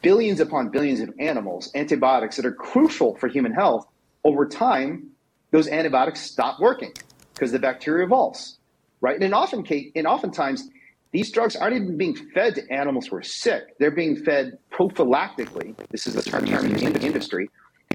billions 0.00 0.40
upon 0.40 0.70
billions 0.70 1.00
of 1.00 1.12
animals 1.18 1.70
antibiotics 1.74 2.36
that 2.36 2.46
are 2.46 2.52
crucial 2.52 3.16
for 3.16 3.28
human 3.28 3.52
health, 3.52 3.86
over 4.24 4.46
time, 4.46 5.10
those 5.50 5.68
antibiotics 5.68 6.20
stop 6.20 6.60
working 6.60 6.92
because 7.34 7.52
the 7.52 7.58
bacteria 7.58 8.04
evolves, 8.04 8.57
right? 9.00 9.20
And 9.20 9.34
often, 9.34 9.64
and 9.94 10.06
oftentimes, 10.06 10.68
these 11.12 11.30
drugs 11.30 11.56
aren't 11.56 11.76
even 11.76 11.96
being 11.96 12.14
fed 12.14 12.54
to 12.56 12.70
animals 12.70 13.06
who 13.06 13.16
are 13.16 13.22
sick. 13.22 13.78
They're 13.78 13.90
being 13.90 14.16
fed 14.16 14.58
prophylactically. 14.70 15.74
This 15.90 16.06
is 16.06 16.14
the 16.14 16.22
term 16.22 16.46
used 16.46 16.82
in 16.82 16.92
the 16.92 17.06
industry 17.06 17.48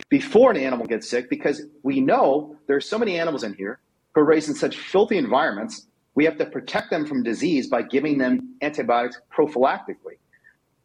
before 0.09 0.51
an 0.51 0.57
animal 0.57 0.85
gets 0.85 1.09
sick 1.09 1.29
because 1.29 1.63
we 1.83 2.01
know 2.01 2.55
there's 2.67 2.87
so 2.87 2.97
many 2.97 3.19
animals 3.19 3.43
in 3.43 3.53
here 3.53 3.79
who 4.13 4.21
are 4.21 4.25
raised 4.25 4.49
in 4.49 4.55
such 4.55 4.77
filthy 4.77 5.17
environments. 5.17 5.85
We 6.15 6.25
have 6.25 6.37
to 6.37 6.45
protect 6.45 6.89
them 6.89 7.05
from 7.05 7.23
disease 7.23 7.67
by 7.67 7.83
giving 7.83 8.17
them 8.17 8.55
antibiotics 8.61 9.19
prophylactically. 9.31 10.17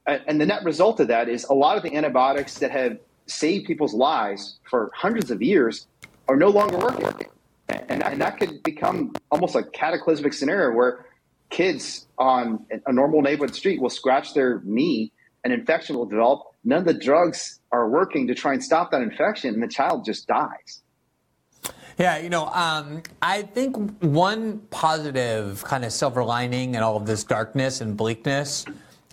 And 0.06 0.40
the 0.40 0.46
net 0.46 0.64
result 0.64 1.00
of 1.00 1.08
that 1.08 1.28
is 1.28 1.44
a 1.44 1.54
lot 1.54 1.76
of 1.76 1.82
the 1.82 1.94
antibiotics 1.94 2.58
that 2.58 2.70
have 2.70 2.98
saved 3.26 3.66
people's 3.66 3.92
lives 3.92 4.58
for 4.64 4.90
hundreds 4.94 5.30
of 5.30 5.42
years 5.42 5.86
are 6.28 6.36
no 6.36 6.48
longer 6.48 6.78
working. 6.78 7.28
And, 7.68 8.02
and 8.02 8.20
that 8.20 8.38
could 8.38 8.62
become 8.62 9.14
almost 9.30 9.54
a 9.54 9.62
cataclysmic 9.62 10.32
scenario 10.32 10.74
where 10.74 11.06
kids 11.50 12.06
on 12.18 12.64
a 12.86 12.92
normal 12.92 13.22
neighborhood 13.22 13.54
street 13.54 13.80
will 13.80 13.90
scratch 13.90 14.34
their 14.34 14.60
knee, 14.64 15.12
an 15.44 15.52
infection 15.52 15.96
will 15.96 16.06
develop. 16.06 16.42
None 16.64 16.80
of 16.80 16.84
the 16.86 16.94
drugs 16.94 17.60
are 17.72 17.88
working 17.88 18.26
to 18.28 18.34
try 18.34 18.52
and 18.52 18.62
stop 18.62 18.90
that 18.90 19.02
infection, 19.02 19.54
and 19.54 19.62
the 19.62 19.68
child 19.68 20.04
just 20.04 20.26
dies. 20.26 20.82
Yeah, 21.98 22.18
you 22.18 22.28
know, 22.28 22.46
um, 22.46 23.02
I 23.20 23.42
think 23.42 23.76
one 24.02 24.60
positive 24.70 25.64
kind 25.64 25.84
of 25.84 25.92
silver 25.92 26.22
lining 26.22 26.74
in 26.74 26.82
all 26.82 26.96
of 26.96 27.06
this 27.06 27.24
darkness 27.24 27.80
and 27.80 27.96
bleakness 27.96 28.64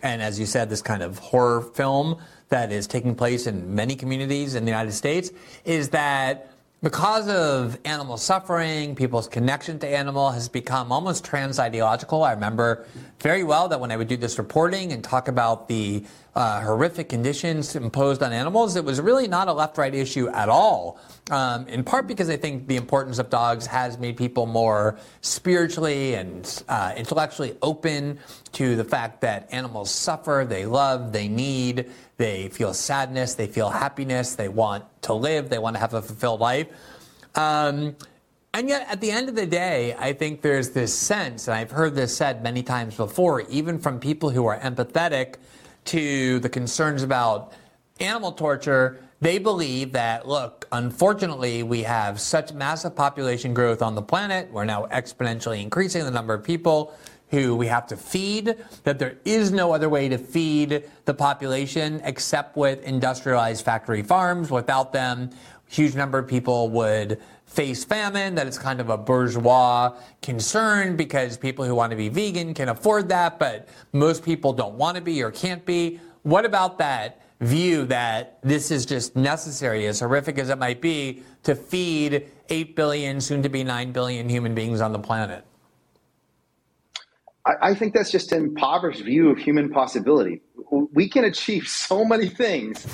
and 0.06 0.22
as 0.22 0.40
you 0.40 0.46
said, 0.46 0.70
this 0.70 0.84
kind 0.84 1.02
of 1.02 1.18
horror 1.18 1.62
film 1.62 2.20
that 2.50 2.72
is 2.72 2.86
taking 2.86 3.16
place 3.16 3.48
in 3.48 3.74
many 3.74 3.96
communities 3.96 4.54
in 4.54 4.64
the 4.64 4.70
United 4.70 4.92
States 4.92 5.32
is 5.66 5.90
that 5.90 6.52
because 6.86 7.28
of 7.30 7.80
animal 7.84 8.16
suffering, 8.16 8.94
people's 8.94 9.28
connection 9.28 9.80
to 9.80 9.88
animal 9.88 10.30
has 10.30 10.48
become 10.48 10.92
almost 10.92 11.26
trans 11.26 11.58
ideological. 11.58 12.24
I 12.24 12.32
remember 12.34 12.86
very 13.22 13.44
well 13.44 13.68
that 13.70 13.80
when 13.80 13.92
I 13.92 13.98
would 13.98 14.08
do 14.08 14.16
this 14.16 14.38
reporting 14.38 14.92
and 14.92 15.04
talk 15.04 15.28
about 15.28 15.68
the 15.68 16.06
uh, 16.36 16.62
horrific 16.62 17.08
conditions 17.08 17.76
imposed 17.76 18.22
on 18.22 18.34
animals, 18.34 18.76
it 18.76 18.84
was 18.84 19.00
really 19.00 19.28
not 19.28 19.48
a 19.48 19.54
left 19.54 19.78
right 19.78 19.96
issue 19.96 20.28
at 20.30 20.50
all. 20.50 21.00
Um, 21.32 21.68
in 21.68 21.84
part 21.84 22.08
because 22.08 22.30
I 22.30 22.36
think 22.36 22.68
the 22.68 22.76
importance 22.76 23.20
of 23.20 23.30
dogs 23.30 23.66
has 23.68 23.98
made 23.98 24.18
people 24.18 24.46
more 24.46 25.00
spiritually 25.22 26.16
and 26.16 26.64
uh, 26.68 26.94
intellectually 26.98 27.56
open 27.62 28.20
to 28.52 28.76
the 28.76 28.84
fact 28.84 29.22
that 29.22 29.48
animals 29.52 29.90
suffer, 29.92 30.46
they 30.48 30.66
love, 30.66 31.14
they 31.14 31.30
need, 31.30 31.90
they 32.18 32.50
feel 32.50 32.74
sadness, 32.74 33.36
they 33.36 33.48
feel 33.48 33.70
happiness, 33.70 34.36
they 34.36 34.50
want 34.50 34.84
to 35.04 35.14
live, 35.14 35.50
they 35.50 35.60
want 35.60 35.76
to 35.76 35.80
have 35.80 35.94
a 35.94 36.02
fulfilled 36.02 36.42
life. 36.42 36.68
Um, 37.36 37.96
and 38.54 38.70
yet, 38.70 38.88
at 38.90 39.02
the 39.02 39.12
end 39.12 39.28
of 39.28 39.36
the 39.36 39.46
day, 39.46 39.96
I 40.00 40.14
think 40.14 40.42
there's 40.42 40.70
this 40.70 40.94
sense, 40.94 41.48
and 41.48 41.58
I've 41.58 41.72
heard 41.72 41.94
this 41.94 42.16
said 42.16 42.42
many 42.42 42.64
times 42.64 42.96
before, 42.96 43.42
even 43.50 43.80
from 43.80 44.00
people 44.00 44.30
who 44.30 44.46
are 44.46 44.58
empathetic 44.60 45.36
to 45.86 46.40
the 46.40 46.50
concerns 46.50 47.04
about 47.04 47.54
animal 48.00 48.32
torture, 48.32 49.00
they 49.22 49.38
believe 49.38 49.94
that, 49.94 50.28
look, 50.28 50.68
unfortunately, 50.72 51.64
we 51.64 51.84
have 51.84 52.20
such 52.20 52.54
massive 52.54 52.96
population 52.96 53.54
growth 53.54 53.82
on 53.82 53.96
the 53.96 54.02
planet. 54.02 54.52
We're 54.52 54.66
now 54.66 54.88
exponentially 54.88 55.62
increasing 55.62 56.04
the 56.04 56.12
number 56.12 56.34
of 56.34 56.44
people 56.44 56.94
who 57.30 57.56
we 57.56 57.68
have 57.68 57.88
to 57.88 57.98
feed, 57.98 58.56
that 58.84 59.00
there 59.00 59.18
is 59.26 59.52
no 59.52 59.72
other 59.74 59.90
way 59.90 60.08
to 60.10 60.18
feed 60.18 60.84
the 61.06 61.14
population 61.14 62.02
except 62.04 62.56
with 62.56 62.84
industrialized 62.84 63.66
factory 63.66 64.04
farms. 64.04 64.52
Without 64.52 64.94
them, 64.94 65.32
huge 65.68 65.96
number 65.96 66.20
of 66.20 66.28
people 66.28 66.70
would 66.70 67.20
face 67.56 67.86
famine, 67.86 68.36
that 68.36 68.48
it's 68.48 68.58
kind 68.60 68.82
of 68.82 68.90
a 68.90 68.98
bourgeois 68.98 69.96
concern 70.22 70.96
because 70.98 71.38
people 71.38 71.64
who 71.64 71.74
want 71.74 71.92
to 71.92 71.96
be 71.96 72.10
vegan 72.10 72.54
can 72.54 72.70
afford 72.70 73.08
that, 73.10 73.40
but 73.40 73.70
most 73.94 74.24
people 74.24 74.52
don't 74.52 74.76
want 74.76 74.96
to 74.96 75.02
be 75.02 75.24
or 75.24 75.32
can't 75.32 75.66
be. 75.66 76.00
What 76.24 76.46
about 76.46 76.78
that 76.80 77.22
view 77.40 77.86
that 77.86 78.40
this 78.42 78.72
is 78.72 78.86
just 78.86 79.16
necessary, 79.16 79.88
as 79.88 80.00
horrific 80.00 80.38
as 80.38 80.50
it 80.50 80.58
might 80.58 80.82
be, 80.82 81.24
to 81.44 81.56
feed 81.56 82.28
8 82.50 82.76
billion, 82.76 83.22
soon 83.22 83.42
to 83.44 83.50
be 83.50 83.64
9 83.64 83.92
billion 83.92 84.28
human 84.28 84.54
beings 84.54 84.82
on 84.82 84.92
the 84.92 85.00
planet? 85.00 85.46
I, 87.62 87.76
think 87.76 87.94
that's 87.94 88.12
just 88.12 88.32
an 88.32 88.44
impoverished 88.44 89.04
view 89.04 89.30
of 89.30 89.38
human 89.38 89.70
possibility. 89.70 90.42
We 90.72 91.08
can 91.08 91.26
achieve 91.26 91.68
so 91.68 92.04
many 92.04 92.28
things. 92.28 92.88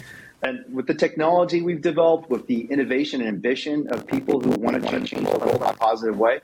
And 0.44 0.66
with 0.74 0.88
the 0.88 0.96
technology 0.96 1.62
we've 1.62 1.82
developed, 1.82 2.30
with 2.30 2.48
the 2.48 2.62
innovation 2.66 3.22
and 3.22 3.30
ambition 3.30 3.88
of 3.92 4.08
people 4.08 4.40
who 4.40 4.52
want 4.52 4.82
to 4.82 4.90
change 4.90 5.12
the 5.12 5.22
world 5.22 5.56
in 5.56 5.62
a 5.62 5.74
positive 5.74 6.18
way. 6.18 6.40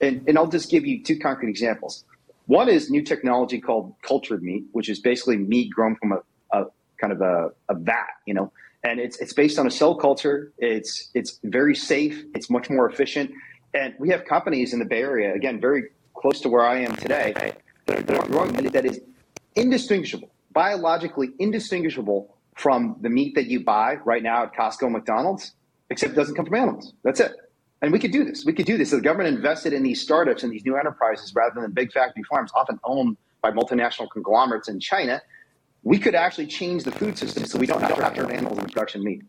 And, 0.00 0.24
and 0.28 0.38
I'll 0.38 0.46
just 0.48 0.70
give 0.70 0.86
you 0.86 1.02
two 1.02 1.18
concrete 1.18 1.50
examples. 1.50 2.04
One 2.46 2.68
is 2.68 2.90
new 2.90 3.02
technology 3.02 3.60
called 3.60 3.94
cultured 4.02 4.42
meat, 4.42 4.64
which 4.72 4.88
is 4.88 4.98
basically 5.00 5.38
meat 5.38 5.70
grown 5.70 5.96
from 5.96 6.12
a, 6.12 6.22
a 6.52 6.66
kind 7.00 7.12
of 7.12 7.20
a, 7.20 7.50
a 7.68 7.74
vat, 7.74 8.08
you 8.26 8.34
know, 8.34 8.52
and 8.84 8.98
it's 8.98 9.16
it's 9.18 9.32
based 9.32 9.58
on 9.58 9.66
a 9.66 9.70
cell 9.70 9.94
culture. 9.94 10.52
It's 10.58 11.10
it's 11.14 11.38
very 11.44 11.74
safe. 11.74 12.24
It's 12.34 12.50
much 12.50 12.68
more 12.68 12.88
efficient, 12.88 13.30
and 13.74 13.94
we 13.98 14.08
have 14.10 14.24
companies 14.24 14.72
in 14.72 14.80
the 14.80 14.84
Bay 14.84 15.02
Area, 15.02 15.34
again, 15.34 15.60
very 15.60 15.84
close 16.14 16.40
to 16.40 16.48
where 16.48 16.64
I 16.64 16.80
am 16.80 16.96
today, 16.96 17.54
that 17.86 18.10
are, 18.10 18.26
growing 18.26 18.54
meat 18.56 18.72
that 18.72 18.84
is 18.84 19.00
indistinguishable, 19.54 20.30
biologically 20.52 21.30
indistinguishable 21.38 22.36
from 22.56 22.96
the 23.00 23.08
meat 23.08 23.34
that 23.34 23.46
you 23.46 23.64
buy 23.64 23.96
right 24.04 24.22
now 24.22 24.44
at 24.44 24.54
Costco 24.54 24.82
and 24.82 24.92
McDonald's, 24.92 25.52
except 25.90 26.12
it 26.12 26.16
doesn't 26.16 26.34
come 26.34 26.46
from 26.46 26.54
animals. 26.54 26.92
That's 27.02 27.20
it. 27.20 27.32
And 27.80 27.92
we 27.92 27.98
could 27.98 28.12
do 28.12 28.24
this. 28.24 28.44
We 28.44 28.52
could 28.52 28.66
do 28.66 28.78
this. 28.78 28.90
The 28.90 29.00
government 29.00 29.34
invested 29.34 29.72
in 29.72 29.82
these 29.82 30.00
startups 30.00 30.42
and 30.42 30.52
these 30.52 30.64
new 30.64 30.76
enterprises 30.76 31.34
rather 31.34 31.60
than 31.60 31.72
big 31.72 31.92
factory 31.92 32.22
farms, 32.24 32.52
often 32.54 32.78
owned 32.84 33.16
by 33.40 33.50
multinational 33.50 34.08
conglomerates 34.10 34.68
in 34.68 34.78
China. 34.78 35.20
We 35.82 35.98
could 35.98 36.14
actually 36.14 36.46
change 36.46 36.84
the 36.84 36.92
food 36.92 37.18
system 37.18 37.44
so 37.44 37.58
we 37.58 37.66
don't 37.66 37.80
have 37.80 37.96
to 37.96 38.14
turn 38.14 38.30
animals 38.30 38.58
into 38.58 38.72
production 38.72 39.02
meat. 39.02 39.22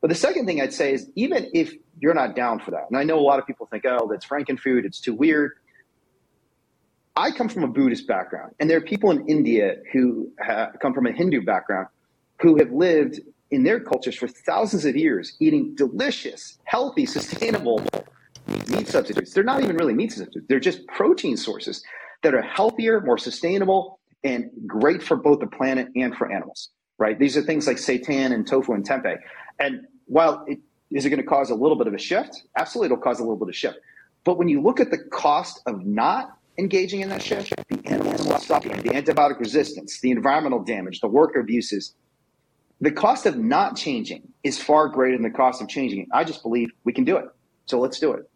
But 0.00 0.08
the 0.08 0.16
second 0.16 0.46
thing 0.46 0.60
I'd 0.60 0.72
say 0.72 0.92
is 0.92 1.10
even 1.16 1.50
if 1.52 1.74
you're 1.98 2.14
not 2.14 2.36
down 2.36 2.60
for 2.60 2.70
that, 2.70 2.84
and 2.88 2.96
I 2.96 3.02
know 3.02 3.18
a 3.18 3.26
lot 3.26 3.40
of 3.40 3.46
people 3.46 3.66
think, 3.66 3.84
oh, 3.86 4.06
that's 4.08 4.24
Frankenfood, 4.24 4.84
it's 4.84 5.00
too 5.00 5.14
weird. 5.14 5.52
I 7.16 7.30
come 7.32 7.48
from 7.48 7.64
a 7.64 7.68
Buddhist 7.68 8.06
background, 8.06 8.54
and 8.60 8.70
there 8.70 8.76
are 8.76 8.82
people 8.82 9.10
in 9.10 9.26
India 9.26 9.76
who 9.92 10.30
come 10.80 10.94
from 10.94 11.06
a 11.06 11.12
Hindu 11.12 11.42
background 11.44 11.88
who 12.40 12.56
have 12.56 12.70
lived 12.70 13.20
in 13.50 13.62
their 13.62 13.80
cultures 13.80 14.16
for 14.16 14.28
thousands 14.28 14.84
of 14.84 14.96
years 14.96 15.36
eating 15.40 15.74
delicious, 15.74 16.58
healthy, 16.64 17.06
sustainable 17.06 17.82
meat 18.68 18.88
substitutes. 18.88 19.32
They're 19.32 19.44
not 19.44 19.62
even 19.62 19.76
really 19.76 19.94
meat 19.94 20.12
substitutes, 20.12 20.46
they're 20.48 20.60
just 20.60 20.86
protein 20.88 21.36
sources 21.36 21.82
that 22.22 22.34
are 22.34 22.42
healthier, 22.42 23.00
more 23.00 23.18
sustainable, 23.18 24.00
and 24.24 24.50
great 24.66 25.02
for 25.02 25.16
both 25.16 25.40
the 25.40 25.46
planet 25.46 25.88
and 25.94 26.14
for 26.16 26.32
animals, 26.32 26.70
right? 26.98 27.18
These 27.18 27.36
are 27.36 27.42
things 27.42 27.66
like 27.66 27.76
seitan 27.76 28.32
and 28.32 28.46
tofu 28.46 28.72
and 28.72 28.86
tempeh. 28.86 29.16
And 29.58 29.86
while 30.06 30.44
it 30.46 30.58
is 30.92 31.04
it 31.04 31.10
going 31.10 31.20
to 31.20 31.26
cause 31.26 31.50
a 31.50 31.54
little 31.54 31.76
bit 31.76 31.88
of 31.88 31.94
a 31.94 31.98
shift? 31.98 32.44
Absolutely, 32.56 32.86
it'll 32.86 33.02
cause 33.02 33.18
a 33.18 33.22
little 33.22 33.36
bit 33.36 33.48
of 33.48 33.56
shift. 33.56 33.78
But 34.24 34.38
when 34.38 34.48
you 34.48 34.60
look 34.60 34.78
at 34.78 34.90
the 34.90 34.98
cost 34.98 35.60
of 35.66 35.84
not 35.84 36.38
engaging 36.58 37.00
in 37.00 37.08
that 37.08 37.22
shift, 37.22 37.52
the 37.68 37.80
animal 37.86 38.16
suffering, 38.38 38.82
the 38.82 38.90
antibiotic 38.90 39.40
resistance, 39.40 40.00
the 40.00 40.10
environmental 40.10 40.62
damage, 40.62 41.00
the 41.00 41.08
worker 41.08 41.40
abuses, 41.40 41.94
the 42.80 42.90
cost 42.90 43.26
of 43.26 43.36
not 43.36 43.76
changing 43.76 44.22
is 44.42 44.62
far 44.62 44.88
greater 44.88 45.16
than 45.16 45.22
the 45.22 45.36
cost 45.36 45.62
of 45.62 45.68
changing 45.68 46.00
it. 46.00 46.08
I 46.12 46.24
just 46.24 46.42
believe 46.42 46.70
we 46.84 46.92
can 46.92 47.04
do 47.04 47.16
it. 47.16 47.26
So 47.66 47.80
let's 47.80 47.98
do 47.98 48.12
it. 48.12 48.30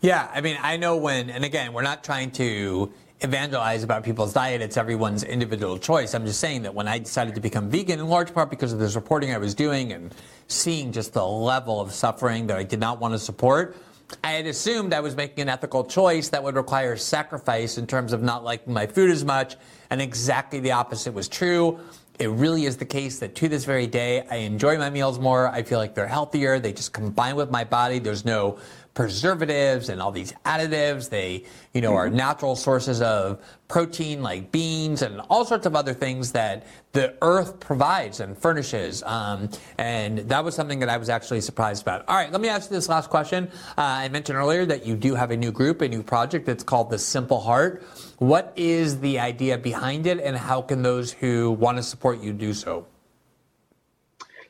Yeah, 0.00 0.30
I 0.32 0.40
mean, 0.40 0.58
I 0.60 0.76
know 0.76 0.96
when, 0.96 1.30
and 1.30 1.44
again, 1.44 1.72
we're 1.72 1.82
not 1.82 2.04
trying 2.04 2.30
to 2.32 2.92
evangelize 3.20 3.82
about 3.82 4.04
people's 4.04 4.32
diet. 4.32 4.60
It's 4.60 4.76
everyone's 4.76 5.22
individual 5.22 5.78
choice. 5.78 6.14
I'm 6.14 6.26
just 6.26 6.40
saying 6.40 6.62
that 6.62 6.74
when 6.74 6.88
I 6.88 6.98
decided 6.98 7.34
to 7.36 7.40
become 7.40 7.70
vegan, 7.70 8.00
in 8.00 8.08
large 8.08 8.34
part 8.34 8.50
because 8.50 8.72
of 8.72 8.78
this 8.78 8.96
reporting 8.96 9.32
I 9.32 9.38
was 9.38 9.54
doing 9.54 9.92
and 9.92 10.14
seeing 10.48 10.92
just 10.92 11.12
the 11.12 11.24
level 11.24 11.80
of 11.80 11.92
suffering 11.92 12.46
that 12.48 12.58
I 12.58 12.64
did 12.64 12.80
not 12.80 13.00
want 13.00 13.14
to 13.14 13.18
support, 13.18 13.76
I 14.22 14.32
had 14.32 14.46
assumed 14.46 14.92
I 14.92 15.00
was 15.00 15.16
making 15.16 15.42
an 15.42 15.48
ethical 15.48 15.84
choice 15.84 16.28
that 16.30 16.42
would 16.42 16.56
require 16.56 16.96
sacrifice 16.96 17.78
in 17.78 17.86
terms 17.86 18.12
of 18.12 18.22
not 18.22 18.44
liking 18.44 18.74
my 18.74 18.86
food 18.86 19.10
as 19.10 19.24
much, 19.24 19.56
and 19.88 20.02
exactly 20.02 20.60
the 20.60 20.72
opposite 20.72 21.14
was 21.14 21.28
true 21.28 21.80
it 22.18 22.28
really 22.28 22.64
is 22.64 22.76
the 22.76 22.84
case 22.84 23.18
that 23.18 23.34
to 23.36 23.48
this 23.48 23.64
very 23.64 23.86
day, 23.86 24.24
I 24.30 24.36
enjoy 24.36 24.78
my 24.78 24.88
meals 24.88 25.18
more. 25.18 25.48
I 25.48 25.62
feel 25.62 25.78
like 25.78 25.94
they're 25.94 26.06
healthier. 26.06 26.60
They 26.60 26.72
just 26.72 26.92
combine 26.92 27.34
with 27.34 27.50
my 27.50 27.64
body. 27.64 27.98
There's 27.98 28.24
no 28.24 28.58
preservatives 28.94 29.88
and 29.88 30.00
all 30.00 30.12
these 30.12 30.32
additives. 30.44 31.10
They, 31.10 31.44
you 31.72 31.80
know, 31.80 31.94
are 31.94 32.06
mm-hmm. 32.06 32.16
natural 32.16 32.56
sources 32.56 33.02
of 33.02 33.42
protein 33.68 34.22
like 34.22 34.52
beans 34.52 35.02
and 35.02 35.20
all 35.28 35.44
sorts 35.44 35.66
of 35.66 35.74
other 35.74 35.92
things 35.92 36.32
that 36.32 36.66
the 36.92 37.14
earth 37.22 37.58
provides 37.58 38.20
and 38.20 38.38
furnishes. 38.38 39.02
Um, 39.02 39.50
and 39.78 40.18
that 40.18 40.44
was 40.44 40.54
something 40.54 40.78
that 40.78 40.88
I 40.88 40.96
was 40.96 41.08
actually 41.08 41.40
surprised 41.40 41.82
about. 41.82 42.04
All 42.08 42.14
right, 42.14 42.30
let 42.30 42.40
me 42.40 42.48
ask 42.48 42.70
you 42.70 42.76
this 42.76 42.88
last 42.88 43.10
question. 43.10 43.50
Uh, 43.76 43.82
I 43.82 44.08
mentioned 44.08 44.38
earlier 44.38 44.64
that 44.66 44.86
you 44.86 44.96
do 44.96 45.14
have 45.14 45.30
a 45.32 45.36
new 45.36 45.50
group, 45.50 45.80
a 45.82 45.88
new 45.88 46.02
project 46.02 46.46
that's 46.46 46.62
called 46.62 46.90
the 46.90 46.98
Simple 46.98 47.40
Heart. 47.40 47.82
What 48.18 48.52
is 48.54 49.00
the 49.00 49.18
idea 49.18 49.58
behind 49.58 50.06
it, 50.06 50.20
and 50.20 50.36
how 50.36 50.62
can 50.62 50.82
those 50.82 51.12
who 51.12 51.50
want 51.50 51.78
to 51.78 51.82
support 51.82 52.20
you 52.20 52.32
do 52.32 52.54
so? 52.54 52.86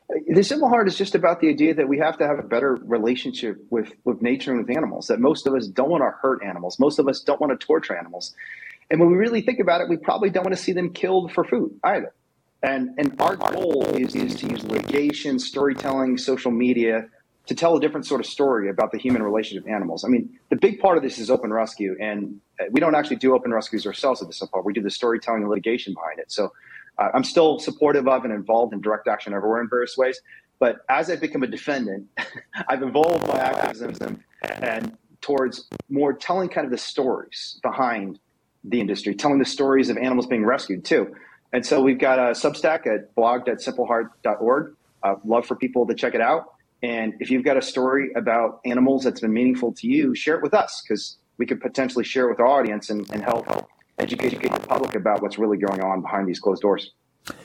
The 0.08 0.42
simple 0.44 0.68
heart 0.68 0.86
is 0.86 0.96
just 0.96 1.14
about 1.14 1.40
the 1.40 1.48
idea 1.48 1.74
that 1.74 1.88
we 1.88 1.98
have 1.98 2.18
to 2.18 2.26
have 2.26 2.38
a 2.38 2.42
better 2.42 2.74
relationship 2.82 3.56
with, 3.70 3.92
with 4.04 4.20
nature 4.20 4.52
and 4.52 4.66
with 4.66 4.76
animals, 4.76 5.06
that 5.06 5.18
most 5.18 5.46
of 5.46 5.54
us 5.54 5.66
don't 5.66 5.90
want 5.90 6.02
to 6.02 6.10
hurt 6.20 6.42
animals. 6.44 6.78
Most 6.78 6.98
of 6.98 7.08
us 7.08 7.20
don't 7.20 7.40
want 7.40 7.58
to 7.58 7.66
torture 7.66 7.96
animals. 7.96 8.34
And 8.90 9.00
when 9.00 9.10
we 9.10 9.16
really 9.16 9.40
think 9.40 9.60
about 9.60 9.80
it, 9.80 9.88
we 9.88 9.96
probably 9.96 10.30
don't 10.30 10.44
want 10.44 10.54
to 10.54 10.62
see 10.62 10.72
them 10.72 10.92
killed 10.92 11.32
for 11.32 11.42
food 11.42 11.78
either. 11.82 12.12
And, 12.62 12.90
and 12.98 13.20
our 13.20 13.36
goal 13.36 13.84
is, 13.96 14.14
is 14.14 14.34
to 14.36 14.48
use 14.48 14.62
litigation, 14.64 15.38
storytelling, 15.38 16.18
social 16.18 16.50
media 16.50 17.06
to 17.46 17.54
tell 17.54 17.76
a 17.76 17.80
different 17.80 18.06
sort 18.06 18.20
of 18.20 18.26
story 18.26 18.70
about 18.70 18.90
the 18.92 18.98
human 18.98 19.22
relationship 19.22 19.64
with 19.64 19.72
animals. 19.72 20.04
I 20.04 20.08
mean, 20.08 20.38
the 20.48 20.56
big 20.56 20.80
part 20.80 20.96
of 20.96 21.02
this 21.02 21.18
is 21.18 21.30
open 21.30 21.52
rescue, 21.52 21.94
and 22.00 22.40
uh, 22.58 22.64
we 22.70 22.80
don't 22.80 22.94
actually 22.94 23.16
do 23.16 23.34
open 23.34 23.52
rescues 23.52 23.86
ourselves 23.86 24.22
at 24.22 24.28
the 24.28 24.34
Simple. 24.34 24.62
We 24.62 24.72
do 24.72 24.80
the 24.80 24.90
storytelling 24.90 25.42
and 25.42 25.50
litigation 25.50 25.92
behind 25.92 26.18
it. 26.20 26.32
So 26.32 26.52
uh, 26.98 27.08
I'm 27.14 27.24
still 27.24 27.58
supportive 27.58 28.06
of 28.08 28.24
and 28.24 28.32
involved 28.32 28.72
in 28.72 28.80
direct 28.80 29.08
action 29.08 29.32
everywhere 29.32 29.60
in 29.60 29.68
various 29.68 29.96
ways. 29.96 30.20
But 30.58 30.78
as 30.88 31.10
I've 31.10 31.20
become 31.20 31.42
a 31.42 31.46
defendant, 31.46 32.08
I've 32.68 32.82
evolved 32.82 33.26
my 33.26 33.38
activism 33.38 34.22
and 34.42 34.96
towards 35.20 35.68
more 35.88 36.12
telling 36.12 36.48
kind 36.48 36.64
of 36.64 36.70
the 36.70 36.78
stories 36.78 37.58
behind 37.62 38.18
the 38.62 38.80
industry, 38.80 39.14
telling 39.14 39.38
the 39.38 39.44
stories 39.44 39.90
of 39.90 39.96
animals 39.96 40.26
being 40.26 40.44
rescued 40.44 40.84
too. 40.84 41.14
And 41.52 41.64
so 41.64 41.80
we've 41.82 41.98
got 41.98 42.18
a 42.18 42.32
Substack 42.32 42.86
at 42.86 43.14
blog.simpleheart.org. 43.14 44.76
Uh, 45.02 45.14
love 45.24 45.46
for 45.46 45.54
people 45.54 45.86
to 45.86 45.94
check 45.94 46.14
it 46.14 46.20
out. 46.20 46.54
And 46.82 47.14
if 47.20 47.30
you've 47.30 47.44
got 47.44 47.56
a 47.56 47.62
story 47.62 48.10
about 48.16 48.60
animals 48.64 49.04
that's 49.04 49.20
been 49.20 49.32
meaningful 49.32 49.72
to 49.72 49.86
you, 49.86 50.14
share 50.14 50.36
it 50.36 50.42
with 50.42 50.54
us 50.54 50.82
because 50.86 51.16
we 51.38 51.46
could 51.46 51.60
potentially 51.60 52.04
share 52.04 52.26
it 52.26 52.30
with 52.30 52.40
our 52.40 52.46
audience 52.46 52.90
and, 52.90 53.08
and 53.10 53.22
help, 53.22 53.46
help 53.46 53.68
educate, 53.98 54.40
the 54.40 54.60
public 54.60 54.94
about 54.94 55.22
what's 55.22 55.38
really 55.38 55.58
going 55.58 55.80
on 55.80 56.02
behind 56.02 56.28
these 56.28 56.40
closed 56.40 56.62
doors. 56.62 56.92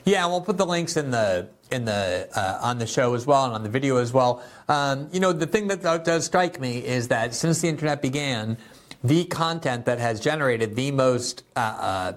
Yeah, 0.03 0.25
we'll 0.25 0.41
put 0.41 0.57
the 0.57 0.65
links 0.65 0.97
in 0.97 1.11
the 1.11 1.49
in 1.71 1.85
the 1.85 2.27
uh, 2.35 2.59
on 2.61 2.79
the 2.79 2.87
show 2.87 3.13
as 3.13 3.25
well 3.25 3.45
and 3.45 3.53
on 3.53 3.63
the 3.63 3.69
video 3.69 3.97
as 3.97 4.11
well. 4.11 4.43
Um, 4.67 5.07
you 5.13 5.19
know, 5.19 5.31
the 5.31 5.47
thing 5.47 5.67
that 5.67 5.81
does 6.03 6.25
strike 6.25 6.59
me 6.59 6.79
is 6.79 7.07
that 7.07 7.33
since 7.33 7.61
the 7.61 7.69
internet 7.69 8.01
began, 8.01 8.57
the 9.03 9.25
content 9.25 9.85
that 9.85 9.99
has 9.99 10.19
generated 10.19 10.75
the 10.75 10.91
most 10.91 11.43
uh, 11.55 11.59
uh, 11.59 12.13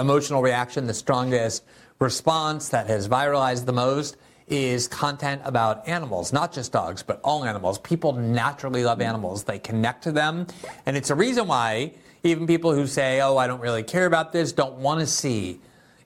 emotional 0.00 0.42
reaction, 0.42 0.86
the 0.86 0.94
strongest 0.94 1.64
response, 2.00 2.68
that 2.70 2.88
has 2.88 3.08
viralized 3.08 3.66
the 3.66 3.72
most 3.72 4.16
is 4.46 4.88
content 4.88 5.40
about 5.44 5.86
animals, 5.88 6.32
not 6.32 6.52
just 6.52 6.72
dogs, 6.72 7.02
but 7.02 7.20
all 7.24 7.44
animals. 7.44 7.78
People 7.78 8.12
naturally 8.12 8.84
love 8.84 9.00
animals. 9.00 9.44
They 9.44 9.58
connect 9.58 10.02
to 10.04 10.12
them. 10.12 10.46
And 10.84 10.96
it's 10.96 11.10
a 11.10 11.14
reason 11.14 11.46
why 11.46 11.94
even 12.24 12.46
people 12.46 12.72
who 12.74 12.86
say, 12.86 13.20
oh, 13.20 13.36
I 13.36 13.46
don't 13.46 13.60
really 13.60 13.82
care 13.82 14.06
about 14.06 14.32
this, 14.32 14.52
don't 14.52 14.76
want 14.76 15.00
to 15.00 15.06
see 15.06 15.60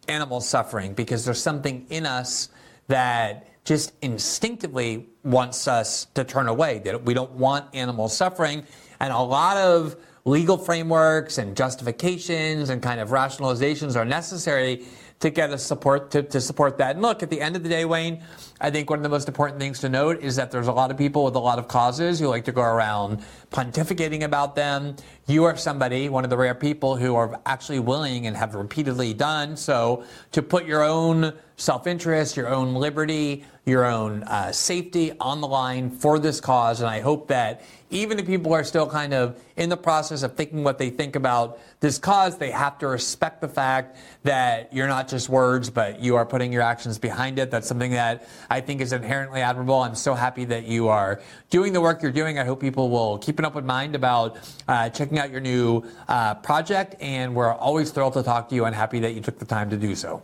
animals 0.08 0.48
suffering 0.48 0.92
because 0.92 1.24
there's 1.24 1.40
something 1.40 1.86
in 1.90 2.06
us 2.06 2.48
that 2.88 3.46
just 3.64 3.92
instinctively 4.02 5.08
wants 5.22 5.68
us 5.68 6.06
to 6.14 6.24
turn 6.24 6.48
away, 6.48 6.80
that 6.80 7.04
we 7.04 7.14
don't 7.14 7.32
want 7.32 7.66
animals 7.74 8.16
suffering. 8.16 8.64
And 8.98 9.12
a 9.12 9.18
lot 9.18 9.56
of 9.58 9.96
legal 10.24 10.58
frameworks 10.58 11.38
and 11.38 11.56
justifications 11.56 12.70
and 12.70 12.82
kind 12.82 13.00
of 13.00 13.10
rationalizations 13.10 13.94
are 13.94 14.04
necessary 14.04 14.84
to 15.20 15.30
get 15.30 15.50
us 15.50 15.64
support 15.64 16.10
to, 16.12 16.22
to 16.22 16.40
support 16.40 16.78
that. 16.78 16.94
And 16.94 17.02
look, 17.02 17.22
at 17.22 17.30
the 17.30 17.40
end 17.40 17.56
of 17.56 17.62
the 17.62 17.68
day, 17.68 17.84
Wayne, 17.84 18.22
I 18.60 18.70
think 18.70 18.88
one 18.88 18.98
of 18.98 19.02
the 19.02 19.08
most 19.08 19.26
important 19.26 19.60
things 19.60 19.80
to 19.80 19.88
note 19.88 20.22
is 20.22 20.36
that 20.36 20.50
there's 20.50 20.68
a 20.68 20.72
lot 20.72 20.90
of 20.90 20.96
people 20.96 21.24
with 21.24 21.34
a 21.34 21.40
lot 21.40 21.58
of 21.58 21.66
causes 21.66 22.20
who 22.20 22.28
like 22.28 22.44
to 22.44 22.52
go 22.52 22.62
around 22.62 23.24
pontificating 23.50 24.22
about 24.22 24.54
them. 24.54 24.96
You 25.26 25.44
are 25.44 25.56
somebody, 25.56 26.08
one 26.08 26.24
of 26.24 26.30
the 26.30 26.36
rare 26.36 26.54
people 26.54 26.96
who 26.96 27.16
are 27.16 27.40
actually 27.46 27.80
willing 27.80 28.26
and 28.26 28.36
have 28.36 28.54
repeatedly 28.54 29.12
done 29.12 29.56
so 29.56 30.04
to 30.32 30.42
put 30.42 30.66
your 30.66 30.82
own 30.82 31.34
self-interest, 31.58 32.36
your 32.36 32.48
own 32.48 32.74
liberty, 32.74 33.44
your 33.66 33.84
own 33.84 34.22
uh, 34.22 34.50
safety 34.50 35.12
on 35.20 35.40
the 35.40 35.46
line 35.46 35.90
for 35.90 36.18
this 36.18 36.40
cause. 36.40 36.80
And 36.80 36.88
I 36.88 37.00
hope 37.00 37.28
that 37.28 37.62
even 37.90 38.18
if 38.18 38.26
people 38.26 38.52
are 38.52 38.64
still 38.64 38.88
kind 38.88 39.12
of 39.12 39.40
in 39.56 39.68
the 39.68 39.76
process 39.76 40.22
of 40.22 40.34
thinking 40.34 40.62
what 40.62 40.78
they 40.78 40.88
think 40.88 41.16
about 41.16 41.58
this 41.80 41.98
cause, 41.98 42.38
they 42.38 42.50
have 42.50 42.78
to 42.78 42.86
respect 42.86 43.40
the 43.40 43.48
fact 43.48 43.96
that 44.22 44.72
you're 44.72 44.86
not 44.86 45.08
just 45.08 45.28
words, 45.28 45.68
but 45.68 46.00
you 46.00 46.14
are 46.14 46.24
putting 46.24 46.52
your 46.52 46.62
actions 46.62 46.98
behind 46.98 47.38
it. 47.38 47.50
That's 47.50 47.66
something 47.66 47.90
that 47.90 48.28
I 48.48 48.60
think 48.60 48.80
is 48.80 48.92
inherently 48.92 49.40
admirable. 49.40 49.80
I'm 49.80 49.94
so 49.96 50.14
happy 50.14 50.44
that 50.46 50.64
you 50.64 50.88
are 50.88 51.20
doing 51.50 51.72
the 51.72 51.80
work 51.80 52.02
you're 52.02 52.12
doing. 52.12 52.38
I 52.38 52.44
hope 52.44 52.60
people 52.60 52.88
will 52.88 53.18
keep 53.18 53.38
an 53.38 53.44
open 53.44 53.66
mind 53.66 53.96
about 53.96 54.38
uh, 54.68 54.90
checking 54.90 55.18
out 55.18 55.30
your 55.30 55.40
new 55.40 55.82
uh, 56.06 56.34
project. 56.36 56.94
And 57.00 57.34
we're 57.34 57.52
always 57.52 57.90
thrilled 57.90 58.14
to 58.14 58.22
talk 58.22 58.48
to 58.50 58.54
you 58.54 58.64
and 58.64 58.74
happy 58.74 59.00
that 59.00 59.14
you 59.14 59.20
took 59.20 59.38
the 59.38 59.46
time 59.46 59.70
to 59.70 59.76
do 59.76 59.96
so. 59.96 60.22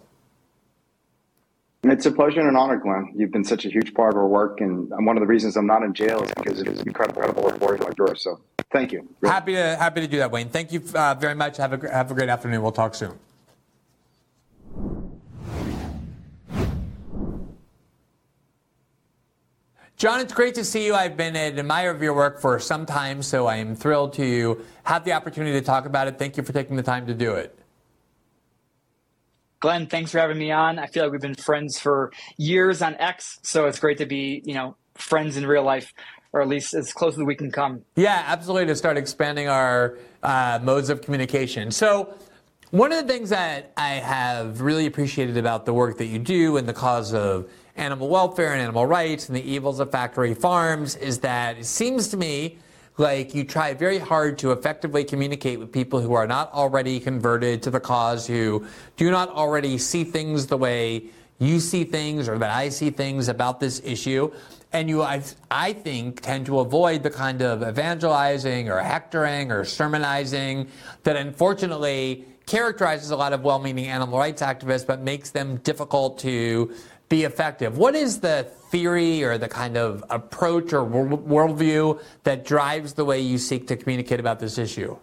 It's 1.87 2.07
a 2.07 2.13
pleasure 2.13 2.41
and 2.41 2.49
an 2.49 2.57
honor, 2.57 2.79
Glenn. 2.79 3.13
You've 3.15 3.31
been 3.31 3.45
such 3.45 3.65
a 3.65 3.69
huge 3.69 3.93
part 3.95 4.15
of 4.15 4.19
our 4.19 4.27
work, 4.27 4.61
and 4.61 4.91
one 5.07 5.17
of 5.17 5.21
the 5.21 5.27
reasons 5.27 5.57
I'm 5.57 5.67
not 5.67 5.83
in 5.83 5.93
jail 5.93 6.23
is 6.23 6.33
because 6.35 6.61
of 6.61 6.87
incredible, 6.87 7.23
incredible 7.23 7.67
work 7.67 7.85
like 7.85 7.99
yours. 7.99 8.23
So 8.23 8.41
Thank 8.75 8.91
you. 8.91 9.09
Happy 9.23 9.53
to 9.53 9.77
happy 9.77 10.01
to 10.01 10.09
do 10.09 10.19
that, 10.19 10.33
Wayne. 10.33 10.49
Thank 10.49 10.73
you 10.73 10.83
uh, 10.97 11.15
very 11.15 11.37
much. 11.37 11.59
Have 11.59 11.85
a 11.85 11.93
have 11.93 12.11
a 12.11 12.15
great 12.15 12.29
afternoon. 12.29 12.61
We'll 12.61 12.73
talk 12.73 12.97
soon. 12.97 13.13
John, 19.97 20.19
it's 20.19 20.35
great 20.35 20.57
to 20.57 20.65
see 20.65 20.85
you. 20.85 20.95
I've 20.97 21.17
been 21.17 21.37
an 21.37 21.57
admirer 21.57 21.93
of 21.93 22.03
your 22.03 22.15
work 22.15 22.41
for 22.41 22.59
some 22.59 22.85
time, 22.85 23.23
so 23.23 23.47
I 23.47 23.57
am 23.59 23.77
thrilled 23.77 24.15
to 24.15 24.61
have 24.83 25.05
the 25.05 25.13
opportunity 25.13 25.53
to 25.53 25.65
talk 25.65 25.87
about 25.87 26.09
it. 26.09 26.19
Thank 26.19 26.37
you 26.37 26.43
for 26.43 26.53
taking 26.53 26.75
the 26.75 26.83
time 26.83 27.07
to 27.07 27.15
do 27.15 27.35
it. 27.35 27.57
Glenn, 29.65 29.87
thanks 29.87 30.11
for 30.11 30.19
having 30.19 30.37
me 30.37 30.53
on. 30.53 30.79
I 30.79 30.87
feel 30.89 31.05
like 31.05 31.13
we've 31.13 31.23
been 31.23 31.35
friends 31.35 31.79
for 31.79 32.13
years 32.37 32.83
on 32.83 32.97
X, 32.97 33.39
so 33.41 33.65
it's 33.65 33.79
great 33.79 33.97
to 33.97 34.05
be, 34.05 34.43
you 34.45 34.53
know, 34.53 34.77
friends 34.95 35.39
in 35.39 35.47
real 35.47 35.63
life, 35.63 35.95
or 36.35 36.43
at 36.43 36.49
least 36.49 36.75
as 36.75 36.93
close 36.93 37.15
as 37.17 37.25
we 37.25 37.35
can 37.35 37.51
come. 37.51 37.81
Yeah, 37.97 38.25
absolutely. 38.27 38.67
To 38.67 38.77
start 38.77 38.99
expanding 38.99 39.49
our 39.49 39.97
uh, 40.23 40.59
modes 40.63 40.91
of 40.91 41.01
communication. 41.01 41.71
So, 41.71 42.13
one 42.73 42.93
of 42.93 43.07
the 43.07 43.11
things 43.11 43.31
that 43.31 43.73
I 43.79 43.93
have 43.93 44.61
really 44.61 44.85
appreciated 44.85 45.39
about 45.39 45.65
the 45.65 45.73
work 45.73 45.97
that 45.97 46.09
you 46.09 46.19
do 46.19 46.59
and 46.59 46.69
the 46.69 46.75
cause 46.75 47.15
of 47.15 47.49
animal 47.75 48.11
welfare 48.11 48.53
and 48.53 48.61
animal 48.61 48.85
rights 48.85 49.31
and 49.31 49.35
the 49.35 49.51
evils 49.51 49.81
of 49.81 49.91
factory 49.91 50.35
farms 50.35 50.95
is 50.97 51.21
that 51.21 51.57
it 51.57 51.65
seems 51.65 52.09
to 52.09 52.19
me 52.19 52.59
like 52.97 53.35
you 53.35 53.45
try 53.45 53.75
very 53.75 53.99
hard 53.99 54.39
to 54.39 54.53
effectively 54.53 55.05
communicate 55.05 55.59
with 55.59 55.73
people 55.73 56.01
who 56.01 56.15
are 56.15 56.27
not 56.27 56.53
already 56.53 57.01
converted 57.01 57.63
to 57.63 57.71
the 57.71 57.81
cause, 57.81 58.27
who 58.27 58.67
do 58.97 59.11
not 59.11 59.29
already 59.31 59.79
see 59.79 60.05
things 60.05 60.47
the 60.47 60.57
way 60.57 61.05
you 61.39 61.59
see 61.59 61.83
things 61.85 62.29
or 62.29 62.39
that 62.39 62.51
I 62.51 62.69
see 62.69 62.91
things 62.91 63.29
about 63.29 63.59
this 63.59 63.81
issue. 63.85 64.33
And 64.73 64.89
you, 64.89 65.03
I, 65.03 65.23
I 65.51 65.73
think, 65.73 66.21
tend 66.21 66.47
to 66.47 66.61
avoid 66.61 67.03
the 67.03 67.11
kind 67.11 67.43
of 67.43 67.63
evangelizing 67.63 68.69
or 68.69 68.79
hectoring 68.79 69.51
or 69.51 69.65
sermonizing 69.65 70.69
that 71.03 71.17
unfortunately 71.17 72.25
characterizes 72.47 73.11
a 73.11 73.17
lot 73.17 73.33
of 73.33 73.43
well 73.43 73.59
meaning 73.59 73.87
animal 73.87 74.19
rights 74.19 74.43
activists 74.43 74.87
but 74.87 75.01
makes 75.01 75.31
them 75.31 75.57
difficult 75.59 76.19
to 76.19 76.75
be 77.09 77.25
effective. 77.25 77.77
What 77.79 77.95
is 77.95 78.21
the 78.21 78.49
theory 78.71 79.23
or 79.23 79.39
the 79.39 79.49
kind 79.49 79.77
of 79.77 80.05
approach 80.11 80.73
or 80.73 80.85
worldview 80.85 82.03
that 82.25 82.45
drives 82.45 82.95
the 82.95 83.05
way 83.05 83.21
you 83.21 83.39
seek 83.39 83.67
to 83.69 83.77
communicate 83.77 84.21
about 84.21 84.41
this 84.41 84.59
issue? 84.59 84.97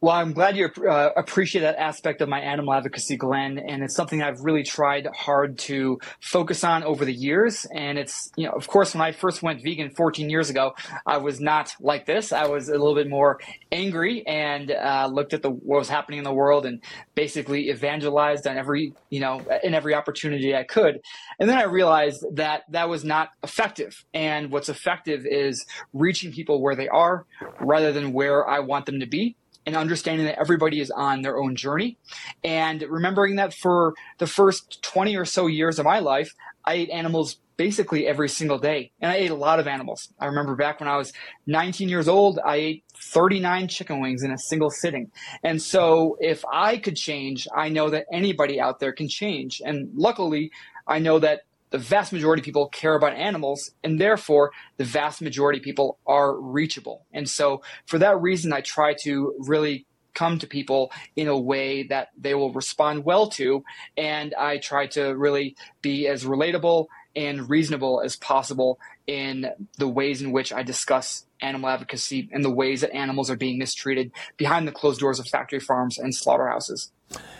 Well, 0.00 0.14
I'm 0.14 0.32
glad 0.32 0.56
you 0.56 0.70
uh, 0.88 1.10
appreciate 1.16 1.62
that 1.62 1.74
aspect 1.74 2.20
of 2.20 2.28
my 2.28 2.38
animal 2.38 2.72
advocacy, 2.72 3.16
Glenn, 3.16 3.58
and 3.58 3.82
it's 3.82 3.96
something 3.96 4.22
I've 4.22 4.42
really 4.42 4.62
tried 4.62 5.08
hard 5.12 5.58
to 5.60 5.98
focus 6.20 6.62
on 6.62 6.84
over 6.84 7.04
the 7.04 7.12
years. 7.12 7.66
And 7.74 7.98
it's, 7.98 8.30
you 8.36 8.46
know, 8.46 8.52
of 8.52 8.68
course, 8.68 8.94
when 8.94 9.02
I 9.02 9.10
first 9.10 9.42
went 9.42 9.60
vegan 9.60 9.90
14 9.90 10.30
years 10.30 10.50
ago, 10.50 10.76
I 11.04 11.16
was 11.16 11.40
not 11.40 11.72
like 11.80 12.06
this. 12.06 12.32
I 12.32 12.46
was 12.46 12.68
a 12.68 12.78
little 12.78 12.94
bit 12.94 13.08
more 13.08 13.40
angry 13.72 14.24
and 14.24 14.70
uh, 14.70 15.08
looked 15.12 15.34
at 15.34 15.42
the 15.42 15.50
what 15.50 15.80
was 15.80 15.88
happening 15.88 16.18
in 16.18 16.24
the 16.24 16.32
world 16.32 16.64
and 16.64 16.80
basically 17.16 17.68
evangelized 17.68 18.46
on 18.46 18.56
every, 18.56 18.92
you 19.10 19.18
know, 19.18 19.42
in 19.64 19.74
every 19.74 19.94
opportunity 19.94 20.54
I 20.54 20.62
could. 20.62 21.00
And 21.40 21.50
then 21.50 21.58
I 21.58 21.64
realized 21.64 22.24
that 22.34 22.62
that 22.68 22.88
was 22.88 23.02
not 23.04 23.30
effective. 23.42 24.04
And 24.14 24.52
what's 24.52 24.68
effective 24.68 25.26
is 25.26 25.66
reaching 25.92 26.30
people 26.30 26.62
where 26.62 26.76
they 26.76 26.86
are 26.86 27.26
rather 27.58 27.92
than 27.92 28.12
where 28.12 28.48
I 28.48 28.60
want 28.60 28.86
them 28.86 29.00
to 29.00 29.06
be 29.06 29.34
and 29.68 29.76
understanding 29.76 30.24
that 30.24 30.40
everybody 30.40 30.80
is 30.80 30.90
on 30.90 31.20
their 31.20 31.36
own 31.36 31.54
journey. 31.54 31.98
And 32.42 32.82
remembering 32.88 33.36
that 33.36 33.52
for 33.52 33.92
the 34.16 34.26
first 34.26 34.82
20 34.82 35.14
or 35.14 35.26
so 35.26 35.46
years 35.46 35.78
of 35.78 35.84
my 35.84 35.98
life 35.98 36.34
i 36.64 36.72
ate 36.72 36.90
animals 36.90 37.36
basically 37.58 38.06
every 38.06 38.28
single 38.28 38.58
day 38.58 38.90
and 39.00 39.12
i 39.12 39.16
ate 39.16 39.30
a 39.30 39.34
lot 39.34 39.60
of 39.60 39.66
animals. 39.66 40.08
I 40.18 40.26
remember 40.26 40.54
back 40.56 40.80
when 40.80 40.88
i 40.88 40.96
was 40.96 41.12
19 41.46 41.88
years 41.88 42.08
old 42.08 42.38
i 42.44 42.56
ate 42.56 42.84
39 42.96 43.68
chicken 43.68 44.00
wings 44.00 44.22
in 44.22 44.30
a 44.30 44.38
single 44.38 44.70
sitting. 44.70 45.10
And 45.42 45.60
so 45.60 46.16
if 46.20 46.44
i 46.50 46.78
could 46.78 46.96
change 46.96 47.46
i 47.54 47.68
know 47.68 47.90
that 47.90 48.06
anybody 48.10 48.58
out 48.58 48.80
there 48.80 48.92
can 48.92 49.08
change. 49.08 49.60
And 49.62 49.90
luckily 49.94 50.50
i 50.86 50.98
know 50.98 51.18
that 51.18 51.42
the 51.70 51.78
vast 51.78 52.12
majority 52.12 52.40
of 52.40 52.44
people 52.44 52.68
care 52.68 52.94
about 52.94 53.14
animals, 53.14 53.72
and 53.84 54.00
therefore 54.00 54.52
the 54.76 54.84
vast 54.84 55.20
majority 55.20 55.58
of 55.58 55.64
people 55.64 55.98
are 56.06 56.38
reachable. 56.38 57.06
And 57.12 57.28
so, 57.28 57.62
for 57.86 57.98
that 57.98 58.20
reason, 58.20 58.52
I 58.52 58.60
try 58.60 58.94
to 59.02 59.34
really 59.38 59.86
come 60.18 60.38
to 60.40 60.46
people 60.48 60.90
in 61.14 61.28
a 61.28 61.38
way 61.38 61.84
that 61.84 62.08
they 62.18 62.34
will 62.34 62.52
respond 62.52 63.04
well 63.04 63.28
to, 63.28 63.62
and 63.96 64.34
I 64.34 64.58
try 64.58 64.88
to 64.88 65.14
really 65.14 65.54
be 65.80 66.08
as 66.08 66.24
relatable 66.24 66.86
and 67.14 67.48
reasonable 67.48 68.00
as 68.04 68.16
possible 68.16 68.80
in 69.06 69.50
the 69.78 69.88
ways 69.88 70.20
in 70.20 70.32
which 70.32 70.52
I 70.52 70.62
discuss 70.64 71.24
animal 71.40 71.70
advocacy 71.70 72.28
and 72.32 72.44
the 72.44 72.50
ways 72.50 72.80
that 72.80 72.92
animals 72.92 73.30
are 73.30 73.36
being 73.36 73.58
mistreated 73.58 74.10
behind 74.36 74.66
the 74.66 74.72
closed 74.72 75.00
doors 75.00 75.20
of 75.20 75.28
factory 75.28 75.60
farms 75.60 75.98
and 75.98 76.12
slaughterhouses. 76.14 76.90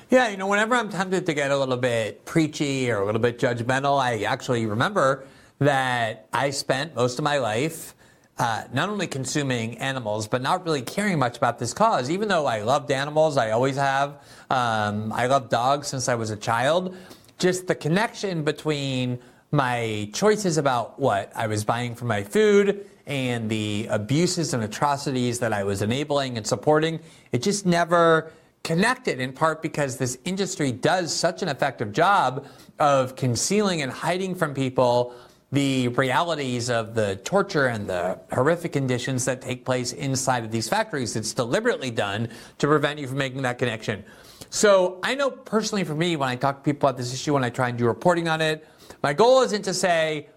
Yeah, 0.09 0.29
you 0.29 0.37
know, 0.37 0.47
whenever 0.47 0.77
I'm 0.77 0.89
tempted 0.89 1.27
to 1.27 1.35
get 1.35 1.51
a 1.51 1.59
little 1.59 1.77
bit 1.77 2.25
preachy 2.25 2.91
or 2.91 3.03
a 3.03 3.07
little 3.07 3.21
bit 3.21 3.39
judgmental, 3.39 4.01
I 4.01 4.23
actually 4.23 4.67
remember 4.67 5.27
that 5.59 6.29
I 6.33 6.51
spent 6.51 6.95
most 6.95 7.19
of 7.19 7.25
my 7.25 7.39
life 7.39 7.95
uh, 8.39 8.65
not 8.73 8.89
only 8.89 9.07
consuming 9.07 9.79
animals, 9.79 10.29
but 10.29 10.43
not 10.43 10.65
really 10.65 10.83
caring 10.83 11.19
much 11.19 11.37
about 11.37 11.59
this 11.59 11.75
cause. 11.75 12.09
Even 12.09 12.29
though 12.29 12.47
I 12.47 12.63
loved 12.63 12.91
animals, 12.91 13.37
I 13.37 13.51
always 13.51 13.77
have. 13.77 14.23
Um, 14.51 15.13
I 15.13 15.27
loved 15.27 15.51
dogs 15.51 15.89
since 15.89 16.09
I 16.09 16.15
was 16.15 16.31
a 16.31 16.37
child. 16.37 16.97
Just 17.39 17.67
the 17.67 17.75
connection 17.75 18.45
between 18.45 19.19
my 19.51 20.11
choices 20.13 20.59
about 20.59 21.01
what 21.01 21.33
I 21.35 21.47
was 21.47 21.65
buying 21.65 21.95
for 21.95 22.05
my 22.05 22.23
food 22.23 22.89
and 23.07 23.49
the 23.51 23.87
abuses 23.91 24.53
and 24.53 24.63
atrocities 24.63 25.39
that 25.41 25.53
I 25.53 25.65
was 25.65 25.81
enabling 25.81 26.37
and 26.37 26.47
supporting, 26.47 27.01
it 27.33 27.43
just 27.43 27.65
never 27.65 28.33
connected 28.63 29.19
in 29.19 29.33
part 29.33 29.63
because 29.63 29.97
this 29.97 30.19
industry 30.27 30.71
does 30.71 31.15
such 31.15 31.43
an 31.43 31.49
effective 31.49 31.93
job 31.93 32.47
of 32.79 33.17
concealing 33.17 33.81
and 33.81 33.91
hiding 33.91 34.35
from 34.35 34.53
people 34.53 35.15
the 35.51 35.89
realities 35.89 36.69
of 36.69 36.95
the 36.95 37.17
torture 37.25 37.67
and 37.67 37.89
the 37.89 38.19
horrific 38.33 38.73
conditions 38.73 39.25
that 39.25 39.41
take 39.41 39.65
place 39.65 39.93
inside 39.93 40.45
of 40.45 40.51
these 40.51 40.69
factories. 40.69 41.17
It's 41.17 41.33
deliberately 41.33 41.91
done 41.91 42.29
to 42.59 42.67
prevent 42.67 42.99
you 42.99 43.07
from 43.07 43.17
making 43.17 43.43
that 43.43 43.59
connection. 43.59 44.05
So 44.51 44.99
I 45.03 45.15
know 45.15 45.31
personally 45.31 45.85
for 45.85 45.95
me, 45.95 46.17
when 46.17 46.29
I 46.29 46.37
talk 46.37 46.59
to 46.59 46.63
people 46.63 46.89
about 46.89 46.99
this 46.99 47.15
issue, 47.15 47.33
when 47.35 47.45
I 47.45 47.51
try 47.51 47.69
and 47.69 47.79
do 47.79 47.87
reporting 47.87 48.29
on 48.29 48.41
it, 48.41 48.67
my 49.03 49.13
goal 49.15 49.43
isn't 49.43 49.63
to 49.63 49.75
say, 49.75 50.29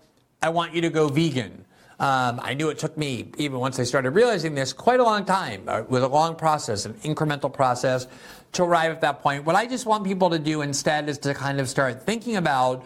I 0.41 0.49
want 0.49 0.73
you 0.73 0.81
to 0.81 0.89
go 0.89 1.07
vegan. 1.07 1.65
Um, 1.99 2.39
I 2.41 2.55
knew 2.55 2.69
it 2.69 2.79
took 2.79 2.97
me, 2.97 3.31
even 3.37 3.59
once 3.59 3.79
I 3.79 3.83
started 3.83 4.11
realizing 4.11 4.55
this, 4.55 4.73
quite 4.73 4.99
a 4.99 5.03
long 5.03 5.23
time. 5.23 5.63
Uh, 5.67 5.81
it 5.81 5.89
was 5.89 6.01
a 6.01 6.07
long 6.07 6.35
process, 6.35 6.85
an 6.85 6.95
incremental 7.03 7.51
process 7.53 8.07
to 8.53 8.63
arrive 8.63 8.91
at 8.91 9.01
that 9.01 9.21
point. 9.21 9.45
What 9.45 9.55
I 9.55 9.67
just 9.67 9.85
want 9.85 10.03
people 10.03 10.29
to 10.31 10.39
do 10.39 10.61
instead 10.61 11.09
is 11.09 11.19
to 11.19 11.33
kind 11.33 11.59
of 11.59 11.69
start 11.69 12.03
thinking 12.03 12.37
about 12.37 12.83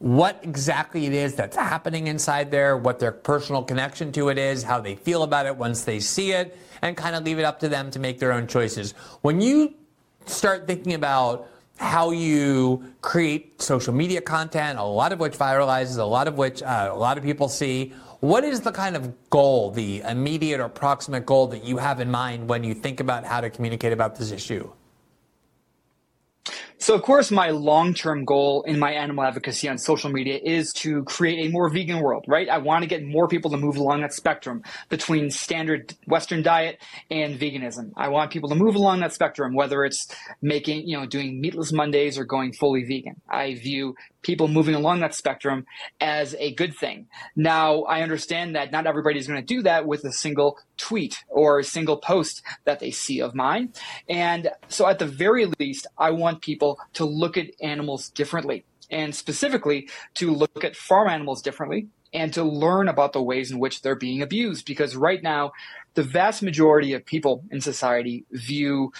what 0.00 0.40
exactly 0.42 1.04
it 1.04 1.12
is 1.12 1.34
that's 1.34 1.54
happening 1.54 2.06
inside 2.06 2.50
there, 2.50 2.74
what 2.78 2.98
their 2.98 3.12
personal 3.12 3.62
connection 3.62 4.10
to 4.10 4.30
it 4.30 4.38
is, 4.38 4.62
how 4.62 4.80
they 4.80 4.94
feel 4.94 5.22
about 5.22 5.44
it 5.44 5.54
once 5.54 5.84
they 5.84 6.00
see 6.00 6.32
it, 6.32 6.56
and 6.80 6.96
kind 6.96 7.14
of 7.14 7.22
leave 7.22 7.38
it 7.38 7.44
up 7.44 7.60
to 7.60 7.68
them 7.68 7.90
to 7.90 7.98
make 7.98 8.18
their 8.18 8.32
own 8.32 8.46
choices. 8.46 8.92
When 9.20 9.42
you 9.42 9.74
start 10.24 10.66
thinking 10.66 10.94
about 10.94 11.48
how 11.76 12.12
you 12.12 12.82
create 13.02 13.60
social 13.60 13.92
media 13.92 14.22
content, 14.22 14.78
a 14.78 14.82
lot 14.82 15.12
of 15.12 15.20
which 15.20 15.34
viralizes, 15.34 15.98
a 15.98 16.04
lot 16.04 16.28
of 16.28 16.38
which 16.38 16.62
uh, 16.62 16.88
a 16.90 16.96
lot 16.96 17.18
of 17.18 17.24
people 17.24 17.50
see, 17.50 17.92
what 18.20 18.42
is 18.42 18.62
the 18.62 18.72
kind 18.72 18.96
of 18.96 19.28
goal, 19.28 19.70
the 19.70 20.00
immediate 20.00 20.60
or 20.60 20.70
proximate 20.70 21.26
goal 21.26 21.46
that 21.48 21.62
you 21.62 21.76
have 21.76 22.00
in 22.00 22.10
mind 22.10 22.48
when 22.48 22.64
you 22.64 22.72
think 22.72 23.00
about 23.00 23.24
how 23.24 23.42
to 23.42 23.50
communicate 23.50 23.92
about 23.92 24.16
this 24.16 24.30
issue? 24.30 24.70
So, 26.82 26.94
of 26.94 27.02
course, 27.02 27.30
my 27.30 27.50
long 27.50 27.92
term 27.92 28.24
goal 28.24 28.62
in 28.62 28.78
my 28.78 28.92
animal 28.92 29.22
advocacy 29.22 29.68
on 29.68 29.76
social 29.76 30.08
media 30.08 30.40
is 30.42 30.72
to 30.76 31.04
create 31.04 31.46
a 31.46 31.50
more 31.50 31.68
vegan 31.68 32.00
world, 32.00 32.24
right? 32.26 32.48
I 32.48 32.56
want 32.56 32.82
to 32.84 32.88
get 32.88 33.04
more 33.04 33.28
people 33.28 33.50
to 33.50 33.58
move 33.58 33.76
along 33.76 34.00
that 34.00 34.14
spectrum 34.14 34.62
between 34.88 35.30
standard 35.30 35.94
Western 36.06 36.42
diet 36.42 36.80
and 37.10 37.38
veganism. 37.38 37.92
I 37.98 38.08
want 38.08 38.30
people 38.30 38.48
to 38.48 38.54
move 38.54 38.76
along 38.76 39.00
that 39.00 39.12
spectrum, 39.12 39.54
whether 39.54 39.84
it's 39.84 40.08
making, 40.40 40.88
you 40.88 40.98
know, 40.98 41.04
doing 41.04 41.38
meatless 41.38 41.70
Mondays 41.70 42.16
or 42.16 42.24
going 42.24 42.54
fully 42.54 42.84
vegan. 42.84 43.20
I 43.28 43.56
view 43.56 43.94
people 44.22 44.48
moving 44.48 44.74
along 44.74 45.00
that 45.00 45.14
spectrum 45.14 45.66
as 46.00 46.34
a 46.38 46.54
good 46.54 46.74
thing. 46.74 47.06
Now, 47.36 47.82
I 47.82 48.02
understand 48.02 48.54
that 48.56 48.72
not 48.72 48.86
everybody's 48.86 49.26
going 49.26 49.40
to 49.40 49.54
do 49.54 49.62
that 49.62 49.86
with 49.86 50.04
a 50.04 50.12
single 50.12 50.58
tweet 50.76 51.24
or 51.28 51.58
a 51.58 51.64
single 51.64 51.96
post 51.96 52.42
that 52.64 52.80
they 52.80 52.90
see 52.90 53.20
of 53.20 53.34
mine. 53.34 53.72
And 54.08 54.50
so, 54.68 54.86
at 54.86 54.98
the 54.98 55.06
very 55.06 55.46
least, 55.58 55.86
I 55.98 56.10
want 56.10 56.42
people 56.42 56.78
to 56.94 57.04
look 57.04 57.36
at 57.36 57.48
animals 57.60 58.10
differently 58.10 58.64
and 58.90 59.14
specifically 59.14 59.88
to 60.14 60.32
look 60.32 60.64
at 60.64 60.76
farm 60.76 61.08
animals 61.08 61.42
differently 61.42 61.88
and 62.12 62.32
to 62.34 62.42
learn 62.42 62.88
about 62.88 63.12
the 63.12 63.22
ways 63.22 63.50
in 63.50 63.58
which 63.58 63.82
they're 63.82 63.94
being 63.94 64.20
abused. 64.20 64.66
Because 64.66 64.96
right 64.96 65.22
now, 65.22 65.52
the 65.94 66.02
vast 66.02 66.42
majority 66.42 66.92
of 66.92 67.04
people 67.04 67.44
in 67.50 67.60
society 67.60 68.24
view 68.30 68.92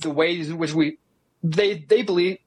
the 0.00 0.10
ways 0.10 0.48
in 0.48 0.58
which 0.58 0.74
we 0.74 0.98
they 1.42 1.78
they 1.88 2.02
believe 2.02 2.38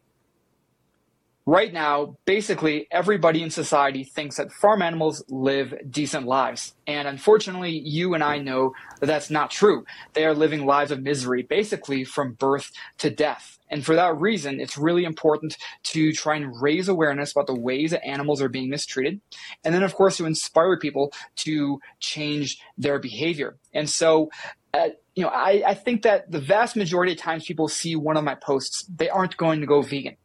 right 1.51 1.73
now, 1.73 2.15
basically 2.23 2.87
everybody 2.91 3.43
in 3.43 3.49
society 3.49 4.05
thinks 4.05 4.37
that 4.37 4.53
farm 4.53 4.81
animals 4.81 5.21
live 5.27 5.73
decent 5.89 6.25
lives. 6.25 6.73
And 6.87 7.09
unfortunately, 7.09 7.71
you 7.71 8.13
and 8.13 8.23
I 8.23 8.37
know 8.37 8.71
that 9.01 9.07
that's 9.07 9.29
not 9.29 9.51
true. 9.51 9.83
They 10.13 10.23
are 10.23 10.33
living 10.33 10.65
lives 10.65 10.91
of 10.91 11.01
misery, 11.01 11.43
basically 11.43 12.05
from 12.05 12.35
birth 12.35 12.71
to 12.99 13.09
death. 13.09 13.59
And 13.69 13.85
for 13.85 13.95
that 13.95 14.17
reason, 14.17 14.61
it's 14.61 14.77
really 14.77 15.03
important 15.03 15.57
to 15.83 16.13
try 16.13 16.37
and 16.37 16.61
raise 16.61 16.87
awareness 16.87 17.33
about 17.33 17.47
the 17.47 17.59
ways 17.59 17.91
that 17.91 18.05
animals 18.05 18.41
are 18.41 18.49
being 18.49 18.69
mistreated. 18.69 19.19
And 19.65 19.75
then, 19.75 19.83
of 19.83 19.93
course, 19.93 20.15
to 20.17 20.25
inspire 20.25 20.79
people 20.79 21.11
to 21.37 21.81
change 21.99 22.59
their 22.77 22.97
behavior. 22.97 23.57
And 23.73 23.89
so, 23.89 24.29
uh, 24.73 24.89
you 25.15 25.23
know, 25.23 25.29
I, 25.29 25.63
I 25.67 25.73
think 25.73 26.03
that 26.03 26.31
the 26.31 26.39
vast 26.39 26.75
majority 26.75 27.11
of 27.11 27.17
times 27.17 27.45
people 27.45 27.67
see 27.67 27.95
one 27.95 28.15
of 28.15 28.23
my 28.23 28.35
posts, 28.35 28.85
they 28.95 29.09
aren't 29.09 29.35
going 29.35 29.59
to 29.59 29.67
go 29.67 29.81
vegan. 29.81 30.15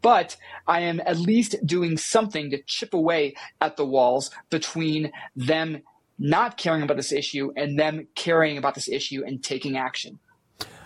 But 0.00 0.36
I 0.66 0.80
am 0.80 1.00
at 1.06 1.18
least 1.18 1.56
doing 1.64 1.96
something 1.96 2.50
to 2.50 2.60
chip 2.62 2.92
away 2.92 3.34
at 3.60 3.76
the 3.76 3.86
walls 3.86 4.30
between 4.50 5.12
them 5.36 5.82
not 6.18 6.56
caring 6.56 6.82
about 6.82 6.96
this 6.96 7.12
issue 7.12 7.52
and 7.56 7.78
them 7.78 8.08
caring 8.14 8.58
about 8.58 8.74
this 8.74 8.88
issue 8.88 9.24
and 9.24 9.42
taking 9.42 9.76
action. 9.76 10.18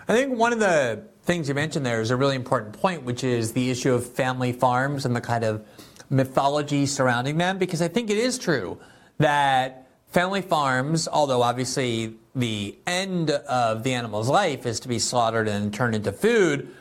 I 0.09 0.13
think 0.13 0.37
one 0.39 0.53
of 0.53 0.61
the 0.61 1.05
things 1.23 1.49
you 1.49 1.55
mentioned 1.55 1.85
there 1.85 2.01
is 2.01 2.11
a 2.11 2.17
really 2.17 2.37
important 2.37 2.79
point, 2.79 3.03
which 3.03 3.25
is 3.25 3.53
the 3.53 3.71
issue 3.71 3.93
of 3.93 4.07
family 4.07 4.53
farms 4.53 5.05
and 5.05 5.17
the 5.17 5.21
kind 5.21 5.45
of 5.45 5.67
mythology 6.11 6.87
surrounding 6.87 7.39
them, 7.39 7.59
because 7.59 7.83
I 7.83 7.89
think 7.89 8.11
it 8.11 8.19
is 8.19 8.39
true 8.39 8.79
that 9.19 9.86
family 10.17 10.41
farms, 10.41 11.07
although 11.13 11.43
obviously 11.43 12.15
the 12.35 12.75
end 12.87 13.29
of 13.31 13.83
the 13.83 13.93
animal's 13.93 14.31
life 14.31 14.65
is 14.65 14.81
to 14.81 14.89
be 14.89 14.99
slaughtered 14.99 15.47
and 15.47 15.75
turned 15.75 15.95
into 15.95 16.11
food, 16.11 16.75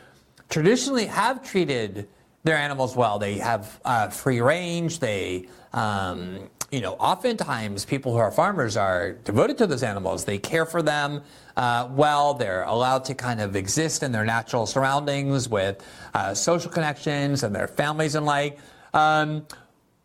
traditionally 0.47 1.05
have 1.05 1.43
treated 1.43 2.07
their 2.45 2.55
animals 2.55 2.95
well. 2.95 3.19
They 3.19 3.39
have 3.39 3.77
uh, 3.83 4.07
free 4.07 4.39
range. 4.39 4.99
They, 4.99 5.49
um, 5.73 6.49
you 6.71 6.79
know, 6.79 6.93
oftentimes 6.93 7.83
people 7.83 8.13
who 8.13 8.19
are 8.19 8.31
farmers 8.31 8.77
are 8.77 9.11
devoted 9.25 9.57
to 9.57 9.67
those 9.67 9.83
animals. 9.83 10.23
They 10.23 10.37
care 10.37 10.65
for 10.65 10.81
them 10.81 11.21
uh, 11.57 11.89
well. 11.91 12.35
They're 12.35 12.63
allowed 12.63 13.03
to 13.03 13.15
kind 13.15 13.41
of 13.41 13.57
exist 13.57 14.01
in 14.01 14.13
their 14.13 14.23
natural 14.23 14.65
surroundings 14.65 15.49
with 15.49 15.85
uh, 16.13 16.33
social 16.35 16.71
connections 16.71 17.43
and 17.43 17.53
their 17.53 17.67
families 17.67 18.15
and 18.15 18.25
like. 18.25 18.59
Um, 18.93 19.45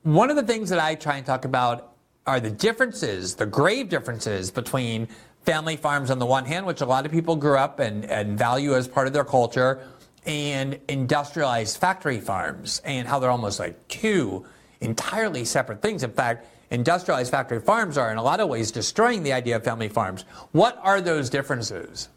one 0.02 0.31
of 0.31 0.36
the 0.36 0.43
things 0.43 0.69
that 0.70 0.81
I 0.81 0.97
try 0.97 1.19
and 1.19 1.24
talk 1.24 1.44
about 1.44 1.90
are 2.31 2.39
the 2.39 2.48
differences, 2.48 3.35
the 3.35 3.44
grave 3.44 3.89
differences 3.89 4.52
between 4.52 5.09
family 5.43 5.77
farms 5.77 6.12
on 6.12 6.20
the 6.20 6.27
one 6.27 6.44
hand, 6.44 6.65
which 6.65 6.81
a 6.81 6.86
lot 6.86 7.05
of 7.05 7.11
people 7.11 7.35
grew 7.35 7.59
up 7.59 7.81
and, 7.81 8.05
and 8.05 8.39
value 8.39 8.73
as 8.77 8.86
part 8.86 9.09
of 9.09 9.12
their 9.12 9.24
culture, 9.24 9.85
and 10.27 10.78
industrialized 10.86 11.78
factory 11.78 12.20
farms, 12.20 12.81
and 12.85 13.09
how 13.09 13.19
they're 13.19 13.32
almost 13.32 13.59
like 13.59 13.89
two 13.89 14.47
entirely 14.81 15.44
separate 15.44 15.82
things. 15.82 16.05
In 16.05 16.12
fact, 16.12 16.47
industrialized 16.70 17.32
factory 17.32 17.59
farms 17.59 17.98
are 17.98 18.12
in 18.12 18.16
a 18.16 18.23
lot 18.23 18.39
of 18.39 18.48
ways 18.48 18.70
destroying 18.70 19.24
the 19.24 19.32
idea 19.32 19.57
of 19.57 19.65
family 19.65 19.89
farms. 19.89 20.23
What 20.52 20.78
are 20.85 21.01
those 21.01 21.31
differences? 21.31 22.11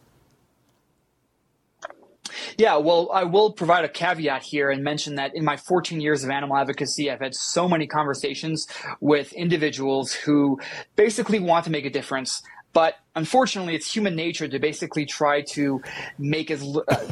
Yeah, 2.57 2.77
well, 2.77 3.10
I 3.14 3.23
will 3.23 3.51
provide 3.51 3.85
a 3.85 3.89
caveat 3.89 4.43
here 4.43 4.69
and 4.69 4.84
mention 4.84 5.15
that 5.15 5.35
in 5.35 5.43
my 5.43 5.57
14 5.57 6.01
years 6.01 6.23
of 6.23 6.30
animal 6.30 6.57
advocacy, 6.57 7.11
I've 7.11 7.22
had 7.22 7.35
so 7.35 7.68
many 7.68 7.88
conversations 7.88 8.68
with 8.99 9.34
individuals 9.34 10.14
who 10.14 10.60
basically 10.95 11.39
want 11.39 11.65
to 11.65 11.72
make 11.72 11.85
a 11.85 11.89
difference, 11.89 12.41
but 12.73 12.95
unfortunately, 13.15 13.76
it's 13.76 13.93
human 13.93 14.15
nature 14.15 14.47
to 14.47 14.60
basically 14.60 15.05
try 15.05 15.41
to 15.51 15.81
make 16.18 16.49
as 16.49 16.64
uh, 16.88 17.07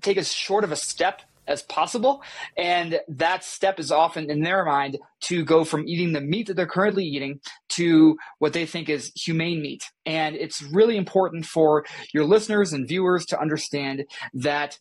take 0.00 0.16
as 0.16 0.32
short 0.32 0.64
of 0.64 0.72
a 0.72 0.76
step 0.76 1.22
as 1.48 1.62
possible. 1.62 2.22
And 2.56 3.00
that 3.08 3.42
step 3.42 3.80
is 3.80 3.90
often 3.90 4.30
in 4.30 4.42
their 4.42 4.64
mind 4.64 4.98
to 5.22 5.44
go 5.44 5.64
from 5.64 5.88
eating 5.88 6.12
the 6.12 6.20
meat 6.20 6.46
that 6.46 6.54
they're 6.54 6.66
currently 6.66 7.04
eating 7.04 7.40
to 7.70 8.16
what 8.38 8.52
they 8.52 8.66
think 8.66 8.88
is 8.88 9.10
humane 9.16 9.62
meat. 9.62 9.82
And 10.06 10.36
it's 10.36 10.62
really 10.62 10.96
important 10.96 11.46
for 11.46 11.84
your 12.12 12.24
listeners 12.24 12.72
and 12.72 12.86
viewers 12.86 13.24
to 13.26 13.40
understand 13.40 14.04
that 14.34 14.78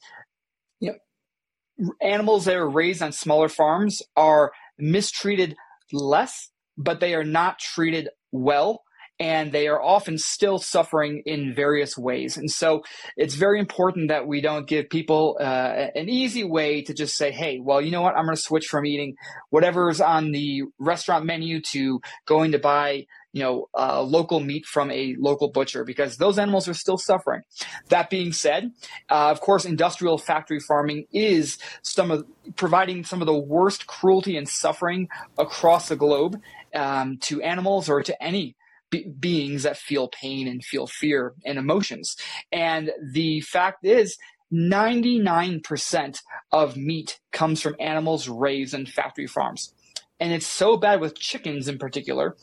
you 0.80 0.91
know, 0.91 1.89
animals 2.02 2.45
that 2.45 2.56
are 2.56 2.69
raised 2.69 3.02
on 3.02 3.11
smaller 3.11 3.49
farms 3.49 4.02
are 4.15 4.52
mistreated 4.77 5.56
less, 5.91 6.52
but 6.77 6.99
they 6.99 7.15
are 7.15 7.23
not 7.23 7.60
treated 7.60 8.10
well 8.31 8.84
and 9.19 9.52
they 9.52 9.68
are 9.68 9.81
often 9.81 10.18
still 10.18 10.60
suffering 10.60 11.23
in 11.26 11.53
various 11.53 11.98
ways. 11.98 12.38
And 12.38 12.49
so 12.49 12.84
it's 13.15 13.35
very 13.35 13.60
important 13.60 14.10
that 14.10 14.27
we 14.27 14.41
don't 14.41 14.68
give 14.68 14.89
people 14.89 15.38
uh, 15.39 15.88
an 15.95 16.10
easy 16.10 16.44
way 16.44 16.81
to 16.84 16.94
just 16.94 17.15
say, 17.15 17.31
hey, 17.31 17.60
well, 17.60 17.81
you 17.81 17.91
know 17.91 18.02
what? 18.02 18.15
I'm 18.15 18.26
going 18.26 18.35
to 18.35 18.41
switch 18.41 18.68
from 18.68 18.85
eating 18.85 19.15
whatever's 19.49 20.02
on 20.02 20.31
the 20.31 20.64
restaurant 20.77 21.26
menu 21.26 21.61
to 21.72 21.99
going 22.26 22.52
to 22.52 22.60
buy 22.60 23.06
you 23.38 23.44
know, 23.44 23.69
uh, 23.77 24.02
local 24.02 24.39
meat 24.39 24.65
from 24.65 24.89
a 24.89 25.15
local 25.19 25.52
butcher 25.52 25.84
because 25.84 26.18
those 26.18 26.39
animals 26.39 26.68
are 26.68 26.73
still 26.73 26.98
suffering. 26.98 27.44
That 27.89 28.10
being 28.10 28.31
said, 28.31 28.72
uh, 29.11 29.30
of 29.30 29.41
course, 29.41 29.64
industrial 29.64 30.18
factory 30.18 30.60
farming 30.60 31.06
is 31.11 31.60
some 31.84 32.10
of 32.10 32.26
providing 32.56 33.03
some 33.03 33.22
of 33.22 33.27
the 33.27 33.38
worst 33.38 33.85
cruelty 33.85 34.38
and 34.38 34.49
suffering 34.49 35.07
across 35.38 35.88
the 35.89 35.95
globe 35.95 36.41
um, 36.73 37.18
to 37.22 37.39
animals 37.44 37.89
or 37.89 38.02
to 38.02 38.23
any 38.23 38.56
be- 38.90 39.14
beings 39.20 39.64
that 39.64 39.78
feel 39.78 40.10
pain 40.10 40.48
and 40.48 40.64
feel 40.64 40.88
fear 40.88 41.34
and 41.46 41.58
emotions. 41.58 42.16
And 42.52 42.92
the 43.12 43.42
fact 43.42 43.86
is, 43.86 44.18
99% 44.52 46.20
of 46.52 46.78
meat 46.78 47.20
comes 47.32 47.62
from 47.62 47.76
animals 47.80 48.30
raised 48.30 48.74
in 48.74 48.86
factory 48.86 49.28
farms. 49.28 49.74
And 50.20 50.34
it's 50.34 50.48
so 50.48 50.78
bad 50.78 51.00
with 51.00 51.20
chickens 51.20 51.68
in 51.68 51.78
particular 51.78 52.36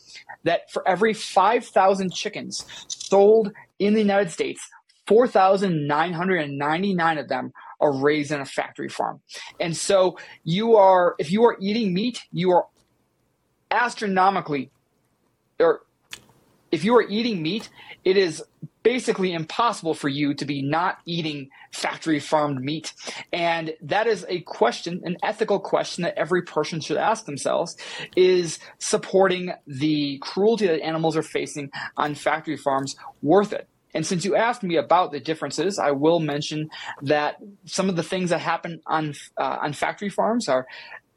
that 0.43 0.71
for 0.71 0.87
every 0.87 1.13
5,000 1.13 2.13
chickens 2.13 2.65
sold 2.87 3.51
in 3.79 3.93
the 3.93 3.99
United 3.99 4.31
States, 4.31 4.65
4,999 5.07 7.17
of 7.17 7.27
them 7.27 7.51
are 7.81 7.91
raised 7.91 8.31
in 8.31 8.39
a 8.39 8.45
factory 8.45 8.87
farm. 8.87 9.19
And 9.59 9.75
so 9.75 10.17
you 10.43 10.77
are, 10.77 11.15
if 11.19 11.29
you 11.31 11.43
are 11.45 11.57
eating 11.59 11.93
meat, 11.93 12.23
you 12.31 12.51
are 12.51 12.65
astronomically 13.71 14.71
or 15.59 15.81
if 16.71 16.83
you 16.83 16.95
are 16.95 17.03
eating 17.03 17.41
meat, 17.41 17.69
it 18.03 18.17
is 18.17 18.43
basically 18.83 19.33
impossible 19.33 19.95
for 19.95 20.09
you 20.09 20.33
to 20.35 20.45
be 20.45 20.61
not 20.61 20.99
eating 21.05 21.49
factory 21.71 22.19
farmed 22.19 22.63
meat. 22.63 22.93
And 23.33 23.73
that 23.81 24.05
is 24.05 24.25
a 24.29 24.41
question, 24.41 25.01
an 25.05 25.17
ethical 25.23 25.59
question 25.59 26.03
that 26.03 26.17
every 26.17 26.43
person 26.43 26.79
should 26.79 26.97
ask 26.97 27.25
themselves 27.25 27.75
is 28.15 28.59
supporting 28.77 29.53
the 29.65 30.19
cruelty 30.19 30.67
that 30.67 30.81
animals 30.81 31.17
are 31.17 31.23
facing 31.23 31.71
on 31.97 32.13
factory 32.13 32.57
farms 32.57 32.95
worth 33.23 33.53
it? 33.53 33.67
And 33.95 34.05
since 34.05 34.25
you 34.25 34.35
asked 34.35 34.61
me 34.61 34.75
about 34.75 35.11
the 35.11 35.21
differences, 35.21 35.79
I 35.79 35.91
will 35.91 36.19
mention 36.19 36.69
that 37.01 37.37
some 37.65 37.89
of 37.89 37.95
the 37.95 38.03
things 38.03 38.29
that 38.29 38.41
happen 38.41 38.81
on 38.85 39.15
uh, 39.37 39.57
on 39.61 39.73
factory 39.73 40.09
farms 40.09 40.49
are 40.49 40.67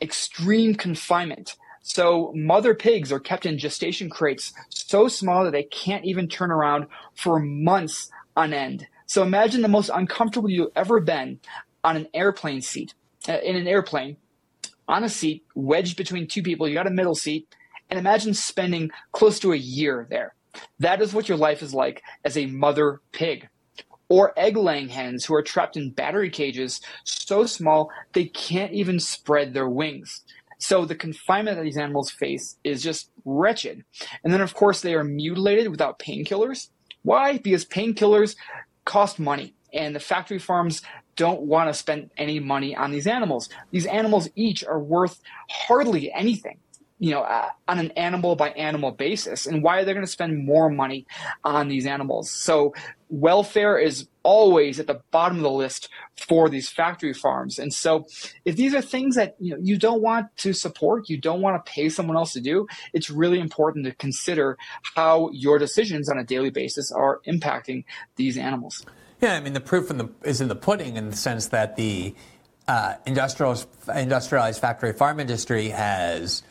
extreme 0.00 0.74
confinement, 0.74 1.56
so 1.82 2.32
mother 2.34 2.74
pigs 2.74 3.12
are 3.12 3.20
kept 3.20 3.46
in 3.46 3.58
gestation 3.58 4.10
crates 4.10 4.52
so 4.68 5.08
small 5.08 5.44
that 5.44 5.52
they 5.52 5.64
can't 5.64 6.04
even 6.04 6.28
turn 6.28 6.50
around 6.50 6.86
for 7.14 7.38
months 7.38 8.10
on 8.36 8.52
end. 8.52 8.86
So 9.06 9.22
imagine 9.22 9.62
the 9.62 9.68
most 9.68 9.90
uncomfortable 9.92 10.50
you've 10.50 10.72
ever 10.76 11.00
been 11.00 11.40
on 11.82 11.96
an 11.96 12.08
airplane 12.12 12.60
seat, 12.60 12.94
uh, 13.28 13.38
in 13.40 13.56
an 13.56 13.66
airplane, 13.66 14.16
on 14.86 15.04
a 15.04 15.08
seat 15.08 15.44
wedged 15.54 15.96
between 15.96 16.26
two 16.26 16.42
people. 16.42 16.68
You 16.68 16.74
got 16.74 16.86
a 16.86 16.90
middle 16.90 17.14
seat, 17.14 17.48
and 17.90 17.98
imagine 17.98 18.34
spending 18.34 18.90
close 19.12 19.38
to 19.40 19.52
a 19.52 19.56
year 19.56 20.06
there. 20.10 20.34
That 20.78 21.00
is 21.00 21.14
what 21.14 21.28
your 21.28 21.38
life 21.38 21.62
is 21.62 21.74
like 21.74 22.02
as 22.24 22.36
a 22.36 22.46
mother 22.46 23.00
pig. 23.12 23.48
Or 24.10 24.32
egg 24.38 24.56
laying 24.56 24.88
hens 24.88 25.26
who 25.26 25.34
are 25.34 25.42
trapped 25.42 25.76
in 25.76 25.90
battery 25.90 26.30
cages 26.30 26.80
so 27.04 27.44
small 27.44 27.90
they 28.14 28.24
can't 28.24 28.72
even 28.72 28.98
spread 28.98 29.52
their 29.52 29.68
wings. 29.68 30.22
So 30.58 30.84
the 30.84 30.94
confinement 30.94 31.56
that 31.56 31.62
these 31.62 31.78
animals 31.78 32.10
face 32.10 32.56
is 32.64 32.82
just 32.82 33.10
wretched. 33.24 33.84
And 34.24 34.32
then, 34.32 34.40
of 34.40 34.54
course, 34.54 34.80
they 34.80 34.94
are 34.94 35.04
mutilated 35.04 35.68
without 35.68 35.98
painkillers. 35.98 36.68
Why? 37.02 37.38
Because 37.38 37.64
painkillers 37.64 38.36
cost 38.84 39.18
money, 39.18 39.54
and 39.72 39.94
the 39.94 40.00
factory 40.00 40.38
farms 40.38 40.82
don't 41.16 41.42
want 41.42 41.68
to 41.68 41.74
spend 41.74 42.10
any 42.16 42.40
money 42.40 42.74
on 42.74 42.90
these 42.90 43.06
animals. 43.06 43.48
These 43.70 43.86
animals 43.86 44.28
each 44.34 44.64
are 44.64 44.80
worth 44.80 45.20
hardly 45.48 46.12
anything 46.12 46.58
you 46.98 47.12
know, 47.12 47.22
uh, 47.22 47.48
on 47.68 47.78
an 47.78 47.92
animal 47.92 48.34
by 48.34 48.50
animal 48.50 48.90
basis. 48.90 49.46
And 49.46 49.62
why 49.62 49.78
are 49.78 49.84
they 49.84 49.92
going 49.92 50.04
to 50.04 50.10
spend 50.10 50.44
more 50.44 50.68
money 50.68 51.06
on 51.44 51.68
these 51.68 51.86
animals? 51.86 52.30
So 52.30 52.74
welfare 53.08 53.78
is 53.78 54.08
always 54.28 54.78
at 54.78 54.86
the 54.86 55.00
bottom 55.10 55.38
of 55.38 55.42
the 55.42 55.50
list 55.50 55.88
for 56.14 56.50
these 56.50 56.68
factory 56.68 57.14
farms. 57.14 57.58
And 57.58 57.72
so 57.72 58.06
if 58.44 58.56
these 58.56 58.74
are 58.74 58.82
things 58.82 59.14
that 59.14 59.36
you 59.40 59.52
know 59.52 59.58
you 59.62 59.78
don't 59.78 60.02
want 60.02 60.26
to 60.44 60.52
support, 60.52 61.08
you 61.08 61.16
don't 61.16 61.40
want 61.40 61.64
to 61.64 61.72
pay 61.72 61.88
someone 61.88 62.14
else 62.14 62.34
to 62.34 62.40
do, 62.40 62.66
it's 62.92 63.08
really 63.08 63.40
important 63.40 63.86
to 63.86 63.94
consider 63.94 64.58
how 64.96 65.30
your 65.32 65.58
decisions 65.58 66.10
on 66.10 66.18
a 66.18 66.24
daily 66.24 66.50
basis 66.50 66.92
are 66.92 67.20
impacting 67.26 67.84
these 68.16 68.36
animals. 68.36 68.84
Yeah, 69.22 69.32
I 69.32 69.40
mean 69.40 69.54
the 69.54 69.60
proof 69.60 69.90
in 69.90 69.96
the, 69.96 70.10
is 70.22 70.42
in 70.42 70.48
the 70.48 70.56
pudding 70.56 70.96
in 70.96 71.08
the 71.08 71.16
sense 71.16 71.46
that 71.48 71.76
the 71.76 72.14
uh, 72.68 72.96
industrial, 73.06 73.56
industrialized 73.94 74.60
factory 74.60 74.92
farm 74.92 75.20
industry 75.20 75.70
has 75.70 76.42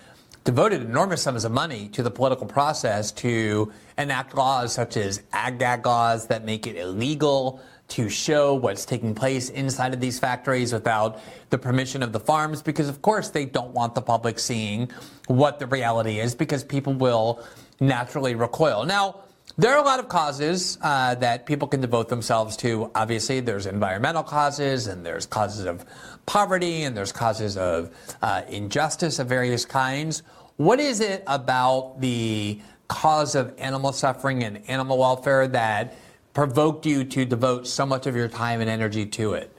devoted 0.47 0.81
enormous 0.81 1.23
sums 1.23 1.43
of 1.43 1.51
money 1.51 1.89
to 1.89 2.01
the 2.01 2.09
political 2.09 2.47
process 2.47 3.11
to 3.11 3.69
enact 3.97 4.33
laws 4.33 4.73
such 4.73 4.95
as 4.95 5.21
ag 5.33 5.59
gag 5.59 5.85
laws 5.85 6.25
that 6.27 6.45
make 6.45 6.65
it 6.65 6.77
illegal 6.77 7.59
to 7.89 8.07
show 8.07 8.53
what's 8.53 8.85
taking 8.85 9.13
place 9.13 9.49
inside 9.49 9.93
of 9.93 9.99
these 9.99 10.17
factories 10.17 10.71
without 10.71 11.19
the 11.49 11.57
permission 11.57 12.01
of 12.01 12.13
the 12.13 12.19
farms 12.21 12.61
because 12.61 12.87
of 12.87 13.01
course 13.01 13.29
they 13.29 13.43
don't 13.43 13.71
want 13.71 13.93
the 13.93 14.01
public 14.01 14.39
seeing 14.39 14.89
what 15.25 15.59
the 15.59 15.67
reality 15.67 16.17
is 16.17 16.33
because 16.33 16.63
people 16.63 16.93
will 16.93 17.43
naturally 17.81 18.33
recoil. 18.33 18.85
Now, 18.85 19.23
there 19.57 19.73
are 19.73 19.79
a 19.79 19.85
lot 19.85 19.99
of 19.99 20.07
causes 20.07 20.77
uh, 20.81 21.15
that 21.15 21.45
people 21.45 21.67
can 21.67 21.81
devote 21.81 22.09
themselves 22.09 22.55
to. 22.57 22.91
Obviously, 22.93 23.39
there's 23.39 23.65
environmental 23.65 24.21
causes, 24.21 24.85
and 24.85 25.03
there's 25.03 25.25
causes 25.25 25.65
of 25.65 25.83
poverty, 26.27 26.83
and 26.83 26.95
there's 26.95 27.11
causes 27.11 27.57
of 27.57 27.89
uh, 28.21 28.43
injustice 28.49 29.17
of 29.17 29.27
various 29.27 29.65
kinds. 29.65 30.21
What 30.57 30.79
is 30.79 31.01
it 31.01 31.23
about 31.27 32.01
the 32.01 32.59
cause 32.87 33.35
of 33.35 33.53
animal 33.59 33.91
suffering 33.91 34.43
and 34.43 34.67
animal 34.67 34.97
welfare 34.97 35.47
that 35.49 35.95
provoked 36.33 36.85
you 36.87 37.03
to 37.03 37.25
devote 37.25 37.67
so 37.67 37.85
much 37.85 38.07
of 38.07 38.15
your 38.15 38.27
time 38.27 38.59
and 38.59 38.69
energy 38.69 39.05
to 39.05 39.33
it? 39.33 39.55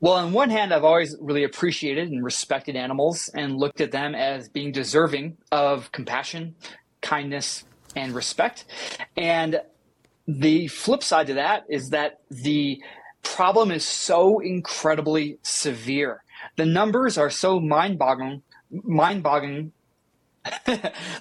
Well, 0.00 0.12
on 0.12 0.32
one 0.32 0.50
hand, 0.50 0.74
I've 0.74 0.84
always 0.84 1.16
really 1.18 1.44
appreciated 1.44 2.10
and 2.10 2.22
respected 2.22 2.76
animals 2.76 3.30
and 3.34 3.56
looked 3.56 3.80
at 3.80 3.90
them 3.90 4.14
as 4.14 4.50
being 4.50 4.70
deserving 4.70 5.38
of 5.50 5.90
compassion, 5.90 6.56
kindness, 7.00 7.64
and 7.96 8.14
respect. 8.14 8.66
And 9.16 9.62
the 10.26 10.68
flip 10.68 11.02
side 11.02 11.28
to 11.28 11.34
that 11.34 11.64
is 11.70 11.88
that 11.90 12.20
the 12.30 12.82
problem 13.22 13.70
is 13.70 13.84
so 13.84 14.40
incredibly 14.40 15.38
severe. 15.42 16.22
The 16.58 16.66
numbers 16.66 17.16
are 17.16 17.30
so 17.30 17.60
mind-boggling, 17.60 18.42
mind-boggling. 18.70 19.72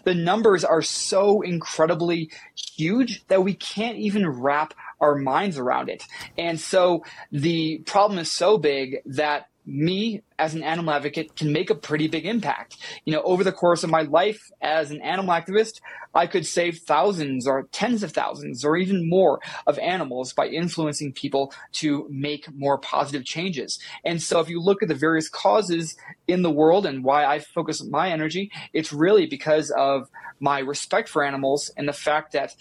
the 0.03 0.15
numbers 0.15 0.65
are 0.65 0.81
so 0.81 1.41
incredibly 1.41 2.31
huge 2.55 3.23
that 3.27 3.43
we 3.43 3.53
can't 3.53 3.97
even 3.97 4.27
wrap 4.27 4.73
our 4.99 5.13
minds 5.13 5.59
around 5.59 5.89
it. 5.89 6.03
And 6.39 6.59
so 6.59 7.03
the 7.31 7.77
problem 7.85 8.17
is 8.17 8.31
so 8.31 8.57
big 8.57 8.97
that 9.05 9.49
me 9.67 10.21
as 10.39 10.53
an 10.53 10.63
animal 10.63 10.93
advocate 10.93 11.35
can 11.35 11.51
make 11.51 11.69
a 11.69 11.75
pretty 11.75 12.07
big 12.07 12.25
impact. 12.25 12.77
You 13.05 13.13
know, 13.13 13.21
over 13.23 13.43
the 13.43 13.51
course 13.51 13.83
of 13.83 13.89
my 13.89 14.03
life 14.03 14.49
as 14.61 14.91
an 14.91 15.01
animal 15.01 15.33
activist, 15.33 15.81
I 16.15 16.25
could 16.25 16.45
save 16.45 16.79
thousands 16.79 17.45
or 17.45 17.67
tens 17.71 18.01
of 18.01 18.13
thousands 18.13 18.63
or 18.63 18.77
even 18.77 19.09
more 19.09 19.39
of 19.67 19.77
animals 19.79 20.31
by 20.33 20.47
influencing 20.47 21.11
people 21.11 21.53
to 21.73 22.07
make 22.09 22.47
more 22.55 22.77
positive 22.77 23.25
changes. 23.25 23.77
And 24.05 24.21
so 24.23 24.39
if 24.39 24.49
you 24.49 24.61
look 24.61 24.81
at 24.81 24.87
the 24.87 24.95
various 24.95 25.27
causes 25.27 25.97
in 26.27 26.41
the 26.41 26.51
world 26.51 26.85
and 26.85 27.03
why 27.03 27.25
I 27.25 27.39
focus 27.39 27.83
my 27.83 28.09
energy, 28.09 28.51
it's 28.73 28.93
really 28.93 29.25
because 29.25 29.69
of 29.71 30.09
my 30.39 30.59
respect 30.59 31.09
for 31.09 31.23
animals 31.23 31.71
and 31.75 31.87
the 31.87 31.93
fact 31.93 32.31
that 32.33 32.55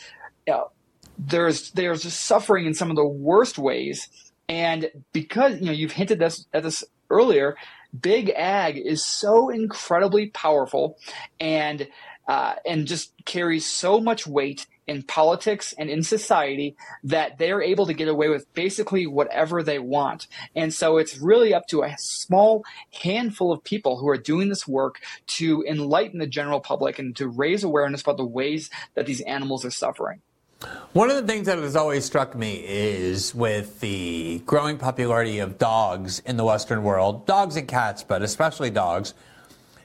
you 0.46 0.54
know, 0.54 0.70
there's 1.18 1.70
there's 1.70 2.12
suffering 2.12 2.66
in 2.66 2.74
some 2.74 2.90
of 2.90 2.96
the 2.96 3.06
worst 3.06 3.58
ways. 3.58 4.08
And 4.48 4.90
because 5.12 5.58
you 5.60 5.66
know 5.66 5.72
you've 5.72 5.92
hinted 5.92 6.18
this 6.18 6.46
at 6.52 6.62
this 6.62 6.84
earlier, 7.10 7.56
big 7.98 8.30
ag 8.30 8.76
is 8.76 9.04
so 9.04 9.48
incredibly 9.48 10.28
powerful 10.28 10.98
and 11.40 11.88
uh, 12.28 12.54
and 12.66 12.86
just 12.86 13.12
carries 13.24 13.64
so 13.64 14.00
much 14.00 14.26
weight 14.26 14.66
in 14.86 15.02
politics 15.02 15.74
and 15.78 15.90
in 15.90 16.02
society 16.02 16.76
that 17.02 17.38
they're 17.38 17.62
able 17.62 17.86
to 17.86 17.94
get 17.94 18.08
away 18.08 18.28
with 18.28 18.52
basically 18.54 19.06
whatever 19.06 19.62
they 19.62 19.78
want. 19.78 20.26
And 20.54 20.72
so 20.72 20.96
it's 20.98 21.18
really 21.18 21.54
up 21.54 21.66
to 21.68 21.82
a 21.82 21.94
small 21.98 22.64
handful 23.02 23.52
of 23.52 23.64
people 23.64 23.98
who 23.98 24.08
are 24.08 24.16
doing 24.16 24.48
this 24.48 24.66
work 24.66 25.00
to 25.28 25.64
enlighten 25.68 26.18
the 26.18 26.26
general 26.26 26.60
public 26.60 26.98
and 26.98 27.16
to 27.16 27.28
raise 27.28 27.64
awareness 27.64 28.02
about 28.02 28.16
the 28.16 28.24
ways 28.24 28.70
that 28.94 29.06
these 29.06 29.20
animals 29.22 29.64
are 29.64 29.70
suffering. 29.70 30.20
One 30.92 31.10
of 31.10 31.16
the 31.16 31.30
things 31.30 31.46
that 31.46 31.58
has 31.58 31.76
always 31.76 32.06
struck 32.06 32.34
me 32.34 32.64
is 32.66 33.34
with 33.34 33.80
the 33.80 34.38
growing 34.46 34.78
popularity 34.78 35.40
of 35.40 35.58
dogs 35.58 36.20
in 36.20 36.38
the 36.38 36.44
Western 36.44 36.82
world, 36.82 37.26
dogs 37.26 37.56
and 37.56 37.68
cats, 37.68 38.02
but 38.02 38.22
especially 38.22 38.70
dogs. 38.70 39.12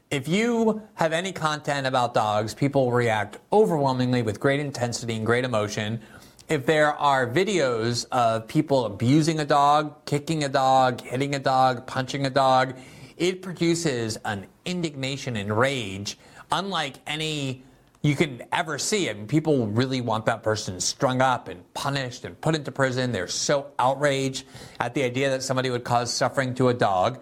If 0.09 0.29
you 0.29 0.81
have 0.93 1.11
any 1.11 1.33
content 1.33 1.85
about 1.85 2.13
dogs, 2.13 2.53
people 2.53 2.91
react 2.93 3.39
overwhelmingly 3.51 4.21
with 4.21 4.39
great 4.39 4.61
intensity 4.61 5.17
and 5.17 5.25
great 5.25 5.43
emotion. 5.43 5.99
If 6.47 6.65
there 6.65 6.93
are 6.93 7.27
videos 7.27 8.05
of 8.11 8.47
people 8.47 8.85
abusing 8.85 9.39
a 9.39 9.45
dog, 9.45 10.05
kicking 10.05 10.45
a 10.45 10.49
dog, 10.49 11.01
hitting 11.01 11.35
a 11.35 11.39
dog, 11.39 11.87
punching 11.87 12.25
a 12.25 12.29
dog, 12.29 12.75
it 13.17 13.41
produces 13.41 14.17
an 14.23 14.47
indignation 14.65 15.35
and 15.35 15.57
rage 15.57 16.17
unlike 16.51 16.95
any 17.05 17.63
you 18.01 18.15
can 18.15 18.43
ever 18.51 18.79
see. 18.79 19.09
I 19.09 19.13
mean, 19.13 19.27
people 19.27 19.67
really 19.67 20.01
want 20.01 20.25
that 20.25 20.41
person 20.41 20.79
strung 20.79 21.21
up 21.21 21.47
and 21.47 21.71
punished 21.73 22.25
and 22.25 22.39
put 22.41 22.55
into 22.55 22.71
prison. 22.71 23.11
They're 23.11 23.27
so 23.27 23.67
outraged 23.77 24.45
at 24.79 24.93
the 24.95 25.03
idea 25.03 25.29
that 25.29 25.43
somebody 25.43 25.69
would 25.69 25.83
cause 25.83 26.11
suffering 26.11 26.55
to 26.55 26.69
a 26.69 26.73
dog. 26.73 27.21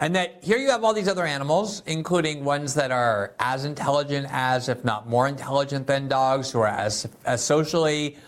And 0.00 0.16
that 0.16 0.38
here 0.42 0.58
you 0.58 0.70
have 0.70 0.84
all 0.84 0.92
these 0.92 1.08
other 1.08 1.24
animals, 1.24 1.82
including 1.86 2.44
ones 2.44 2.74
that 2.74 2.90
are 2.90 3.34
as 3.38 3.64
intelligent 3.64 4.26
as, 4.30 4.68
if 4.68 4.84
not 4.84 5.08
more 5.08 5.28
intelligent 5.28 5.86
than 5.86 6.08
dogs, 6.08 6.50
who 6.50 6.60
are 6.60 6.66
as, 6.66 7.08
as 7.24 7.42
socially 7.42 8.18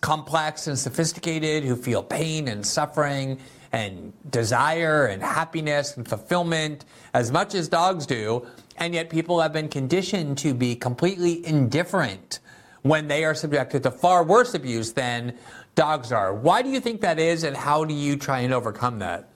complex 0.00 0.68
and 0.68 0.78
sophisticated, 0.78 1.64
who 1.64 1.76
feel 1.76 2.02
pain 2.02 2.48
and 2.48 2.64
suffering 2.64 3.38
and 3.72 4.12
desire 4.30 5.06
and 5.06 5.22
happiness 5.22 5.96
and 5.96 6.06
fulfillment 6.06 6.84
as 7.14 7.32
much 7.32 7.54
as 7.54 7.68
dogs 7.68 8.06
do. 8.06 8.46
And 8.76 8.94
yet 8.94 9.10
people 9.10 9.40
have 9.40 9.52
been 9.52 9.68
conditioned 9.68 10.38
to 10.38 10.54
be 10.54 10.76
completely 10.76 11.44
indifferent 11.46 12.40
when 12.82 13.08
they 13.08 13.24
are 13.24 13.34
subjected 13.34 13.82
to 13.84 13.90
far 13.90 14.24
worse 14.24 14.54
abuse 14.54 14.92
than 14.92 15.38
dogs 15.74 16.12
are. 16.12 16.34
Why 16.34 16.62
do 16.62 16.68
you 16.68 16.80
think 16.80 17.00
that 17.00 17.18
is, 17.18 17.44
and 17.44 17.56
how 17.56 17.84
do 17.84 17.94
you 17.94 18.16
try 18.16 18.40
and 18.40 18.52
overcome 18.52 18.98
that? 18.98 19.28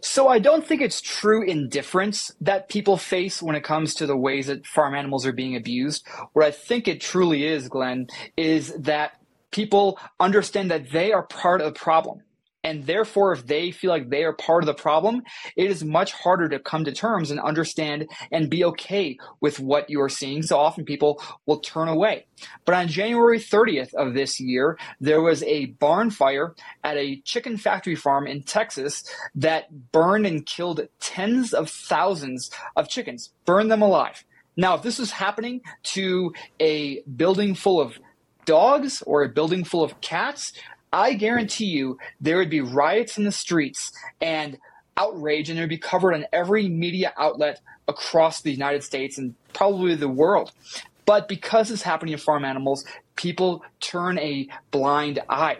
So 0.00 0.28
I 0.28 0.38
don't 0.38 0.66
think 0.66 0.82
it's 0.82 1.00
true 1.00 1.42
indifference 1.42 2.30
that 2.40 2.68
people 2.68 2.96
face 2.96 3.42
when 3.42 3.56
it 3.56 3.64
comes 3.64 3.94
to 3.94 4.06
the 4.06 4.16
ways 4.16 4.46
that 4.46 4.66
farm 4.66 4.94
animals 4.94 5.26
are 5.26 5.32
being 5.32 5.56
abused. 5.56 6.06
What 6.34 6.44
I 6.44 6.50
think 6.50 6.86
it 6.86 7.00
truly 7.00 7.46
is, 7.46 7.68
Glenn, 7.68 8.08
is 8.36 8.74
that 8.74 9.12
people 9.54 10.00
understand 10.18 10.72
that 10.72 10.90
they 10.90 11.12
are 11.12 11.22
part 11.22 11.60
of 11.60 11.72
the 11.72 11.78
problem. 11.78 12.20
And 12.64 12.86
therefore, 12.86 13.32
if 13.32 13.46
they 13.46 13.70
feel 13.70 13.90
like 13.90 14.08
they 14.08 14.24
are 14.24 14.32
part 14.32 14.64
of 14.64 14.66
the 14.66 14.74
problem, 14.74 15.22
it 15.54 15.70
is 15.70 15.84
much 15.84 16.12
harder 16.12 16.48
to 16.48 16.58
come 16.58 16.84
to 16.84 16.92
terms 16.92 17.30
and 17.30 17.38
understand 17.38 18.08
and 18.32 18.50
be 18.50 18.64
okay 18.64 19.18
with 19.40 19.60
what 19.60 19.90
you 19.90 20.00
are 20.00 20.08
seeing. 20.08 20.42
So 20.42 20.58
often 20.58 20.86
people 20.86 21.22
will 21.44 21.60
turn 21.60 21.88
away. 21.88 22.26
But 22.64 22.74
on 22.74 22.88
January 22.88 23.38
30th 23.38 23.92
of 23.94 24.14
this 24.14 24.40
year, 24.40 24.78
there 24.98 25.20
was 25.20 25.42
a 25.42 25.66
barn 25.66 26.10
fire 26.10 26.54
at 26.82 26.96
a 26.96 27.20
chicken 27.20 27.58
factory 27.58 27.94
farm 27.94 28.26
in 28.26 28.42
Texas 28.42 29.04
that 29.34 29.92
burned 29.92 30.26
and 30.26 30.44
killed 30.44 30.80
tens 31.00 31.52
of 31.52 31.68
thousands 31.68 32.50
of 32.76 32.88
chickens, 32.88 33.30
burned 33.44 33.70
them 33.70 33.82
alive. 33.82 34.24
Now, 34.56 34.74
if 34.74 34.82
this 34.82 34.98
was 34.98 35.10
happening 35.10 35.60
to 35.94 36.32
a 36.60 37.02
building 37.02 37.54
full 37.54 37.80
of 37.80 37.98
dogs 38.44 39.02
or 39.06 39.22
a 39.22 39.28
building 39.28 39.64
full 39.64 39.82
of 39.82 40.00
cats, 40.00 40.52
I 40.92 41.14
guarantee 41.14 41.66
you 41.66 41.98
there 42.20 42.38
would 42.38 42.50
be 42.50 42.60
riots 42.60 43.18
in 43.18 43.24
the 43.24 43.32
streets 43.32 43.92
and 44.20 44.58
outrage, 44.96 45.50
and 45.50 45.58
it 45.58 45.62
would 45.62 45.68
be 45.68 45.78
covered 45.78 46.14
on 46.14 46.26
every 46.32 46.68
media 46.68 47.12
outlet 47.18 47.60
across 47.88 48.40
the 48.40 48.52
United 48.52 48.84
States 48.84 49.18
and 49.18 49.34
probably 49.52 49.96
the 49.96 50.08
world. 50.08 50.52
But 51.06 51.28
because 51.28 51.70
it's 51.70 51.82
happening 51.82 52.16
to 52.16 52.22
farm 52.22 52.44
animals, 52.44 52.84
people 53.16 53.64
turn 53.80 54.18
a 54.18 54.48
blind 54.70 55.20
eye. 55.28 55.58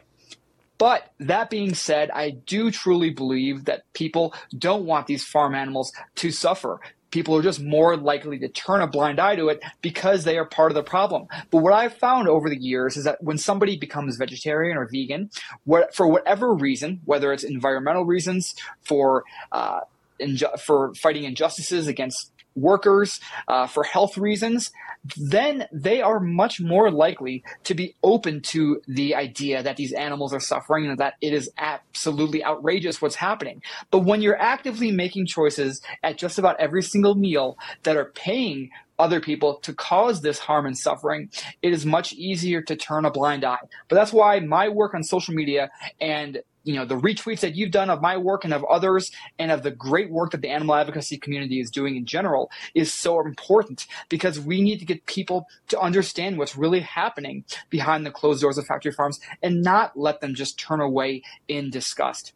But 0.79 1.13
that 1.21 1.51
being 1.51 1.75
said, 1.75 2.11
I 2.11 2.31
do 2.31 2.71
truly 2.71 3.11
believe 3.11 3.67
that 3.67 3.85
people 3.93 4.35
don't 4.57 4.87
want 4.87 5.07
these 5.07 5.25
farm 5.25 5.55
animals 5.55 5.93
to 6.17 6.31
suffer 6.31 6.81
people 7.15 7.37
are 7.37 7.43
just 7.43 7.63
more 7.63 7.97
likely 7.97 8.41
to 8.41 8.49
turn 8.49 8.81
a 8.81 8.89
blind 8.89 9.21
eye 9.21 9.37
to 9.37 9.49
it 9.49 9.63
because 9.81 10.25
they 10.25 10.37
are 10.37 10.45
part 10.45 10.73
of 10.73 10.75
the 10.75 10.83
problem. 10.83 11.29
But 11.53 11.59
what 11.59 11.73
I've 11.73 11.97
found 11.97 12.27
over 12.27 12.51
the 12.51 12.61
years 12.61 12.97
is 12.97 13.05
that 13.05 13.23
when 13.23 13.39
somebody 13.39 13.77
becomes 13.77 14.17
vegetarian 14.17 14.77
or 14.77 14.89
vegan, 14.91 15.31
what, 15.63 15.95
for 15.95 16.09
whatever 16.09 16.53
reason, 16.53 17.01
whether 17.05 17.33
it's 17.33 17.45
environmental 17.45 18.05
reasons, 18.05 18.57
for 18.83 19.23
uh, 19.53 19.83
inju- 20.21 20.59
for 20.59 20.93
fighting 20.95 21.23
injustices 21.23 21.87
against 21.87 22.33
workers 22.57 23.21
uh, 23.47 23.69
for 23.69 23.85
health 23.85 24.19
reasons, 24.19 24.73
then 25.17 25.67
they 25.73 26.01
are 26.01 26.21
much 26.21 26.61
more 26.61 26.91
likely 26.91 27.45
to 27.65 27.75
be 27.75 27.95
open 28.03 28.41
to 28.41 28.81
the 28.89 29.15
idea 29.15 29.63
that 29.63 29.77
these 29.77 29.93
animals 29.93 30.33
are 30.33 30.41
suffering 30.41 30.87
and 30.87 30.99
that 30.99 31.15
it 31.21 31.33
is 31.33 31.51
absolutely 31.59 32.45
outrageous 32.45 33.03
what's 33.03 33.17
happening. 33.17 33.63
But 33.91 34.01
when 34.01 34.23
you're 34.23 34.41
actively 34.41 34.91
making 34.91 35.27
choices 35.27 35.83
at 36.03 36.17
just 36.17 36.39
about 36.39 36.59
every 36.59 36.83
single 36.83 37.15
meal 37.15 37.59
that 37.83 37.97
are 37.97 38.07
paying 38.15 38.71
other 38.99 39.21
people 39.21 39.57
to 39.57 39.73
cause 39.73 40.21
this 40.21 40.39
harm 40.39 40.67
and 40.67 40.79
suffering, 40.79 41.29
it 41.63 41.73
is 41.73 41.85
much 41.85 42.13
easier 42.13 42.63
to 42.63 42.77
turn 42.77 43.05
a 43.05 43.11
blind 43.11 43.45
eye. 43.45 43.59
But 43.89 43.97
that's 43.97 44.13
why 44.13 44.41
my 44.41 44.69
work 44.69 44.95
on 44.95 45.03
social 45.03 45.35
media 45.35 45.71
and 46.01 46.43
you 46.65 46.75
know 46.75 46.85
the 46.85 46.97
retweets 46.97 47.41
that 47.41 47.55
you've 47.55 47.71
done 47.71 47.91
of 47.91 48.01
my 48.01 48.17
work 48.17 48.45
and 48.45 48.53
of 48.53 48.65
others 48.65 49.11
and 49.39 49.53
of 49.53 49.63
the 49.63 49.71
great 49.71 50.11
work 50.11 50.33
that 50.33 50.41
the 50.43 50.49
animal 50.49 50.75
advocacy 50.75 51.17
community 51.17 51.61
is 51.61 51.71
doing 51.71 51.97
in 51.97 52.05
general 52.05 52.51
is 52.75 52.93
so 52.93 53.21
important 53.21 53.87
because 54.09 54.41
we 54.41 54.61
need 54.61 54.79
to 54.79 54.85
get 54.85 55.05
people 55.07 55.47
to 55.69 55.79
understand 55.79 56.39
what's 56.39 56.57
really 56.57 56.81
happening 56.81 57.45
behind 57.71 58.05
the 58.05 58.11
closed 58.11 58.41
doors 58.41 58.59
of 58.59 58.67
factory 58.67 58.93
farms 58.93 59.21
and 59.43 59.63
not 59.63 59.97
let 59.97 60.21
them 60.21 60.35
just 60.35 60.59
turn 60.59 60.81
away 60.81 61.23
in 61.49 61.71
disgust. 61.71 62.33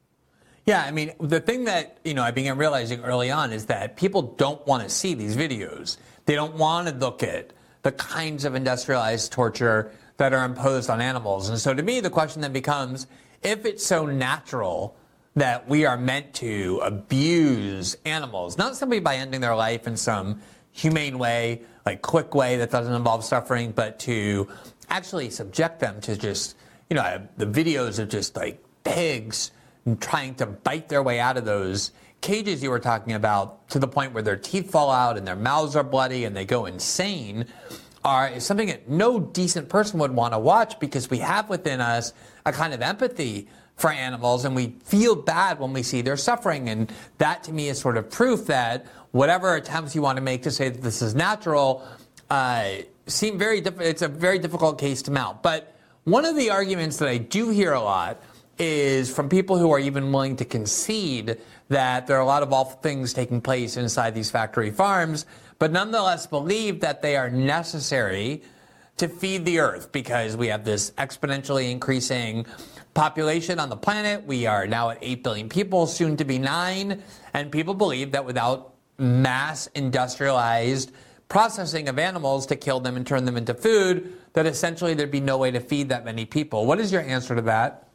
Yeah, 0.67 0.85
I 0.85 0.91
mean, 0.91 1.13
the 1.19 1.41
thing 1.41 1.65
that, 1.65 1.97
you 2.05 2.13
know, 2.13 2.23
I 2.23 2.31
began 2.31 2.59
realizing 2.59 3.01
early 3.03 3.31
on 3.31 3.53
is 3.53 3.67
that 3.67 3.97
people 3.97 4.21
don't 4.21 4.65
want 4.67 4.83
to 4.83 4.91
see 4.91 5.15
these 5.15 5.35
videos. 5.35 5.97
They 6.27 6.35
don't 6.35 6.57
want 6.57 6.89
to 6.89 6.95
look 6.95 7.23
at 7.23 7.55
the 7.85 7.93
kinds 7.93 8.45
of 8.45 8.55
industrialized 8.55 9.33
torture 9.33 9.91
that 10.19 10.35
are 10.35 10.45
imposed 10.45 10.91
on 10.91 11.01
animals. 11.01 11.49
And 11.49 11.59
so 11.59 11.73
to 11.73 11.83
me, 11.83 12.01
the 12.01 12.11
question 12.11 12.43
then 12.43 12.53
becomes 12.53 13.07
if 13.43 13.65
it's 13.65 13.85
so 13.85 14.07
natural 14.07 14.97
that 15.37 15.69
we 15.69 15.87
are 15.87 15.97
meant 15.97 16.35
to 16.35 16.81
abuse 16.83 17.97
animals, 18.05 18.59
not 18.59 18.77
simply 18.77 19.01
by 19.01 19.17
ending 19.17 19.41
their 19.41 19.55
life 19.55 19.87
in 19.87 19.97
some 19.97 20.41
humane 20.73 21.19
way, 21.19 21.63
like 21.87 22.03
quick 22.03 22.35
way 22.35 22.57
that 22.57 22.71
doesn't 22.71 22.95
involve 22.95 23.25
suffering, 23.25 23.73
but 23.73 23.99
to 24.01 24.49
actually 24.89 25.31
subject 25.31 25.81
them 25.81 26.01
to 26.01 26.17
just, 26.17 26.57
you 26.91 26.97
know, 26.97 27.27
the 27.37 27.47
videos 27.47 27.99
of 27.99 28.09
just 28.09 28.37
like 28.37 28.63
pigs 28.85 29.53
trying 30.01 30.35
to 30.35 30.47
bite 30.47 30.89
their 30.89 31.03
way 31.03 31.21
out 31.21 31.37
of 31.37 31.45
those 31.45 31.93
cages 32.21 32.63
you 32.63 32.71
were 32.71 32.81
talking 32.81 33.13
about 33.13 33.69
to 33.69 33.79
the 33.79 33.87
point 33.87 34.13
where 34.13 34.23
their 34.23 34.37
teeth 34.37 34.71
fall 34.71 34.91
out 34.91 35.17
and 35.17 35.27
their 35.27 35.37
mouths 35.37 35.77
are 35.77 35.85
bloody 35.85 36.25
and 36.25 36.37
they 36.37 36.45
go 36.45 36.67
insane 36.67 37.47
are 38.09 38.41
something 38.41 38.69
that 38.69 38.89
no 38.89 39.21
decent 39.21 39.69
person 39.69 40.01
would 40.01 40.13
want 40.13 40.33
to 40.33 40.39
watch 40.39 40.81
because 40.81 41.11
we 41.11 41.19
have 41.19 41.51
within 41.51 41.83
us 41.83 42.15
a 42.47 42.53
kind 42.53 42.73
of 42.73 42.81
empathy 42.81 43.49
for 43.77 43.91
animals 43.91 44.47
and 44.47 44.57
we 44.57 44.75
feel 44.83 45.15
bad 45.15 45.61
when 45.61 45.75
we 45.75 45.83
see 45.83 46.01
their 46.01 46.17
suffering. 46.17 46.71
And 46.71 46.91
that 47.19 47.45
to 47.45 47.53
me 47.53 47.69
is 47.69 47.79
sort 47.79 47.99
of 47.99 48.11
proof 48.11 48.47
that 48.47 48.87
whatever 49.11 49.55
attempts 49.57 49.95
you 49.95 50.01
want 50.01 50.17
to 50.17 50.23
make 50.23 50.43
to 50.45 50.51
say 50.51 50.71
that 50.71 50.81
this 50.81 51.03
is 51.03 51.15
natural 51.15 51.87
uh, 52.31 52.69
seem 53.07 53.39
very 53.39 53.61
diff- 53.61 53.81
it's 53.81 54.03
a 54.03 54.09
very 54.09 54.39
difficult 54.39 54.79
case 54.79 55.03
to 55.03 55.11
mount. 55.11 55.43
But 55.43 55.77
one 56.05 56.25
of 56.25 56.35
the 56.35 56.49
arguments 56.49 56.97
that 56.99 57.09
I 57.09 57.19
do 57.19 57.51
hear 57.51 57.75
a 57.75 57.81
lot 57.81 58.23
is 58.59 59.15
from 59.15 59.29
people 59.29 59.59
who 59.59 59.71
are 59.71 59.79
even 59.79 60.11
willing 60.13 60.37
to 60.37 60.47
concede 60.47 61.37
that 61.69 62.07
there 62.07 62.17
are 62.17 62.23
a 62.23 62.27
lot 62.27 62.43
of 62.43 62.55
awful 62.55 62.81
things 62.81 63.13
taking 63.13 63.43
place 63.43 63.77
inside 63.77 64.15
these 64.15 64.31
factory 64.31 64.71
farms, 64.71 65.27
but 65.59 65.73
nonetheless 65.73 66.27
believe 66.27 66.81
that 66.81 67.03
they 67.03 67.17
are 67.17 67.31
necessary 67.31 68.43
to 68.97 69.09
feed 69.09 69.45
the 69.45 69.61
earth 69.61 69.93
because 69.93 70.37
we 70.37 70.49
have 70.49 70.65
this 70.65 70.91
exponentially 70.93 71.71
increasing 71.71 72.45
population 72.95 73.61
on 73.61 73.69
the 73.69 73.77
planet. 73.77 74.25
We 74.25 74.47
are 74.47 74.67
now 74.67 74.91
at 74.91 74.99
8 75.01 75.23
billion 75.23 75.49
people, 75.49 75.87
soon 75.87 76.17
to 76.17 76.25
be 76.25 76.39
9. 76.39 77.03
And 77.33 77.53
people 77.53 77.75
believe 77.75 78.13
that 78.13 78.25
without 78.25 78.75
mass 78.99 79.69
industrialized 79.69 80.93
processing 81.29 81.89
of 81.89 81.99
animals 81.99 82.47
to 82.47 82.57
kill 82.57 82.81
them 82.81 82.97
and 82.97 83.07
turn 83.07 83.25
them 83.25 83.37
into 83.37 83.55
food, 83.55 84.13
that 84.33 84.47
essentially 84.47 84.95
there'd 84.95 85.11
be 85.11 85.21
no 85.21 85.39
way 85.39 85.51
to 85.51 85.61
feed 85.61 85.89
that 85.91 86.05
many 86.05 86.25
people. 86.25 86.67
What 86.67 86.81
is 86.81 86.91
your 86.91 87.03
answer 87.03 87.35
to 87.37 87.43
that? 87.43 87.89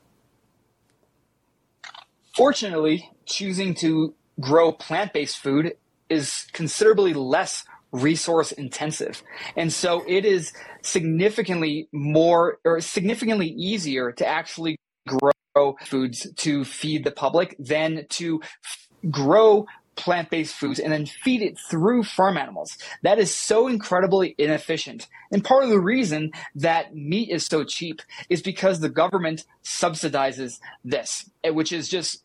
Fortunately, 2.35 3.11
choosing 3.25 3.75
to 3.75 4.13
grow 4.39 4.71
plant 4.71 5.13
based 5.13 5.37
food 5.37 5.75
is 6.13 6.45
considerably 6.53 7.13
less 7.13 7.65
resource 7.91 8.51
intensive. 8.51 9.21
And 9.55 9.71
so 9.71 10.03
it 10.07 10.25
is 10.25 10.53
significantly 10.81 11.87
more 11.91 12.59
or 12.65 12.81
significantly 12.81 13.49
easier 13.49 14.11
to 14.13 14.25
actually 14.25 14.77
grow 15.07 15.75
foods 15.85 16.27
to 16.37 16.65
feed 16.65 17.03
the 17.03 17.11
public 17.11 17.55
than 17.59 18.05
to 18.09 18.41
f- 18.63 18.87
grow 19.11 19.67
plant-based 19.95 20.55
foods 20.55 20.79
and 20.79 20.91
then 20.91 21.05
feed 21.05 21.41
it 21.41 21.57
through 21.69 22.03
farm 22.03 22.35
animals. 22.37 22.77
That 23.03 23.19
is 23.19 23.33
so 23.33 23.67
incredibly 23.67 24.33
inefficient. 24.39 25.07
And 25.31 25.43
part 25.43 25.63
of 25.63 25.69
the 25.69 25.79
reason 25.79 26.31
that 26.55 26.95
meat 26.95 27.29
is 27.29 27.45
so 27.45 27.63
cheap 27.63 28.01
is 28.29 28.41
because 28.41 28.79
the 28.79 28.89
government 28.89 29.45
subsidizes 29.63 30.59
this, 30.83 31.29
which 31.45 31.71
is 31.71 31.89
just 31.89 32.23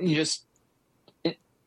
just 0.00 0.44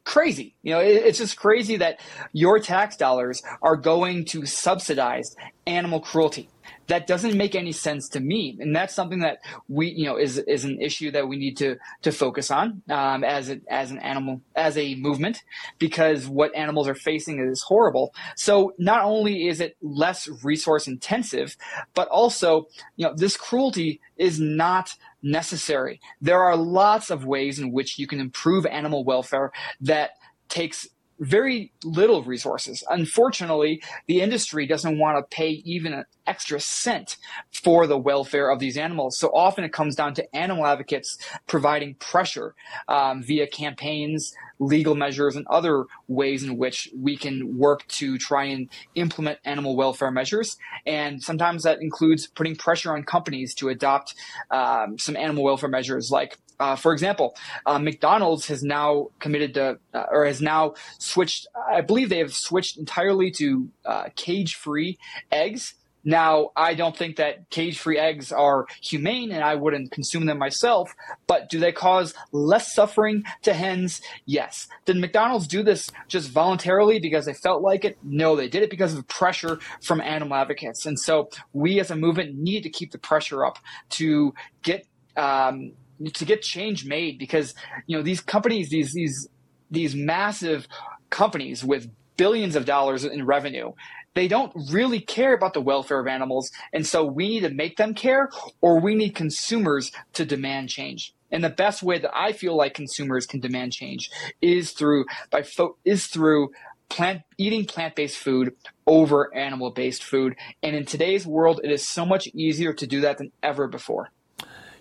crazy. 0.05 0.55
You 0.63 0.73
know, 0.73 0.79
it, 0.79 1.03
it's 1.05 1.17
just 1.17 1.37
crazy 1.37 1.77
that 1.77 1.99
your 2.31 2.59
tax 2.59 2.95
dollars 2.95 3.41
are 3.61 3.75
going 3.75 4.25
to 4.25 4.45
subsidize 4.45 5.35
animal 5.67 5.99
cruelty. 5.99 6.49
That 6.87 7.07
doesn't 7.07 7.35
make 7.35 7.55
any 7.55 7.71
sense 7.71 8.09
to 8.09 8.19
me, 8.19 8.57
and 8.59 8.75
that's 8.75 8.93
something 8.93 9.19
that 9.19 9.39
we, 9.67 9.87
you 9.89 10.05
know, 10.05 10.17
is 10.17 10.37
is 10.37 10.65
an 10.65 10.79
issue 10.81 11.11
that 11.11 11.27
we 11.27 11.37
need 11.37 11.57
to 11.57 11.77
to 12.03 12.11
focus 12.11 12.51
on 12.51 12.81
um, 12.89 13.23
as 13.23 13.49
a, 13.49 13.59
as 13.69 13.91
an 13.91 13.99
animal 13.99 14.41
as 14.55 14.77
a 14.77 14.95
movement, 14.95 15.43
because 15.79 16.27
what 16.27 16.55
animals 16.55 16.87
are 16.87 16.95
facing 16.95 17.39
is 17.39 17.61
horrible. 17.63 18.13
So 18.35 18.73
not 18.77 19.03
only 19.03 19.47
is 19.47 19.59
it 19.61 19.77
less 19.81 20.29
resource 20.43 20.87
intensive, 20.87 21.57
but 21.93 22.07
also, 22.09 22.67
you 22.97 23.07
know, 23.07 23.13
this 23.15 23.35
cruelty 23.35 23.99
is 24.17 24.39
not 24.39 24.91
necessary. 25.23 25.99
There 26.21 26.43
are 26.43 26.55
lots 26.55 27.09
of 27.09 27.25
ways 27.25 27.59
in 27.59 27.71
which 27.71 27.97
you 27.97 28.07
can 28.07 28.19
improve 28.19 28.65
animal 28.65 29.03
welfare 29.03 29.51
that 29.81 30.11
takes 30.47 30.87
very 31.19 31.71
little 31.83 32.23
resources. 32.23 32.83
Unfortunately, 32.89 33.81
the 34.07 34.21
industry 34.21 34.65
doesn't 34.65 34.99
want 34.99 35.17
to 35.17 35.35
pay 35.35 35.49
even 35.65 35.93
an 35.93 36.05
extra 36.27 36.59
cent 36.59 37.17
for 37.51 37.87
the 37.87 37.97
welfare 37.97 38.49
of 38.49 38.59
these 38.59 38.77
animals. 38.77 39.17
So 39.17 39.29
often 39.29 39.63
it 39.63 39.71
comes 39.71 39.95
down 39.95 40.13
to 40.15 40.35
animal 40.35 40.65
advocates 40.65 41.17
providing 41.47 41.95
pressure 41.95 42.55
um, 42.87 43.23
via 43.23 43.47
campaigns, 43.47 44.33
legal 44.59 44.95
measures, 44.95 45.35
and 45.35 45.45
other 45.47 45.85
ways 46.07 46.43
in 46.43 46.57
which 46.57 46.89
we 46.97 47.15
can 47.15 47.57
work 47.57 47.87
to 47.87 48.17
try 48.17 48.45
and 48.45 48.69
implement 48.95 49.39
animal 49.45 49.75
welfare 49.75 50.11
measures. 50.11 50.57
And 50.85 51.21
sometimes 51.21 51.63
that 51.63 51.81
includes 51.81 52.27
putting 52.27 52.55
pressure 52.55 52.93
on 52.93 53.03
companies 53.03 53.53
to 53.55 53.69
adopt 53.69 54.15
um, 54.51 54.97
some 54.97 55.15
animal 55.15 55.43
welfare 55.43 55.69
measures 55.69 56.11
like 56.11 56.37
uh, 56.59 56.75
for 56.75 56.93
example, 56.93 57.35
uh, 57.65 57.79
McDonald's 57.79 58.47
has 58.47 58.63
now 58.63 59.09
committed 59.19 59.53
to, 59.55 59.79
uh, 59.93 60.05
or 60.11 60.25
has 60.25 60.41
now 60.41 60.73
switched. 60.99 61.47
I 61.69 61.81
believe 61.81 62.09
they 62.09 62.19
have 62.19 62.33
switched 62.33 62.77
entirely 62.77 63.31
to 63.31 63.69
uh, 63.85 64.05
cage-free 64.15 64.97
eggs. 65.31 65.73
Now, 66.07 66.51
I 66.55 66.75
don't 66.75 66.95
think 66.95 67.15
that 67.15 67.49
cage-free 67.49 67.97
eggs 67.97 68.31
are 68.31 68.67
humane, 68.79 69.31
and 69.31 69.43
I 69.43 69.55
wouldn't 69.55 69.91
consume 69.91 70.27
them 70.27 70.37
myself. 70.37 70.93
But 71.25 71.49
do 71.49 71.59
they 71.59 71.71
cause 71.71 72.13
less 72.31 72.75
suffering 72.75 73.23
to 73.41 73.53
hens? 73.53 74.01
Yes. 74.27 74.67
Did 74.85 74.97
McDonald's 74.97 75.47
do 75.47 75.63
this 75.63 75.91
just 76.07 76.29
voluntarily 76.29 76.99
because 76.99 77.25
they 77.25 77.33
felt 77.33 77.63
like 77.63 77.83
it? 77.85 77.97
No, 78.03 78.35
they 78.35 78.47
did 78.47 78.61
it 78.61 78.69
because 78.69 78.93
of 78.93 79.07
pressure 79.07 79.59
from 79.81 79.99
animal 79.99 80.37
advocates. 80.37 80.85
And 80.85 80.99
so, 80.99 81.29
we 81.53 81.79
as 81.79 81.89
a 81.89 81.95
movement 81.95 82.37
need 82.37 82.61
to 82.61 82.69
keep 82.69 82.91
the 82.91 82.99
pressure 82.99 83.43
up 83.43 83.57
to 83.91 84.35
get 84.61 84.85
um, 85.17 85.71
to 86.13 86.25
get 86.25 86.41
change 86.41 86.85
made 86.85 87.17
because 87.17 87.53
you 87.87 87.95
know 87.97 88.03
these 88.03 88.21
companies 88.21 88.69
these 88.69 88.93
these 88.93 89.27
these 89.71 89.95
massive 89.95 90.67
companies 91.09 91.63
with 91.63 91.89
billions 92.17 92.55
of 92.55 92.65
dollars 92.65 93.03
in 93.03 93.25
revenue 93.25 93.71
they 94.15 94.27
don't 94.29 94.53
really 94.71 95.01
care 95.01 95.33
about 95.33 95.53
the 95.53 95.61
welfare 95.61 95.99
of 95.99 96.07
animals. 96.07 96.49
And 96.73 96.87
so 96.87 97.05
we 97.05 97.27
need 97.27 97.41
to 97.41 97.49
make 97.49 97.77
them 97.77 97.93
care 97.93 98.29
or 98.61 98.79
we 98.79 98.95
need 98.95 99.13
consumers 99.13 99.91
to 100.13 100.25
demand 100.25 100.69
change. 100.69 101.13
And 101.31 101.43
the 101.43 101.49
best 101.49 101.83
way 101.83 101.99
that 101.99 102.15
i 102.15 102.31
feel 102.31 102.55
like 102.55 102.73
consumers 102.73 103.27
can 103.27 103.41
demand 103.41 103.73
change 103.73 104.09
is 104.41 104.71
through 104.71 105.05
by 105.29 105.43
fo- 105.43 105.75
is 105.83 106.07
through 106.07 106.51
plant 106.87 107.23
eating 107.37 107.65
plant-based 107.65 108.17
food 108.17 108.55
over 108.87 109.35
animal-based 109.35 110.03
food. 110.03 110.35
And 110.63 110.75
in 110.75 110.85
today's 110.85 111.27
world 111.27 111.59
it 111.63 111.71
is 111.71 111.85
so 111.85 112.05
much 112.05 112.27
easier 112.27 112.73
to 112.73 112.87
do 112.87 113.01
that 113.01 113.17
than 113.17 113.31
ever 113.43 113.67
before 113.67 114.11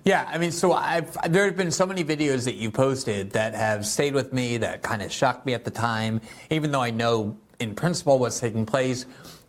yeah, 0.04 0.28
I 0.30 0.38
mean, 0.38 0.52
so 0.52 0.72
I've 0.72 1.16
there 1.32 1.46
have 1.46 1.56
been 1.56 1.70
so 1.70 1.86
many 1.86 2.04
videos 2.04 2.44
that 2.44 2.56
you 2.56 2.70
posted 2.70 3.30
that 3.32 3.54
have 3.54 3.86
stayed 3.86 4.14
with 4.14 4.32
me 4.32 4.58
that 4.58 4.82
kind 4.82 5.02
of 5.02 5.10
shocked 5.10 5.46
me 5.46 5.54
at 5.54 5.64
the 5.64 5.70
time, 5.70 6.20
even 6.50 6.70
though 6.70 6.82
I 6.82 6.90
know 6.90 7.36
in 7.58 7.74
principle 7.74 8.18
what's 8.18 8.38
taking 8.38 8.66
place 8.66 9.06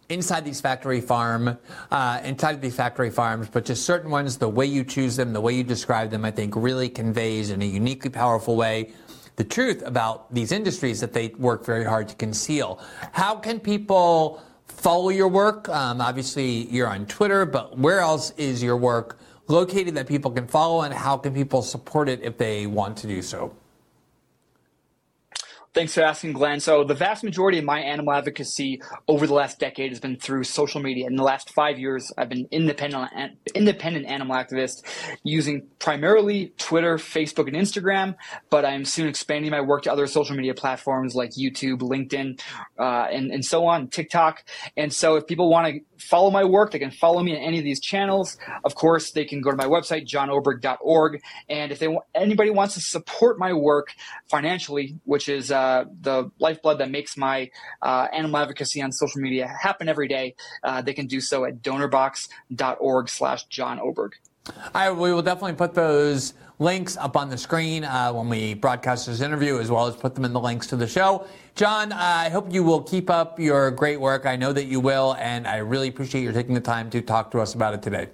inside 0.08 0.46
these 0.46 0.62
factory 0.62 1.02
farm, 1.02 1.58
uh, 1.92 2.22
inside 2.24 2.62
these 2.62 2.76
factory 2.76 3.10
farms, 3.10 3.50
but 3.50 3.66
just 3.66 3.86
certain 3.86 4.12
ones, 4.12 4.38
the 4.38 4.48
way 4.48 4.66
you 4.66 4.84
choose 4.84 5.16
them, 5.16 5.34
the 5.34 5.42
way 5.42 5.54
you 5.54 5.64
describe 5.64 6.12
them, 6.12 6.24
I 6.24 6.32
think 6.32 6.56
really 6.56 6.90
conveys 6.90 7.50
in 7.50 7.62
a 7.62 7.66
uniquely 7.66 8.12
powerful 8.12 8.56
way 8.56 8.94
the 9.36 9.44
truth 9.44 9.84
about 9.86 10.34
these 10.34 10.52
industries 10.52 11.02
that 11.02 11.12
they 11.12 11.30
work 11.38 11.66
very 11.66 11.84
hard 11.84 12.08
to 12.08 12.16
conceal. 12.16 12.80
How 13.12 13.36
can 13.36 13.60
people 13.60 14.42
follow 14.68 15.10
your 15.10 15.28
work? 15.28 15.68
Um, 15.68 16.00
obviously, 16.00 16.68
you're 16.72 16.88
on 16.88 17.06
Twitter, 17.06 17.46
but 17.46 17.78
where 17.78 18.00
else 18.00 18.32
is 18.38 18.64
your 18.64 18.78
work 18.78 19.20
located 19.48 19.96
that 19.96 20.08
people 20.08 20.32
can 20.32 20.48
follow, 20.48 20.82
and 20.82 20.94
how 20.94 21.18
can 21.18 21.34
people 21.34 21.62
support 21.62 22.10
it 22.10 22.22
if 22.22 22.38
they 22.38 22.66
want 22.66 22.98
to 22.98 23.08
do 23.08 23.22
so? 23.22 23.56
Thanks 25.76 25.94
for 25.94 26.04
asking, 26.04 26.32
Glenn. 26.32 26.62
So, 26.62 26.86
the 26.86 26.94
vast 26.94 27.22
majority 27.22 27.58
of 27.58 27.66
my 27.66 27.82
animal 27.82 28.14
advocacy 28.14 28.82
over 29.10 29.28
the 29.28 29.34
last 29.34 29.60
decade 29.60 29.92
has 29.92 30.00
been 30.00 30.16
through 30.16 30.46
social 30.46 30.82
media. 30.82 31.06
In 31.06 31.18
the 31.18 31.24
last 31.24 31.50
five 31.50 31.78
years, 31.78 32.14
I've 32.18 32.30
been 32.30 32.48
independent 32.50 33.12
independent 33.54 34.06
animal 34.06 34.38
activist 34.38 34.86
using 35.24 35.68
primarily 35.80 36.54
Twitter, 36.58 36.96
Facebook, 36.96 37.50
and 37.50 37.58
Instagram. 37.58 38.16
But 38.50 38.64
I'm 38.64 38.86
soon 38.86 39.10
expanding 39.10 39.52
my 39.52 39.60
work 39.60 39.84
to 39.84 39.92
other 39.92 40.08
social 40.08 40.38
media 40.38 40.54
platforms 40.54 41.14
like 41.14 41.32
YouTube, 41.32 41.80
LinkedIn, 41.80 42.40
uh, 42.80 43.08
and 43.12 43.30
and 43.30 43.44
so 43.44 43.66
on, 43.66 43.90
TikTok. 43.90 44.46
And 44.78 44.94
so, 44.94 45.18
if 45.18 45.28
people 45.28 45.50
want 45.50 45.68
to 45.68 45.82
follow 45.98 46.32
my 46.32 46.44
work, 46.44 46.72
they 46.72 46.80
can 46.80 46.92
follow 46.92 47.22
me 47.22 47.36
on 47.36 47.42
any 47.42 47.58
of 47.58 47.64
these 47.64 47.80
channels. 47.80 48.38
Of 48.64 48.76
course, 48.76 49.12
they 49.12 49.26
can 49.26 49.42
go 49.42 49.52
to 49.52 49.58
my 49.58 49.66
website, 49.66 50.08
johnoberg.org. 50.08 51.22
And 51.50 51.72
if 51.72 51.80
they 51.80 51.98
anybody 52.14 52.50
wants 52.50 52.74
to 52.76 52.82
support 52.82 53.38
my 53.40 53.54
work 53.54 53.94
financially, 54.30 54.96
which 55.06 55.30
is 55.30 55.52
uh, 55.52 55.86
the 56.02 56.32
lifeblood 56.40 56.80
that 56.80 56.92
makes 56.92 57.18
my 57.18 57.50
uh, 57.82 58.08
animal 58.14 58.38
advocacy 58.38 58.82
on 58.82 58.92
social 58.92 59.22
media 59.22 59.48
happen 59.48 59.90
every 59.90 60.08
day, 60.08 60.36
uh, 60.64 60.82
they 60.82 60.94
can 60.94 61.08
do 61.08 61.22
so 61.22 61.46
at 61.46 61.62
donorbox.org 61.62 63.10
slash 63.10 63.46
John 63.46 63.80
Oberg. 63.80 64.16
I, 64.74 64.92
we 64.92 65.12
will 65.12 65.24
definitely 65.24 65.54
put 65.54 65.74
those 65.74 66.34
links 66.60 66.98
up 66.98 67.18
on 67.18 67.30
the 67.30 67.38
screen 67.38 67.84
uh, 67.84 68.12
when 68.12 68.30
we 68.30 68.54
broadcast 68.54 69.08
this 69.08 69.22
interview, 69.22 69.60
as 69.60 69.70
well 69.70 69.88
as 69.88 69.96
put 69.96 70.16
them 70.16 70.26
in 70.26 70.34
the 70.34 70.40
links 70.40 70.68
to 70.68 70.76
the 70.76 70.88
show. 70.88 71.28
John, 71.56 71.92
uh, 71.92 71.98
I 72.00 72.30
hope 72.30 72.52
you 72.52 72.64
will 72.64 72.82
keep 72.82 73.10
up 73.10 73.40
your 73.40 73.72
great 73.72 74.00
work. 74.00 74.26
I 74.26 74.36
know 74.36 74.54
that 74.54 74.66
you 74.66 74.80
will, 74.80 75.16
and 75.20 75.48
I 75.48 75.58
really 75.58 75.88
appreciate 75.88 76.22
you 76.22 76.32
taking 76.32 76.56
the 76.56 76.62
time 76.62 76.90
to 76.92 77.02
talk 77.02 77.32
to 77.32 77.40
us 77.40 77.54
about 77.54 77.74
it 77.74 77.82
today. 77.82 78.10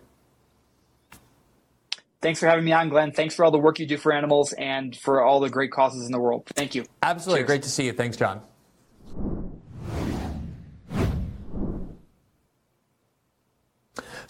Thanks 2.22 2.40
for 2.40 2.46
having 2.46 2.64
me 2.64 2.72
on, 2.72 2.90
Glenn. 2.90 3.12
Thanks 3.12 3.34
for 3.34 3.44
all 3.44 3.52
the 3.52 3.58
work 3.58 3.80
you 3.80 3.88
do 3.88 3.98
for 3.98 4.14
animals 4.14 4.54
and 4.54 4.96
for 4.96 5.24
all 5.24 5.40
the 5.40 5.50
great 5.50 5.72
causes 5.72 6.06
in 6.06 6.12
the 6.12 6.20
world. 6.20 6.44
Thank 6.54 6.76
you. 6.76 6.86
Absolutely. 7.02 7.40
Cheers. 7.40 7.48
Great 7.48 7.64
to 7.64 7.70
see 7.70 7.86
you. 7.86 7.94
Thanks, 7.94 8.16
John. 8.16 8.42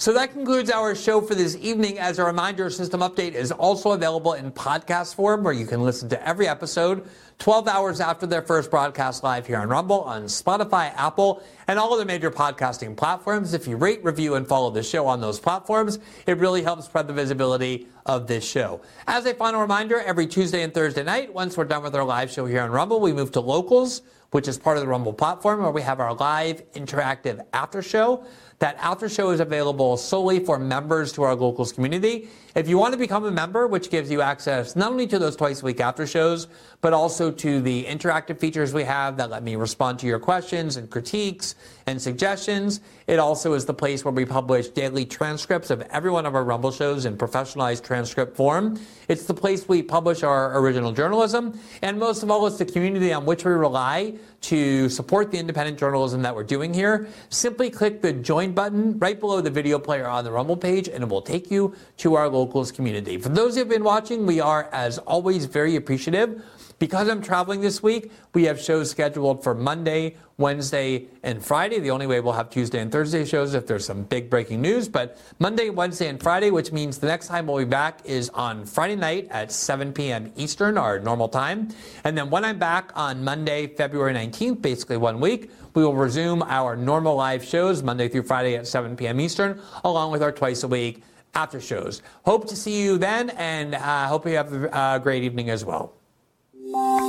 So 0.01 0.13
that 0.13 0.31
concludes 0.33 0.71
our 0.71 0.95
show 0.95 1.21
for 1.21 1.35
this 1.35 1.55
evening. 1.57 1.99
As 1.99 2.17
a 2.17 2.25
reminder, 2.25 2.71
System 2.71 3.01
Update 3.01 3.33
is 3.33 3.51
also 3.51 3.91
available 3.91 4.33
in 4.33 4.51
podcast 4.51 5.13
form 5.13 5.43
where 5.43 5.53
you 5.53 5.67
can 5.67 5.83
listen 5.83 6.09
to 6.09 6.27
every 6.27 6.47
episode 6.47 7.07
12 7.37 7.67
hours 7.67 8.01
after 8.01 8.25
their 8.25 8.41
first 8.41 8.71
broadcast 8.71 9.23
live 9.23 9.45
here 9.45 9.57
on 9.57 9.69
Rumble, 9.69 10.01
on 10.01 10.23
Spotify, 10.23 10.91
Apple, 10.95 11.43
and 11.67 11.77
all 11.77 11.93
other 11.93 12.03
major 12.03 12.31
podcasting 12.31 12.97
platforms. 12.97 13.53
If 13.53 13.67
you 13.67 13.77
rate, 13.77 14.03
review, 14.03 14.33
and 14.33 14.47
follow 14.47 14.71
the 14.71 14.81
show 14.81 15.05
on 15.05 15.21
those 15.21 15.39
platforms, 15.39 15.99
it 16.25 16.39
really 16.39 16.63
helps 16.63 16.85
spread 16.85 17.05
the 17.05 17.13
visibility 17.13 17.87
of 18.07 18.25
this 18.25 18.43
show. 18.43 18.81
As 19.05 19.27
a 19.27 19.35
final 19.35 19.61
reminder, 19.61 19.99
every 19.99 20.25
Tuesday 20.25 20.63
and 20.63 20.73
Thursday 20.73 21.03
night, 21.03 21.31
once 21.31 21.57
we're 21.57 21.65
done 21.65 21.83
with 21.83 21.95
our 21.95 22.03
live 22.03 22.31
show 22.31 22.47
here 22.47 22.61
on 22.61 22.71
Rumble, 22.71 22.99
we 23.01 23.13
move 23.13 23.31
to 23.33 23.39
locals, 23.39 24.01
which 24.31 24.47
is 24.47 24.57
part 24.57 24.77
of 24.77 24.81
the 24.81 24.89
Rumble 24.89 25.13
platform, 25.13 25.61
where 25.61 25.71
we 25.71 25.83
have 25.83 25.99
our 25.99 26.15
live 26.15 26.63
interactive 26.73 27.45
after 27.53 27.83
show. 27.83 28.25
That 28.61 28.77
after 28.79 29.09
show 29.09 29.31
is 29.31 29.39
available 29.39 29.97
solely 29.97 30.39
for 30.39 30.59
members 30.59 31.11
to 31.13 31.23
our 31.23 31.33
locals 31.33 31.73
community. 31.73 32.29
If 32.53 32.67
you 32.67 32.77
want 32.77 32.93
to 32.93 32.97
become 32.99 33.25
a 33.25 33.31
member, 33.31 33.65
which 33.65 33.89
gives 33.89 34.11
you 34.11 34.21
access 34.21 34.75
not 34.75 34.91
only 34.91 35.07
to 35.07 35.17
those 35.17 35.35
twice 35.35 35.63
a 35.63 35.65
week 35.65 35.79
after 35.79 36.05
shows, 36.05 36.45
but 36.81 36.93
also 36.93 37.31
to 37.31 37.61
the 37.61 37.85
interactive 37.85 38.39
features 38.39 38.73
we 38.73 38.83
have 38.83 39.17
that 39.17 39.29
let 39.29 39.43
me 39.43 39.55
respond 39.55 39.99
to 39.99 40.07
your 40.07 40.19
questions 40.19 40.77
and 40.77 40.89
critiques 40.89 41.55
and 41.85 42.01
suggestions. 42.01 42.81
It 43.07 43.19
also 43.19 43.53
is 43.53 43.65
the 43.65 43.73
place 43.73 44.03
where 44.03 44.11
we 44.11 44.25
publish 44.25 44.69
daily 44.69 45.05
transcripts 45.05 45.69
of 45.69 45.81
every 45.83 46.09
one 46.09 46.25
of 46.25 46.35
our 46.35 46.43
Rumble 46.43 46.71
shows 46.71 47.05
in 47.05 47.17
professionalized 47.17 47.83
transcript 47.83 48.35
form. 48.35 48.79
It's 49.07 49.25
the 49.25 49.33
place 49.33 49.67
we 49.67 49.83
publish 49.83 50.23
our 50.23 50.57
original 50.59 50.91
journalism. 50.91 51.59
And 51.81 51.99
most 51.99 52.23
of 52.23 52.31
all, 52.31 52.47
it's 52.47 52.57
the 52.57 52.65
community 52.65 53.13
on 53.13 53.25
which 53.25 53.45
we 53.45 53.51
rely 53.51 54.15
to 54.41 54.89
support 54.89 55.29
the 55.29 55.37
independent 55.37 55.77
journalism 55.77 56.23
that 56.23 56.35
we're 56.35 56.43
doing 56.43 56.73
here. 56.73 57.07
Simply 57.29 57.69
click 57.69 58.01
the 58.01 58.11
join 58.11 58.53
button 58.53 58.97
right 58.97 59.19
below 59.19 59.39
the 59.39 59.51
video 59.51 59.77
player 59.77 60.07
on 60.07 60.23
the 60.23 60.31
Rumble 60.31 60.57
page, 60.57 60.87
and 60.87 61.03
it 61.03 61.09
will 61.09 61.21
take 61.21 61.51
you 61.51 61.75
to 61.97 62.15
our 62.15 62.27
locals 62.27 62.71
community. 62.71 63.17
For 63.17 63.29
those 63.29 63.53
who 63.53 63.59
have 63.59 63.69
been 63.69 63.83
watching, 63.83 64.25
we 64.25 64.39
are, 64.39 64.67
as 64.71 64.97
always, 64.99 65.45
very 65.45 65.75
appreciative 65.75 66.41
because 66.81 67.07
I'm 67.07 67.21
traveling 67.21 67.61
this 67.61 67.83
week, 67.83 68.11
we 68.33 68.45
have 68.45 68.59
shows 68.59 68.89
scheduled 68.89 69.43
for 69.43 69.53
Monday, 69.53 70.15
Wednesday, 70.37 71.05
and 71.21 71.45
Friday. 71.45 71.77
The 71.77 71.91
only 71.91 72.07
way 72.07 72.19
we'll 72.21 72.33
have 72.33 72.49
Tuesday 72.49 72.79
and 72.79 72.91
Thursday 72.91 73.23
shows 73.23 73.53
if 73.53 73.67
there's 73.67 73.85
some 73.85 74.01
big 74.01 74.31
breaking 74.31 74.61
news. 74.61 74.89
But 74.89 75.19
Monday, 75.37 75.69
Wednesday, 75.69 76.07
and 76.07 76.19
Friday, 76.19 76.49
which 76.49 76.71
means 76.71 76.97
the 76.97 77.05
next 77.05 77.27
time 77.27 77.45
we'll 77.45 77.59
be 77.59 77.65
back 77.65 77.99
is 78.03 78.29
on 78.29 78.65
Friday 78.65 78.95
night 78.95 79.27
at 79.29 79.51
7 79.51 79.93
p.m. 79.93 80.31
Eastern, 80.35 80.75
our 80.75 80.99
normal 80.99 81.29
time. 81.29 81.69
And 82.03 82.17
then 82.17 82.31
when 82.31 82.43
I'm 82.43 82.57
back 82.57 82.91
on 82.95 83.23
Monday, 83.23 83.67
February 83.67 84.15
19th, 84.15 84.63
basically 84.63 84.97
one 84.97 85.19
week, 85.19 85.51
we 85.75 85.83
will 85.83 85.93
resume 85.93 86.41
our 86.41 86.75
normal 86.75 87.15
live 87.15 87.43
shows 87.45 87.83
Monday 87.83 88.09
through 88.09 88.23
Friday 88.23 88.55
at 88.55 88.65
7 88.65 88.95
p.m. 88.95 89.19
Eastern, 89.19 89.61
along 89.83 90.13
with 90.13 90.23
our 90.23 90.31
twice 90.31 90.63
a 90.63 90.67
week 90.67 91.03
after 91.35 91.61
shows. 91.61 92.01
Hope 92.25 92.47
to 92.47 92.55
see 92.55 92.81
you 92.81 92.97
then, 92.97 93.29
and 93.37 93.75
uh, 93.75 94.07
hope 94.07 94.25
you 94.25 94.35
have 94.35 94.51
a 94.51 94.99
great 94.99 95.21
evening 95.21 95.51
as 95.51 95.63
well. 95.63 96.00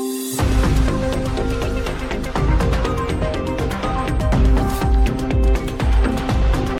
Bye. 0.02 0.51